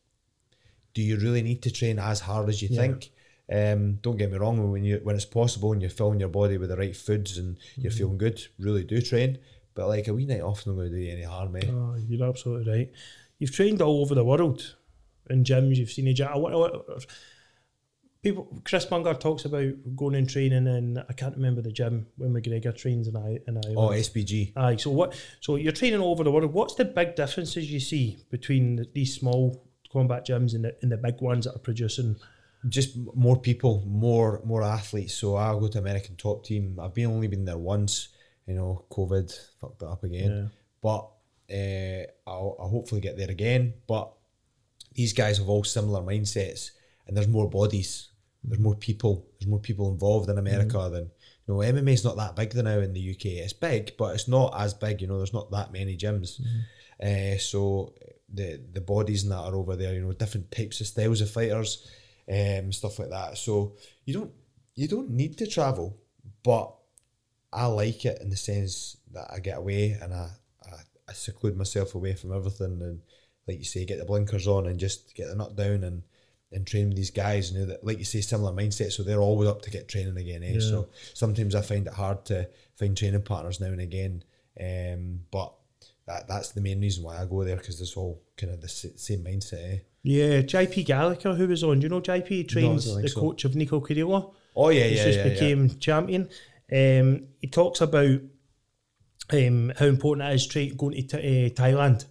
do 0.93 1.01
you 1.01 1.17
really 1.17 1.41
need 1.41 1.61
to 1.63 1.71
train 1.71 1.99
as 1.99 2.19
hard 2.21 2.49
as 2.49 2.61
you 2.61 2.67
think? 2.69 3.11
Um, 3.51 3.95
don't 4.01 4.17
get 4.17 4.31
me 4.31 4.37
wrong, 4.37 4.71
when 4.71 4.83
you 4.83 4.99
when 5.03 5.15
it's 5.15 5.25
possible 5.25 5.73
and 5.73 5.81
you're 5.81 5.89
filling 5.91 6.19
your 6.19 6.29
body 6.29 6.57
with 6.57 6.69
the 6.69 6.77
right 6.77 6.95
foods 6.95 7.37
and 7.37 7.57
you're 7.75 7.91
Mm-hmm. 7.91 7.97
feeling 7.97 8.17
good, 8.17 8.41
really 8.59 8.83
do 8.83 9.01
train. 9.01 9.37
But 9.75 9.87
like 9.87 10.07
a 10.07 10.13
wee 10.13 10.25
night 10.25 10.41
off 10.41 10.65
not 10.67 10.73
going 10.75 10.91
to 10.91 10.95
do 10.95 11.01
you 11.01 11.11
any 11.11 11.23
harm, 11.23 11.55
eh? 11.55 11.67
Oh, 11.69 11.95
you're 12.07 12.29
absolutely 12.29 12.71
right. 12.71 12.91
You've 13.39 13.51
trained 13.51 13.81
all 13.81 14.01
over 14.01 14.13
the 14.15 14.23
world 14.23 14.75
in 15.29 15.43
gyms. 15.43 15.75
You've 15.77 15.89
seen 15.91 16.07
a 16.07 16.13
gym. 16.13 16.27
I 16.31 16.37
wa- 16.37 16.49
I 16.51 16.55
wa- 16.55 16.99
People, 18.23 18.61
Chris 18.63 18.89
Munger 18.89 19.13
talks 19.13 19.45
about 19.45 19.73
going 19.95 20.15
and 20.15 20.29
training, 20.29 20.65
and 20.67 20.97
I 20.97 21.13
can't 21.13 21.35
remember 21.35 21.61
the 21.61 21.71
gym 21.71 22.07
when 22.15 22.33
McGregor 22.33 22.75
trains 22.75 23.07
in 23.07 23.17
I 23.17 23.39
in 23.47 23.57
Ireland. 23.57 23.75
Oh, 23.77 23.89
SBG. 23.89 24.53
Aye. 24.55 24.77
So 24.77 24.91
what? 24.91 25.13
So 25.41 25.57
you're 25.57 25.73
training 25.73 25.99
all 25.99 26.11
over 26.11 26.23
the 26.23 26.31
world. 26.31 26.51
What's 26.53 26.75
the 26.75 26.85
big 26.85 27.15
differences 27.15 27.69
you 27.69 27.81
see 27.81 28.17
between 28.31 28.77
the, 28.77 28.87
these 28.93 29.13
small 29.13 29.67
combat 29.91 30.25
gyms 30.25 30.55
and 30.55 30.63
the, 30.63 30.75
and 30.81 30.91
the 30.91 30.97
big 30.97 31.21
ones 31.21 31.45
that 31.45 31.55
are 31.55 31.59
producing? 31.59 32.15
just 32.69 32.95
more 33.13 33.37
people, 33.37 33.83
more 33.85 34.41
more 34.45 34.63
athletes. 34.63 35.13
So 35.13 35.35
I'll 35.35 35.59
go 35.59 35.67
to 35.67 35.79
American 35.79 36.15
Top 36.15 36.45
Team. 36.45 36.79
I've 36.81 36.93
been 36.93 37.07
only 37.07 37.27
been 37.27 37.45
there 37.45 37.57
once. 37.57 38.09
You 38.47 38.55
know, 38.55 38.85
COVID 38.89 39.37
fucked 39.59 39.81
it 39.81 39.87
up 39.87 40.03
again. 40.03 40.31
Yeah. 40.31 40.47
But 40.81 41.09
uh, 41.51 42.29
I'll, 42.29 42.55
I'll 42.59 42.69
hopefully 42.69 43.01
get 43.01 43.17
there 43.17 43.31
again. 43.31 43.73
But 43.87 44.11
these 44.93 45.13
guys 45.13 45.37
have 45.37 45.49
all 45.49 45.63
similar 45.63 46.01
mindsets, 46.01 46.71
and 47.07 47.15
there's 47.15 47.27
more 47.27 47.49
bodies. 47.49 48.09
There's 48.43 48.59
more 48.59 48.75
people. 48.75 49.25
There's 49.39 49.49
more 49.49 49.59
people 49.59 49.89
involved 49.89 50.29
in 50.29 50.37
America 50.37 50.89
than 50.91 51.09
you 51.47 51.53
know. 51.53 51.55
MMA 51.55 51.93
is 51.93 52.03
not 52.03 52.17
that 52.17 52.35
big 52.35 52.51
than 52.51 52.65
now 52.65 52.79
in 52.79 52.93
the 52.93 53.11
UK. 53.11 53.25
It's 53.25 53.53
big, 53.53 53.95
but 53.97 54.15
it's 54.15 54.27
not 54.27 54.53
as 54.59 54.73
big. 54.73 55.01
You 55.01 55.07
know, 55.07 55.17
there's 55.17 55.33
not 55.33 55.51
that 55.51 55.71
many 55.71 55.97
gyms. 55.97 56.41
Uh, 57.01 57.37
so 57.37 57.93
the 58.33 58.61
the 58.73 58.81
bodies 58.81 59.23
and 59.23 59.31
that 59.31 59.39
are 59.39 59.55
over 59.55 59.75
there. 59.75 59.93
You 59.93 60.01
know, 60.01 60.13
different 60.13 60.51
types 60.51 60.81
of 60.81 60.87
styles 60.87 61.21
of 61.21 61.31
fighters, 61.31 61.87
um, 62.29 62.71
stuff 62.71 62.99
like 62.99 63.09
that. 63.09 63.37
So 63.37 63.75
you 64.05 64.13
don't 64.13 64.31
you 64.75 64.87
don't 64.87 65.09
need 65.09 65.37
to 65.37 65.47
travel, 65.47 65.97
but 66.43 66.73
I 67.53 67.67
like 67.67 68.05
it 68.05 68.21
in 68.21 68.29
the 68.29 68.37
sense 68.37 68.97
that 69.11 69.27
I 69.31 69.39
get 69.39 69.59
away 69.59 69.97
and 70.01 70.13
I, 70.13 70.29
I, 70.65 70.75
I 71.07 71.13
seclude 71.13 71.55
myself 71.55 71.93
away 71.93 72.15
from 72.15 72.33
everything 72.33 72.81
and 72.81 73.01
like 73.47 73.59
you 73.59 73.65
say, 73.65 73.85
get 73.85 73.99
the 73.99 74.05
blinkers 74.05 74.47
on 74.47 74.67
and 74.67 74.79
just 74.79 75.13
get 75.15 75.27
the 75.27 75.35
nut 75.35 75.55
down 75.55 75.83
and 75.83 76.03
and 76.53 76.65
train 76.65 76.87
with 76.87 76.97
these 76.97 77.11
guys. 77.11 77.51
You 77.51 77.59
know 77.59 77.65
that, 77.65 77.83
like 77.83 77.99
you 77.99 78.05
say, 78.05 78.21
similar 78.21 78.51
mindset. 78.51 78.91
So 78.91 79.03
they're 79.03 79.21
always 79.21 79.49
up 79.49 79.61
to 79.63 79.71
get 79.71 79.87
training 79.87 80.17
again. 80.17 80.43
Eh? 80.43 80.59
So 80.59 80.89
sometimes 81.13 81.55
I 81.55 81.61
find 81.61 81.87
it 81.87 81.93
hard 81.93 82.25
to 82.25 82.49
find 82.75 82.97
training 82.97 83.23
partners 83.23 83.59
now 83.59 83.67
and 83.67 83.81
again. 83.81 84.23
Um, 84.59 85.21
but 85.31 85.53
that 86.07 86.27
that's 86.27 86.51
the 86.51 86.61
main 86.61 86.81
reason 86.81 87.03
why 87.03 87.21
I 87.21 87.25
go 87.25 87.43
there 87.43 87.55
because 87.57 87.79
it's 87.81 87.97
all 87.97 88.21
kind 88.37 88.53
of 88.53 88.61
the 88.61 88.67
same 88.67 89.23
mindset. 89.23 89.73
Eh? 89.73 89.79
Yeah, 90.03 90.41
JP 90.41 90.85
Gallagher, 90.85 91.33
who 91.33 91.47
was 91.47 91.63
on. 91.63 91.79
Do 91.79 91.85
you 91.85 91.89
know 91.89 92.01
JP 92.01 92.47
trains 92.49 92.85
don't 92.85 93.01
the 93.01 93.07
so. 93.07 93.21
coach 93.21 93.45
of 93.45 93.55
Nico 93.55 93.79
Carrillo? 93.79 94.35
Oh 94.55 94.69
yeah, 94.69 94.85
yeah, 94.85 95.03
just 95.03 95.19
yeah, 95.19 95.25
yeah. 95.25 95.33
became 95.33 95.69
champion. 95.79 96.29
Um, 96.71 97.27
he 97.39 97.47
talks 97.47 97.81
about 97.81 98.19
um, 99.31 99.71
how 99.77 99.85
important 99.85 100.29
it 100.29 100.35
is 100.35 100.47
tra- 100.47 100.65
going 100.67 101.07
to 101.07 101.17
uh, 101.17 101.49
Thailand 101.49 102.05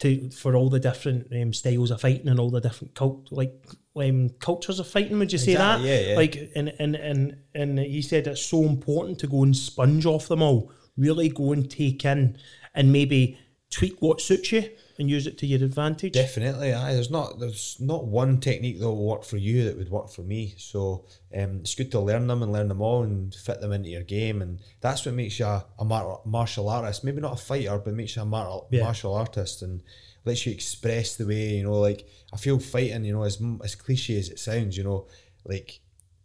to 0.00 0.30
for 0.30 0.56
all 0.56 0.68
the 0.68 0.80
different 0.80 1.28
um, 1.32 1.52
styles 1.52 1.90
of 1.90 2.00
fighting 2.00 2.28
and 2.28 2.40
all 2.40 2.50
the 2.50 2.60
different 2.60 2.94
cult 2.94 3.28
like 3.30 3.66
um, 3.96 4.30
cultures 4.40 4.78
of 4.78 4.86
fighting. 4.88 5.18
Would 5.18 5.32
you 5.32 5.38
say 5.38 5.52
Exactly, 5.52 5.88
that? 5.88 6.02
yeah, 6.02 6.08
yeah. 6.10 6.16
Like, 6.16 6.50
and 6.54 6.72
and 6.78 6.94
and 6.96 7.36
and 7.54 7.78
he 7.78 8.02
said 8.02 8.26
it's 8.26 8.42
so 8.44 8.62
important 8.64 9.18
to 9.20 9.26
go 9.26 9.42
and 9.42 9.56
sponge 9.56 10.06
off 10.06 10.28
them 10.28 10.42
all. 10.42 10.72
Really 10.96 11.28
go 11.28 11.52
and 11.52 11.70
take 11.70 12.04
in 12.04 12.36
and 12.74 12.92
maybe 12.92 13.38
tweak 13.70 14.02
what 14.02 14.20
suits 14.20 14.50
you 14.50 14.68
and 14.98 15.08
use 15.08 15.26
it 15.28 15.38
to 15.38 15.46
your 15.46 15.64
advantage. 15.64 16.12
Definitely, 16.12 16.72
aye. 16.74 16.92
There's 16.92 17.10
not 17.10 17.38
there's 17.40 17.76
not 17.80 18.06
one 18.06 18.38
technique 18.40 18.78
that 18.80 18.86
will 18.86 19.06
work 19.06 19.24
for 19.24 19.36
you 19.38 19.64
that 19.64 19.76
would 19.78 19.90
work 19.90 20.10
for 20.10 20.22
me. 20.22 20.54
So 20.58 21.06
um, 21.36 21.60
it's 21.60 21.74
good 21.74 21.90
to 21.92 22.00
learn 22.00 22.26
them 22.26 22.42
and 22.42 22.52
learn 22.52 22.68
them 22.68 22.82
all 22.82 23.02
and 23.02 23.34
fit 23.34 23.60
them 23.60 23.72
into 23.72 23.88
your 23.90 24.02
game, 24.02 24.42
and 24.42 24.60
that's 24.80 25.06
what 25.06 25.14
makes 25.14 25.38
you 25.38 25.46
a, 25.46 25.64
a 25.78 25.84
mar- 25.84 26.20
martial 26.24 26.68
artist. 26.68 27.02
Maybe 27.04 27.20
not 27.20 27.32
a 27.40 27.42
fighter, 27.42 27.78
but 27.78 27.94
makes 27.94 28.16
you 28.16 28.22
a 28.22 28.26
mar- 28.26 28.66
Yeah. 28.70 28.82
martial 28.84 29.14
artist 29.14 29.62
and 29.62 29.82
lets 30.24 30.46
you 30.46 30.52
express 30.52 31.16
the 31.16 31.26
way 31.26 31.56
you 31.56 31.62
know. 31.62 31.78
Like 31.78 32.06
I 32.32 32.36
feel 32.36 32.58
fighting, 32.58 33.04
you 33.04 33.12
know, 33.12 33.22
as 33.22 33.42
as 33.64 33.74
cliche 33.74 34.18
as 34.18 34.28
it 34.28 34.38
sounds, 34.38 34.76
you 34.76 34.84
know, 34.84 35.06
like 35.44 35.80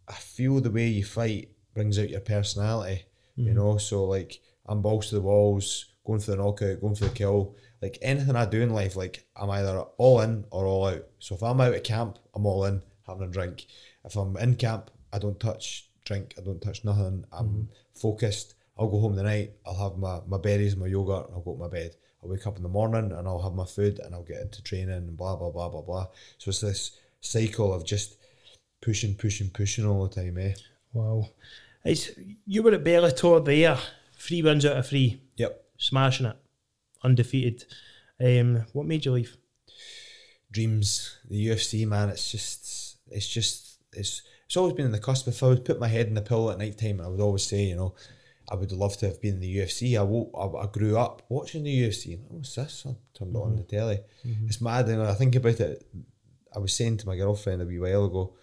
I 0.08 0.14
feel 0.14 0.60
the 0.60 0.70
way 0.70 0.86
you 0.86 1.04
fight 1.04 1.50
brings 1.74 1.98
out 1.98 2.10
your 2.10 2.20
personality, 2.20 3.04
you 3.34 3.46
mm-hmm. 3.46 3.56
know. 3.56 3.78
So 3.78 4.04
like 4.04 4.40
I'm 4.66 4.82
balls 4.82 5.08
to 5.08 5.16
the 5.16 5.20
walls, 5.20 5.86
going 6.06 6.20
for 6.20 6.32
the 6.32 6.36
knockout, 6.36 6.80
going 6.80 6.94
for 6.94 7.04
the 7.04 7.10
kill. 7.10 7.56
Like 7.82 7.98
anything 8.00 8.36
I 8.36 8.46
do 8.46 8.62
in 8.62 8.70
life, 8.70 8.96
like 8.96 9.26
I'm 9.36 9.50
either 9.50 9.80
all 9.98 10.20
in 10.20 10.44
or 10.50 10.66
all 10.66 10.86
out. 10.86 11.06
So 11.18 11.34
if 11.34 11.42
I'm 11.42 11.60
out 11.60 11.74
at 11.74 11.84
camp, 11.84 12.18
I'm 12.34 12.46
all 12.46 12.64
in, 12.64 12.82
having 13.06 13.28
a 13.28 13.30
drink. 13.30 13.66
If 14.04 14.16
I'm 14.16 14.36
in 14.38 14.56
camp, 14.56 14.90
I 15.12 15.18
don't 15.18 15.38
touch 15.38 15.90
drink, 16.04 16.34
I 16.38 16.42
don't 16.42 16.62
touch 16.62 16.84
nothing. 16.84 17.24
I'm 17.32 17.46
mm-hmm. 17.46 17.62
focused. 17.94 18.54
I'll 18.78 18.90
go 18.90 19.00
home 19.00 19.16
the 19.16 19.22
night, 19.22 19.52
I'll 19.64 19.90
have 19.90 19.98
my, 19.98 20.20
my 20.26 20.36
berries, 20.36 20.76
my 20.76 20.86
yogurt, 20.86 21.28
and 21.28 21.34
I'll 21.34 21.42
go 21.42 21.54
to 21.54 21.60
my 21.60 21.68
bed. 21.68 21.96
I'll 22.26 22.32
wake 22.32 22.46
up 22.46 22.56
in 22.56 22.62
the 22.62 22.68
morning 22.68 23.12
and 23.12 23.28
I'll 23.28 23.42
have 23.42 23.54
my 23.54 23.64
food 23.64 24.00
and 24.00 24.14
I'll 24.14 24.22
get 24.22 24.40
into 24.42 24.62
training 24.62 24.90
and 24.90 25.16
blah 25.16 25.36
blah 25.36 25.50
blah 25.50 25.68
blah 25.68 25.82
blah. 25.82 26.06
So 26.38 26.48
it's 26.48 26.60
this 26.60 26.98
cycle 27.20 27.72
of 27.72 27.84
just 27.84 28.16
pushing, 28.82 29.14
pushing, 29.14 29.50
pushing 29.50 29.86
all 29.86 30.06
the 30.06 30.14
time, 30.14 30.36
eh? 30.38 30.54
Wow. 30.92 31.30
It's, 31.84 32.10
you 32.46 32.62
were 32.62 32.72
at 32.72 32.84
Bellator 32.84 33.44
there, 33.44 33.78
three 34.18 34.42
wins 34.42 34.66
out 34.66 34.76
of 34.76 34.88
three, 34.88 35.20
Yep. 35.36 35.64
smashing 35.78 36.26
it, 36.26 36.36
undefeated. 37.02 37.64
Um, 38.20 38.64
what 38.72 38.86
made 38.86 39.04
you 39.04 39.12
leave? 39.12 39.36
dreams. 40.52 41.18
The 41.28 41.48
UFC, 41.48 41.86
man, 41.86 42.08
it's 42.08 42.30
just, 42.30 42.96
it's 43.10 43.28
just, 43.28 43.78
it's, 43.92 44.22
it's 44.46 44.56
always 44.56 44.72
been 44.74 44.86
in 44.86 44.92
the 44.92 44.98
cusp. 44.98 45.28
If 45.28 45.42
I 45.42 45.48
would 45.48 45.64
put 45.66 45.78
my 45.80 45.88
head 45.88 46.06
in 46.06 46.14
the 46.14 46.22
pillow 46.22 46.50
at 46.50 46.58
night 46.58 46.78
time, 46.78 47.00
I 47.00 47.08
would 47.08 47.20
always 47.20 47.42
say, 47.42 47.64
you 47.64 47.76
know, 47.76 47.94
I 48.48 48.54
would 48.54 48.72
love 48.72 48.96
to 48.98 49.06
have 49.06 49.20
been 49.20 49.34
in 49.34 49.40
the 49.40 49.56
UFC. 49.58 49.98
I, 49.98 50.02
wo- 50.02 50.30
I, 50.34 50.64
I 50.64 50.66
grew 50.66 50.96
up 50.96 51.22
watching 51.28 51.64
the 51.64 51.82
UFC. 51.82 52.18
What's 52.28 52.54
this? 52.54 52.84
I 52.86 52.94
turned 53.12 53.34
it 53.34 53.38
on 53.38 53.56
the 53.56 53.62
telly. 53.64 54.00
It's 54.46 54.60
mad. 54.60 54.88
And 54.88 55.02
I 55.02 55.14
think 55.14 55.34
about 55.34 55.58
it. 55.60 55.84
I 56.54 56.58
was 56.58 56.72
saying 56.72 56.98
to 56.98 57.06
my 57.06 57.16
girlfriend 57.16 57.60
a 57.62 57.66
wee 57.66 57.78
while 57.80 58.04
ago, 58.06 58.34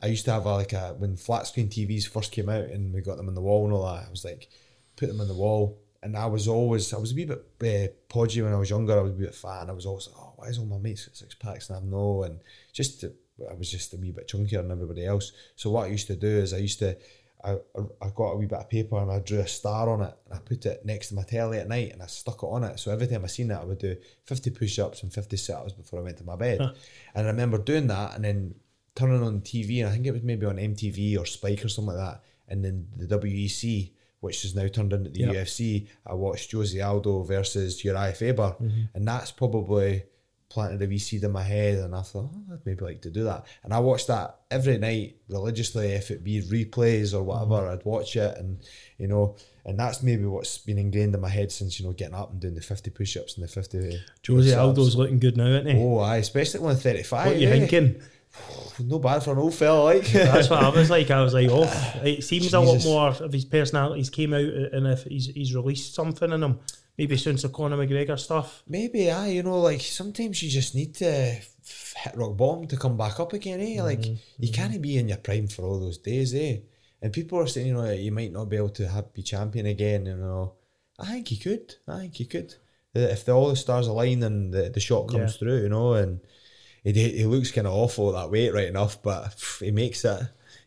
I 0.00 0.06
used 0.06 0.24
to 0.26 0.32
have 0.32 0.46
a, 0.46 0.54
like 0.54 0.72
a 0.72 0.94
when 0.98 1.16
flat 1.16 1.46
screen 1.46 1.68
TVs 1.68 2.08
first 2.08 2.32
came 2.32 2.48
out 2.48 2.64
and 2.64 2.92
we 2.92 3.00
got 3.02 3.16
them 3.16 3.28
on 3.28 3.34
the 3.34 3.40
wall 3.40 3.64
and 3.64 3.72
all 3.74 3.84
that. 3.84 4.06
I 4.06 4.10
was 4.10 4.24
like, 4.24 4.48
put 4.96 5.08
them 5.08 5.20
on 5.20 5.28
the 5.28 5.34
wall, 5.34 5.78
and 6.02 6.16
I 6.16 6.26
was 6.26 6.48
always 6.48 6.92
I 6.92 6.98
was 6.98 7.12
a 7.12 7.14
wee 7.14 7.24
bit 7.24 7.90
uh, 7.90 7.92
podgy 8.08 8.42
when 8.42 8.52
I 8.52 8.58
was 8.58 8.70
younger. 8.70 8.98
I 8.98 9.02
was 9.02 9.12
a 9.12 9.14
wee 9.16 9.26
bit 9.26 9.34
fat, 9.34 9.62
and 9.62 9.70
I 9.70 9.74
was 9.74 9.86
always 9.86 10.08
like, 10.08 10.16
oh, 10.18 10.32
why 10.36 10.46
is 10.48 10.58
all 10.58 10.66
my 10.66 10.78
mates 10.78 11.06
got 11.06 11.16
six 11.16 11.34
packs 11.34 11.68
and 11.68 11.76
I've 11.78 11.84
no? 11.84 12.24
And 12.24 12.40
just 12.72 13.00
to, 13.00 13.12
I 13.48 13.54
was 13.54 13.70
just 13.70 13.94
a 13.94 13.96
wee 13.96 14.10
bit 14.12 14.28
chunkier 14.28 14.62
than 14.62 14.72
everybody 14.72 15.04
else. 15.06 15.30
So 15.56 15.70
what 15.70 15.84
I 15.84 15.88
used 15.88 16.06
to 16.08 16.16
do 16.16 16.28
is 16.28 16.52
I 16.52 16.58
used 16.58 16.78
to. 16.80 16.96
I, 17.44 17.56
I 18.00 18.08
got 18.14 18.32
a 18.32 18.36
wee 18.36 18.46
bit 18.46 18.58
of 18.58 18.70
paper 18.70 18.98
and 18.98 19.10
I 19.10 19.18
drew 19.18 19.40
a 19.40 19.46
star 19.48 19.88
on 19.88 20.02
it 20.02 20.14
and 20.26 20.34
I 20.34 20.38
put 20.38 20.64
it 20.64 20.84
next 20.84 21.08
to 21.08 21.14
my 21.14 21.22
telly 21.22 21.58
at 21.58 21.68
night 21.68 21.92
and 21.92 22.02
I 22.02 22.06
stuck 22.06 22.42
it 22.42 22.46
on 22.46 22.64
it. 22.64 22.78
So 22.78 22.92
every 22.92 23.06
time 23.08 23.24
I 23.24 23.26
seen 23.28 23.50
it, 23.50 23.54
I 23.54 23.64
would 23.64 23.78
do 23.78 23.96
50 24.26 24.50
push 24.50 24.78
ups 24.78 25.02
and 25.02 25.12
50 25.12 25.36
sit 25.36 25.56
ups 25.56 25.72
before 25.72 26.00
I 26.00 26.02
went 26.02 26.18
to 26.18 26.24
my 26.24 26.36
bed. 26.36 26.60
And 27.14 27.26
I 27.26 27.30
remember 27.30 27.58
doing 27.58 27.88
that 27.88 28.14
and 28.14 28.24
then 28.24 28.54
turning 28.94 29.22
on 29.22 29.40
TV, 29.40 29.80
and 29.80 29.88
I 29.88 29.92
think 29.92 30.06
it 30.06 30.12
was 30.12 30.22
maybe 30.22 30.46
on 30.46 30.56
MTV 30.56 31.18
or 31.18 31.26
Spike 31.26 31.64
or 31.64 31.68
something 31.68 31.94
like 31.94 32.04
that. 32.04 32.22
And 32.48 32.64
then 32.64 32.88
the 32.96 33.06
WEC, 33.18 33.92
which 34.20 34.44
is 34.44 34.54
now 34.54 34.68
turned 34.68 34.92
into 34.92 35.10
the 35.10 35.20
Yep. 35.20 35.34
UFC, 35.34 35.88
I 36.06 36.14
watched 36.14 36.52
Jose 36.52 36.78
Aldo 36.78 37.22
versus 37.22 37.82
Urijah 37.82 38.16
Faber, 38.16 38.56
mm-hmm. 38.60 38.82
and 38.94 39.08
that's 39.08 39.30
probably 39.30 40.04
planted 40.52 40.82
a 40.82 40.86
wee 40.86 40.98
seed 40.98 41.24
in 41.24 41.32
my 41.32 41.42
head. 41.42 41.78
And 41.78 41.94
I 41.94 42.02
thought, 42.02 42.30
oh, 42.32 42.52
I'd 42.52 42.66
maybe 42.66 42.84
like 42.84 43.00
to 43.02 43.10
do 43.10 43.24
that. 43.24 43.46
And 43.64 43.72
I 43.72 43.78
watched 43.78 44.08
that 44.08 44.40
every 44.50 44.76
night 44.76 45.16
religiously. 45.28 45.92
If 45.92 46.10
it 46.10 46.22
be 46.22 46.42
replays 46.42 47.14
or 47.14 47.22
whatever, 47.22 47.68
I'd 47.68 47.84
watch 47.84 48.16
it, 48.16 48.36
and 48.36 48.60
you 48.98 49.08
know, 49.08 49.36
and 49.64 49.78
that's 49.78 50.02
maybe 50.02 50.26
what's 50.26 50.58
been 50.58 50.78
ingrained 50.78 51.14
in 51.14 51.20
my 51.20 51.30
head 51.30 51.50
since 51.50 51.80
you 51.80 51.86
know 51.86 51.92
getting 51.92 52.14
up 52.14 52.30
and 52.30 52.40
doing 52.40 52.54
the 52.54 52.60
fifty 52.60 52.90
push-ups 52.90 53.36
and 53.36 53.44
the 53.44 53.48
fifty. 53.48 53.98
Jose 54.26 54.50
sit-ups. 54.50 54.60
Aldo's 54.60 54.94
looking 54.94 55.18
good 55.18 55.36
now, 55.36 55.46
isn't 55.46 55.74
he? 55.74 55.82
Oh, 55.82 55.98
aye, 55.98 56.18
especially 56.18 56.58
at 56.58 56.64
one 56.64 56.76
thirty-five. 56.76 57.26
what 57.26 57.36
are 57.36 57.38
you 57.38 57.48
eh? 57.48 57.58
thinking? 57.58 58.02
No 58.78 58.98
bad 58.98 59.22
for 59.22 59.32
an 59.32 59.38
old 59.38 59.54
fella, 59.54 59.84
like. 59.84 60.06
That's 60.12 60.48
what 60.48 60.64
I 60.64 60.70
was 60.70 60.88
like. 60.88 61.10
I 61.10 61.22
was 61.22 61.34
like, 61.34 61.48
oh, 61.50 62.00
it 62.02 62.24
seems 62.24 62.52
a 62.54 62.58
lot 62.58 62.82
more 62.82 63.08
of 63.08 63.30
his 63.30 63.44
personalities 63.44 64.08
came 64.08 64.32
out, 64.32 64.40
and 64.40 64.86
if 64.86 65.04
he's, 65.04 65.26
he's 65.26 65.54
released 65.54 65.94
something 65.94 66.32
in 66.32 66.42
him, 66.42 66.58
maybe 66.98 67.16
since 67.16 67.42
the 67.42 67.48
Conor 67.48 67.76
McGregor 67.76 68.18
stuff. 68.18 68.62
Maybe, 68.68 69.10
I, 69.10 69.28
you 69.28 69.42
know, 69.42 69.60
like 69.60 69.80
sometimes 69.80 70.42
you 70.42 70.50
just 70.50 70.74
need 70.74 70.94
to 70.96 71.12
hit 71.12 72.16
rock 72.16 72.36
bottom 72.36 72.66
to 72.68 72.76
come 72.76 72.96
back 72.96 73.20
up 73.20 73.32
again, 73.32 73.60
eh? 73.60 73.82
Like 73.82 74.04
you 74.38 74.52
can't 74.52 74.80
be 74.82 74.98
in 74.98 75.08
your 75.08 75.18
prime 75.18 75.46
for 75.48 75.62
all 75.62 75.80
those 75.80 75.98
days, 75.98 76.34
eh? 76.34 76.58
And 77.00 77.12
people 77.12 77.38
are 77.38 77.46
saying, 77.46 77.66
you 77.68 77.74
know, 77.74 77.90
you 77.90 78.12
might 78.12 78.32
not 78.32 78.48
be 78.48 78.56
able 78.56 78.70
to 78.70 78.88
have, 78.88 79.12
be 79.12 79.22
champion 79.22 79.66
again, 79.66 80.06
you 80.06 80.16
know. 80.16 80.54
I 80.98 81.06
think 81.06 81.28
he 81.28 81.36
could. 81.36 81.74
I 81.88 82.00
think 82.00 82.14
he 82.14 82.26
could. 82.26 82.54
Uh, 82.94 83.00
If 83.00 83.24
the, 83.24 83.32
all 83.32 83.48
the 83.48 83.56
stars 83.56 83.88
align 83.88 84.22
and 84.22 84.52
the, 84.52 84.70
the 84.70 84.78
shot 84.78 85.08
comes 85.08 85.32
Yeah. 85.32 85.38
through, 85.38 85.62
you 85.62 85.68
know, 85.68 85.94
and 85.94 86.20
he, 86.84 86.92
he 86.92 87.26
looks 87.26 87.50
kind 87.50 87.66
of 87.66 87.72
awful 87.72 88.10
at 88.10 88.20
that 88.20 88.30
weight 88.30 88.52
right 88.52 88.68
enough, 88.68 89.02
but 89.02 89.34
he 89.60 89.70
makes 89.70 90.04
it. 90.04 90.22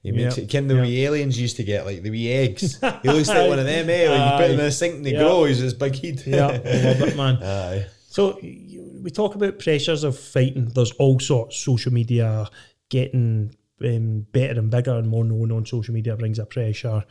He 0.06 0.12
makes 0.12 0.38
Yeah. 0.38 0.44
it. 0.44 0.50
Ken 0.50 0.68
the 0.68 0.76
Yeah. 0.76 0.82
wee 0.84 1.04
aliens 1.06 1.40
used 1.40 1.56
to 1.58 1.64
get, 1.64 1.86
like 1.86 2.04
the 2.04 2.12
wee 2.12 2.30
eggs. 2.32 2.80
He 3.02 3.10
looks 3.10 3.28
like 3.28 3.50
one 3.50 3.58
of 3.60 3.66
them, 3.66 3.90
eh? 3.90 4.08
When 4.10 4.22
you 4.22 4.38
put 4.38 4.48
them 4.50 4.60
in 4.60 4.66
the 4.66 4.72
sink 4.72 4.96
and 4.98 5.06
they 5.06 5.14
Yeah. 5.14 5.20
grow, 5.20 5.46
he's 5.46 5.60
this 5.62 5.74
big 5.74 5.96
head. 5.98 6.22
Yeah, 6.28 6.48
love 6.48 7.02
it, 7.10 7.18
man. 7.18 7.36
Aye. 7.44 7.86
So 8.08 8.40
you, 8.42 9.00
we 9.04 9.10
talk 9.10 9.34
about 9.36 9.58
pressures 9.60 10.04
of 10.04 10.18
fighting. 10.18 10.66
There's 10.76 10.92
all 10.94 11.20
sorts 11.20 11.58
social 11.58 11.92
media, 11.92 12.48
getting 12.90 13.56
um, 13.84 14.26
better 14.32 14.60
and 14.60 14.70
bigger 14.72 14.96
and 14.96 15.08
more 15.08 15.26
known 15.26 15.52
on 15.52 15.66
social 15.66 15.94
media 15.94 16.16
brings 16.16 16.40
a 16.40 16.46
pressure. 16.46 17.04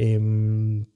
Um, 0.00 0.86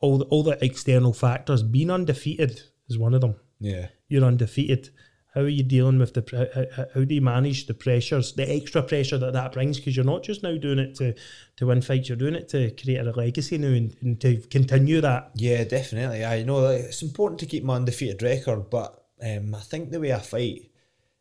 all 0.00 0.18
the, 0.18 0.24
all 0.26 0.42
the 0.42 0.62
external 0.64 1.12
factors. 1.12 1.62
Being 1.62 1.90
undefeated 1.90 2.60
is 2.88 2.98
one 2.98 3.14
of 3.14 3.20
them. 3.20 3.36
Yeah. 3.60 3.86
You're 4.08 4.24
undefeated. 4.24 4.90
How 5.34 5.42
are 5.42 5.48
you 5.48 5.62
dealing 5.62 5.98
with 5.98 6.14
the? 6.14 6.24
How, 6.54 6.86
how, 6.94 7.04
do 7.04 7.14
you 7.14 7.20
manage 7.20 7.66
the 7.66 7.74
pressures, 7.74 8.32
the 8.32 8.50
extra 8.50 8.82
pressure 8.82 9.18
that 9.18 9.32
that 9.32 9.52
brings? 9.52 9.78
Because 9.78 9.94
you're 9.94 10.04
not 10.04 10.24
just 10.24 10.42
now 10.42 10.56
doing 10.56 10.80
it 10.80 10.96
to 10.96 11.14
to 11.56 11.66
win 11.66 11.82
fights. 11.82 12.08
You're 12.08 12.18
doing 12.18 12.34
it 12.34 12.48
to 12.48 12.70
create 12.72 12.98
a 12.98 13.10
legacy 13.12 13.56
now 13.58 13.68
and, 13.68 13.96
and 14.02 14.20
to 14.22 14.38
continue 14.48 15.00
that. 15.00 15.30
Yeah, 15.36 15.62
definitely. 15.64 16.24
I 16.24 16.42
know 16.42 16.58
like, 16.58 16.80
it's 16.80 17.02
important 17.02 17.38
to 17.40 17.46
keep 17.46 17.62
my 17.62 17.76
undefeated 17.76 18.22
record, 18.22 18.70
but 18.70 19.04
um, 19.22 19.54
I 19.54 19.60
think 19.60 19.90
the 19.90 20.00
way 20.00 20.12
I 20.12 20.18
fight, 20.18 20.70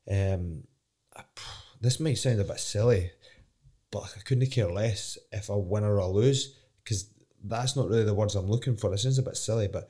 um, 0.10 0.64
I- 1.16 1.24
this 1.82 1.99
might 1.99 2.18
sound 2.18 2.39
a 2.39 2.43
bit 2.43 2.60
silly, 2.60 3.12
but 3.91 4.03
I 4.18 4.22
couldn't 4.22 4.51
care 4.51 4.72
less 4.72 5.18
if 5.32 5.49
I 5.49 5.55
win 5.55 5.84
or 5.84 6.01
I 6.01 6.05
lose 6.05 6.57
because 6.84 7.10
that's 7.43 7.76
not 7.76 7.88
really 7.88 8.03
the 8.03 8.14
words 8.14 8.36
I'm 8.36 8.49
looking 8.49 8.76
for. 8.76 8.93
It 8.93 8.97
sounds 8.97 9.20
a 9.20 9.24
bit 9.24 9.38
silly, 9.38 9.68
but 9.68 9.88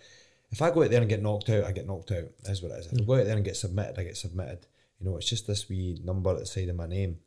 if 0.51 0.61
I 0.61 0.71
go 0.71 0.83
out 0.83 0.89
there 0.89 1.01
and 1.01 1.09
get 1.09 1.21
knocked 1.21 1.49
out, 1.49 1.63
I 1.63 1.71
get 1.71 1.87
knocked 1.87 2.11
out. 2.11 2.25
That's 2.43 2.61
what 2.61 2.71
it 2.71 2.79
is. 2.79 2.87
If 2.87 2.93
I 2.93 2.95
mm. 2.97 3.07
go 3.07 3.15
out 3.15 3.25
there 3.25 3.35
and 3.35 3.45
get 3.45 3.55
submitted, 3.55 3.99
I 3.99 4.03
get 4.03 4.17
submitted. 4.17 4.65
You 4.99 5.09
know, 5.09 5.17
it's 5.17 5.29
just 5.29 5.47
this 5.47 5.69
wee 5.69 5.99
number 6.03 6.31
at 6.31 6.39
the 6.39 6.45
side 6.45 6.69
of 6.69 6.75
my 6.75 6.87
name. 6.87 7.19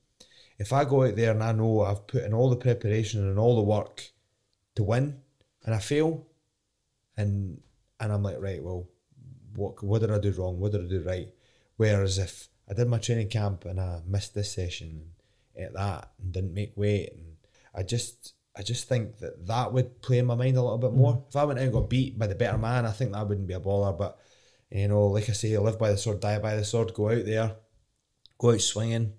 If 0.58 0.72
I 0.72 0.84
go 0.84 1.04
out 1.04 1.16
there 1.16 1.30
and 1.30 1.42
I 1.42 1.52
know 1.52 1.82
I've 1.82 2.06
put 2.06 2.24
in 2.24 2.34
all 2.34 2.50
the 2.50 2.56
preparation 2.56 3.26
and 3.26 3.38
all 3.38 3.56
the 3.56 3.62
work 3.62 4.10
to 4.74 4.82
win, 4.82 5.20
and 5.64 5.74
I 5.74 5.78
fail, 5.78 6.26
and 7.16 7.60
and 8.00 8.12
I'm 8.12 8.22
like, 8.22 8.40
right, 8.40 8.62
well, 8.62 8.88
what 9.54 9.82
what 9.82 10.00
did 10.00 10.10
I 10.10 10.18
do 10.18 10.32
wrong? 10.32 10.58
What 10.58 10.72
did 10.72 10.84
I 10.84 10.88
do 10.88 11.02
right? 11.02 11.28
Whereas 11.76 12.18
if 12.18 12.48
I 12.68 12.74
did 12.74 12.88
my 12.88 12.98
training 12.98 13.28
camp 13.28 13.64
and 13.64 13.80
I 13.80 14.00
missed 14.06 14.34
this 14.34 14.52
session 14.52 15.02
and 15.56 15.64
ate 15.64 15.72
that 15.74 16.10
and 16.20 16.32
didn't 16.32 16.54
make 16.54 16.76
weight, 16.76 17.12
and 17.12 17.36
I 17.74 17.82
just 17.82 18.34
I 18.57 18.62
just 18.62 18.88
think 18.88 19.18
that 19.18 19.46
that 19.46 19.72
would 19.72 20.03
play 20.03 20.18
in 20.18 20.26
my 20.26 20.34
mind 20.34 20.57
a 20.57 20.62
little 20.62 20.78
bit 20.78 20.92
more. 20.92 21.24
If 21.28 21.36
I 21.36 21.44
went 21.44 21.59
out 21.59 21.64
and 21.64 21.72
got 21.72 21.88
beat 21.88 22.18
by 22.18 22.26
the 22.26 22.34
better 22.34 22.59
man, 22.59 22.84
I 22.84 22.90
think 22.90 23.12
that 23.12 23.26
wouldn't 23.26 23.46
be 23.46 23.55
a 23.55 23.61
baller. 23.61 23.96
But 23.96 24.18
you 24.70 24.88
know, 24.88 25.07
like 25.07 25.28
I 25.28 25.32
say, 25.32 25.57
live 25.57 25.78
by 25.78 25.90
the 25.90 25.96
sword, 25.96 26.20
die 26.20 26.38
by 26.38 26.57
the 26.57 26.64
sword. 26.64 26.92
Go 26.92 27.11
out 27.11 27.24
there, 27.24 27.57
go 28.38 28.53
out 28.53 28.61
swinging. 28.61 29.14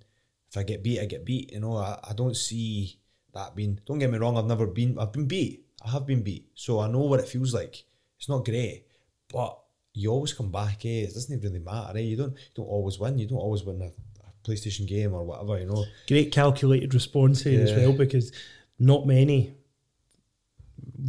If 0.50 0.58
I 0.58 0.64
get 0.64 0.84
beat, 0.84 1.00
I 1.00 1.06
get 1.06 1.26
beat. 1.26 1.52
You 1.52 1.62
know, 1.62 1.78
I, 1.78 1.98
I 2.04 2.14
don't 2.14 2.38
see 2.38 3.00
that 3.34 3.56
being. 3.56 3.80
Don't 3.86 3.98
get 3.98 4.12
me 4.12 4.20
wrong. 4.20 4.38
I've 4.38 4.46
never 4.46 4.68
been. 4.68 5.00
I've 5.00 5.12
been 5.12 5.28
beat. 5.28 5.66
I 5.84 5.90
have 5.90 6.06
been 6.06 6.22
beat. 6.22 6.50
So 6.54 6.80
I 6.80 6.88
know 6.88 7.00
what 7.00 7.20
it 7.20 7.28
feels 7.28 7.54
like. 7.56 7.84
It's 8.20 8.30
not 8.30 8.46
great, 8.46 8.86
but 9.32 9.58
you 9.96 10.12
always 10.12 10.34
come 10.34 10.52
back. 10.52 10.86
Eh? 10.86 11.04
It 11.04 11.14
doesn't 11.14 11.44
really 11.44 11.60
matter. 11.60 11.98
Eh? 11.98 12.02
You 12.02 12.18
don't. 12.18 12.34
You 12.34 12.38
don't 12.56 12.68
always 12.68 13.00
win. 13.00 13.18
You 13.18 13.28
don't 13.28 13.40
always 13.40 13.64
win 13.64 13.82
a, 13.82 13.86
a 13.88 14.48
PlayStation 14.48 14.88
game 14.88 15.14
or 15.14 15.24
whatever. 15.24 15.60
You 15.60 15.66
know. 15.66 15.86
Great 16.08 16.32
calculated 16.32 16.94
response 16.94 17.42
here 17.42 17.64
as 17.64 17.74
well 17.74 17.94
because 17.94 18.32
not 18.80 19.06
many 19.08 19.56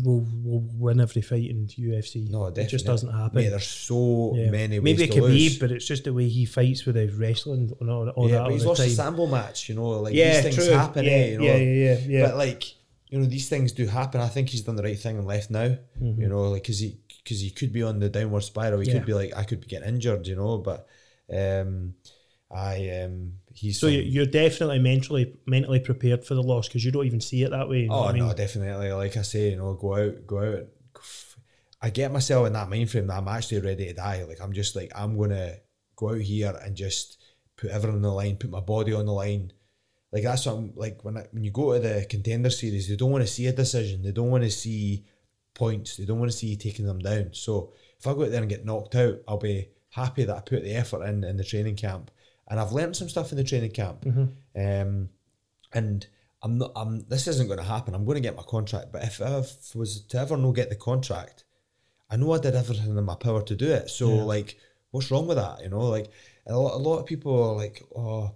will 0.03 0.27
will 0.43 0.65
win 0.79 1.01
every 1.01 1.23
fight 1.23 1.49
in 1.51 1.67
UFC. 1.67 2.29
No, 2.29 2.47
it 2.47 2.69
just 2.69 2.87
doesn't 2.87 3.13
happen. 3.13 3.37
Mate, 3.37 3.51
there's 3.51 3.67
so 3.67 4.35
Yeah. 4.37 4.51
many 4.51 4.79
ways 4.79 4.99
Maybe 4.99 5.11
to 5.13 5.21
Khabib, 5.21 5.29
lose. 5.29 5.59
but 5.59 5.71
it's 5.71 5.87
just 5.87 6.05
the 6.05 6.13
way 6.13 6.29
he 6.29 6.45
fights 6.45 6.85
with 6.85 6.97
the 6.97 7.09
wrestling 7.09 7.73
and 7.81 7.91
all, 7.91 8.09
all 8.11 8.29
yeah, 8.29 8.37
that 8.39 8.45
but 8.45 8.53
he's 8.53 8.65
lost 8.65 8.81
time. 8.81 8.91
a 8.91 8.93
sample 8.93 9.27
match. 9.27 9.69
You 9.69 9.77
know, 9.77 9.91
like 10.01 10.15
yeah, 10.15 10.35
these 10.35 10.43
things 10.43 10.69
true. 10.69 10.75
happen. 10.75 11.05
yeah, 11.05 11.11
eh, 11.11 11.31
you 11.31 11.39
know, 11.39 11.45
yeah, 11.45 11.57
yeah, 11.57 11.99
yeah. 12.07 12.27
But 12.27 12.37
like, 12.37 12.65
you 13.09 13.19
know, 13.19 13.27
these 13.27 13.49
things 13.49 13.73
do 13.73 13.87
happen. 13.87 14.21
I 14.21 14.29
think 14.29 14.49
he's 14.49 14.63
done 14.63 14.77
the 14.77 14.83
right 14.83 14.99
thing 14.99 15.19
and 15.19 15.27
left 15.27 15.51
now. 15.51 15.77
Mm-hmm. 16.01 16.21
You 16.21 16.29
know, 16.29 16.51
like 16.51 16.63
because 16.63 16.81
he 16.81 16.99
because 17.23 17.41
he 17.41 17.51
could 17.51 17.73
be 17.73 17.83
on 17.83 17.99
the 18.01 18.09
downward 18.09 18.43
spiral. 18.43 18.81
He 18.81 18.91
could 18.91 19.07
be 19.07 19.15
like, 19.15 19.37
I 19.37 19.45
could 19.45 19.61
be 19.61 19.67
getting 19.67 19.89
injured. 19.89 20.27
You 20.27 20.37
know, 20.37 20.59
but 20.59 20.87
um, 21.33 21.95
I 22.51 23.01
um, 23.03 23.35
he's 23.55 23.81
so 23.81 23.87
some- 23.87 23.95
you're 23.95 24.27
definitely 24.27 24.79
mentally 24.79 25.37
mentally 25.47 25.81
prepared 25.81 26.25
for 26.25 26.35
the 26.35 26.43
loss 26.43 26.69
because 26.69 26.85
you 26.85 26.93
don't 26.93 27.07
even 27.07 27.21
see 27.21 27.43
it 27.43 27.51
that 27.51 27.69
way. 27.69 27.89
Oh 27.91 28.03
what 28.03 28.11
I 28.11 28.13
mean? 28.13 28.27
no, 28.27 28.35
definitely. 28.35 28.93
Like 28.93 29.17
I 29.17 29.23
say, 29.23 29.51
you 29.51 29.57
know, 29.57 29.75
go 29.75 29.97
out, 29.97 30.27
go 30.27 30.39
out. 30.39 30.67
I 31.81 31.91
get 31.91 32.13
myself 32.13 32.47
in 32.47 32.55
that 32.55 32.71
mind 32.71 32.91
frame 32.91 33.07
that 33.09 33.19
I'm 33.19 33.29
actually 33.29 33.61
ready 33.61 33.87
to 33.87 33.95
die. 33.95 34.25
Like 34.25 34.41
I'm 34.41 34.53
just 34.53 34.75
like 34.75 34.91
I'm 34.95 35.17
gonna 35.19 35.57
go 35.97 36.11
out 36.11 36.21
here 36.21 36.59
and 36.65 36.75
just 36.75 37.19
put 37.57 37.71
everything 37.71 37.97
on 37.97 38.03
the 38.03 38.13
line, 38.13 38.37
put 38.37 38.51
my 38.51 38.61
body 38.61 38.93
on 38.93 39.07
the 39.07 39.13
line. 39.13 39.53
Like 40.13 40.23
that's 40.23 40.47
what 40.47 40.57
I'm 40.57 40.73
like 40.77 41.05
when 41.05 41.17
I, 41.19 41.27
when 41.33 41.45
you 41.45 41.51
go 41.51 41.75
to 41.75 41.81
the 41.81 42.07
contender 42.09 42.51
series, 42.51 42.89
they 42.89 42.97
don't 42.97 43.11
want 43.11 43.25
to 43.25 43.33
see 43.33 43.47
a 43.47 43.53
decision. 43.53 44.03
They 44.03 44.13
don't 44.13 44.31
want 44.31 44.45
to 44.45 44.51
see 44.51 45.05
points. 45.55 45.97
They 45.97 46.05
don't 46.05 46.19
want 46.19 46.31
to 46.31 46.37
see 46.37 46.49
you 46.49 46.57
taking 46.57 46.87
them 46.87 47.01
down. 47.01 47.31
So 47.33 47.73
if 47.99 48.07
I 48.07 48.15
go 48.15 48.25
out 48.25 48.31
there 48.31 48.41
and 48.41 48.49
get 48.51 48.65
knocked 48.65 48.95
out, 48.95 49.19
I'll 49.29 49.39
be 49.39 49.69
happy 49.91 50.25
that 50.25 50.37
I 50.37 50.41
put 50.41 50.63
the 50.63 50.75
effort 50.75 51.05
in 51.05 51.23
in 51.25 51.37
the 51.37 51.45
training 51.45 51.77
camp, 51.77 52.11
and 52.49 52.61
I've 52.61 52.73
learned 52.73 52.97
some 52.97 53.09
stuff 53.09 53.33
in 53.33 53.39
the 53.39 53.45
training 53.45 53.71
camp. 53.71 54.05
Um, 54.57 55.09
and 55.73 56.07
I'm 56.43 56.59
not. 56.59 56.73
I'm. 56.77 57.07
This 57.09 57.27
isn't 57.27 57.47
going 57.47 57.59
to 57.59 57.65
happen. 57.65 57.95
I'm 57.95 58.05
going 58.05 58.17
to 58.17 58.21
get 58.21 58.37
my 58.37 58.43
contract. 58.43 58.93
But 58.93 59.03
if 59.05 59.21
I 59.21 59.43
was 59.75 60.03
to 60.09 60.19
ever 60.19 60.37
not 60.37 60.53
get 60.53 60.69
the 60.69 60.77
contract, 60.77 61.45
I 62.11 62.17
know 62.17 62.33
I 62.33 62.39
did 62.39 62.55
everything 62.55 62.97
in 62.97 63.05
my 63.05 63.15
power 63.15 63.43
to 63.43 63.57
do 63.57 63.73
it. 63.73 63.91
So 63.91 64.09
like, 64.09 64.59
what's 64.91 65.11
wrong 65.11 65.27
with 65.27 65.39
that? 65.39 65.63
You 65.63 65.71
know, 65.71 65.81
like 65.81 66.11
a 66.47 66.57
lot, 66.57 66.75
a 66.75 66.79
lot 66.79 66.99
of 66.99 67.07
people 67.07 67.43
are 67.43 67.57
like, 67.57 67.83
oh, 67.97 68.35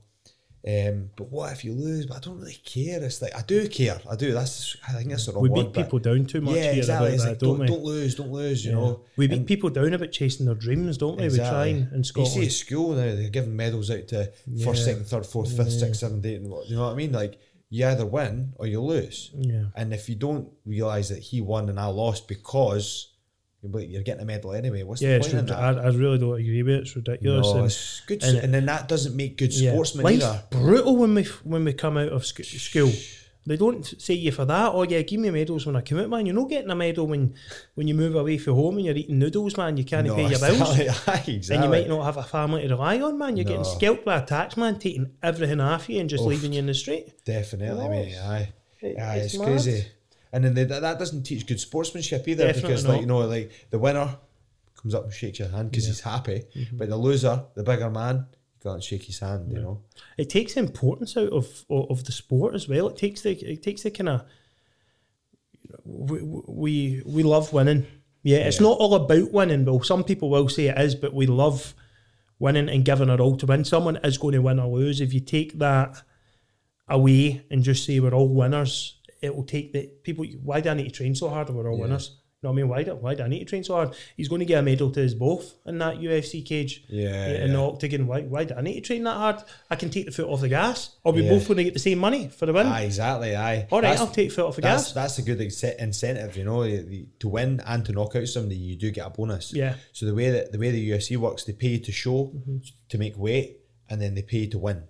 um, 0.66 1.11
but 1.16 1.30
what 1.30 1.52
if 1.52 1.64
you 1.64 1.72
lose? 1.72 2.06
But 2.06 2.16
I 2.16 2.20
don't 2.20 2.38
really 2.40 2.59
care. 2.64 3.02
It's 3.02 3.22
like 3.22 3.34
I 3.36 3.42
do 3.42 3.68
care. 3.68 4.00
I 4.11 4.16
do. 4.16 4.32
That's. 4.32 4.76
I 4.88 4.92
think 4.92 5.11
that's 5.11 5.26
the 5.26 5.32
wrong 5.32 5.42
we 5.42 5.48
beat 5.50 5.72
but- 5.72 5.84
people 5.84 5.98
down 6.00 6.26
too 6.26 6.40
much 6.40 6.56
yeah, 6.56 6.62
here 6.72 6.78
exactly. 6.78 7.16
that, 7.16 7.28
like 7.28 7.38
don't, 7.38 7.59
don't, 7.59 7.66
don't 7.66 7.84
lose, 7.84 8.14
don't 8.16 8.32
lose. 8.32 8.64
You 8.64 8.72
Yeah. 8.72 8.76
know, 8.78 9.00
we 9.16 9.28
beat 9.28 9.38
And- 9.38 9.46
people 9.46 9.70
down 9.70 9.94
about 9.94 10.11
chasing 10.11 10.46
their 10.46 10.54
dreams, 10.56 10.98
don't 10.98 11.18
we? 11.20 11.28
We 11.28 11.36
try 11.36 11.66
in 11.66 11.90
you 11.94 12.02
Scotland. 12.04 12.32
see 12.34 12.46
at 12.46 12.52
school 12.52 12.90
now 12.90 13.14
they're 13.14 13.28
giving 13.30 13.54
medals 13.56 13.90
out 13.90 14.09
to 14.09 14.32
first, 14.64 14.84
second, 14.84 15.06
third, 15.06 15.26
fourth, 15.26 15.56
fifth, 15.56 15.72
sixth, 15.72 16.00
seventh, 16.00 16.26
eighth, 16.26 16.40
and 16.42 16.50
what 16.50 16.68
you 16.68 16.76
know 16.76 16.84
what 16.86 16.92
I 16.92 16.96
mean? 16.96 17.12
Like 17.12 17.38
you 17.70 17.86
either 17.86 18.06
win 18.06 18.54
or 18.56 18.66
you 18.66 18.80
lose. 18.80 19.30
yeah. 19.36 19.66
And 19.76 19.92
if 19.94 20.09
you 20.09 20.16
don't 20.16 20.48
realise 20.66 21.11
that 21.11 21.18
he 21.20 21.40
won 21.40 21.68
and 21.68 21.78
I 21.78 21.86
lost 21.86 22.26
because 22.26 23.12
you're 23.72 23.80
you're 23.82 24.02
getting 24.02 24.22
a 24.22 24.26
medal 24.26 24.52
anyway, 24.52 24.82
what's 24.82 25.00
Yeah, 25.02 25.18
the 25.18 25.24
point 25.24 25.34
in 25.34 25.46
that? 25.46 25.58
I, 25.58 25.70
I 25.84 25.88
really 25.88 26.18
don't 26.18 26.38
agree 26.40 26.62
with 26.62 26.74
it. 26.74 26.80
It's 26.82 26.96
ridiculous. 26.96 27.46
no, 27.46 27.56
and- 27.56 27.66
it's 27.66 28.00
good, 28.06 28.22
and 28.22 28.38
and, 28.38 28.54
then 28.54 28.66
that 28.66 28.88
doesn't 28.88 29.14
make 29.16 29.36
good 29.36 29.52
Yeah. 29.54 29.72
sportsmen 29.72 30.04
Life's 30.04 30.24
either. 30.24 30.42
brutal 30.50 30.96
when 30.96 31.14
we 31.14 31.24
when 31.44 31.64
we 31.64 31.72
come 31.72 31.96
out 31.96 32.08
of 32.08 32.24
sc- 32.26 32.44
school. 32.44 32.92
They 33.46 33.56
don't 33.56 33.82
say 33.98 34.12
you 34.12 34.30
for 34.30 34.44
that. 34.44 34.72
Oh 34.74 34.82
yeah, 34.82 35.00
give 35.00 35.20
me 35.20 35.30
medals 35.30 35.64
when 35.64 35.74
I 35.74 35.80
come 35.80 35.98
out, 36.00 36.10
man. 36.10 36.26
You're 36.26 36.34
not 36.34 36.50
getting 36.50 36.68
a 36.70 36.74
medal 36.74 37.06
when 37.06 37.32
when 37.76 37.88
you 37.88 37.94
move 37.94 38.14
away 38.14 38.36
from 38.36 38.54
home 38.56 38.76
and 38.76 38.84
you're 38.84 38.94
eating 38.94 39.18
noodles, 39.18 39.56
man. 39.56 39.78
You 39.78 39.84
can't 39.84 40.06
No, 40.06 40.14
pay 40.16 40.28
your 40.28 40.38
bills, 40.38 40.78
exactly. 40.78 41.40
and 41.54 41.64
you 41.64 41.70
might 41.70 41.88
not 41.88 42.04
have 42.04 42.18
a 42.18 42.22
family 42.24 42.68
to 42.68 42.74
rely 42.74 43.00
on, 43.00 43.16
man. 43.16 43.38
You're 43.38 43.46
getting 43.46 43.64
scalped 43.64 44.04
by 44.04 44.18
a 44.18 44.26
tax 44.26 44.58
man, 44.58 44.78
taking 44.78 45.12
everything 45.22 45.60
off 45.60 45.88
you 45.88 45.98
and 45.98 46.10
just 46.10 46.24
leaving 46.24 46.52
you 46.52 46.58
in 46.58 46.66
the 46.66 46.74
street. 46.74 47.24
Definitely, 47.24 47.82
No, 47.82 47.88
mate. 47.88 48.16
Aye, 48.18 48.52
it- 48.82 48.98
aye, 48.98 49.16
it's 49.16 49.32
it's, 49.34 49.42
crazy. 49.42 49.86
And 50.33 50.45
then 50.45 50.55
they, 50.55 50.64
that, 50.64 50.83
that 50.83 50.99
doesn't 50.99 51.22
teach 51.24 51.47
good 51.47 51.61
sportsmanship 51.61 52.26
either, 52.29 52.45
Definitely 52.47 52.68
because 52.68 52.85
not. 52.85 52.93
like 52.93 53.01
you 53.01 53.07
know, 53.07 53.18
like 53.20 53.51
the 53.70 53.79
winner 53.79 54.16
comes 54.81 54.95
up 54.95 55.05
and 55.05 55.12
shakes 55.12 55.39
your 55.39 55.49
hand 55.49 55.70
because 55.70 55.87
he's 55.87 56.01
happy, 56.01 56.45
Mm-hmm. 56.55 56.76
but 56.76 56.89
the 56.89 56.97
loser, 56.97 57.45
the 57.55 57.62
bigger 57.62 57.91
man, 57.91 58.26
go 58.62 58.72
and 58.72 58.83
shake 58.83 59.05
his 59.05 59.18
hand. 59.20 59.51
You 59.53 59.61
know, 59.62 59.83
It 60.16 60.29
takes 60.31 60.55
the 60.55 60.61
importance 60.61 61.16
out 61.16 61.33
of 61.33 61.47
of, 61.70 61.91
of 61.91 62.05
the 62.05 62.12
sport 62.12 62.55
as 62.55 62.68
well. 62.68 62.89
It 62.89 62.97
takes 62.97 63.22
the 63.22 63.31
it 63.33 63.62
takes 63.62 63.83
the 63.83 63.91
kind 63.91 64.09
of 64.11 64.24
we, 65.85 66.22
we 66.22 67.03
we 67.05 67.22
love 67.22 67.53
winning. 67.53 67.87
Yeah, 68.22 68.39
it's 68.39 68.61
not 68.61 68.79
all 68.79 68.95
about 68.95 69.33
winning. 69.33 69.64
But 69.64 69.85
some 69.85 70.05
people 70.05 70.29
will 70.31 70.49
say 70.49 70.66
it 70.66 70.79
is, 70.79 70.95
but 70.95 71.14
we 71.14 71.26
love 71.26 71.74
winning 72.39 72.68
and 72.68 72.85
giving 72.85 73.11
our 73.11 73.20
all 73.20 73.37
to 73.37 73.47
win. 73.47 73.64
Someone 73.64 73.97
is 74.05 74.18
going 74.18 74.33
to 74.35 74.41
win 74.43 74.59
or 74.59 74.68
lose. 74.79 75.01
If 75.01 75.12
you 75.14 75.20
take 75.20 75.59
that 75.59 76.03
away 76.89 77.45
and 77.51 77.62
just 77.62 77.85
say 77.85 78.01
we're 78.01 78.14
all 78.14 78.29
winners, 78.29 78.97
it 79.20 79.34
will 79.34 79.44
take 79.44 79.72
the 79.72 79.90
people. 80.02 80.24
Why 80.42 80.60
do 80.60 80.70
I 80.70 80.74
need 80.74 80.84
to 80.88 80.90
train 80.94 81.14
so 81.14 81.28
hard? 81.28 81.48
if 81.48 81.54
We're 81.54 81.70
all 81.70 81.76
Yeah. 81.76 81.82
winners. 81.84 82.16
You 82.40 82.46
know 82.46 82.52
what 82.52 82.58
I 82.58 82.62
mean? 82.62 82.68
Why 82.68 82.82
do, 82.84 82.94
why 82.94 83.14
do 83.16 83.24
I 83.24 83.28
need 83.28 83.40
to 83.40 83.44
train 83.46 83.64
so 83.64 83.74
hard? 83.74 83.94
He's 84.16 84.28
going 84.28 84.38
to 84.38 84.44
get 84.44 84.60
a 84.60 84.62
medal 84.62 84.92
to 84.92 85.04
us 85.04 85.12
both 85.12 85.54
in 85.66 85.78
that 85.78 85.96
UFC 85.96 86.40
cage. 86.46 86.84
Yeah, 86.88 87.26
In 87.44 87.52
the 87.52 87.58
yeah. 87.58 87.64
octagon. 87.64 88.06
Why, 88.06 88.20
why 88.22 88.44
do 88.44 88.54
I 88.54 88.60
need 88.60 88.74
to 88.74 88.80
train 88.80 89.02
that 89.02 89.14
hard? 89.16 89.42
I 89.68 89.74
can 89.74 89.90
take 89.90 90.06
the 90.06 90.12
foot 90.12 90.28
off 90.28 90.40
the 90.42 90.48
gas. 90.48 90.90
Are 91.04 91.10
we 91.10 91.22
Yeah. 91.24 91.30
both 91.30 91.48
going 91.48 91.56
to 91.56 91.64
get 91.64 91.72
the 91.74 91.80
same 91.80 91.98
money 91.98 92.28
for 92.28 92.46
the 92.46 92.52
win? 92.52 92.68
aye, 92.68 92.82
exactly, 92.84 93.34
aye. 93.34 93.66
All 93.72 93.78
right, 93.80 93.88
That's- 93.88 94.00
I'll 94.00 94.06
take 94.14 94.28
the 94.28 94.34
foot 94.36 94.44
off 94.46 94.54
the 94.54 94.62
That's 94.62 94.84
gas. 94.84 94.92
that's 94.92 95.18
a 95.18 95.22
good 95.22 95.40
incentive, 95.40 96.36
you 96.36 96.44
know, 96.44 96.62
to 97.18 97.28
win 97.28 97.60
and 97.66 97.84
to 97.86 97.90
knock 97.92 98.14
out 98.14 98.28
somebody, 98.28 98.54
you 98.54 98.76
do 98.76 98.92
get 98.92 99.04
a 99.04 99.10
bonus. 99.10 99.52
Yeah. 99.52 99.74
So 99.92 100.06
the 100.06 100.14
way 100.14 100.30
that 100.30 100.52
the 100.52 100.58
way 100.58 100.70
the 100.70 100.90
UFC 100.90 101.16
works, 101.16 101.42
they 101.42 101.54
pay 101.54 101.70
you 101.70 101.78
to 101.80 101.90
show, 101.90 102.26
Mm-hmm. 102.26 102.58
to 102.90 102.98
make 102.98 103.18
weight, 103.18 103.62
and 103.90 104.00
then 104.00 104.14
they 104.14 104.22
pay 104.22 104.38
you 104.42 104.50
to 104.50 104.58
win. 104.60 104.84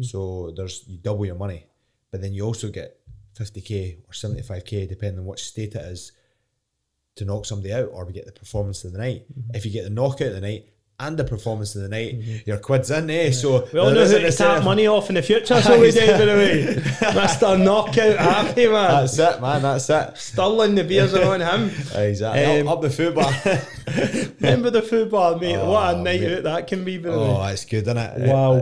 So 0.00 0.52
there's 0.56 0.82
you 0.88 0.98
double 0.98 1.24
your 1.26 1.36
money, 1.36 1.66
but 2.10 2.20
then 2.22 2.32
you 2.34 2.42
also 2.44 2.68
get 2.70 2.97
fifty 3.38 3.60
k 3.60 3.98
or 4.08 4.12
seventy 4.12 4.42
five 4.42 4.64
k 4.64 4.86
depending 4.86 5.20
on 5.20 5.24
what 5.24 5.38
state 5.38 5.74
it 5.74 5.82
is, 5.82 6.12
to 7.16 7.24
knock 7.24 7.46
somebody 7.46 7.72
out, 7.72 7.90
or 7.92 8.04
we 8.04 8.12
get 8.12 8.26
the 8.26 8.32
performance 8.32 8.84
of 8.84 8.92
the 8.92 8.98
night. 8.98 9.22
Mm-hmm. 9.32 9.56
If 9.56 9.64
you 9.64 9.72
get 9.72 9.84
the 9.84 9.90
knockout 9.90 10.28
of 10.28 10.34
the 10.34 10.40
night 10.40 10.66
and 11.00 11.16
the 11.16 11.22
performance 11.22 11.76
of 11.76 11.82
the 11.82 11.88
night, 11.88 12.16
your 12.44 12.58
quid's 12.58 12.90
in, 12.90 13.08
eh? 13.08 13.30
So 13.30 13.68
We 13.72 13.78
all 13.78 13.92
know 13.92 14.04
who 14.04 14.18
to 14.18 14.32
tap 14.32 14.64
money 14.64 14.88
off 14.88 15.08
in 15.08 15.14
the 15.14 15.22
future, 15.22 15.60
so 15.62 15.80
we 15.80 15.92
do, 15.92 16.00
by 16.06 16.24
the 16.24 16.32
way. 16.34 16.74
Mr. 16.74 17.62
Knockout 17.62 18.16
Happy, 18.16 18.66
man. 18.66 18.90
That's 19.06 19.16
it, 19.16 19.40
man. 19.40 19.62
That's 19.62 19.88
it. 19.88 20.18
Stirling, 20.18 20.74
the 20.74 20.82
beers 20.82 21.14
are 21.14 21.34
on 21.34 21.40
him. 21.40 21.70
Exactly. 22.08 22.60
Um, 22.60 22.66
up, 22.68 22.74
up 22.78 22.82
the 22.82 22.90
food 22.90 23.14
bar. 23.14 23.32
Remember 24.40 24.70
the 24.70 24.82
football, 24.82 25.38
mate? 25.38 25.56
what 25.56 25.94
a 25.94 25.98
Oh, 25.98 26.02
night 26.02 26.20
mate. 26.20 26.36
out 26.38 26.42
that 26.44 26.66
can 26.66 26.84
be, 26.84 26.98
by 26.98 27.10
the 27.10 27.14
oh, 27.14 27.34
way. 27.40 27.46
that's 27.50 27.64
good, 27.64 27.82
isn't 27.82 27.96
it? 27.96 28.28
Wow. 28.28 28.54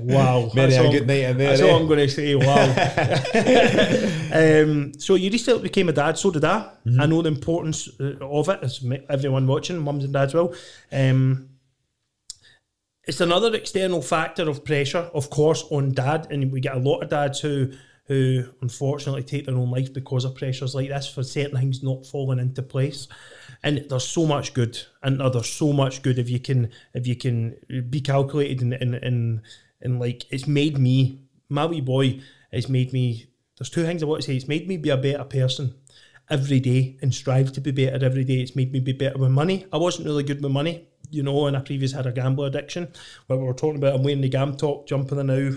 Wow. 0.00 0.50
Many 0.54 0.72
That's 0.72 0.76
a 0.76 0.86
all- 0.86 0.92
good 0.92 1.06
night 1.06 1.24
in 1.24 1.38
there. 1.38 1.48
That's 1.50 1.60
eh? 1.62 1.68
all 1.70 1.80
I'm 1.80 1.86
going 1.88 1.98
to 1.98 2.08
say. 2.08 2.34
Wow. 2.36 2.64
um, 4.32 4.92
so 4.98 5.14
you 5.16 5.30
recently 5.30 5.62
became 5.64 5.88
a 5.88 5.92
dad. 5.92 6.16
So 6.18 6.30
did 6.30 6.44
I. 6.44 6.70
Mm-hmm. 6.86 7.00
I 7.00 7.06
know 7.06 7.22
the 7.22 7.28
importance 7.28 7.88
uh, 8.00 8.14
of 8.20 8.48
it, 8.48 8.60
as 8.62 8.84
everyone 9.08 9.46
watching, 9.46 9.78
mums 9.78 10.04
and 10.04 10.12
dads 10.12 10.34
will. 10.34 10.54
Um, 10.92 11.39
it's 13.04 13.20
another 13.20 13.54
external 13.54 14.02
factor 14.02 14.48
of 14.48 14.64
pressure, 14.64 15.10
of 15.14 15.30
course, 15.30 15.64
on 15.70 15.92
dad, 15.92 16.28
and 16.30 16.52
we 16.52 16.60
get 16.60 16.76
a 16.76 16.80
lot 16.80 17.02
of 17.02 17.10
dads 17.10 17.40
who 17.40 17.72
who 18.06 18.44
unfortunately 18.60 19.22
take 19.22 19.46
their 19.46 19.54
own 19.54 19.70
life 19.70 19.94
because 19.94 20.24
of 20.24 20.34
pressures 20.34 20.74
like 20.74 20.88
this 20.88 21.06
for 21.06 21.22
certain 21.22 21.56
things 21.56 21.80
not 21.80 22.04
falling 22.04 22.40
into 22.40 22.60
place. 22.60 23.06
And 23.62 23.86
there's 23.88 24.08
so 24.08 24.26
much 24.26 24.52
good, 24.52 24.80
and 25.02 25.20
there's 25.20 25.48
so 25.48 25.72
much 25.72 26.02
good 26.02 26.18
if 26.18 26.28
you 26.28 26.40
can 26.40 26.70
if 26.94 27.06
you 27.06 27.16
can 27.16 27.56
be 27.88 28.00
calculated 28.00 28.62
and 28.62 28.74
and 28.74 28.94
and, 28.94 29.42
and 29.80 30.00
like 30.00 30.24
it's 30.30 30.46
made 30.46 30.78
me 30.78 31.20
my 31.50 31.66
wee 31.66 31.80
boy 31.80 32.20
has 32.52 32.68
made 32.68 32.92
me. 32.92 33.26
There's 33.58 33.70
two 33.70 33.84
things 33.84 34.02
I 34.02 34.06
want 34.06 34.22
to 34.22 34.26
say. 34.26 34.36
It's 34.36 34.48
made 34.48 34.66
me 34.66 34.78
be 34.78 34.88
a 34.88 34.96
better 34.96 35.24
person 35.24 35.74
every 36.30 36.60
day 36.60 36.96
and 37.02 37.12
strive 37.14 37.52
to 37.52 37.60
be 37.60 37.72
better 37.72 38.02
every 38.04 38.24
day. 38.24 38.40
It's 38.40 38.56
made 38.56 38.72
me 38.72 38.80
be 38.80 38.92
better 38.92 39.18
with 39.18 39.30
money. 39.30 39.66
I 39.72 39.76
wasn't 39.76 40.06
really 40.06 40.22
good 40.22 40.42
with 40.42 40.52
money, 40.52 40.86
you 41.10 41.22
know, 41.22 41.46
and 41.46 41.56
I 41.56 41.60
previously 41.60 41.96
had 41.96 42.06
a 42.06 42.12
gambler 42.12 42.46
addiction. 42.46 42.88
But 43.28 43.38
we 43.38 43.44
were 43.44 43.52
talking 43.54 43.76
about 43.76 43.94
I'm 43.94 44.02
wearing 44.02 44.20
the 44.20 44.28
Gam 44.28 44.56
Talk 44.56 44.86
jumping 44.86 45.16
there 45.18 45.24
now. 45.24 45.56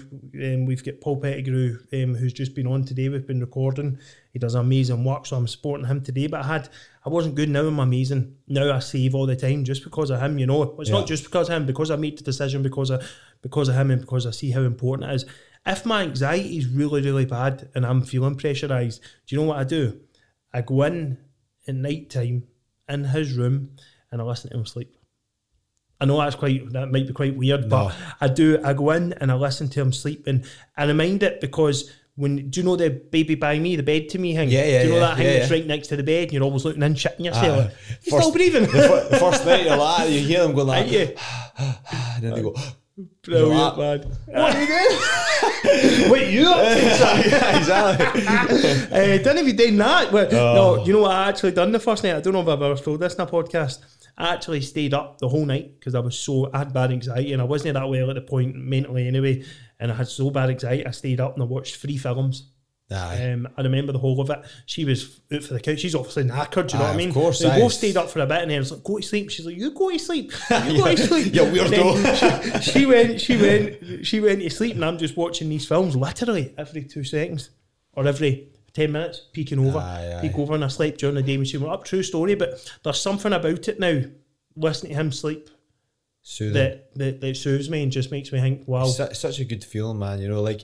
Um, 0.55 0.65
we've 0.65 0.83
got 0.83 1.01
Paul 1.01 1.21
Pettigrew, 1.21 1.77
um, 1.93 2.15
who's 2.15 2.33
just 2.33 2.55
been 2.55 2.67
on 2.67 2.83
today. 2.83 3.09
We've 3.09 3.25
been 3.27 3.39
recording. 3.39 3.99
He 4.31 4.39
does 4.39 4.55
amazing 4.55 5.03
work, 5.03 5.25
so 5.25 5.35
I'm 5.37 5.47
supporting 5.47 5.85
him 5.87 6.01
today. 6.01 6.27
But 6.27 6.41
I 6.41 6.47
had 6.47 6.69
I 7.05 7.09
wasn't 7.09 7.35
good 7.35 7.49
now 7.49 7.65
I'm 7.67 7.79
amazing. 7.79 8.35
Now 8.47 8.73
I 8.73 8.79
save 8.79 9.13
all 9.15 9.25
the 9.25 9.35
time 9.35 9.63
just 9.63 9.83
because 9.83 10.09
of 10.09 10.21
him, 10.21 10.39
you 10.39 10.45
know. 10.47 10.75
It's 10.79 10.89
Yeah. 10.89 10.99
not 10.99 11.07
just 11.07 11.23
because 11.23 11.49
of 11.49 11.55
him, 11.55 11.65
because 11.65 11.91
I 11.91 11.95
made 11.95 12.17
the 12.17 12.23
decision 12.23 12.63
because 12.63 12.89
of 12.89 13.03
because 13.41 13.69
of 13.69 13.75
him 13.75 13.91
and 13.91 14.01
because 14.01 14.25
I 14.25 14.31
see 14.31 14.51
how 14.51 14.61
important 14.61 15.11
it 15.11 15.15
is. 15.15 15.25
If 15.65 15.85
my 15.85 16.01
anxiety 16.03 16.57
is 16.57 16.67
really, 16.67 17.01
really 17.01 17.25
bad 17.25 17.69
and 17.73 17.85
I'm 17.85 18.01
feeling 18.01 18.35
pressurised, 18.35 18.99
do 19.27 19.35
you 19.35 19.41
know 19.41 19.47
what 19.47 19.59
I 19.59 19.63
do? 19.63 19.99
I 20.53 20.61
go 20.61 20.83
in 20.83 21.17
at 21.67 21.75
night 21.75 22.09
time 22.09 22.43
in 22.89 23.05
his 23.05 23.33
room 23.33 23.71
and 24.11 24.21
I 24.21 24.25
listen 24.25 24.51
to 24.51 24.57
him 24.57 24.65
sleep. 24.65 24.93
I 26.03 26.05
know 26.05 26.17
that's 26.17 26.35
quite 26.35 26.69
that 26.73 26.91
might 26.91 27.07
be 27.07 27.13
quite 27.13 27.35
weird, 27.37 27.69
but 27.69 27.87
No. 27.87 27.91
I 28.19 28.27
do. 28.27 28.59
I 28.63 28.73
go 28.73 28.91
in 28.91 29.13
and 29.13 29.31
I 29.31 29.35
listen 29.35 29.69
to 29.69 29.79
him 29.81 29.93
sleeping, 29.93 30.43
and 30.75 30.89
I 30.91 30.93
mind 30.93 31.23
it 31.23 31.39
because 31.39 31.89
when 32.15 32.49
do 32.49 32.59
you 32.59 32.65
know 32.65 32.75
the 32.75 32.89
baby 32.89 33.35
by 33.35 33.57
me, 33.57 33.77
the 33.77 33.83
bed 33.83 34.09
to 34.09 34.19
me 34.19 34.35
thing? 34.35 34.49
Yeah, 34.49 34.65
yeah, 34.65 34.81
Do 34.83 34.87
you 34.89 34.93
know 34.95 34.99
yeah, 34.99 35.07
that 35.07 35.17
thing 35.17 35.25
yeah, 35.25 35.33
that's 35.39 35.49
yeah. 35.49 35.57
right 35.57 35.65
next 35.65 35.87
to 35.87 35.95
the 35.95 36.03
bed, 36.03 36.23
and 36.25 36.33
you're 36.33 36.43
always 36.43 36.65
looking 36.65 36.83
in, 36.83 36.93
shitting 36.93 37.23
yourself. 37.25 37.57
Ah, 37.57 37.61
like, 37.63 37.73
you 38.03 38.19
still 38.19 38.31
breathing? 38.33 38.63
the, 38.63 39.07
the 39.11 39.17
first 39.17 39.45
night 39.45 39.65
you're 39.65 39.77
like, 39.77 40.09
you 40.11 40.19
hear 40.19 40.41
them 40.43 40.53
going 40.53 40.67
like, 40.67 40.91
you? 40.91 41.15
and 41.57 42.21
then 42.23 42.33
they 42.33 42.41
go, 42.41 42.53
Brilliant, 43.23 43.77
man. 43.77 43.99
What 44.27 44.55
are 44.55 44.61
you 44.61 44.67
doing? 44.67 46.11
Wait, 46.11 46.31
you 46.33 46.47
up 46.47 46.57
to? 46.77 47.29
yeah, 47.29 47.57
exactly. 47.57 48.21
uh, 48.91 49.17
didn't 49.17 49.37
even 49.39 49.55
done 49.55 49.77
that. 49.77 50.11
But, 50.11 50.33
Oh. 50.33 50.53
No, 50.77 50.85
you 50.85 50.93
know 50.93 50.99
what 50.99 51.11
I 51.11 51.29
actually 51.29 51.53
done 51.53 51.71
the 51.71 51.79
first 51.79 52.03
night? 52.03 52.15
I 52.15 52.21
don't 52.21 52.33
know 52.33 52.41
if 52.41 52.47
I've 52.47 52.61
ever 52.61 52.75
told 52.75 52.99
this 52.99 53.15
in 53.15 53.21
a 53.21 53.25
podcast. 53.25 53.79
I 54.17 54.33
actually 54.33 54.61
stayed 54.61 54.93
up 54.93 55.17
the 55.19 55.27
whole 55.27 55.45
night 55.45 55.79
because 55.79 55.95
I 55.95 55.99
was 55.99 56.17
so 56.17 56.49
I 56.53 56.59
had 56.59 56.73
bad 56.73 56.91
anxiety 56.91 57.33
and 57.33 57.41
I 57.41 57.45
wasn't 57.45 57.73
that 57.73 57.89
well 57.89 58.09
at 58.09 58.15
the 58.15 58.21
point 58.21 58.55
mentally 58.55 59.07
anyway. 59.07 59.43
And 59.79 59.91
I 59.91 59.95
had 59.95 60.07
so 60.07 60.29
bad 60.29 60.49
anxiety, 60.49 60.85
I 60.85 60.91
stayed 60.91 61.19
up 61.19 61.33
and 61.33 61.41
I 61.41 61.45
watched 61.45 61.77
three 61.77 61.97
films. 61.97 62.49
Aye. 62.91 63.31
Um, 63.31 63.47
I 63.57 63.61
remember 63.61 63.91
the 63.91 63.97
whole 63.97 64.19
of 64.21 64.29
it. 64.29 64.39
She 64.65 64.85
was 64.85 65.19
out 65.33 65.41
for 65.43 65.53
the 65.53 65.59
couch. 65.59 65.79
She's 65.79 65.95
obviously 65.95 66.25
knackered. 66.25 66.67
Do 66.67 66.77
you 66.77 66.79
know 66.83 66.89
what 66.89 66.93
I 66.93 66.97
mean? 66.97 67.09
of 67.09 67.15
course, 67.15 67.41
we 67.41 67.47
aye. 67.47 67.59
both 67.59 67.73
stayed 67.73 67.97
up 67.97 68.09
for 68.09 68.19
a 68.19 68.27
bit, 68.27 68.41
and 68.41 68.51
then 68.51 68.57
I 68.57 68.59
was 68.59 68.71
like, 68.71 68.83
"Go 68.83 68.97
to 68.97 69.03
sleep." 69.03 69.31
She's 69.31 69.45
like, 69.45 69.55
"You 69.57 69.71
go 69.71 69.89
to 69.89 69.97
sleep. 69.97 70.31
You 70.65 70.77
go 70.77 70.95
to 70.95 70.97
sleep." 71.07 71.33
You 71.33 71.41
weirdo. 71.43 72.61
She, 72.61 72.71
she 72.71 72.85
went. 72.85 73.21
She 73.21 73.37
went. 73.37 74.05
She 74.05 74.19
went 74.19 74.41
to 74.41 74.49
sleep, 74.49 74.75
and 74.75 74.85
I'm 74.85 74.97
just 74.97 75.17
watching 75.17 75.49
these 75.49 75.65
films 75.65 75.95
literally 75.95 76.53
every 76.57 76.83
two 76.83 77.03
seconds 77.03 77.49
or 77.93 78.05
every. 78.05 78.49
10 78.73 78.91
minutes, 78.91 79.21
peeking 79.33 79.59
over, 79.59 79.77
Aye, 79.77 80.15
aye. 80.17 80.21
peek 80.21 80.37
over, 80.37 80.55
and 80.55 80.65
I 80.65 80.67
slept 80.67 80.99
during 80.99 81.15
the 81.15 81.21
day 81.21 81.37
when 81.37 81.45
she 81.45 81.57
went 81.57 81.71
up. 81.71 81.83
True 81.83 82.01
story, 82.03 82.35
but 82.35 82.71
there's 82.83 82.99
something 82.99 83.31
about 83.33 83.67
it 83.67 83.79
now. 83.79 84.01
Listening 84.55 84.91
to 84.93 84.99
him 84.99 85.11
sleep 85.11 85.49
Soothing. 86.21 86.53
that, 86.53 86.95
that 86.95 87.21
that 87.21 87.37
soothes 87.37 87.69
me 87.69 87.83
and 87.83 87.91
just 87.91 88.11
makes 88.11 88.31
me 88.31 88.39
think, 88.39 88.67
wow, 88.67 88.85
Su- 88.85 89.13
such 89.13 89.39
a 89.39 89.45
good 89.45 89.63
feeling, 89.63 89.99
man. 89.99 90.21
You 90.21 90.29
know, 90.29 90.41
like, 90.41 90.61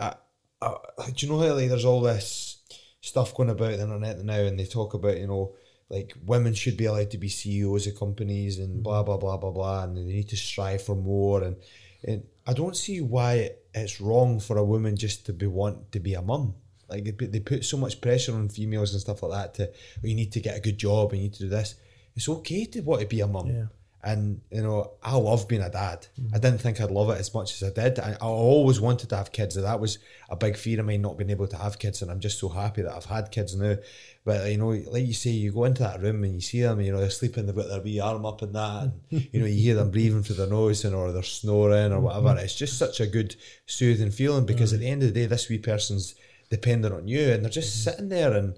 I, 0.00 0.14
I, 0.60 0.76
do 1.14 1.26
you 1.26 1.32
know 1.32 1.38
how 1.40 1.54
like 1.54 1.68
there's 1.68 1.84
all 1.84 2.00
this 2.00 2.62
stuff 3.00 3.34
going 3.34 3.50
about 3.50 3.72
the 3.72 3.82
internet 3.82 4.18
now, 4.24 4.38
and 4.40 4.58
they 4.58 4.64
talk 4.66 4.94
about 4.94 5.18
you 5.18 5.26
know 5.26 5.54
like 5.90 6.14
women 6.24 6.54
should 6.54 6.76
be 6.76 6.86
allowed 6.86 7.10
to 7.10 7.18
be 7.18 7.28
CEOs 7.28 7.86
of 7.86 7.98
companies 7.98 8.58
and 8.58 8.82
blah 8.82 9.02
blah 9.02 9.16
blah 9.18 9.36
blah 9.36 9.50
blah, 9.50 9.84
and 9.84 9.96
they 9.96 10.02
need 10.02 10.28
to 10.30 10.36
strive 10.36 10.82
for 10.82 10.94
more. 10.96 11.42
And 11.42 11.56
and 12.04 12.22
I 12.46 12.52
don't 12.54 12.76
see 12.76 13.00
why 13.00 13.50
it's 13.74 14.00
wrong 14.00 14.40
for 14.40 14.56
a 14.56 14.64
woman 14.64 14.96
just 14.96 15.26
to 15.26 15.32
be 15.32 15.46
want 15.46 15.92
to 15.92 16.00
be 16.00 16.14
a 16.14 16.22
mum. 16.22 16.54
Like 16.88 17.04
they 17.04 17.12
put, 17.12 17.32
they 17.32 17.40
put 17.40 17.64
so 17.64 17.76
much 17.76 18.00
pressure 18.00 18.34
on 18.34 18.48
females 18.48 18.92
and 18.92 19.00
stuff 19.00 19.22
like 19.22 19.32
that 19.32 19.54
to 19.54 19.68
oh, 19.68 20.06
you 20.06 20.14
need 20.14 20.32
to 20.32 20.40
get 20.40 20.56
a 20.56 20.60
good 20.60 20.78
job, 20.78 21.12
and 21.12 21.20
you 21.20 21.28
need 21.28 21.34
to 21.34 21.44
do 21.44 21.48
this. 21.48 21.74
It's 22.14 22.28
okay 22.28 22.64
to 22.66 22.80
want 22.80 23.00
to 23.00 23.06
be 23.06 23.20
a 23.20 23.26
mum. 23.26 23.48
Yeah. 23.48 23.64
And 24.04 24.40
you 24.50 24.62
know, 24.62 24.94
I 25.00 25.14
love 25.14 25.46
being 25.46 25.62
a 25.62 25.70
dad. 25.70 26.08
Mm-hmm. 26.20 26.34
I 26.34 26.38
didn't 26.38 26.58
think 26.58 26.80
I'd 26.80 26.90
love 26.90 27.10
it 27.10 27.20
as 27.20 27.32
much 27.32 27.54
as 27.54 27.62
I 27.62 27.72
did. 27.72 28.00
I, 28.00 28.16
I 28.20 28.26
always 28.26 28.80
wanted 28.80 29.08
to 29.10 29.16
have 29.16 29.30
kids. 29.30 29.54
That 29.54 29.78
was 29.78 29.98
a 30.28 30.34
big 30.34 30.56
fear 30.56 30.80
of 30.80 30.86
mine, 30.86 31.02
not 31.02 31.16
being 31.16 31.30
able 31.30 31.46
to 31.46 31.56
have 31.56 31.78
kids. 31.78 32.02
And 32.02 32.10
I'm 32.10 32.18
just 32.18 32.40
so 32.40 32.48
happy 32.48 32.82
that 32.82 32.92
I've 32.92 33.04
had 33.04 33.30
kids 33.30 33.54
now. 33.54 33.76
But 34.24 34.50
you 34.50 34.58
know, 34.58 34.70
like 34.70 35.06
you 35.06 35.12
say, 35.12 35.30
you 35.30 35.52
go 35.52 35.64
into 35.64 35.84
that 35.84 36.02
room 36.02 36.24
and 36.24 36.34
you 36.34 36.40
see 36.40 36.62
them. 36.62 36.80
You 36.80 36.90
know, 36.90 36.98
they're 36.98 37.10
sleeping. 37.10 37.46
They've 37.46 37.54
got 37.54 37.68
their 37.68 37.80
wee 37.80 38.00
arm 38.00 38.26
up 38.26 38.42
and 38.42 38.56
that, 38.56 38.82
and 38.82 38.92
you 39.32 39.38
know, 39.40 39.46
you 39.46 39.62
hear 39.62 39.76
them 39.76 39.92
breathing 39.92 40.24
through 40.24 40.36
their 40.36 40.48
nose 40.48 40.84
and 40.84 40.96
or 40.96 41.12
they're 41.12 41.22
snoring 41.22 41.92
or 41.92 42.00
whatever. 42.00 42.30
Mm-hmm. 42.30 42.38
It's 42.38 42.56
just 42.56 42.78
such 42.78 42.98
a 42.98 43.06
good 43.06 43.36
soothing 43.66 44.10
feeling 44.10 44.46
because 44.46 44.72
mm-hmm. 44.72 44.76
at 44.76 44.80
the 44.80 44.90
end 44.90 45.02
of 45.04 45.14
the 45.14 45.20
day, 45.20 45.26
this 45.26 45.48
wee 45.48 45.58
person's 45.58 46.16
dependent 46.52 46.94
on 46.94 47.08
you, 47.08 47.32
and 47.32 47.42
they're 47.42 47.50
just 47.50 47.82
sitting 47.82 48.08
there 48.08 48.32
and 48.32 48.54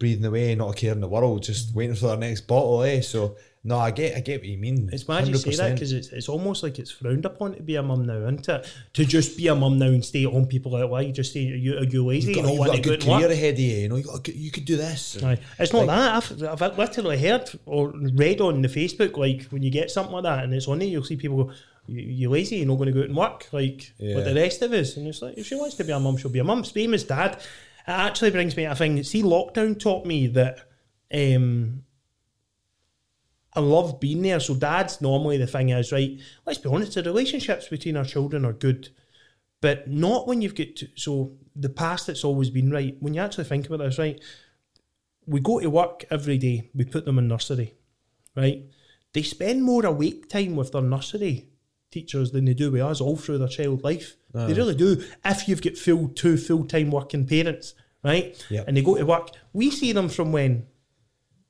breathing 0.00 0.24
away, 0.24 0.52
not 0.56 0.70
a 0.70 0.74
care 0.74 0.90
in 0.90 1.00
the 1.00 1.06
world, 1.06 1.44
just 1.44 1.72
waiting 1.76 1.94
for 1.94 2.08
their 2.08 2.16
next 2.16 2.48
bottle, 2.48 2.82
eh? 2.82 3.00
So 3.00 3.36
no, 3.62 3.78
I 3.78 3.92
get, 3.92 4.16
I 4.16 4.20
get 4.20 4.40
what 4.40 4.48
you 4.48 4.58
mean. 4.58 4.90
It's 4.92 5.06
mad 5.06 5.28
you 5.28 5.36
say 5.36 5.54
that 5.54 5.74
because 5.74 5.92
it's, 5.92 6.08
it's 6.08 6.28
almost 6.28 6.64
like 6.64 6.80
it's 6.80 6.90
frowned 6.90 7.24
upon 7.24 7.54
to 7.54 7.62
be 7.62 7.76
a 7.76 7.82
mum 7.84 8.04
now, 8.06 8.16
isn't 8.16 8.48
it? 8.48 8.66
To 8.94 9.04
just 9.04 9.36
be 9.36 9.46
a 9.46 9.54
mum 9.54 9.78
now 9.78 9.86
and 9.86 10.04
stay 10.04 10.24
at 10.24 10.32
home, 10.32 10.46
people 10.46 10.74
are 10.74 10.80
like, 10.80 10.90
why 10.90 11.00
you 11.02 11.12
just 11.12 11.30
stay, 11.30 11.52
are 11.52 11.54
you, 11.54 11.78
are 11.78 11.84
you 11.84 12.04
lazy? 12.04 12.32
You've 12.32 12.38
got, 12.38 12.42
don't 12.42 12.56
you've 12.56 12.66
got 12.66 12.78
a 12.78 12.80
good 12.80 13.00
career 13.02 13.30
ahead 13.30 13.54
of 13.54 13.60
you. 13.60 13.76
You 13.76 13.88
know, 13.88 13.96
you, 13.96 14.02
got, 14.02 14.28
you 14.28 14.50
could 14.50 14.64
do 14.64 14.76
this. 14.76 15.22
Aye. 15.22 15.38
It's 15.60 15.72
not 15.72 15.86
that. 15.86 16.42
I've, 16.42 16.60
I've 16.62 16.76
literally 16.76 17.18
heard 17.18 17.48
or 17.64 17.92
read 17.94 18.40
on 18.40 18.62
the 18.62 18.68
Facebook, 18.68 19.16
like 19.16 19.44
when 19.50 19.62
you 19.62 19.70
get 19.70 19.92
something 19.92 20.14
like 20.14 20.24
that 20.24 20.42
and 20.42 20.52
it's 20.52 20.66
on 20.66 20.80
there, 20.80 20.88
you'll 20.88 21.04
see 21.04 21.16
people 21.16 21.44
go, 21.44 21.52
you, 21.86 22.00
you 22.00 22.30
lazy, 22.30 22.56
you're 22.56 22.66
not 22.66 22.76
going 22.76 22.86
to 22.86 22.92
go 22.92 23.00
out 23.00 23.06
and 23.06 23.16
work 23.16 23.48
like 23.52 23.92
Yeah. 23.98 24.16
with 24.16 24.24
the 24.24 24.34
rest 24.34 24.62
of 24.62 24.72
us. 24.72 24.96
And 24.96 25.06
it's 25.08 25.22
like, 25.22 25.36
if 25.36 25.46
she 25.46 25.54
wants 25.54 25.74
to 25.76 25.84
be 25.84 25.92
a 25.92 25.98
mum, 26.00 26.16
she'll 26.16 26.30
be 26.30 26.38
a 26.38 26.44
mum. 26.44 26.64
Same 26.64 26.94
as 26.94 27.04
dad. 27.04 27.34
It 27.34 27.40
actually 27.86 28.30
brings 28.30 28.56
me 28.56 28.64
a 28.64 28.74
thing. 28.74 28.96
That 28.96 29.04
see, 29.06 29.22
lockdown 29.22 29.78
taught 29.78 30.06
me 30.06 30.28
that 30.28 30.58
um, 31.12 31.82
I 33.54 33.60
love 33.60 34.00
being 34.00 34.22
there. 34.22 34.40
So 34.40 34.54
dad's 34.54 35.00
normally 35.00 35.36
the 35.36 35.46
thing 35.46 35.70
is, 35.70 35.92
right, 35.92 36.18
let's 36.46 36.58
be 36.58 36.68
honest, 36.68 36.94
the 36.94 37.02
relationships 37.02 37.68
between 37.68 37.96
our 37.96 38.04
children 38.04 38.44
are 38.44 38.52
good. 38.52 38.90
But 39.60 39.88
not 39.88 40.26
when 40.26 40.42
you've 40.42 40.54
got 40.54 40.74
to, 40.76 40.88
so 40.96 41.32
the 41.54 41.68
past 41.68 42.08
it's 42.08 42.24
always 42.24 42.50
been 42.50 42.70
right. 42.70 42.96
When 43.00 43.14
you 43.14 43.20
actually 43.20 43.44
think 43.44 43.66
about 43.66 43.78
this, 43.78 43.98
right, 43.98 44.20
we 45.26 45.38
go 45.40 45.60
to 45.60 45.70
work 45.70 46.04
every 46.10 46.38
day, 46.38 46.70
we 46.74 46.84
put 46.84 47.04
them 47.04 47.18
in 47.18 47.28
nursery, 47.28 47.74
right? 48.34 48.64
They 49.12 49.22
spend 49.22 49.62
more 49.62 49.86
awake 49.86 50.28
time 50.28 50.56
with 50.56 50.72
their 50.72 50.82
nursery 50.82 51.48
teachers 51.92 52.32
than 52.32 52.46
they 52.46 52.54
do 52.54 52.70
with 52.70 52.82
us 52.82 53.00
all 53.00 53.16
through 53.16 53.38
their 53.38 53.48
child 53.48 53.84
life. 53.84 54.16
They 54.34 54.54
really 54.54 54.74
do. 54.74 55.04
If 55.24 55.46
you've 55.46 55.62
got 55.62 55.76
full 55.76 56.08
two 56.08 56.36
full 56.36 56.64
time 56.64 56.90
working 56.90 57.26
parents, 57.26 57.74
right? 58.02 58.44
Yep. 58.50 58.64
And 58.66 58.76
they 58.76 58.82
go 58.82 58.96
to 58.96 59.06
work, 59.06 59.28
we 59.52 59.70
see 59.70 59.92
them 59.92 60.08
from 60.08 60.32
when 60.32 60.66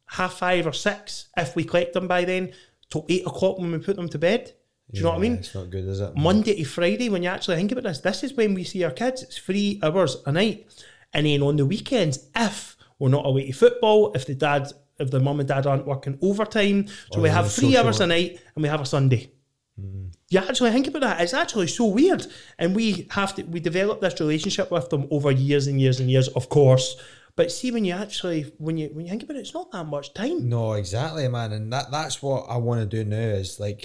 half 0.07 0.35
five 0.35 0.67
or 0.67 0.73
six, 0.73 1.29
if 1.37 1.57
we 1.57 1.65
collect 1.65 1.95
them 1.95 2.09
by 2.09 2.25
then, 2.25 2.53
till 2.91 3.07
eight 3.09 3.27
o'clock 3.27 3.59
when 3.59 3.73
we 3.73 3.79
put 3.79 3.97
them 3.97 4.09
to 4.09 4.19
bed. 4.19 4.53
Do 4.93 4.99
you 4.99 5.05
know 5.05 5.11
what 5.11 5.19
I 5.19 5.21
mean? 5.21 5.35
It's 5.35 5.55
not 5.55 5.71
good, 5.71 5.87
is 5.87 6.01
it? 6.01 6.15
Monday 6.17 6.57
to 6.57 6.65
Friday, 6.65 7.09
when 7.09 7.23
you 7.23 7.31
actually 7.31 7.57
think 7.57 7.73
about 7.73 7.85
this, 7.85 8.01
this 8.01 8.25
is 8.25 8.35
when 8.35 8.53
we 8.53 8.63
see 8.63 8.85
our 8.85 8.91
kids. 8.91 9.23
It's 9.23 9.39
three 9.39 9.81
hours 9.83 10.19
a 10.27 10.33
night. 10.33 10.67
And 11.15 11.25
then 11.25 11.43
on 11.43 11.57
the 11.57 11.65
weekends, 11.65 12.29
if 12.37 12.77
we're 12.99 13.09
not 13.09 13.25
away 13.25 13.47
to 13.47 13.53
football, 13.53 14.13
if 14.13 14.27
the 14.27 14.35
dad, 14.35 14.71
if 14.99 15.11
the 15.11 15.21
mum 15.21 15.41
and 15.41 15.49
dad 15.49 15.67
aren't 15.67 15.87
working 15.87 16.19
overtime, 16.21 16.89
so 17.11 17.21
Or 17.21 17.23
we 17.23 17.31
have 17.31 17.51
three 17.51 17.75
hours 17.75 18.01
a 18.01 18.07
night 18.07 18.41
and 18.55 18.63
we 18.63 18.69
have 18.69 18.83
a 18.83 18.87
Sunday. 18.87 19.33
Mm. 19.81 20.13
You 20.33 20.39
actually 20.39 20.71
think 20.71 20.87
about 20.87 21.03
that. 21.03 21.21
It's 21.21 21.35
actually 21.35 21.67
so 21.67 21.85
weird. 21.85 22.27
And 22.59 22.75
we 22.75 23.07
have 23.11 23.35
to 23.35 23.43
we 23.43 23.61
develop 23.61 24.01
this 24.01 24.19
relationship 24.19 24.71
with 24.71 24.89
them 24.89 25.07
over 25.11 25.31
years 25.31 25.67
and 25.67 25.79
years 25.79 26.01
and 26.01 26.11
years, 26.11 26.29
of 26.29 26.49
course. 26.49 26.97
But 27.37 27.53
see, 27.53 27.71
when 27.71 27.85
you 27.85 27.93
actually 27.93 28.51
when 28.57 28.79
you 28.79 28.89
when 28.95 29.05
you 29.05 29.11
think 29.11 29.25
about 29.25 29.37
it, 29.37 29.41
it's 29.41 29.53
not 29.53 29.71
that 29.73 29.85
much 29.85 30.15
time. 30.15 30.49
No, 30.49 30.73
exactly, 30.73 31.29
man, 31.29 31.53
and 31.53 31.71
that 31.75 31.91
that's 31.91 32.23
what 32.23 32.47
I 32.49 32.57
want 32.57 32.81
to 32.81 32.87
do 32.87 33.09
now. 33.09 33.17
Is 33.17 33.61
like 33.61 33.85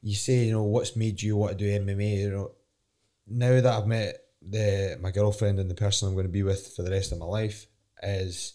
you 0.00 0.14
say, 0.14 0.44
you 0.44 0.52
know, 0.52 0.62
what's 0.62 0.96
made 0.96 1.20
you 1.20 1.36
want 1.36 1.58
to 1.58 1.58
do 1.58 1.84
MMA? 1.84 2.20
You 2.20 2.30
know, 2.30 2.52
now 3.26 3.60
that 3.60 3.66
I've 3.66 3.86
met 3.86 4.16
the 4.40 4.98
my 5.02 5.10
girlfriend 5.10 5.60
and 5.60 5.70
the 5.70 5.74
person 5.74 6.08
I'm 6.08 6.14
going 6.14 6.26
to 6.26 6.32
be 6.32 6.42
with 6.42 6.72
for 6.74 6.84
the 6.84 6.90
rest 6.90 7.12
of 7.12 7.18
my 7.18 7.26
life, 7.26 7.66
is 8.02 8.54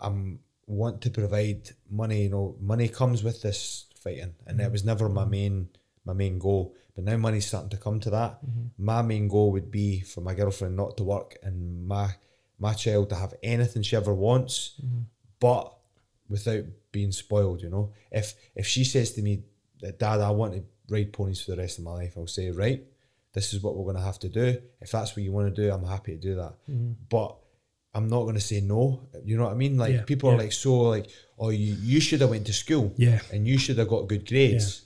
I'm 0.00 0.38
want 0.66 1.02
to 1.02 1.10
provide 1.10 1.68
money. 1.90 2.22
You 2.22 2.30
know, 2.30 2.56
money 2.58 2.88
comes 2.88 3.22
with 3.22 3.42
this 3.42 3.84
fighting, 4.02 4.34
and 4.46 4.58
it 4.58 4.62
mm-hmm. 4.62 4.72
was 4.72 4.84
never 4.86 5.10
my 5.10 5.26
main 5.26 5.68
my 6.08 6.14
main 6.14 6.38
goal. 6.38 6.74
But 6.96 7.04
now 7.04 7.16
money's 7.16 7.46
starting 7.46 7.70
to 7.70 7.76
come 7.76 8.00
to 8.00 8.10
that. 8.10 8.44
Mm-hmm. 8.44 8.84
My 8.84 9.02
main 9.02 9.28
goal 9.28 9.52
would 9.52 9.70
be 9.70 10.00
for 10.00 10.20
my 10.20 10.34
girlfriend 10.34 10.74
not 10.76 10.96
to 10.96 11.04
work 11.04 11.36
and 11.44 11.86
my 11.86 12.08
my 12.58 12.72
child 12.72 13.10
to 13.10 13.14
have 13.14 13.34
anything 13.40 13.82
she 13.82 13.94
ever 13.94 14.12
wants, 14.12 14.80
mm-hmm. 14.84 15.02
but 15.38 15.72
without 16.28 16.64
being 16.90 17.12
spoiled. 17.12 17.62
You 17.62 17.70
know, 17.70 17.92
if 18.10 18.34
if 18.56 18.66
she 18.66 18.82
says 18.82 19.12
to 19.12 19.22
me, 19.22 19.44
that 19.80 20.00
"Dad, 20.00 20.20
I 20.20 20.30
want 20.30 20.54
to 20.54 20.64
ride 20.88 21.12
ponies 21.12 21.42
for 21.42 21.52
the 21.52 21.58
rest 21.58 21.78
of 21.78 21.84
my 21.84 21.92
life," 21.92 22.14
I'll 22.16 22.26
say, 22.26 22.50
"Right, 22.50 22.82
this 23.32 23.52
is 23.54 23.62
what 23.62 23.76
we're 23.76 23.84
going 23.84 24.02
to 24.02 24.02
have 24.10 24.18
to 24.20 24.28
do. 24.28 24.60
If 24.80 24.90
that's 24.90 25.14
what 25.14 25.22
you 25.22 25.30
want 25.30 25.54
to 25.54 25.62
do, 25.62 25.72
I'm 25.72 25.84
happy 25.84 26.16
to 26.16 26.20
do 26.20 26.34
that." 26.34 26.54
Mm-hmm. 26.68 26.92
But 27.08 27.36
I'm 27.94 28.08
not 28.08 28.22
going 28.22 28.34
to 28.34 28.40
say 28.40 28.60
no. 28.60 29.08
You 29.24 29.36
know 29.36 29.44
what 29.44 29.52
I 29.52 29.56
mean? 29.56 29.76
Like 29.76 29.94
Yeah, 29.94 30.02
people 30.02 30.30
are 30.30 30.38
like 30.38 30.52
so 30.52 30.80
like, 30.80 31.06
"Oh, 31.38 31.50
you 31.50 31.76
you 31.80 32.00
should 32.00 32.20
have 32.22 32.30
went 32.30 32.46
to 32.46 32.52
school, 32.52 32.92
Yeah. 32.96 33.20
and 33.32 33.46
you 33.46 33.56
should 33.56 33.78
have 33.78 33.88
got 33.88 34.08
good 34.08 34.26
grades." 34.26 34.82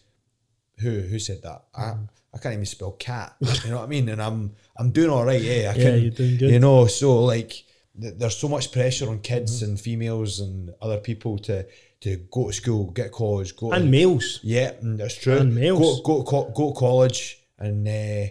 Who 0.82 1.00
who 1.10 1.18
said 1.18 1.42
that? 1.42 1.64
I 1.74 1.82
mm. 1.82 2.09
I 2.34 2.38
can't 2.38 2.54
even 2.54 2.66
spell 2.66 2.92
cat. 2.92 3.34
You 3.64 3.70
know 3.70 3.76
what 3.78 3.84
I 3.84 3.88
mean? 3.88 4.09
And 4.09 4.20
I'm 4.22 4.54
I'm 4.78 4.90
doing 4.90 5.10
all 5.10 5.24
right. 5.24 5.40
Yeah, 5.40 5.72
I 5.74 5.78
Yeah, 5.78 5.84
can. 5.84 6.02
you're 6.02 6.10
doing 6.22 6.36
good. 6.38 6.50
You 6.50 6.59
know, 6.60 6.86
so 6.86 7.09
like 7.24 7.52
th- 8.00 8.14
there's 8.18 8.36
so 8.36 8.48
much 8.48 8.72
pressure 8.72 9.09
on 9.09 9.18
kids 9.20 9.52
Mm-hmm. 9.52 9.64
and 9.70 9.80
females 9.80 10.40
and 10.40 10.70
other 10.80 10.98
people 10.98 11.38
to 11.48 11.66
to 12.04 12.16
go 12.30 12.46
to 12.48 12.52
school, 12.52 12.90
get 12.90 13.12
college, 13.12 13.54
go 13.56 13.70
And 13.72 13.84
to, 13.84 13.90
males. 13.90 14.40
yeah, 14.42 14.72
mm, 14.82 14.96
that's 14.98 15.14
true. 15.22 15.36
And 15.38 15.54
males. 15.54 16.00
Go 16.00 16.02
go 16.02 16.24
to 16.24 16.30
co- 16.30 16.50
go 16.60 16.72
to 16.72 16.78
college 16.78 17.20
and 17.59 17.86
uh, 17.86 18.26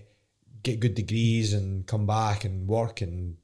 get 0.63 0.79
good 0.79 0.95
degrees 0.95 1.53
and 1.53 1.85
come 1.87 2.05
back 2.05 2.43
and 2.45 2.67
work 2.67 3.01
and 3.01 3.37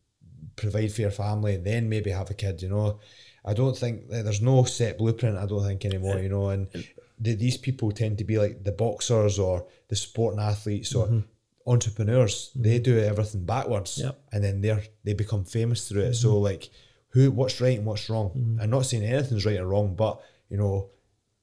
provide 0.56 0.92
for 0.92 1.02
your 1.02 1.12
family 1.12 1.56
and 1.56 1.66
then 1.66 1.88
maybe 1.88 2.10
have 2.12 2.30
a 2.30 2.34
kid. 2.34 2.62
You 2.62 2.70
know, 2.70 3.00
I 3.46 3.54
don't 3.54 3.78
think 3.78 3.96
eh, 4.12 4.22
there's 4.24 4.42
no 4.42 4.64
set 4.66 4.98
blueprint. 4.98 5.38
I 5.38 5.46
don't 5.46 5.64
think 5.66 5.86
anymore. 5.86 6.18
Eh, 6.18 6.24
you 6.24 6.30
know, 6.30 6.50
and 6.50 6.68
eh, 6.76 6.82
the, 7.20 7.36
these 7.36 7.58
people 7.58 7.92
tend 7.92 8.18
to 8.20 8.24
be 8.24 8.38
like 8.38 8.64
the 8.64 8.72
boxers 8.72 9.40
or 9.40 9.66
the 9.90 9.96
sporting 9.96 10.40
athletes 10.40 10.94
or 10.96 11.24
entrepreneurs. 11.66 12.52
They 12.56 12.80
do 12.80 12.98
everything 13.00 13.46
backwards, 13.46 13.98
Mm-hmm. 13.98 14.06
Yep. 14.08 14.14
Mm-hmm. 14.16 14.36
and 14.36 14.44
then 14.44 14.62
they're 14.62 14.84
they 15.04 15.14
become 15.14 15.44
famous 15.46 15.88
through 15.88 16.04
it. 16.04 16.14
So 16.16 16.38
like, 16.40 16.70
who 17.10 17.32
what's 17.32 17.60
right 17.62 17.78
and 17.78 17.86
what's 17.86 18.10
wrong? 18.10 18.58
I'm 18.62 18.70
not 18.70 18.86
saying 18.86 19.04
anything's 19.04 19.46
right 19.46 19.60
or 19.60 19.68
wrong, 19.68 19.96
but 19.96 20.22
you 20.50 20.58
know, 20.58 20.90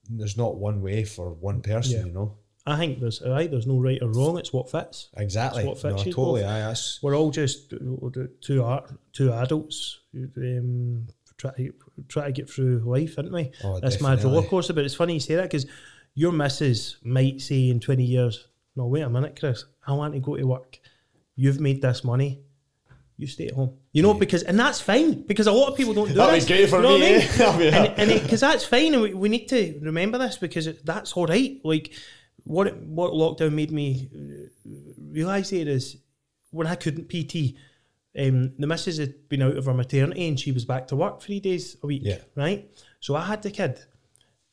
there's 0.09 0.37
not 0.37 0.57
one 0.57 0.81
way 0.81 1.03
for 1.03 1.33
one 1.33 1.61
person. 1.61 1.99
Yeah. 1.99 2.05
You 2.05 2.11
know, 2.13 2.37
I 2.65 2.77
think 2.77 2.99
there's 2.99 3.21
right. 3.25 3.49
There's 3.49 3.67
no 3.67 3.79
right 3.79 4.01
or 4.01 4.09
wrong. 4.09 4.37
It's 4.37 4.53
what 4.53 4.71
fits. 4.71 5.09
exactly. 5.17 5.63
It's 5.67 5.83
what 5.83 5.91
no, 5.91 5.97
fits 5.97 6.05
you 6.07 6.13
totally. 6.13 6.41
both. 6.41 6.49
Aye, 6.51 6.59
that's 6.59 6.99
We're 7.03 7.15
all 7.17 7.31
just 7.31 7.73
two 8.41 8.63
art, 8.63 8.91
two 9.13 9.33
adults 9.33 9.99
um, 10.37 11.07
try 11.37 11.51
to 11.57 11.73
try 12.07 12.25
to 12.25 12.31
get 12.31 12.49
through 12.49 12.79
life, 12.79 13.15
aren't 13.17 13.31
we? 13.31 13.51
Oh, 13.63 13.79
That's 13.79 14.01
my 14.01 14.15
definitely. 14.15 14.37
roller 14.37 14.47
coaster. 14.49 14.73
But 14.73 14.85
it's 14.85 14.95
funny 14.95 15.13
you 15.15 15.19
say 15.19 15.35
that 15.35 15.43
because 15.43 15.65
your 16.13 16.31
missus 16.31 16.97
might 17.03 17.41
say 17.41 17.69
in 17.69 17.79
twenty 17.79 18.03
years, 18.05 18.47
"No, 18.75 18.87
wait 18.87 19.01
a 19.01 19.09
minute, 19.09 19.37
Chris. 19.39 19.65
I 19.85 19.93
want 19.93 20.13
to 20.13 20.19
go 20.19 20.35
to 20.37 20.43
work. 20.45 20.79
You've 21.35 21.59
made 21.59 21.81
this 21.81 22.03
money." 22.03 22.41
You 23.17 23.27
stay 23.27 23.47
at 23.47 23.53
home, 23.53 23.77
you 23.93 24.01
know, 24.03 24.13
because 24.13 24.43
and 24.43 24.59
that's 24.59 24.81
fine 24.81 25.21
because 25.21 25.47
a 25.47 25.51
lot 25.53 25.69
of 25.69 25.77
people 25.77 25.93
don't 25.93 26.09
do 26.09 26.15
That'd 26.15 26.45
great 26.47 26.69
for 26.69 26.77
you 26.77 26.81
know 26.83 26.97
me, 26.97 27.13
what 27.25 27.39
I 27.39 27.57
mean? 27.57 27.73
eh? 27.73 27.77
and 27.97 28.11
and 28.11 28.21
because 28.21 28.41
that's 28.41 28.65
fine, 28.65 28.93
and 28.93 29.03
we, 29.03 29.13
we 29.13 29.29
need 29.29 29.47
to 29.47 29.79
remember 29.81 30.17
this 30.17 30.35
because 30.37 30.67
it, 30.67 30.85
that's 30.85 31.13
all 31.13 31.25
right. 31.25 31.57
Like 31.63 31.93
what 32.43 32.75
what 32.81 33.13
lockdown 33.13 33.53
made 33.53 33.71
me 33.71 34.09
realise 34.99 35.49
there 35.51 35.65
is 35.67 35.95
when 36.51 36.67
I 36.67 36.75
couldn't 36.75 37.07
PT, 37.07 37.55
um, 38.17 38.53
the 38.57 38.67
missus 38.67 38.97
had 38.97 39.27
been 39.27 39.41
out 39.41 39.57
of 39.57 39.65
her 39.65 39.73
maternity 39.73 40.27
and 40.27 40.39
she 40.39 40.51
was 40.51 40.65
back 40.65 40.87
to 40.87 40.95
work 40.95 41.21
three 41.21 41.39
days 41.39 41.77
a 41.83 41.87
week. 41.87 42.01
Yeah. 42.05 42.19
Right. 42.35 42.69
So 42.99 43.15
I 43.15 43.25
had 43.25 43.41
the 43.41 43.51
kid, 43.51 43.79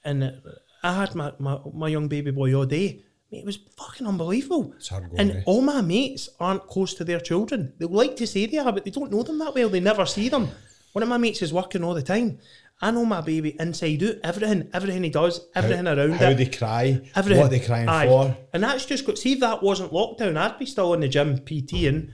and 0.05 0.40
I 0.82 0.94
had 0.94 1.14
my, 1.14 1.32
my, 1.39 1.59
my 1.72 1.89
young 1.89 2.09
baby 2.09 2.30
boy 2.30 2.55
all 2.55 2.66
day. 2.66 3.02
Mate, 3.30 3.39
it 3.39 3.47
was 3.47 3.59
fucking 3.76 4.06
unbelievable. 4.06 4.74
It's 4.76 4.89
hard 4.89 5.09
going, 5.09 5.20
and 5.20 5.30
eh? 5.30 5.43
all 5.47 5.62
my 5.62 5.80
mates 5.80 6.28
aren't 6.39 6.66
close 6.66 6.93
to 6.94 7.05
their 7.05 7.20
children. 7.20 7.72
They 7.78 7.86
like 7.86 8.16
to 8.16 8.26
say 8.26 8.47
they 8.47 8.59
are, 8.59 8.72
but 8.72 8.84
they 8.84 8.90
don't 8.90 9.10
know 9.10 9.22
them 9.22 9.39
that 9.39 9.55
well. 9.55 9.68
They 9.68 9.80
never 9.80 10.05
see 10.05 10.28
them. 10.28 10.48
One 10.93 11.02
of 11.02 11.09
my 11.09 11.16
mates 11.16 11.40
is 11.40 11.52
working 11.52 11.82
all 11.82 11.94
the 11.94 12.02
time. 12.02 12.39
I 12.82 12.90
know 12.90 13.05
my 13.05 13.20
baby 13.20 13.56
inside 13.60 14.02
out, 14.02 14.16
everything, 14.24 14.68
everything 14.74 15.05
he 15.05 15.09
does, 15.09 15.47
everything 15.55 15.86
how, 15.86 15.94
around 15.94 16.12
how 16.14 16.30
it. 16.30 16.34
they 16.34 16.47
cry, 16.47 17.01
Everything. 17.14 17.40
what 17.40 17.51
they're 17.51 17.60
crying 17.60 17.89
Aye. 17.89 18.06
for. 18.06 18.36
And 18.52 18.64
that's 18.64 18.84
just 18.84 19.16
see 19.16 19.34
if 19.34 19.40
that 19.40 19.62
wasn't 19.62 19.93
lockdown, 19.93 20.36
I'd 20.36 20.59
be 20.59 20.66
still 20.66 20.93
in 20.93 21.01
the 21.01 21.09
gym 21.09 21.39
PTing 21.39 22.10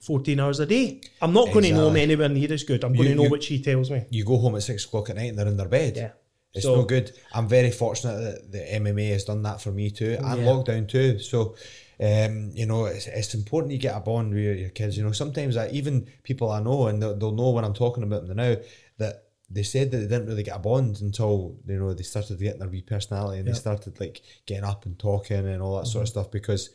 14 0.00 0.40
hours 0.40 0.60
a 0.60 0.66
day. 0.66 1.00
I'm 1.22 1.32
not 1.32 1.52
going 1.52 1.64
to 1.66 1.72
know 1.72 1.88
him 1.88 1.96
anywhere 1.96 2.28
near 2.28 2.52
as 2.52 2.64
good. 2.64 2.84
I'm 2.84 2.92
going 2.94 3.08
You- 3.08 3.14
to 3.14 3.16
know 3.16 3.24
you- 3.24 3.30
what 3.30 3.42
she 3.42 3.60
tells 3.62 3.90
me. 3.90 4.04
You 4.10 4.24
go 4.24 4.38
home 4.38 4.56
at 4.56 4.62
six 4.62 4.84
o'clock 4.84 5.10
at 5.10 5.16
night 5.16 5.30
and 5.30 5.38
they're 5.38 5.46
in 5.48 5.56
their 5.56 5.68
bed. 5.68 5.96
Yeah. 5.96 6.10
It's 6.54 6.64
So- 6.64 6.76
no 6.76 6.84
good. 6.84 7.12
I'm 7.32 7.48
very 7.48 7.70
fortunate 7.70 8.18
that 8.20 8.52
the 8.52 8.58
MMA 8.74 9.10
has 9.10 9.24
done 9.24 9.42
that 9.42 9.60
for 9.60 9.70
me 9.70 9.90
too, 9.90 10.16
and 10.18 10.40
Yeah. 10.40 10.46
lockdown 10.48 10.88
too. 10.88 11.18
So, 11.20 11.54
um, 12.00 12.50
you 12.54 12.66
know, 12.66 12.86
it's, 12.86 13.06
it's 13.06 13.34
important 13.34 13.72
you 13.72 13.78
get 13.78 13.96
a 13.96 14.00
bond 14.00 14.32
with 14.34 14.42
your, 14.42 14.54
your 14.54 14.70
kids. 14.70 14.96
You 14.96 15.04
know, 15.04 15.12
sometimes 15.12 15.56
I, 15.56 15.68
even 15.68 16.06
people 16.22 16.50
I 16.50 16.60
know, 16.62 16.86
and 16.88 17.00
they'll, 17.02 17.16
they'll 17.16 17.32
know 17.32 17.50
when 17.50 17.64
I'm 17.64 17.74
talking 17.74 18.02
about 18.02 18.26
them 18.26 18.36
now, 18.38 18.56
that 18.98 19.24
they 19.52 19.62
said 19.64 19.90
that 19.90 19.98
they 19.98 20.06
didn't 20.06 20.26
really 20.28 20.42
get 20.44 20.56
a 20.56 20.60
bond 20.60 21.00
until 21.02 21.56
you 21.66 21.78
know 21.78 21.92
they 21.92 22.04
started 22.04 22.38
getting 22.38 22.60
their 22.60 22.68
wee 22.68 22.82
personality 22.82 23.38
and 23.38 23.46
Yeah. 23.48 23.52
they 23.54 23.58
started 23.58 23.98
like 24.00 24.22
getting 24.46 24.64
up 24.64 24.86
and 24.86 24.98
talking 24.98 25.46
and 25.46 25.60
all 25.60 25.76
that 25.78 25.86
sort 25.88 26.02
of 26.02 26.08
stuff 26.08 26.30
because 26.30 26.70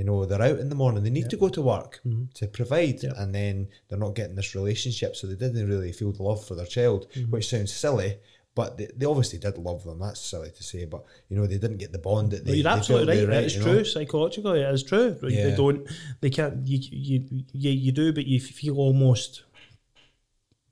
you 0.00 0.06
know 0.06 0.24
they're 0.24 0.40
out 0.40 0.58
in 0.58 0.70
the 0.70 0.74
morning 0.82 1.02
they 1.04 1.10
need 1.10 1.28
to 1.28 1.36
go 1.36 1.50
to 1.50 1.60
work 1.60 2.00
mm-hmm. 2.06 2.24
to 2.32 2.46
provide 2.46 3.02
Yeah. 3.02 3.12
and 3.18 3.34
then 3.34 3.68
they're 3.86 3.98
not 3.98 4.14
getting 4.14 4.34
this 4.34 4.54
relationship 4.54 5.14
so 5.14 5.26
they 5.26 5.34
didn't 5.34 5.68
really 5.68 5.92
feel 5.92 6.10
the 6.10 6.22
love 6.22 6.42
for 6.42 6.54
their 6.54 6.64
child 6.64 7.06
mm-hmm. 7.10 7.30
which 7.30 7.50
sounds 7.50 7.74
silly 7.74 8.16
but 8.54 8.78
they, 8.78 8.88
they 8.96 9.04
obviously 9.04 9.38
did 9.38 9.58
love 9.58 9.84
them 9.84 9.98
that's 9.98 10.22
silly 10.22 10.50
to 10.56 10.62
say 10.62 10.86
but 10.86 11.04
you 11.28 11.36
know 11.36 11.46
they 11.46 11.58
didn't 11.58 11.76
get 11.76 11.92
the 11.92 11.98
bond 11.98 12.30
that 12.30 12.46
they 12.46 12.52
But 12.52 12.58
you're 12.60 12.68
absolutely 12.68 13.14
felt 13.14 13.28
right. 13.28 13.34
they 13.34 13.42
It 13.42 13.46
is 13.46 13.62
true. 13.62 13.74
know? 13.74 13.82
Psychologically, 13.82 14.60
it 14.62 14.74
is 14.74 14.82
true. 14.84 15.18
Like, 15.20 15.34
They 15.34 15.54
don't, 15.54 15.86
they 16.22 16.30
can't, 16.30 16.66
you, 16.66 16.78
you, 16.90 17.44
you, 17.52 17.70
you 17.70 17.92
do, 17.92 18.12
but 18.14 18.26
you 18.26 18.40
feel 18.40 18.78
almost 18.78 19.44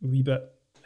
a 0.02 0.06
wee 0.06 0.22
bit 0.22 0.42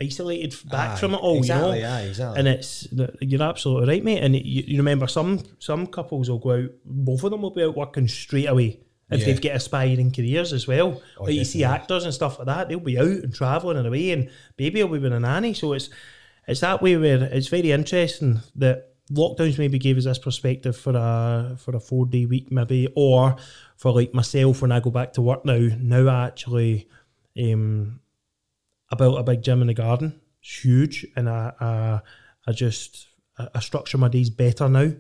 isolated 0.06 0.54
back 0.70 0.92
Aye, 0.92 0.96
from 1.00 1.14
it 1.14 1.18
all, 1.18 1.38
exactly, 1.38 1.76
you 1.78 1.82
know? 1.84 1.88
aye, 1.90 2.02
exactly. 2.02 2.38
And 2.38 2.48
it's, 2.48 2.88
you're 3.20 3.42
absolutely 3.42 3.88
right, 3.88 4.04
mate. 4.04 4.22
And 4.22 4.34
you, 4.36 4.64
you 4.66 4.76
remember 4.78 5.06
some 5.06 5.40
some 5.58 5.86
couples 5.86 6.28
will 6.30 6.38
go 6.38 6.50
out, 6.52 6.70
both 6.84 7.24
of 7.24 7.30
them 7.30 7.42
will 7.42 7.50
be 7.50 7.62
out 7.64 7.76
working 7.76 8.08
straight 8.08 8.48
away. 8.48 8.80
If 9.10 9.20
Yeah. 9.20 9.26
they've 9.26 9.40
got 9.42 9.56
aspiring 9.56 10.10
careers 10.12 10.52
as 10.52 10.66
well, 10.66 11.02
Oh, 11.18 11.24
like 11.24 11.34
you 11.34 11.44
see 11.44 11.64
actors 11.64 12.04
and 12.04 12.14
stuff 12.14 12.38
like 12.38 12.46
that, 12.46 12.68
they'll 12.68 12.80
be 12.80 12.98
out 12.98 13.06
and 13.24 13.34
travelling 13.34 13.76
and 13.76 13.86
away, 13.86 14.10
and 14.12 14.30
baby 14.56 14.82
will 14.82 14.92
be 14.94 14.98
with 15.00 15.12
a 15.12 15.20
nanny. 15.20 15.52
So 15.54 15.74
it's 15.74 15.90
it's 16.48 16.60
that 16.60 16.80
way 16.82 16.96
where 16.96 17.22
it's 17.24 17.48
very 17.48 17.70
interesting 17.72 18.40
that 18.56 18.88
lockdowns 19.10 19.58
maybe 19.58 19.78
gave 19.78 19.98
us 19.98 20.04
this 20.04 20.18
perspective 20.18 20.76
for 20.76 20.94
a 20.96 21.56
for 21.58 21.76
a 21.76 21.80
four 21.80 22.06
day 22.06 22.24
week 22.24 22.50
maybe, 22.50 22.88
or 22.96 23.36
for 23.76 23.92
like 23.92 24.14
myself 24.14 24.62
when 24.62 24.72
I 24.72 24.80
go 24.80 24.90
back 24.90 25.12
to 25.14 25.22
work 25.22 25.44
now. 25.44 25.68
Now 25.78 26.08
I 26.08 26.26
actually 26.28 26.88
um, 27.38 28.00
I 28.92 28.94
built 28.94 29.18
a 29.18 29.22
big 29.22 29.42
gym 29.42 29.62
in 29.62 29.68
the 29.68 29.74
garden. 29.74 30.20
It's 30.42 30.62
huge, 30.64 31.06
and 31.16 31.28
I 31.28 31.52
I, 31.60 32.00
I 32.46 32.52
just 32.52 33.08
I, 33.38 33.48
I 33.54 33.60
structure 33.60 33.98
my 33.98 34.08
days 34.08 34.28
better 34.30 34.68
now, 34.68 34.92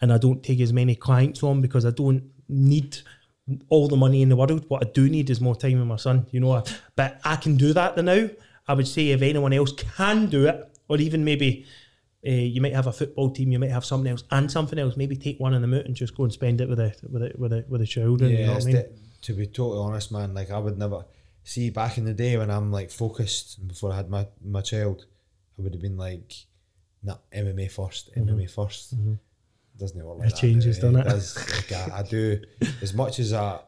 and 0.00 0.12
I 0.12 0.18
don't 0.18 0.42
take 0.42 0.60
as 0.60 0.72
many 0.72 0.94
clients 0.96 1.42
on 1.42 1.60
because 1.60 1.86
I 1.86 1.90
don't 1.90 2.24
need 2.48 2.98
all 3.68 3.86
the 3.88 3.96
money 3.96 4.22
in 4.22 4.28
the 4.28 4.36
world. 4.36 4.64
What 4.68 4.84
I 4.86 4.90
do 4.90 5.08
need 5.08 5.30
is 5.30 5.40
more 5.40 5.54
time 5.54 5.78
with 5.78 5.86
my 5.86 5.96
son. 5.96 6.26
You 6.32 6.40
know, 6.40 6.62
but 6.96 7.20
I 7.24 7.36
can 7.36 7.56
do 7.56 7.72
that 7.72 7.96
now. 7.96 8.28
I 8.68 8.74
would 8.74 8.88
say 8.88 9.10
if 9.10 9.22
anyone 9.22 9.52
else 9.52 9.72
can 9.72 10.26
do 10.26 10.46
it, 10.46 10.78
or 10.88 10.98
even 10.98 11.24
maybe. 11.24 11.64
Uh, 12.26 12.30
you 12.32 12.60
might 12.60 12.72
have 12.74 12.88
a 12.88 12.92
football 12.92 13.30
team, 13.30 13.52
you 13.52 13.58
might 13.58 13.70
have 13.70 13.84
something 13.84 14.10
else 14.10 14.24
and 14.32 14.50
something 14.50 14.80
else. 14.80 14.96
Maybe 14.96 15.14
take 15.14 15.38
one 15.38 15.54
in 15.54 15.62
the 15.62 15.78
out 15.78 15.84
and 15.86 15.94
just 15.94 16.16
go 16.16 16.24
and 16.24 16.32
spend 16.32 16.60
it 16.60 16.68
with 16.68 16.78
the 16.78 16.92
with 17.08 17.22
the 17.22 17.32
with 17.38 17.50
the, 17.52 17.64
with 17.68 17.80
the 17.82 17.86
children. 17.86 18.32
you 18.32 18.46
know 18.46 18.54
what 18.54 18.62
I 18.62 18.66
mean? 18.66 18.74
the- 18.76 18.90
to 19.22 19.32
be 19.32 19.46
totally 19.46 19.78
honest, 19.78 20.10
man, 20.10 20.34
like 20.34 20.50
I 20.50 20.58
would 20.58 20.76
never 20.76 21.04
see 21.52 21.70
back 21.70 21.96
in 21.96 22.04
the 22.04 22.12
day 22.12 22.36
when 22.36 22.50
I'm 22.50 22.70
like 22.72 22.90
focused 22.90 23.58
and 23.58 23.68
before 23.68 23.92
I 23.92 23.96
had 23.96 24.10
my, 24.10 24.26
my 24.44 24.60
child, 24.60 25.06
I 25.58 25.62
would 25.62 25.72
have 25.72 25.80
been 25.82 25.96
like, 25.96 26.32
nah, 27.02 27.16
MMA 27.34 27.68
1st 27.72 28.02
MMA 28.18 28.46
1st 28.54 29.18
Doesn't 29.78 30.04
work 30.04 30.18
like 30.18 30.18
Mm-hmm. 30.18 30.26
It 30.26 30.30
that. 30.30 30.40
changes, 30.40 30.82
now, 30.82 30.90
doesn't 30.90 31.00
it? 31.06 31.10
does. 31.10 31.26
Like, 31.70 31.72
I, 31.92 31.98
I 31.98 32.02
do 32.02 32.40
as 32.82 32.92
much 32.94 33.18
as 33.20 33.32
I. 33.32 33.60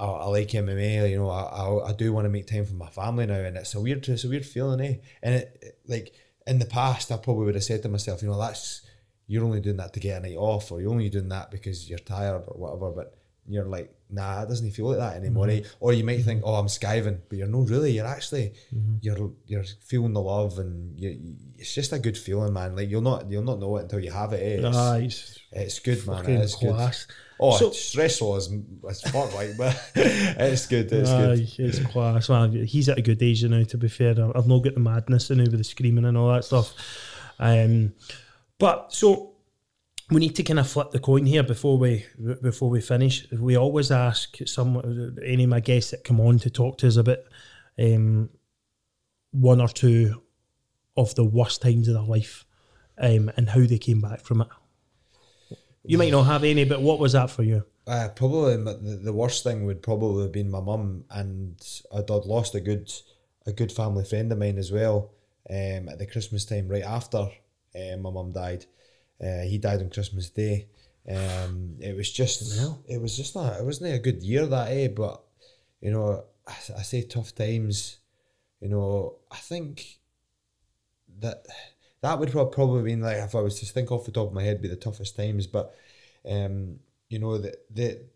I, 0.00 0.04
I 0.04 0.26
like 0.26 0.48
MMA, 0.48 1.10
you 1.10 1.16
know. 1.18 1.28
I, 1.28 1.42
I, 1.42 1.88
I 1.88 1.92
do 1.92 2.12
want 2.12 2.26
to 2.26 2.28
make 2.30 2.46
time 2.46 2.64
for 2.64 2.74
my 2.74 2.88
family 2.88 3.26
now, 3.26 3.34
and 3.40 3.56
it's 3.56 3.74
a 3.74 3.80
weird, 3.80 4.06
it's 4.08 4.22
a 4.22 4.28
weird 4.28 4.46
feeling, 4.46 4.80
eh? 4.80 4.94
And 5.24 5.34
it, 5.34 5.58
it- 5.60 5.78
like 5.88 6.12
in 6.46 6.60
the 6.60 6.66
past, 6.66 7.10
I 7.10 7.16
probably 7.16 7.46
would 7.46 7.56
have 7.56 7.64
said 7.64 7.82
to 7.82 7.88
myself, 7.88 8.22
you 8.22 8.28
know, 8.28 8.38
that's 8.38 8.82
you're 9.26 9.42
only 9.44 9.60
doing 9.60 9.76
that 9.78 9.92
to 9.94 10.00
get 10.00 10.18
a 10.18 10.26
night 10.28 10.36
off, 10.36 10.70
or 10.70 10.80
you're 10.80 10.92
only 10.92 11.08
doing 11.10 11.28
that 11.30 11.50
because 11.50 11.90
you're 11.90 11.98
tired 11.98 12.44
or 12.46 12.56
whatever. 12.56 12.92
But 12.92 13.17
you're 13.48 13.64
like, 13.64 13.92
nah, 14.10 14.42
it 14.42 14.48
doesn't 14.48 14.70
feel 14.72 14.86
like 14.88 14.98
that 14.98 15.16
anymore. 15.16 15.46
Mm-hmm. 15.46 15.68
Or 15.80 15.92
you 15.92 16.04
might 16.04 16.22
think, 16.22 16.42
oh, 16.44 16.54
I'm 16.54 16.66
skiving, 16.66 17.18
but 17.28 17.38
you're 17.38 17.46
not 17.48 17.68
really. 17.70 17.92
You're 17.92 18.06
actually 18.06 18.52
Mm-hmm. 18.74 18.96
you're 19.00 19.32
you're 19.46 19.64
feeling 19.84 20.12
the 20.12 20.20
love, 20.20 20.58
and 20.58 20.98
you, 20.98 21.10
you- 21.10 21.36
it's 21.56 21.74
just 21.74 21.92
a 21.92 21.98
good 21.98 22.16
feeling, 22.16 22.52
man. 22.52 22.76
Like 22.76 22.88
you'll 22.88 23.00
not 23.02 23.30
you'll 23.30 23.42
not 23.42 23.58
know 23.58 23.76
it 23.78 23.82
until 23.82 23.98
you 24.00 24.10
have 24.12 24.32
it. 24.32 24.42
It's, 24.64 24.76
Ah, 24.76 24.94
it's 24.96 25.38
it's 25.52 25.78
good, 25.80 26.06
man. 26.06 26.16
fucking 26.18 26.34
It 26.36 26.42
is 26.42 26.54
good. 26.54 26.74
class. 26.74 27.06
Oh, 27.40 27.56
So- 27.56 27.70
stressful 27.70 28.36
as 28.36 28.52
as 28.88 29.00
fuck, 29.02 29.34
like, 29.34 29.56
but 29.56 29.74
it's 29.96 30.66
good. 30.66 30.92
It's 30.92 31.10
Aye, 31.10 31.36
good. 31.36 31.50
it's 31.66 31.78
class. 31.80 32.28
Well, 32.28 32.50
he's 32.50 32.88
at 32.88 32.98
a 32.98 33.02
good 33.02 33.22
age 33.22 33.42
now. 33.44 33.62
To 33.64 33.76
be 33.78 33.88
fair, 33.88 34.10
I've 34.34 34.46
not 34.46 34.62
got 34.62 34.74
the 34.74 34.80
madness 34.80 35.30
now 35.30 35.42
with 35.44 35.56
the 35.58 35.64
screaming 35.64 36.04
and 36.04 36.16
all 36.18 36.32
that 36.32 36.44
stuff. 36.44 36.74
Um, 37.40 37.92
but 38.58 38.92
so 38.92 39.32
we 40.10 40.20
need 40.20 40.36
to 40.36 40.42
kind 40.42 40.58
of 40.58 40.68
flip 40.68 40.90
the 40.90 40.98
coin 40.98 41.26
here 41.26 41.42
before 41.42 41.78
we 41.78 42.06
before 42.42 42.70
we 42.70 42.80
finish. 42.80 43.30
We 43.30 43.56
always 43.56 43.90
ask 43.90 44.36
some 44.46 45.14
any 45.24 45.44
of 45.44 45.50
my 45.50 45.60
guests 45.60 45.90
that 45.90 46.04
come 46.04 46.20
on 46.20 46.38
to 46.40 46.50
talk 46.50 46.78
to 46.78 46.88
us 46.88 46.96
about 46.96 47.18
um, 47.78 48.30
one 49.32 49.60
or 49.60 49.68
two 49.68 50.22
of 50.96 51.14
the 51.14 51.24
worst 51.24 51.62
times 51.62 51.88
of 51.88 51.94
their 51.94 52.02
life 52.02 52.44
um, 52.98 53.30
and 53.36 53.50
how 53.50 53.66
they 53.66 53.78
came 53.78 54.00
back 54.00 54.24
from 54.24 54.40
it. 54.40 54.48
You 55.84 55.96
might 55.96 56.10
not 56.10 56.24
have 56.24 56.44
any, 56.44 56.64
but 56.64 56.82
what 56.82 56.98
was 56.98 57.12
that 57.12 57.30
for 57.30 57.42
you? 57.42 57.64
Uh, 57.86 58.08
probably 58.14 58.56
the, 58.56 59.00
the 59.02 59.12
worst 59.12 59.44
thing 59.44 59.64
would 59.64 59.82
probably 59.82 60.24
have 60.24 60.32
been 60.32 60.50
my 60.50 60.60
mum, 60.60 61.04
and 61.10 61.58
I'd, 61.94 62.10
I'd 62.10 62.26
lost 62.26 62.54
a 62.54 62.60
good 62.60 62.92
a 63.46 63.52
good 63.52 63.72
family 63.72 64.04
friend 64.04 64.30
of 64.30 64.38
mine 64.38 64.58
as 64.58 64.70
well. 64.70 65.12
Um, 65.48 65.88
at 65.88 65.98
the 65.98 66.06
Christmas 66.06 66.44
time, 66.44 66.68
right 66.68 66.82
after 66.82 67.18
uh, 67.74 67.96
my 67.98 68.10
mum 68.10 68.32
died, 68.32 68.66
uh, 69.22 69.42
he 69.42 69.58
died 69.58 69.80
on 69.80 69.90
Christmas 69.90 70.30
Day. 70.30 70.68
Um, 71.08 71.76
it 71.80 71.96
was 71.96 72.10
just 72.10 72.60
it 72.86 73.00
was 73.00 73.16
just 73.16 73.34
not 73.34 73.58
it 73.58 73.64
wasn't 73.64 73.94
a 73.94 73.98
good 73.98 74.22
year 74.22 74.44
that 74.46 74.70
eh, 74.70 74.88
but 74.88 75.22
you 75.80 75.90
know 75.90 76.24
I, 76.46 76.52
I 76.52 76.82
say 76.82 77.02
tough 77.02 77.34
times. 77.34 77.98
You 78.60 78.68
know 78.68 79.16
I 79.30 79.36
think 79.36 79.98
that 81.20 81.46
that 82.02 82.18
would 82.18 82.30
prob- 82.30 82.52
probably 82.52 82.82
been 82.82 83.00
like 83.00 83.16
if 83.16 83.34
I 83.34 83.40
was 83.40 83.58
to 83.60 83.66
think 83.66 83.90
off 83.90 84.04
the 84.04 84.12
top 84.12 84.28
of 84.28 84.34
my 84.34 84.42
head 84.42 84.62
be 84.62 84.68
the 84.68 84.76
toughest 84.76 85.16
times, 85.16 85.46
but 85.46 85.74
um, 86.28 86.78
you 87.08 87.18
know 87.18 87.38
that 87.38 87.56
that 87.74 88.06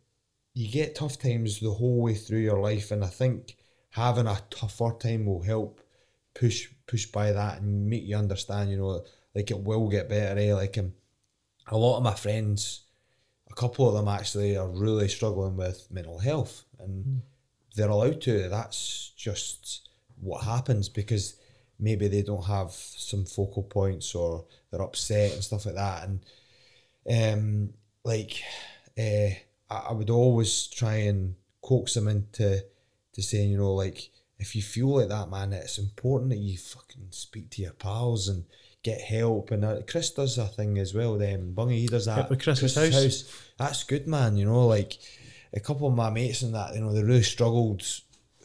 you 0.54 0.70
get 0.70 0.94
tough 0.94 1.18
times 1.18 1.60
the 1.60 1.70
whole 1.70 2.02
way 2.02 2.14
through 2.14 2.40
your 2.40 2.60
life, 2.60 2.90
and 2.90 3.02
I 3.02 3.08
think 3.08 3.56
having 3.90 4.26
a 4.26 4.38
tougher 4.50 4.94
time 4.98 5.26
will 5.26 5.42
help 5.42 5.80
push 6.34 6.68
push 6.86 7.06
by 7.06 7.32
that 7.32 7.60
and 7.60 7.88
make 7.88 8.04
you 8.04 8.16
understand. 8.16 8.70
You 8.70 8.76
know, 8.78 9.04
like 9.34 9.50
it 9.50 9.58
will 9.58 9.88
get 9.88 10.08
better. 10.08 10.38
Eh? 10.38 10.54
Like 10.54 10.78
um, 10.78 10.92
a 11.68 11.76
lot 11.76 11.98
of 11.98 12.02
my 12.02 12.14
friends, 12.14 12.82
a 13.50 13.54
couple 13.54 13.88
of 13.88 13.94
them 13.94 14.08
actually 14.08 14.56
are 14.56 14.68
really 14.68 15.08
struggling 15.08 15.56
with 15.56 15.86
mental 15.90 16.18
health, 16.18 16.64
and 16.78 17.22
they're 17.74 17.88
allowed 17.88 18.20
to. 18.22 18.48
That's 18.48 19.12
just 19.16 19.88
what 20.20 20.44
happens 20.44 20.88
because 20.88 21.36
maybe 21.78 22.08
they 22.08 22.22
don't 22.22 22.46
have 22.46 22.70
some 22.72 23.24
focal 23.24 23.62
points 23.62 24.14
or 24.14 24.44
they're 24.70 24.82
upset 24.82 25.34
and 25.34 25.44
stuff 25.44 25.66
like 25.66 25.76
that, 25.76 26.08
and 26.08 26.20
um, 27.10 27.74
like 28.04 28.42
uh, 28.98 29.34
I, 29.70 29.88
I 29.88 29.92
would 29.92 30.10
always 30.10 30.66
try 30.66 30.94
and 30.94 31.34
coax 31.62 31.94
them 31.94 32.08
into 32.08 32.64
to 33.12 33.22
saying, 33.22 33.50
you 33.50 33.58
know, 33.58 33.74
like 33.74 34.10
if 34.38 34.56
you 34.56 34.62
feel 34.62 34.96
like 34.96 35.08
that, 35.08 35.30
man, 35.30 35.52
it's 35.52 35.78
important 35.78 36.30
that 36.30 36.38
you 36.38 36.58
fucking 36.58 37.08
speak 37.10 37.50
to 37.50 37.62
your 37.62 37.72
pals 37.72 38.28
and 38.28 38.44
get 38.82 39.00
help. 39.00 39.50
And 39.50 39.64
uh, 39.64 39.80
Chris 39.86 40.10
does 40.10 40.38
a 40.38 40.46
thing 40.46 40.78
as 40.78 40.94
well. 40.94 41.16
Then 41.18 41.54
Bungy, 41.54 41.78
he 41.78 41.86
does 41.86 42.06
that 42.06 42.30
with 42.30 42.42
Chris's 42.42 42.74
house. 42.74 43.44
That's 43.58 43.84
good, 43.84 44.06
man. 44.06 44.36
You 44.36 44.46
know, 44.46 44.66
like 44.66 44.98
a 45.52 45.60
couple 45.60 45.86
of 45.86 45.94
my 45.94 46.10
mates 46.10 46.42
and 46.42 46.54
that, 46.54 46.74
you 46.74 46.80
know, 46.80 46.92
they 46.92 47.02
really 47.02 47.22
struggled 47.22 47.82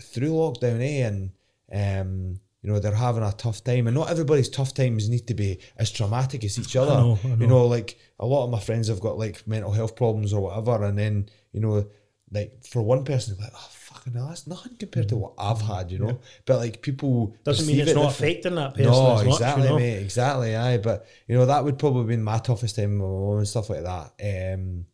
through 0.02 0.32
lockdown, 0.32 0.82
eh? 0.82 1.08
And 1.08 1.32
um, 1.72 2.40
you 2.62 2.72
know, 2.72 2.80
they're 2.80 2.94
having 2.94 3.24
a 3.24 3.32
tough 3.32 3.64
time, 3.64 3.88
and 3.88 3.96
not 3.96 4.10
everybody's 4.10 4.50
tough 4.50 4.74
times 4.74 5.10
need 5.10 5.28
to 5.28 5.34
be 5.34 5.60
as 5.78 5.92
traumatic 5.92 6.44
as 6.44 6.60
each 6.60 6.76
other. 6.76 6.92
know, 6.92 7.20
I 7.24 7.28
You 7.28 7.36
know. 7.36 7.48
know, 7.48 7.66
like 7.68 7.98
a 8.20 8.26
lot 8.26 8.46
of 8.46 8.50
my 8.50 8.60
friends 8.60 8.88
have 8.88 9.00
got 9.00 9.18
like 9.18 9.48
mental 9.48 9.72
health 9.72 9.96
problems 9.96 10.34
or 10.34 10.42
whatever, 10.42 10.84
and 10.84 10.98
then 10.98 11.30
you 11.54 11.62
know, 11.62 11.86
like 12.32 12.64
for 12.66 12.82
one 12.82 13.06
person, 13.06 13.38
like, 13.40 13.52
oh 13.56 13.70
fucking 13.88 14.14
hell, 14.14 14.28
that's 14.28 14.48
nothing 14.48 14.76
compared 14.78 15.10
to 15.10 15.16
what 15.16 15.34
I've 15.38 15.62
had, 15.62 15.92
you 15.92 16.00
know. 16.00 16.20
But 16.46 16.58
like 16.58 16.82
people. 16.82 17.36
Doesn't 17.44 17.66
mean 17.66 17.80
it's 17.80 17.92
it 17.92 17.96
not 17.96 18.12
affecting 18.12 18.56
that 18.56 18.74
person 18.74 18.92
No, 18.92 19.18
as 19.18 19.26
much. 19.26 19.34
exactly, 19.36 19.64
you 19.64 19.70
know? 19.70 19.76
mate. 19.80 20.02
Exactly, 20.02 20.56
aye. 20.56 20.78
But 20.78 21.08
you 21.28 21.38
know 21.38 21.46
that 21.46 21.64
would 21.64 21.80
probably 21.80 22.06
been 22.16 22.24
my 22.24 22.40
toughest 22.40 22.76
time 22.76 23.00
with 23.00 23.10
my 23.10 23.16
mum 23.28 23.38
and 23.38 23.48
stuff 23.48 23.70
like 23.70 23.84
that. 23.84 24.54
Um, 24.54 24.86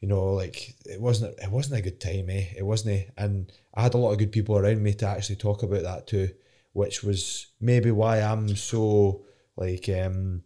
you 0.00 0.08
know, 0.08 0.32
like 0.32 0.74
it 0.86 1.00
wasn't 1.00 1.38
it 1.38 1.50
wasn't 1.50 1.78
a 1.78 1.82
good 1.82 2.00
time, 2.00 2.30
eh? 2.30 2.46
It 2.56 2.64
wasn't, 2.64 3.08
and 3.18 3.52
I 3.74 3.82
had 3.82 3.94
a 3.94 3.98
lot 3.98 4.12
of 4.12 4.18
good 4.18 4.32
people 4.32 4.56
around 4.56 4.82
me 4.82 4.94
to 4.94 5.06
actually 5.06 5.36
talk 5.36 5.62
about 5.62 5.82
that 5.82 6.06
too, 6.06 6.30
which 6.72 7.02
was 7.04 7.48
maybe 7.60 7.90
why 7.90 8.20
I'm 8.22 8.56
so 8.56 9.22
like 9.56 9.88
um, 9.90 10.42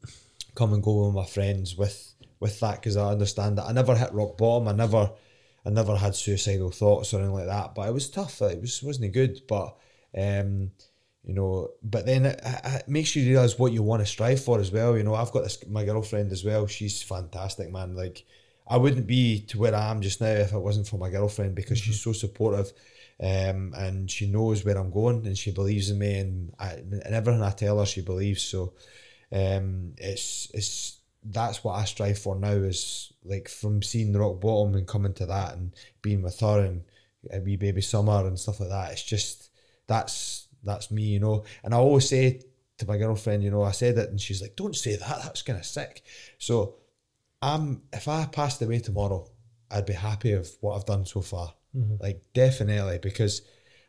come 0.56 0.72
and 0.72 0.82
go 0.82 1.06
with 1.06 1.14
my 1.14 1.24
friends 1.26 1.76
with 1.76 2.14
with 2.40 2.58
that 2.60 2.80
because 2.80 2.96
I 2.96 3.10
understand 3.12 3.58
that 3.58 3.66
I 3.66 3.72
never 3.72 3.94
hit 3.94 4.12
rock 4.12 4.36
bottom. 4.36 4.66
I 4.66 4.72
never 4.72 5.12
I 5.66 5.70
never 5.70 5.96
had 5.96 6.14
suicidal 6.14 6.70
thoughts 6.70 7.12
or 7.12 7.18
anything 7.18 7.34
like 7.34 7.46
that, 7.46 7.74
but 7.74 7.88
it 7.88 7.92
was 7.92 8.10
tough. 8.10 8.42
It 8.42 8.60
was 8.60 8.82
wasn't 8.82 9.12
good, 9.12 9.40
but 9.48 9.76
um, 10.16 10.70
you 11.24 11.34
know. 11.34 11.70
But 11.82 12.06
then 12.06 12.26
it, 12.26 12.40
it 12.44 12.88
makes 12.88 13.16
you 13.16 13.26
realize 13.26 13.58
what 13.58 13.72
you 13.72 13.82
want 13.82 14.00
to 14.02 14.06
strive 14.06 14.44
for 14.44 14.60
as 14.60 14.70
well. 14.70 14.96
You 14.96 15.02
know, 15.04 15.14
I've 15.14 15.32
got 15.32 15.44
this 15.44 15.66
my 15.68 15.84
girlfriend 15.84 16.32
as 16.32 16.44
well. 16.44 16.66
She's 16.66 17.02
fantastic, 17.02 17.70
man. 17.72 17.94
Like 17.96 18.24
I 18.68 18.76
wouldn't 18.76 19.06
be 19.06 19.40
to 19.46 19.58
where 19.58 19.74
I 19.74 19.90
am 19.90 20.02
just 20.02 20.20
now 20.20 20.28
if 20.28 20.52
it 20.52 20.58
wasn't 20.58 20.88
for 20.88 20.98
my 20.98 21.10
girlfriend 21.10 21.54
because 21.54 21.78
she's 21.78 22.00
so 22.00 22.12
supportive. 22.12 22.72
Um, 23.22 23.72
and 23.76 24.10
she 24.10 24.26
knows 24.26 24.64
where 24.64 24.76
I'm 24.76 24.90
going, 24.90 25.24
and 25.24 25.38
she 25.38 25.52
believes 25.52 25.88
in 25.88 26.00
me, 26.00 26.18
and, 26.18 26.52
I, 26.58 26.72
and 26.72 27.14
everything 27.14 27.42
I 27.42 27.52
tell 27.52 27.78
her, 27.78 27.86
she 27.86 28.00
believes. 28.00 28.42
So, 28.42 28.72
um, 29.30 29.94
it's 29.98 30.48
it's 30.52 30.98
that's 31.24 31.64
what 31.64 31.74
I 31.74 31.84
strive 31.84 32.18
for 32.18 32.36
now 32.36 32.52
is 32.52 33.12
like 33.24 33.48
from 33.48 33.82
seeing 33.82 34.12
the 34.12 34.20
rock 34.20 34.40
bottom 34.40 34.74
and 34.74 34.86
coming 34.86 35.14
to 35.14 35.26
that 35.26 35.54
and 35.54 35.72
being 36.02 36.22
with 36.22 36.38
her 36.40 36.60
and 36.64 36.82
a 37.32 37.40
wee 37.40 37.56
baby 37.56 37.80
summer 37.80 38.26
and 38.26 38.38
stuff 38.38 38.60
like 38.60 38.68
that. 38.68 38.92
It's 38.92 39.02
just 39.02 39.50
that's 39.86 40.48
that's 40.62 40.90
me, 40.90 41.02
you 41.02 41.20
know. 41.20 41.44
And 41.62 41.74
I 41.74 41.78
always 41.78 42.08
say 42.08 42.42
to 42.78 42.86
my 42.86 42.98
girlfriend, 42.98 43.42
you 43.42 43.50
know, 43.50 43.62
I 43.62 43.70
said 43.70 43.96
it 43.98 44.10
and 44.10 44.20
she's 44.20 44.42
like, 44.42 44.56
Don't 44.56 44.76
say 44.76 44.96
that, 44.96 45.22
that's 45.22 45.42
kinda 45.42 45.62
sick. 45.62 46.02
So 46.38 46.76
I'm 47.40 47.82
if 47.92 48.08
I 48.08 48.26
passed 48.26 48.60
away 48.62 48.80
tomorrow, 48.80 49.30
I'd 49.70 49.86
be 49.86 49.94
happy 49.94 50.34
with 50.36 50.56
what 50.60 50.76
I've 50.76 50.86
done 50.86 51.06
so 51.06 51.22
far. 51.22 51.54
Like 52.00 52.22
definitely 52.34 52.98
because 52.98 53.42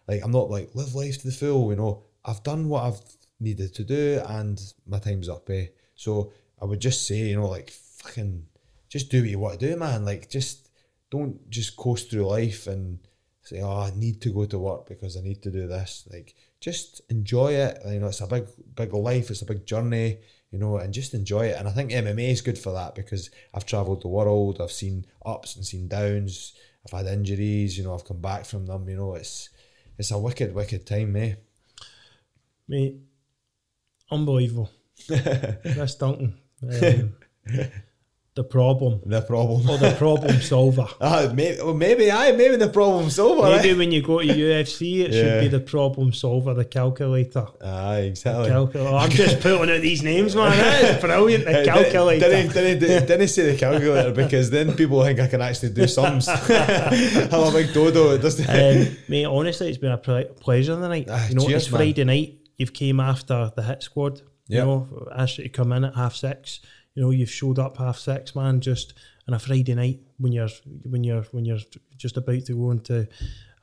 like 0.07 0.21
I'm 0.23 0.31
not 0.31 0.49
like 0.49 0.73
live 0.73 0.95
life 0.95 1.19
to 1.19 1.27
the 1.27 1.33
full, 1.33 1.69
you 1.71 1.75
know. 1.75 2.03
I've 2.23 2.41
done 2.43 2.69
what 2.69 2.83
I've 2.85 3.01
needed 3.39 3.75
to 3.75 3.83
do 3.83 4.21
and 4.27 4.59
my 4.87 4.99
time's 4.99 5.29
up, 5.29 5.49
eh? 5.49 5.67
So 5.95 6.33
I 6.61 6.65
would 6.65 6.80
just 6.80 7.07
say, 7.07 7.18
you 7.18 7.36
know, 7.36 7.48
like 7.48 7.69
fucking 7.69 8.45
just 8.90 9.10
do 9.10 9.22
what 9.22 9.30
you 9.30 9.40
want 9.40 9.60
to 9.60 9.68
do, 9.69 9.76
man. 9.76 10.06
Like 10.06 10.30
just 10.30 10.69
don't 11.11 11.49
just 11.49 11.76
coast 11.76 12.10
through 12.10 12.27
life 12.27 12.68
and 12.68 12.99
say, 13.41 13.61
Oh, 13.61 13.82
I 13.82 13.91
need 13.95 14.22
to 14.22 14.34
go 14.34 14.45
to 14.45 14.60
work 14.60 14.88
because 14.88 15.18
I 15.18 15.22
need 15.22 15.41
to 15.44 15.52
do 15.52 15.68
this. 15.68 16.07
Like 16.11 16.36
just 16.60 17.02
enjoy 17.10 17.53
it. 17.53 17.80
You 17.86 17.99
know, 17.99 18.07
it's 18.07 18.22
a 18.22 18.27
big 18.27 18.48
big 18.76 18.94
life, 18.94 19.30
it's 19.30 19.41
a 19.41 19.45
big 19.45 19.65
journey, 19.65 20.19
you 20.52 20.60
know, 20.60 20.77
and 20.77 20.94
just 20.94 21.14
enjoy 21.14 21.48
it. 21.48 21.57
And 21.57 21.68
I 21.68 21.72
think 21.72 21.91
MMA 21.91 22.32
is 22.32 22.41
good 22.41 22.57
for 22.57 22.72
that 22.73 22.95
because 22.95 23.30
I've 23.53 23.65
travelled 23.65 24.02
the 24.02 24.07
world, 24.07 24.61
I've 24.61 24.72
seen 24.72 25.06
ups 25.26 25.56
and 25.56 25.65
seen 25.65 25.88
downs, 25.88 26.53
I've 26.86 26.98
had 26.98 27.14
injuries, 27.14 27.77
you 27.77 27.84
know, 27.84 27.94
I've 27.94 28.06
come 28.06 28.22
back 28.22 28.45
from 28.45 28.65
them, 28.65 28.88
you 28.90 28.98
know, 28.98 29.15
it's 29.15 29.49
it's 29.98 30.11
a 30.11 30.18
wicked, 30.18 30.53
wicked 30.53 30.86
time, 30.86 31.15
eh? 31.15 31.36
Mate, 32.68 32.98
unbelievable. 34.11 34.72
Chris 35.07 35.95
Duncan. 35.95 36.38
Um, 36.71 37.15
the 38.35 38.43
problem. 38.43 38.99
The 39.05 39.21
problem. 39.21 39.69
Or 39.69 39.77
the 39.77 39.95
problem 39.97 40.41
solver. 40.41 40.85
Ah, 40.99 41.31
maybe, 41.33 41.63
maybe 41.73 42.11
I, 42.11 42.33
maybe 42.33 42.57
the 42.57 42.67
problem 42.67 43.09
solver. 43.09 43.43
Maybe 43.55 43.69
eh? 43.69 43.77
when 43.77 43.93
you 43.93 44.01
go 44.01 44.19
to 44.19 44.27
UFC, 44.27 45.05
it 45.05 45.11
Yeah. 45.11 45.21
should 45.21 45.41
be 45.41 45.47
the 45.47 45.61
problem 45.61 46.11
solver, 46.11 46.53
the 46.53 46.65
calculator. 46.65 47.47
Aye, 47.63 47.99
exactly. 47.99 48.49
Calculator. 48.49 48.93
I'm 48.93 49.09
just 49.09 49.39
putting 49.41 49.73
out 49.73 49.79
these 49.81 50.03
names, 50.03 50.35
man. 50.35 50.51
That 50.51 50.95
is 50.95 51.01
brilliant. 51.01 51.45
The 51.45 51.63
calculator. 51.65 52.27
Didn't, 52.29 52.53
didn't, 52.53 52.79
didn't, 52.79 53.07
didn't 53.07 53.27
say 53.29 53.51
the 53.53 53.57
calculator 53.57 54.11
because 54.11 54.49
then 54.49 54.73
people 54.75 55.01
think 55.05 55.21
I 55.21 55.27
can 55.27 55.41
actually 55.41 55.69
do 55.69 55.87
sums. 55.87 56.27
I'm 56.27 56.37
a 56.43 57.51
big 57.53 57.73
dodo. 57.73 58.11
It 58.15 58.21
doesn't. 58.21 58.49
um, 58.49 58.97
mate, 59.07 59.25
honestly, 59.25 59.69
it's 59.69 59.77
been 59.77 59.93
a 59.93 59.97
ple- 59.97 60.25
pleasure 60.41 60.75
tonight. 60.75 61.07
Ah, 61.09 61.25
you 61.29 61.35
know, 61.35 61.45
cheers, 61.47 61.63
it's 61.63 61.71
man. 61.71 61.79
Friday 61.79 62.03
night. 62.03 62.39
You've 62.57 62.73
came 62.73 62.99
after 62.99 63.53
the 63.55 63.63
hit 63.63 63.81
squad. 63.83 64.21
You 64.47 64.57
Yep. 64.57 64.65
know, 64.65 65.07
asked 65.15 65.38
you 65.38 65.43
to 65.45 65.49
come 65.49 65.72
in 65.72 65.84
at 65.85 65.95
half 65.95 66.15
six. 66.15 66.59
You 66.93 67.01
know, 67.03 67.09
you've 67.11 67.31
showed 67.31 67.59
up 67.59 67.77
half 67.77 67.97
six, 67.97 68.35
man. 68.35 68.61
Just 68.61 68.93
on 69.27 69.34
a 69.34 69.39
Friday 69.39 69.73
night 69.76 70.01
when 70.17 70.31
you're 70.31 70.49
when 70.84 71.03
you're 71.03 71.23
when 71.31 71.45
you're 71.45 71.57
just 71.97 72.15
about 72.17 72.45
to 72.45 72.53
go 72.53 72.72
into 72.72 73.07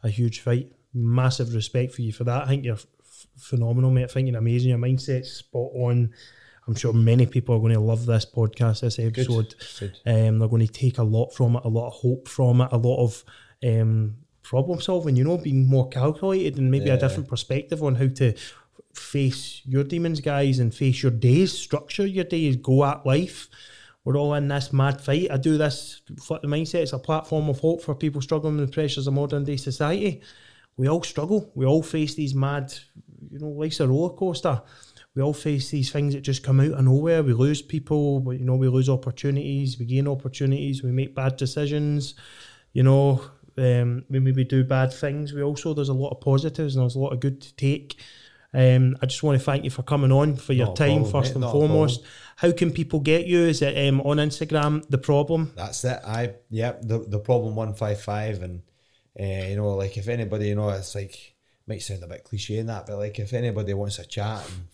a 0.02 0.08
huge 0.08 0.40
fight. 0.40 0.72
Massive 0.94 1.54
respect 1.54 1.94
for 1.94 2.02
you 2.02 2.12
for 2.12 2.24
that. 2.24 2.42
I 2.44 2.48
think 2.48 2.64
you're 2.64 2.74
f- 2.74 2.86
phenomenal, 3.38 3.90
mate. 3.90 4.04
I 4.04 4.06
think 4.08 4.28
you're 4.28 4.36
amazing. 4.38 4.70
Your 4.70 4.78
mindset's 4.78 5.30
spot 5.32 5.70
on. 5.74 6.12
I'm 6.68 6.74
sure 6.76 6.92
many 6.92 7.26
people 7.26 7.56
are 7.56 7.60
going 7.60 7.72
to 7.72 7.80
love 7.80 8.06
this 8.06 8.24
podcast, 8.26 8.80
this 8.82 8.98
episode. 8.98 9.54
Good. 9.80 9.98
Um, 10.06 10.38
they're 10.38 10.48
going 10.48 10.64
to 10.66 10.72
take 10.72 10.98
a 10.98 11.02
lot 11.02 11.30
from 11.34 11.56
it, 11.56 11.64
a 11.64 11.68
lot 11.68 11.88
of 11.88 11.94
hope 11.94 12.28
from 12.28 12.60
it, 12.60 12.68
a 12.70 12.76
lot 12.76 13.02
of 13.02 13.24
um, 13.64 14.16
problem 14.44 14.80
solving, 14.80 15.16
you 15.16 15.24
know, 15.24 15.38
being 15.38 15.66
more 15.68 15.88
calculated 15.88 16.58
and 16.58 16.70
maybe 16.70 16.86
Yeah. 16.86 16.94
a 16.94 16.98
different 17.00 17.28
perspective 17.28 17.82
on 17.82 17.96
how 17.96 18.06
to 18.08 18.34
face 18.94 19.62
your 19.64 19.84
demons, 19.84 20.20
guys, 20.20 20.58
and 20.58 20.74
face 20.74 21.02
your 21.02 21.12
days, 21.12 21.52
structure 21.56 22.06
your 22.06 22.24
days, 22.24 22.56
go 22.56 22.84
at 22.84 23.06
life. 23.06 23.48
We're 24.04 24.16
all 24.16 24.34
in 24.34 24.48
this 24.48 24.72
mad 24.72 25.00
fight. 25.00 25.30
I 25.30 25.36
do 25.36 25.56
this 25.56 26.02
the 26.08 26.48
mindset. 26.48 26.82
It's 26.82 26.92
a 26.92 26.98
platform 26.98 27.48
of 27.48 27.60
hope 27.60 27.82
for 27.82 27.94
people 27.94 28.20
struggling 28.20 28.56
with 28.56 28.66
the 28.66 28.72
pressures 28.72 29.06
of 29.06 29.14
modern 29.14 29.44
day 29.44 29.56
society. 29.56 30.22
We 30.76 30.88
all 30.88 31.02
struggle. 31.02 31.52
We 31.54 31.66
all 31.66 31.82
face 31.82 32.14
these 32.14 32.34
mad, 32.34 32.72
you 33.30 33.38
know, 33.38 33.48
life's 33.48 33.80
a 33.80 33.86
roller 33.86 34.14
coaster. 34.14 34.60
We 35.14 35.22
all 35.22 35.34
face 35.34 35.70
these 35.70 35.92
things 35.92 36.14
that 36.14 36.22
just 36.22 36.42
come 36.42 36.60
out 36.60 36.72
of 36.72 36.84
nowhere. 36.84 37.22
We 37.22 37.34
lose 37.34 37.60
people, 37.60 38.20
but 38.20 38.38
you 38.38 38.46
know, 38.46 38.56
we 38.56 38.68
lose 38.68 38.88
opportunities, 38.88 39.78
we 39.78 39.84
gain 39.84 40.08
opportunities, 40.08 40.82
we 40.82 40.90
make 40.90 41.14
bad 41.14 41.36
decisions, 41.36 42.14
you 42.72 42.82
know, 42.82 43.22
um, 43.58 44.04
we 44.08 44.18
maybe 44.20 44.44
do 44.44 44.64
bad 44.64 44.92
things. 44.92 45.32
We 45.34 45.42
also 45.42 45.74
there's 45.74 45.90
a 45.90 45.94
lot 45.94 46.10
of 46.10 46.20
positives 46.20 46.74
and 46.74 46.82
there's 46.82 46.94
a 46.94 47.00
lot 47.00 47.12
of 47.12 47.20
good 47.20 47.42
to 47.42 47.54
take. 47.56 48.00
Um, 48.54 48.96
I 49.00 49.06
just 49.06 49.22
want 49.22 49.38
to 49.38 49.44
thank 49.44 49.64
you 49.64 49.70
for 49.70 49.82
coming 49.82 50.12
on 50.12 50.36
for 50.36 50.52
your 50.52 50.66
Not 50.66 50.76
time 50.76 51.02
problem, 51.02 51.12
first 51.12 51.34
mate, 51.34 51.42
and 51.42 51.52
foremost. 51.52 52.02
How 52.36 52.52
can 52.52 52.70
people 52.70 53.00
get 53.00 53.26
you? 53.26 53.40
Is 53.40 53.62
it 53.62 53.88
um, 53.88 54.00
on 54.02 54.18
Instagram? 54.18 54.86
The 54.88 54.98
problem. 54.98 55.52
That's 55.56 55.84
it. 55.84 56.00
I 56.06 56.34
yeah. 56.50 56.72
The 56.80 56.98
the 56.98 57.18
problem 57.18 57.56
one 57.56 57.74
five 57.74 58.00
five 58.00 58.42
and 58.42 58.62
uh, 59.18 59.48
you 59.48 59.56
know 59.56 59.74
like 59.74 59.96
if 59.96 60.08
anybody 60.08 60.48
you 60.48 60.54
know 60.54 60.68
it's 60.68 60.94
like 60.94 61.34
might 61.66 61.82
sound 61.82 62.02
a 62.02 62.08
bit 62.08 62.24
cliche 62.24 62.58
in 62.58 62.66
that, 62.66 62.86
but 62.86 62.98
like 62.98 63.18
if 63.18 63.32
anybody 63.32 63.72
wants 63.74 63.98
a 63.98 64.06
chat 64.06 64.46
and 64.50 64.66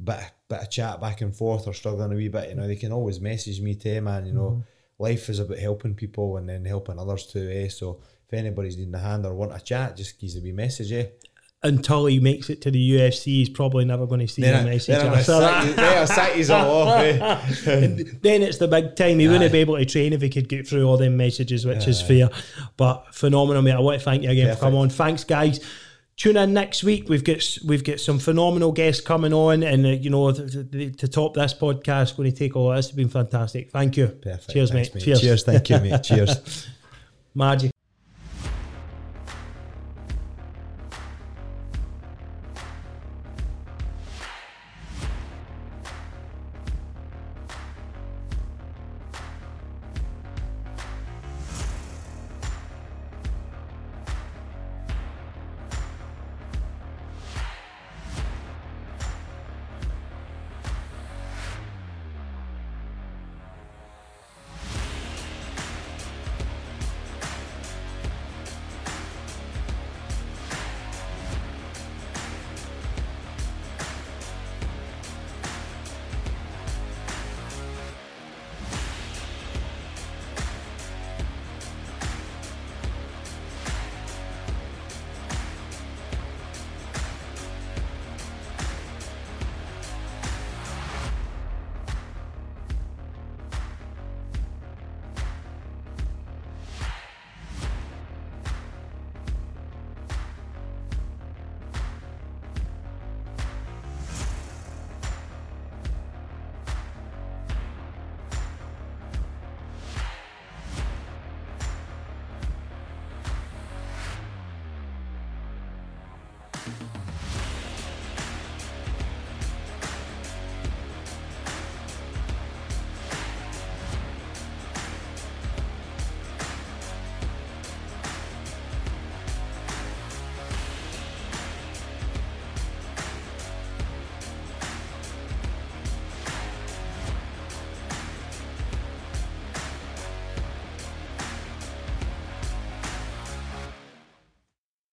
a 0.00 0.02
bit 0.02 0.30
bit 0.48 0.62
of 0.62 0.70
chat 0.70 1.00
back 1.00 1.20
and 1.20 1.36
forth 1.36 1.68
or 1.68 1.74
struggling 1.74 2.12
a 2.12 2.16
wee 2.16 2.28
bit, 2.28 2.48
you 2.48 2.54
know 2.56 2.66
they 2.66 2.76
can 2.76 2.92
always 2.92 3.20
message 3.20 3.60
me 3.60 3.74
too, 3.76 4.00
man. 4.00 4.26
You 4.26 4.32
know 4.32 4.64
life 5.00 5.30
is 5.30 5.38
about 5.38 5.58
helping 5.58 5.94
people 5.94 6.36
and 6.36 6.48
then 6.48 6.64
helping 6.64 6.98
others 6.98 7.26
too. 7.26 7.50
Eh? 7.50 7.68
So 7.68 8.02
if 8.28 8.34
anybody's 8.34 8.76
needing 8.76 8.94
a 8.94 8.98
hand 8.98 9.24
or 9.24 9.34
want 9.34 9.56
a 9.56 9.58
chat, 9.58 9.96
just 9.96 10.20
give 10.20 10.30
a 10.36 10.40
wee 10.40 10.52
message. 10.52 10.92
Eh? 10.92 11.06
Until 11.62 12.06
he 12.06 12.18
makes 12.20 12.48
it 12.48 12.62
to 12.62 12.70
the 12.70 12.92
UFC, 12.92 13.24
he's 13.24 13.50
probably 13.50 13.84
never 13.84 14.06
going 14.06 14.20
to 14.20 14.26
see 14.28 14.40
Then 14.40 14.66
I, 14.66 14.70
message 14.70 14.96
then 14.96 15.06
I'm 15.08 15.18
after 15.18 15.40
that. 15.40 15.76
then 15.76 15.98
I'll 15.98 16.06
sack 16.06 16.34
yous 16.34 16.48
all 16.48 16.88
off. 16.88 17.00
Eh? 17.02 17.18
then 18.22 18.42
it's 18.42 18.56
the 18.56 18.66
big 18.66 18.96
time. 18.96 19.18
He 19.18 19.28
Aye. 19.28 19.32
wouldn't 19.32 19.52
be 19.52 19.58
able 19.58 19.76
to 19.76 19.84
train 19.84 20.14
if 20.14 20.22
he 20.22 20.30
could 20.30 20.48
get 20.48 20.66
through 20.66 20.84
all 20.88 20.96
them 20.96 21.18
messages, 21.18 21.66
which 21.66 21.86
is 21.86 22.00
fair. 22.00 22.30
But 22.78 23.14
phenomenal, 23.14 23.60
mate. 23.60 23.72
I 23.72 23.80
want 23.80 23.98
to 23.98 24.04
thank 24.04 24.22
you 24.22 24.30
again 24.30 24.54
for 24.54 24.60
coming 24.62 24.80
on. 24.80 24.88
Thanks, 24.88 25.22
guys. 25.24 25.60
Tune 26.16 26.36
in 26.36 26.52
next 26.52 26.82
week. 26.84 27.08
We've 27.08 27.24
got 27.24 27.58
we've 27.66 27.84
got 27.84 28.00
some 28.00 28.18
phenomenal 28.18 28.72
guests 28.72 29.02
coming 29.02 29.32
on, 29.32 29.62
and 29.62 29.86
uh, 29.86 29.88
you 29.88 30.10
know 30.10 30.32
to, 30.32 30.64
to, 30.64 30.90
to 30.90 31.08
top 31.08 31.32
this 31.32 31.54
podcast, 31.54 32.16
going 32.16 32.30
to 32.30 32.36
take 32.36 32.56
all 32.56 32.74
this. 32.74 32.86
It's 32.88 32.94
been 32.96 33.08
fantastic. 33.08 33.70
Thank 33.70 33.96
you. 33.96 34.08
Perfect. 34.08 34.50
Cheers, 34.50 34.70
Thanks, 34.70 34.94
mate. 34.94 35.02
Cheers. 35.02 35.20
Cheers. 35.20 35.42
Thank 35.44 35.70
you, 35.70 35.78
mate. 35.78 36.02
Cheers. 36.02 36.68
Magic. 37.34 37.70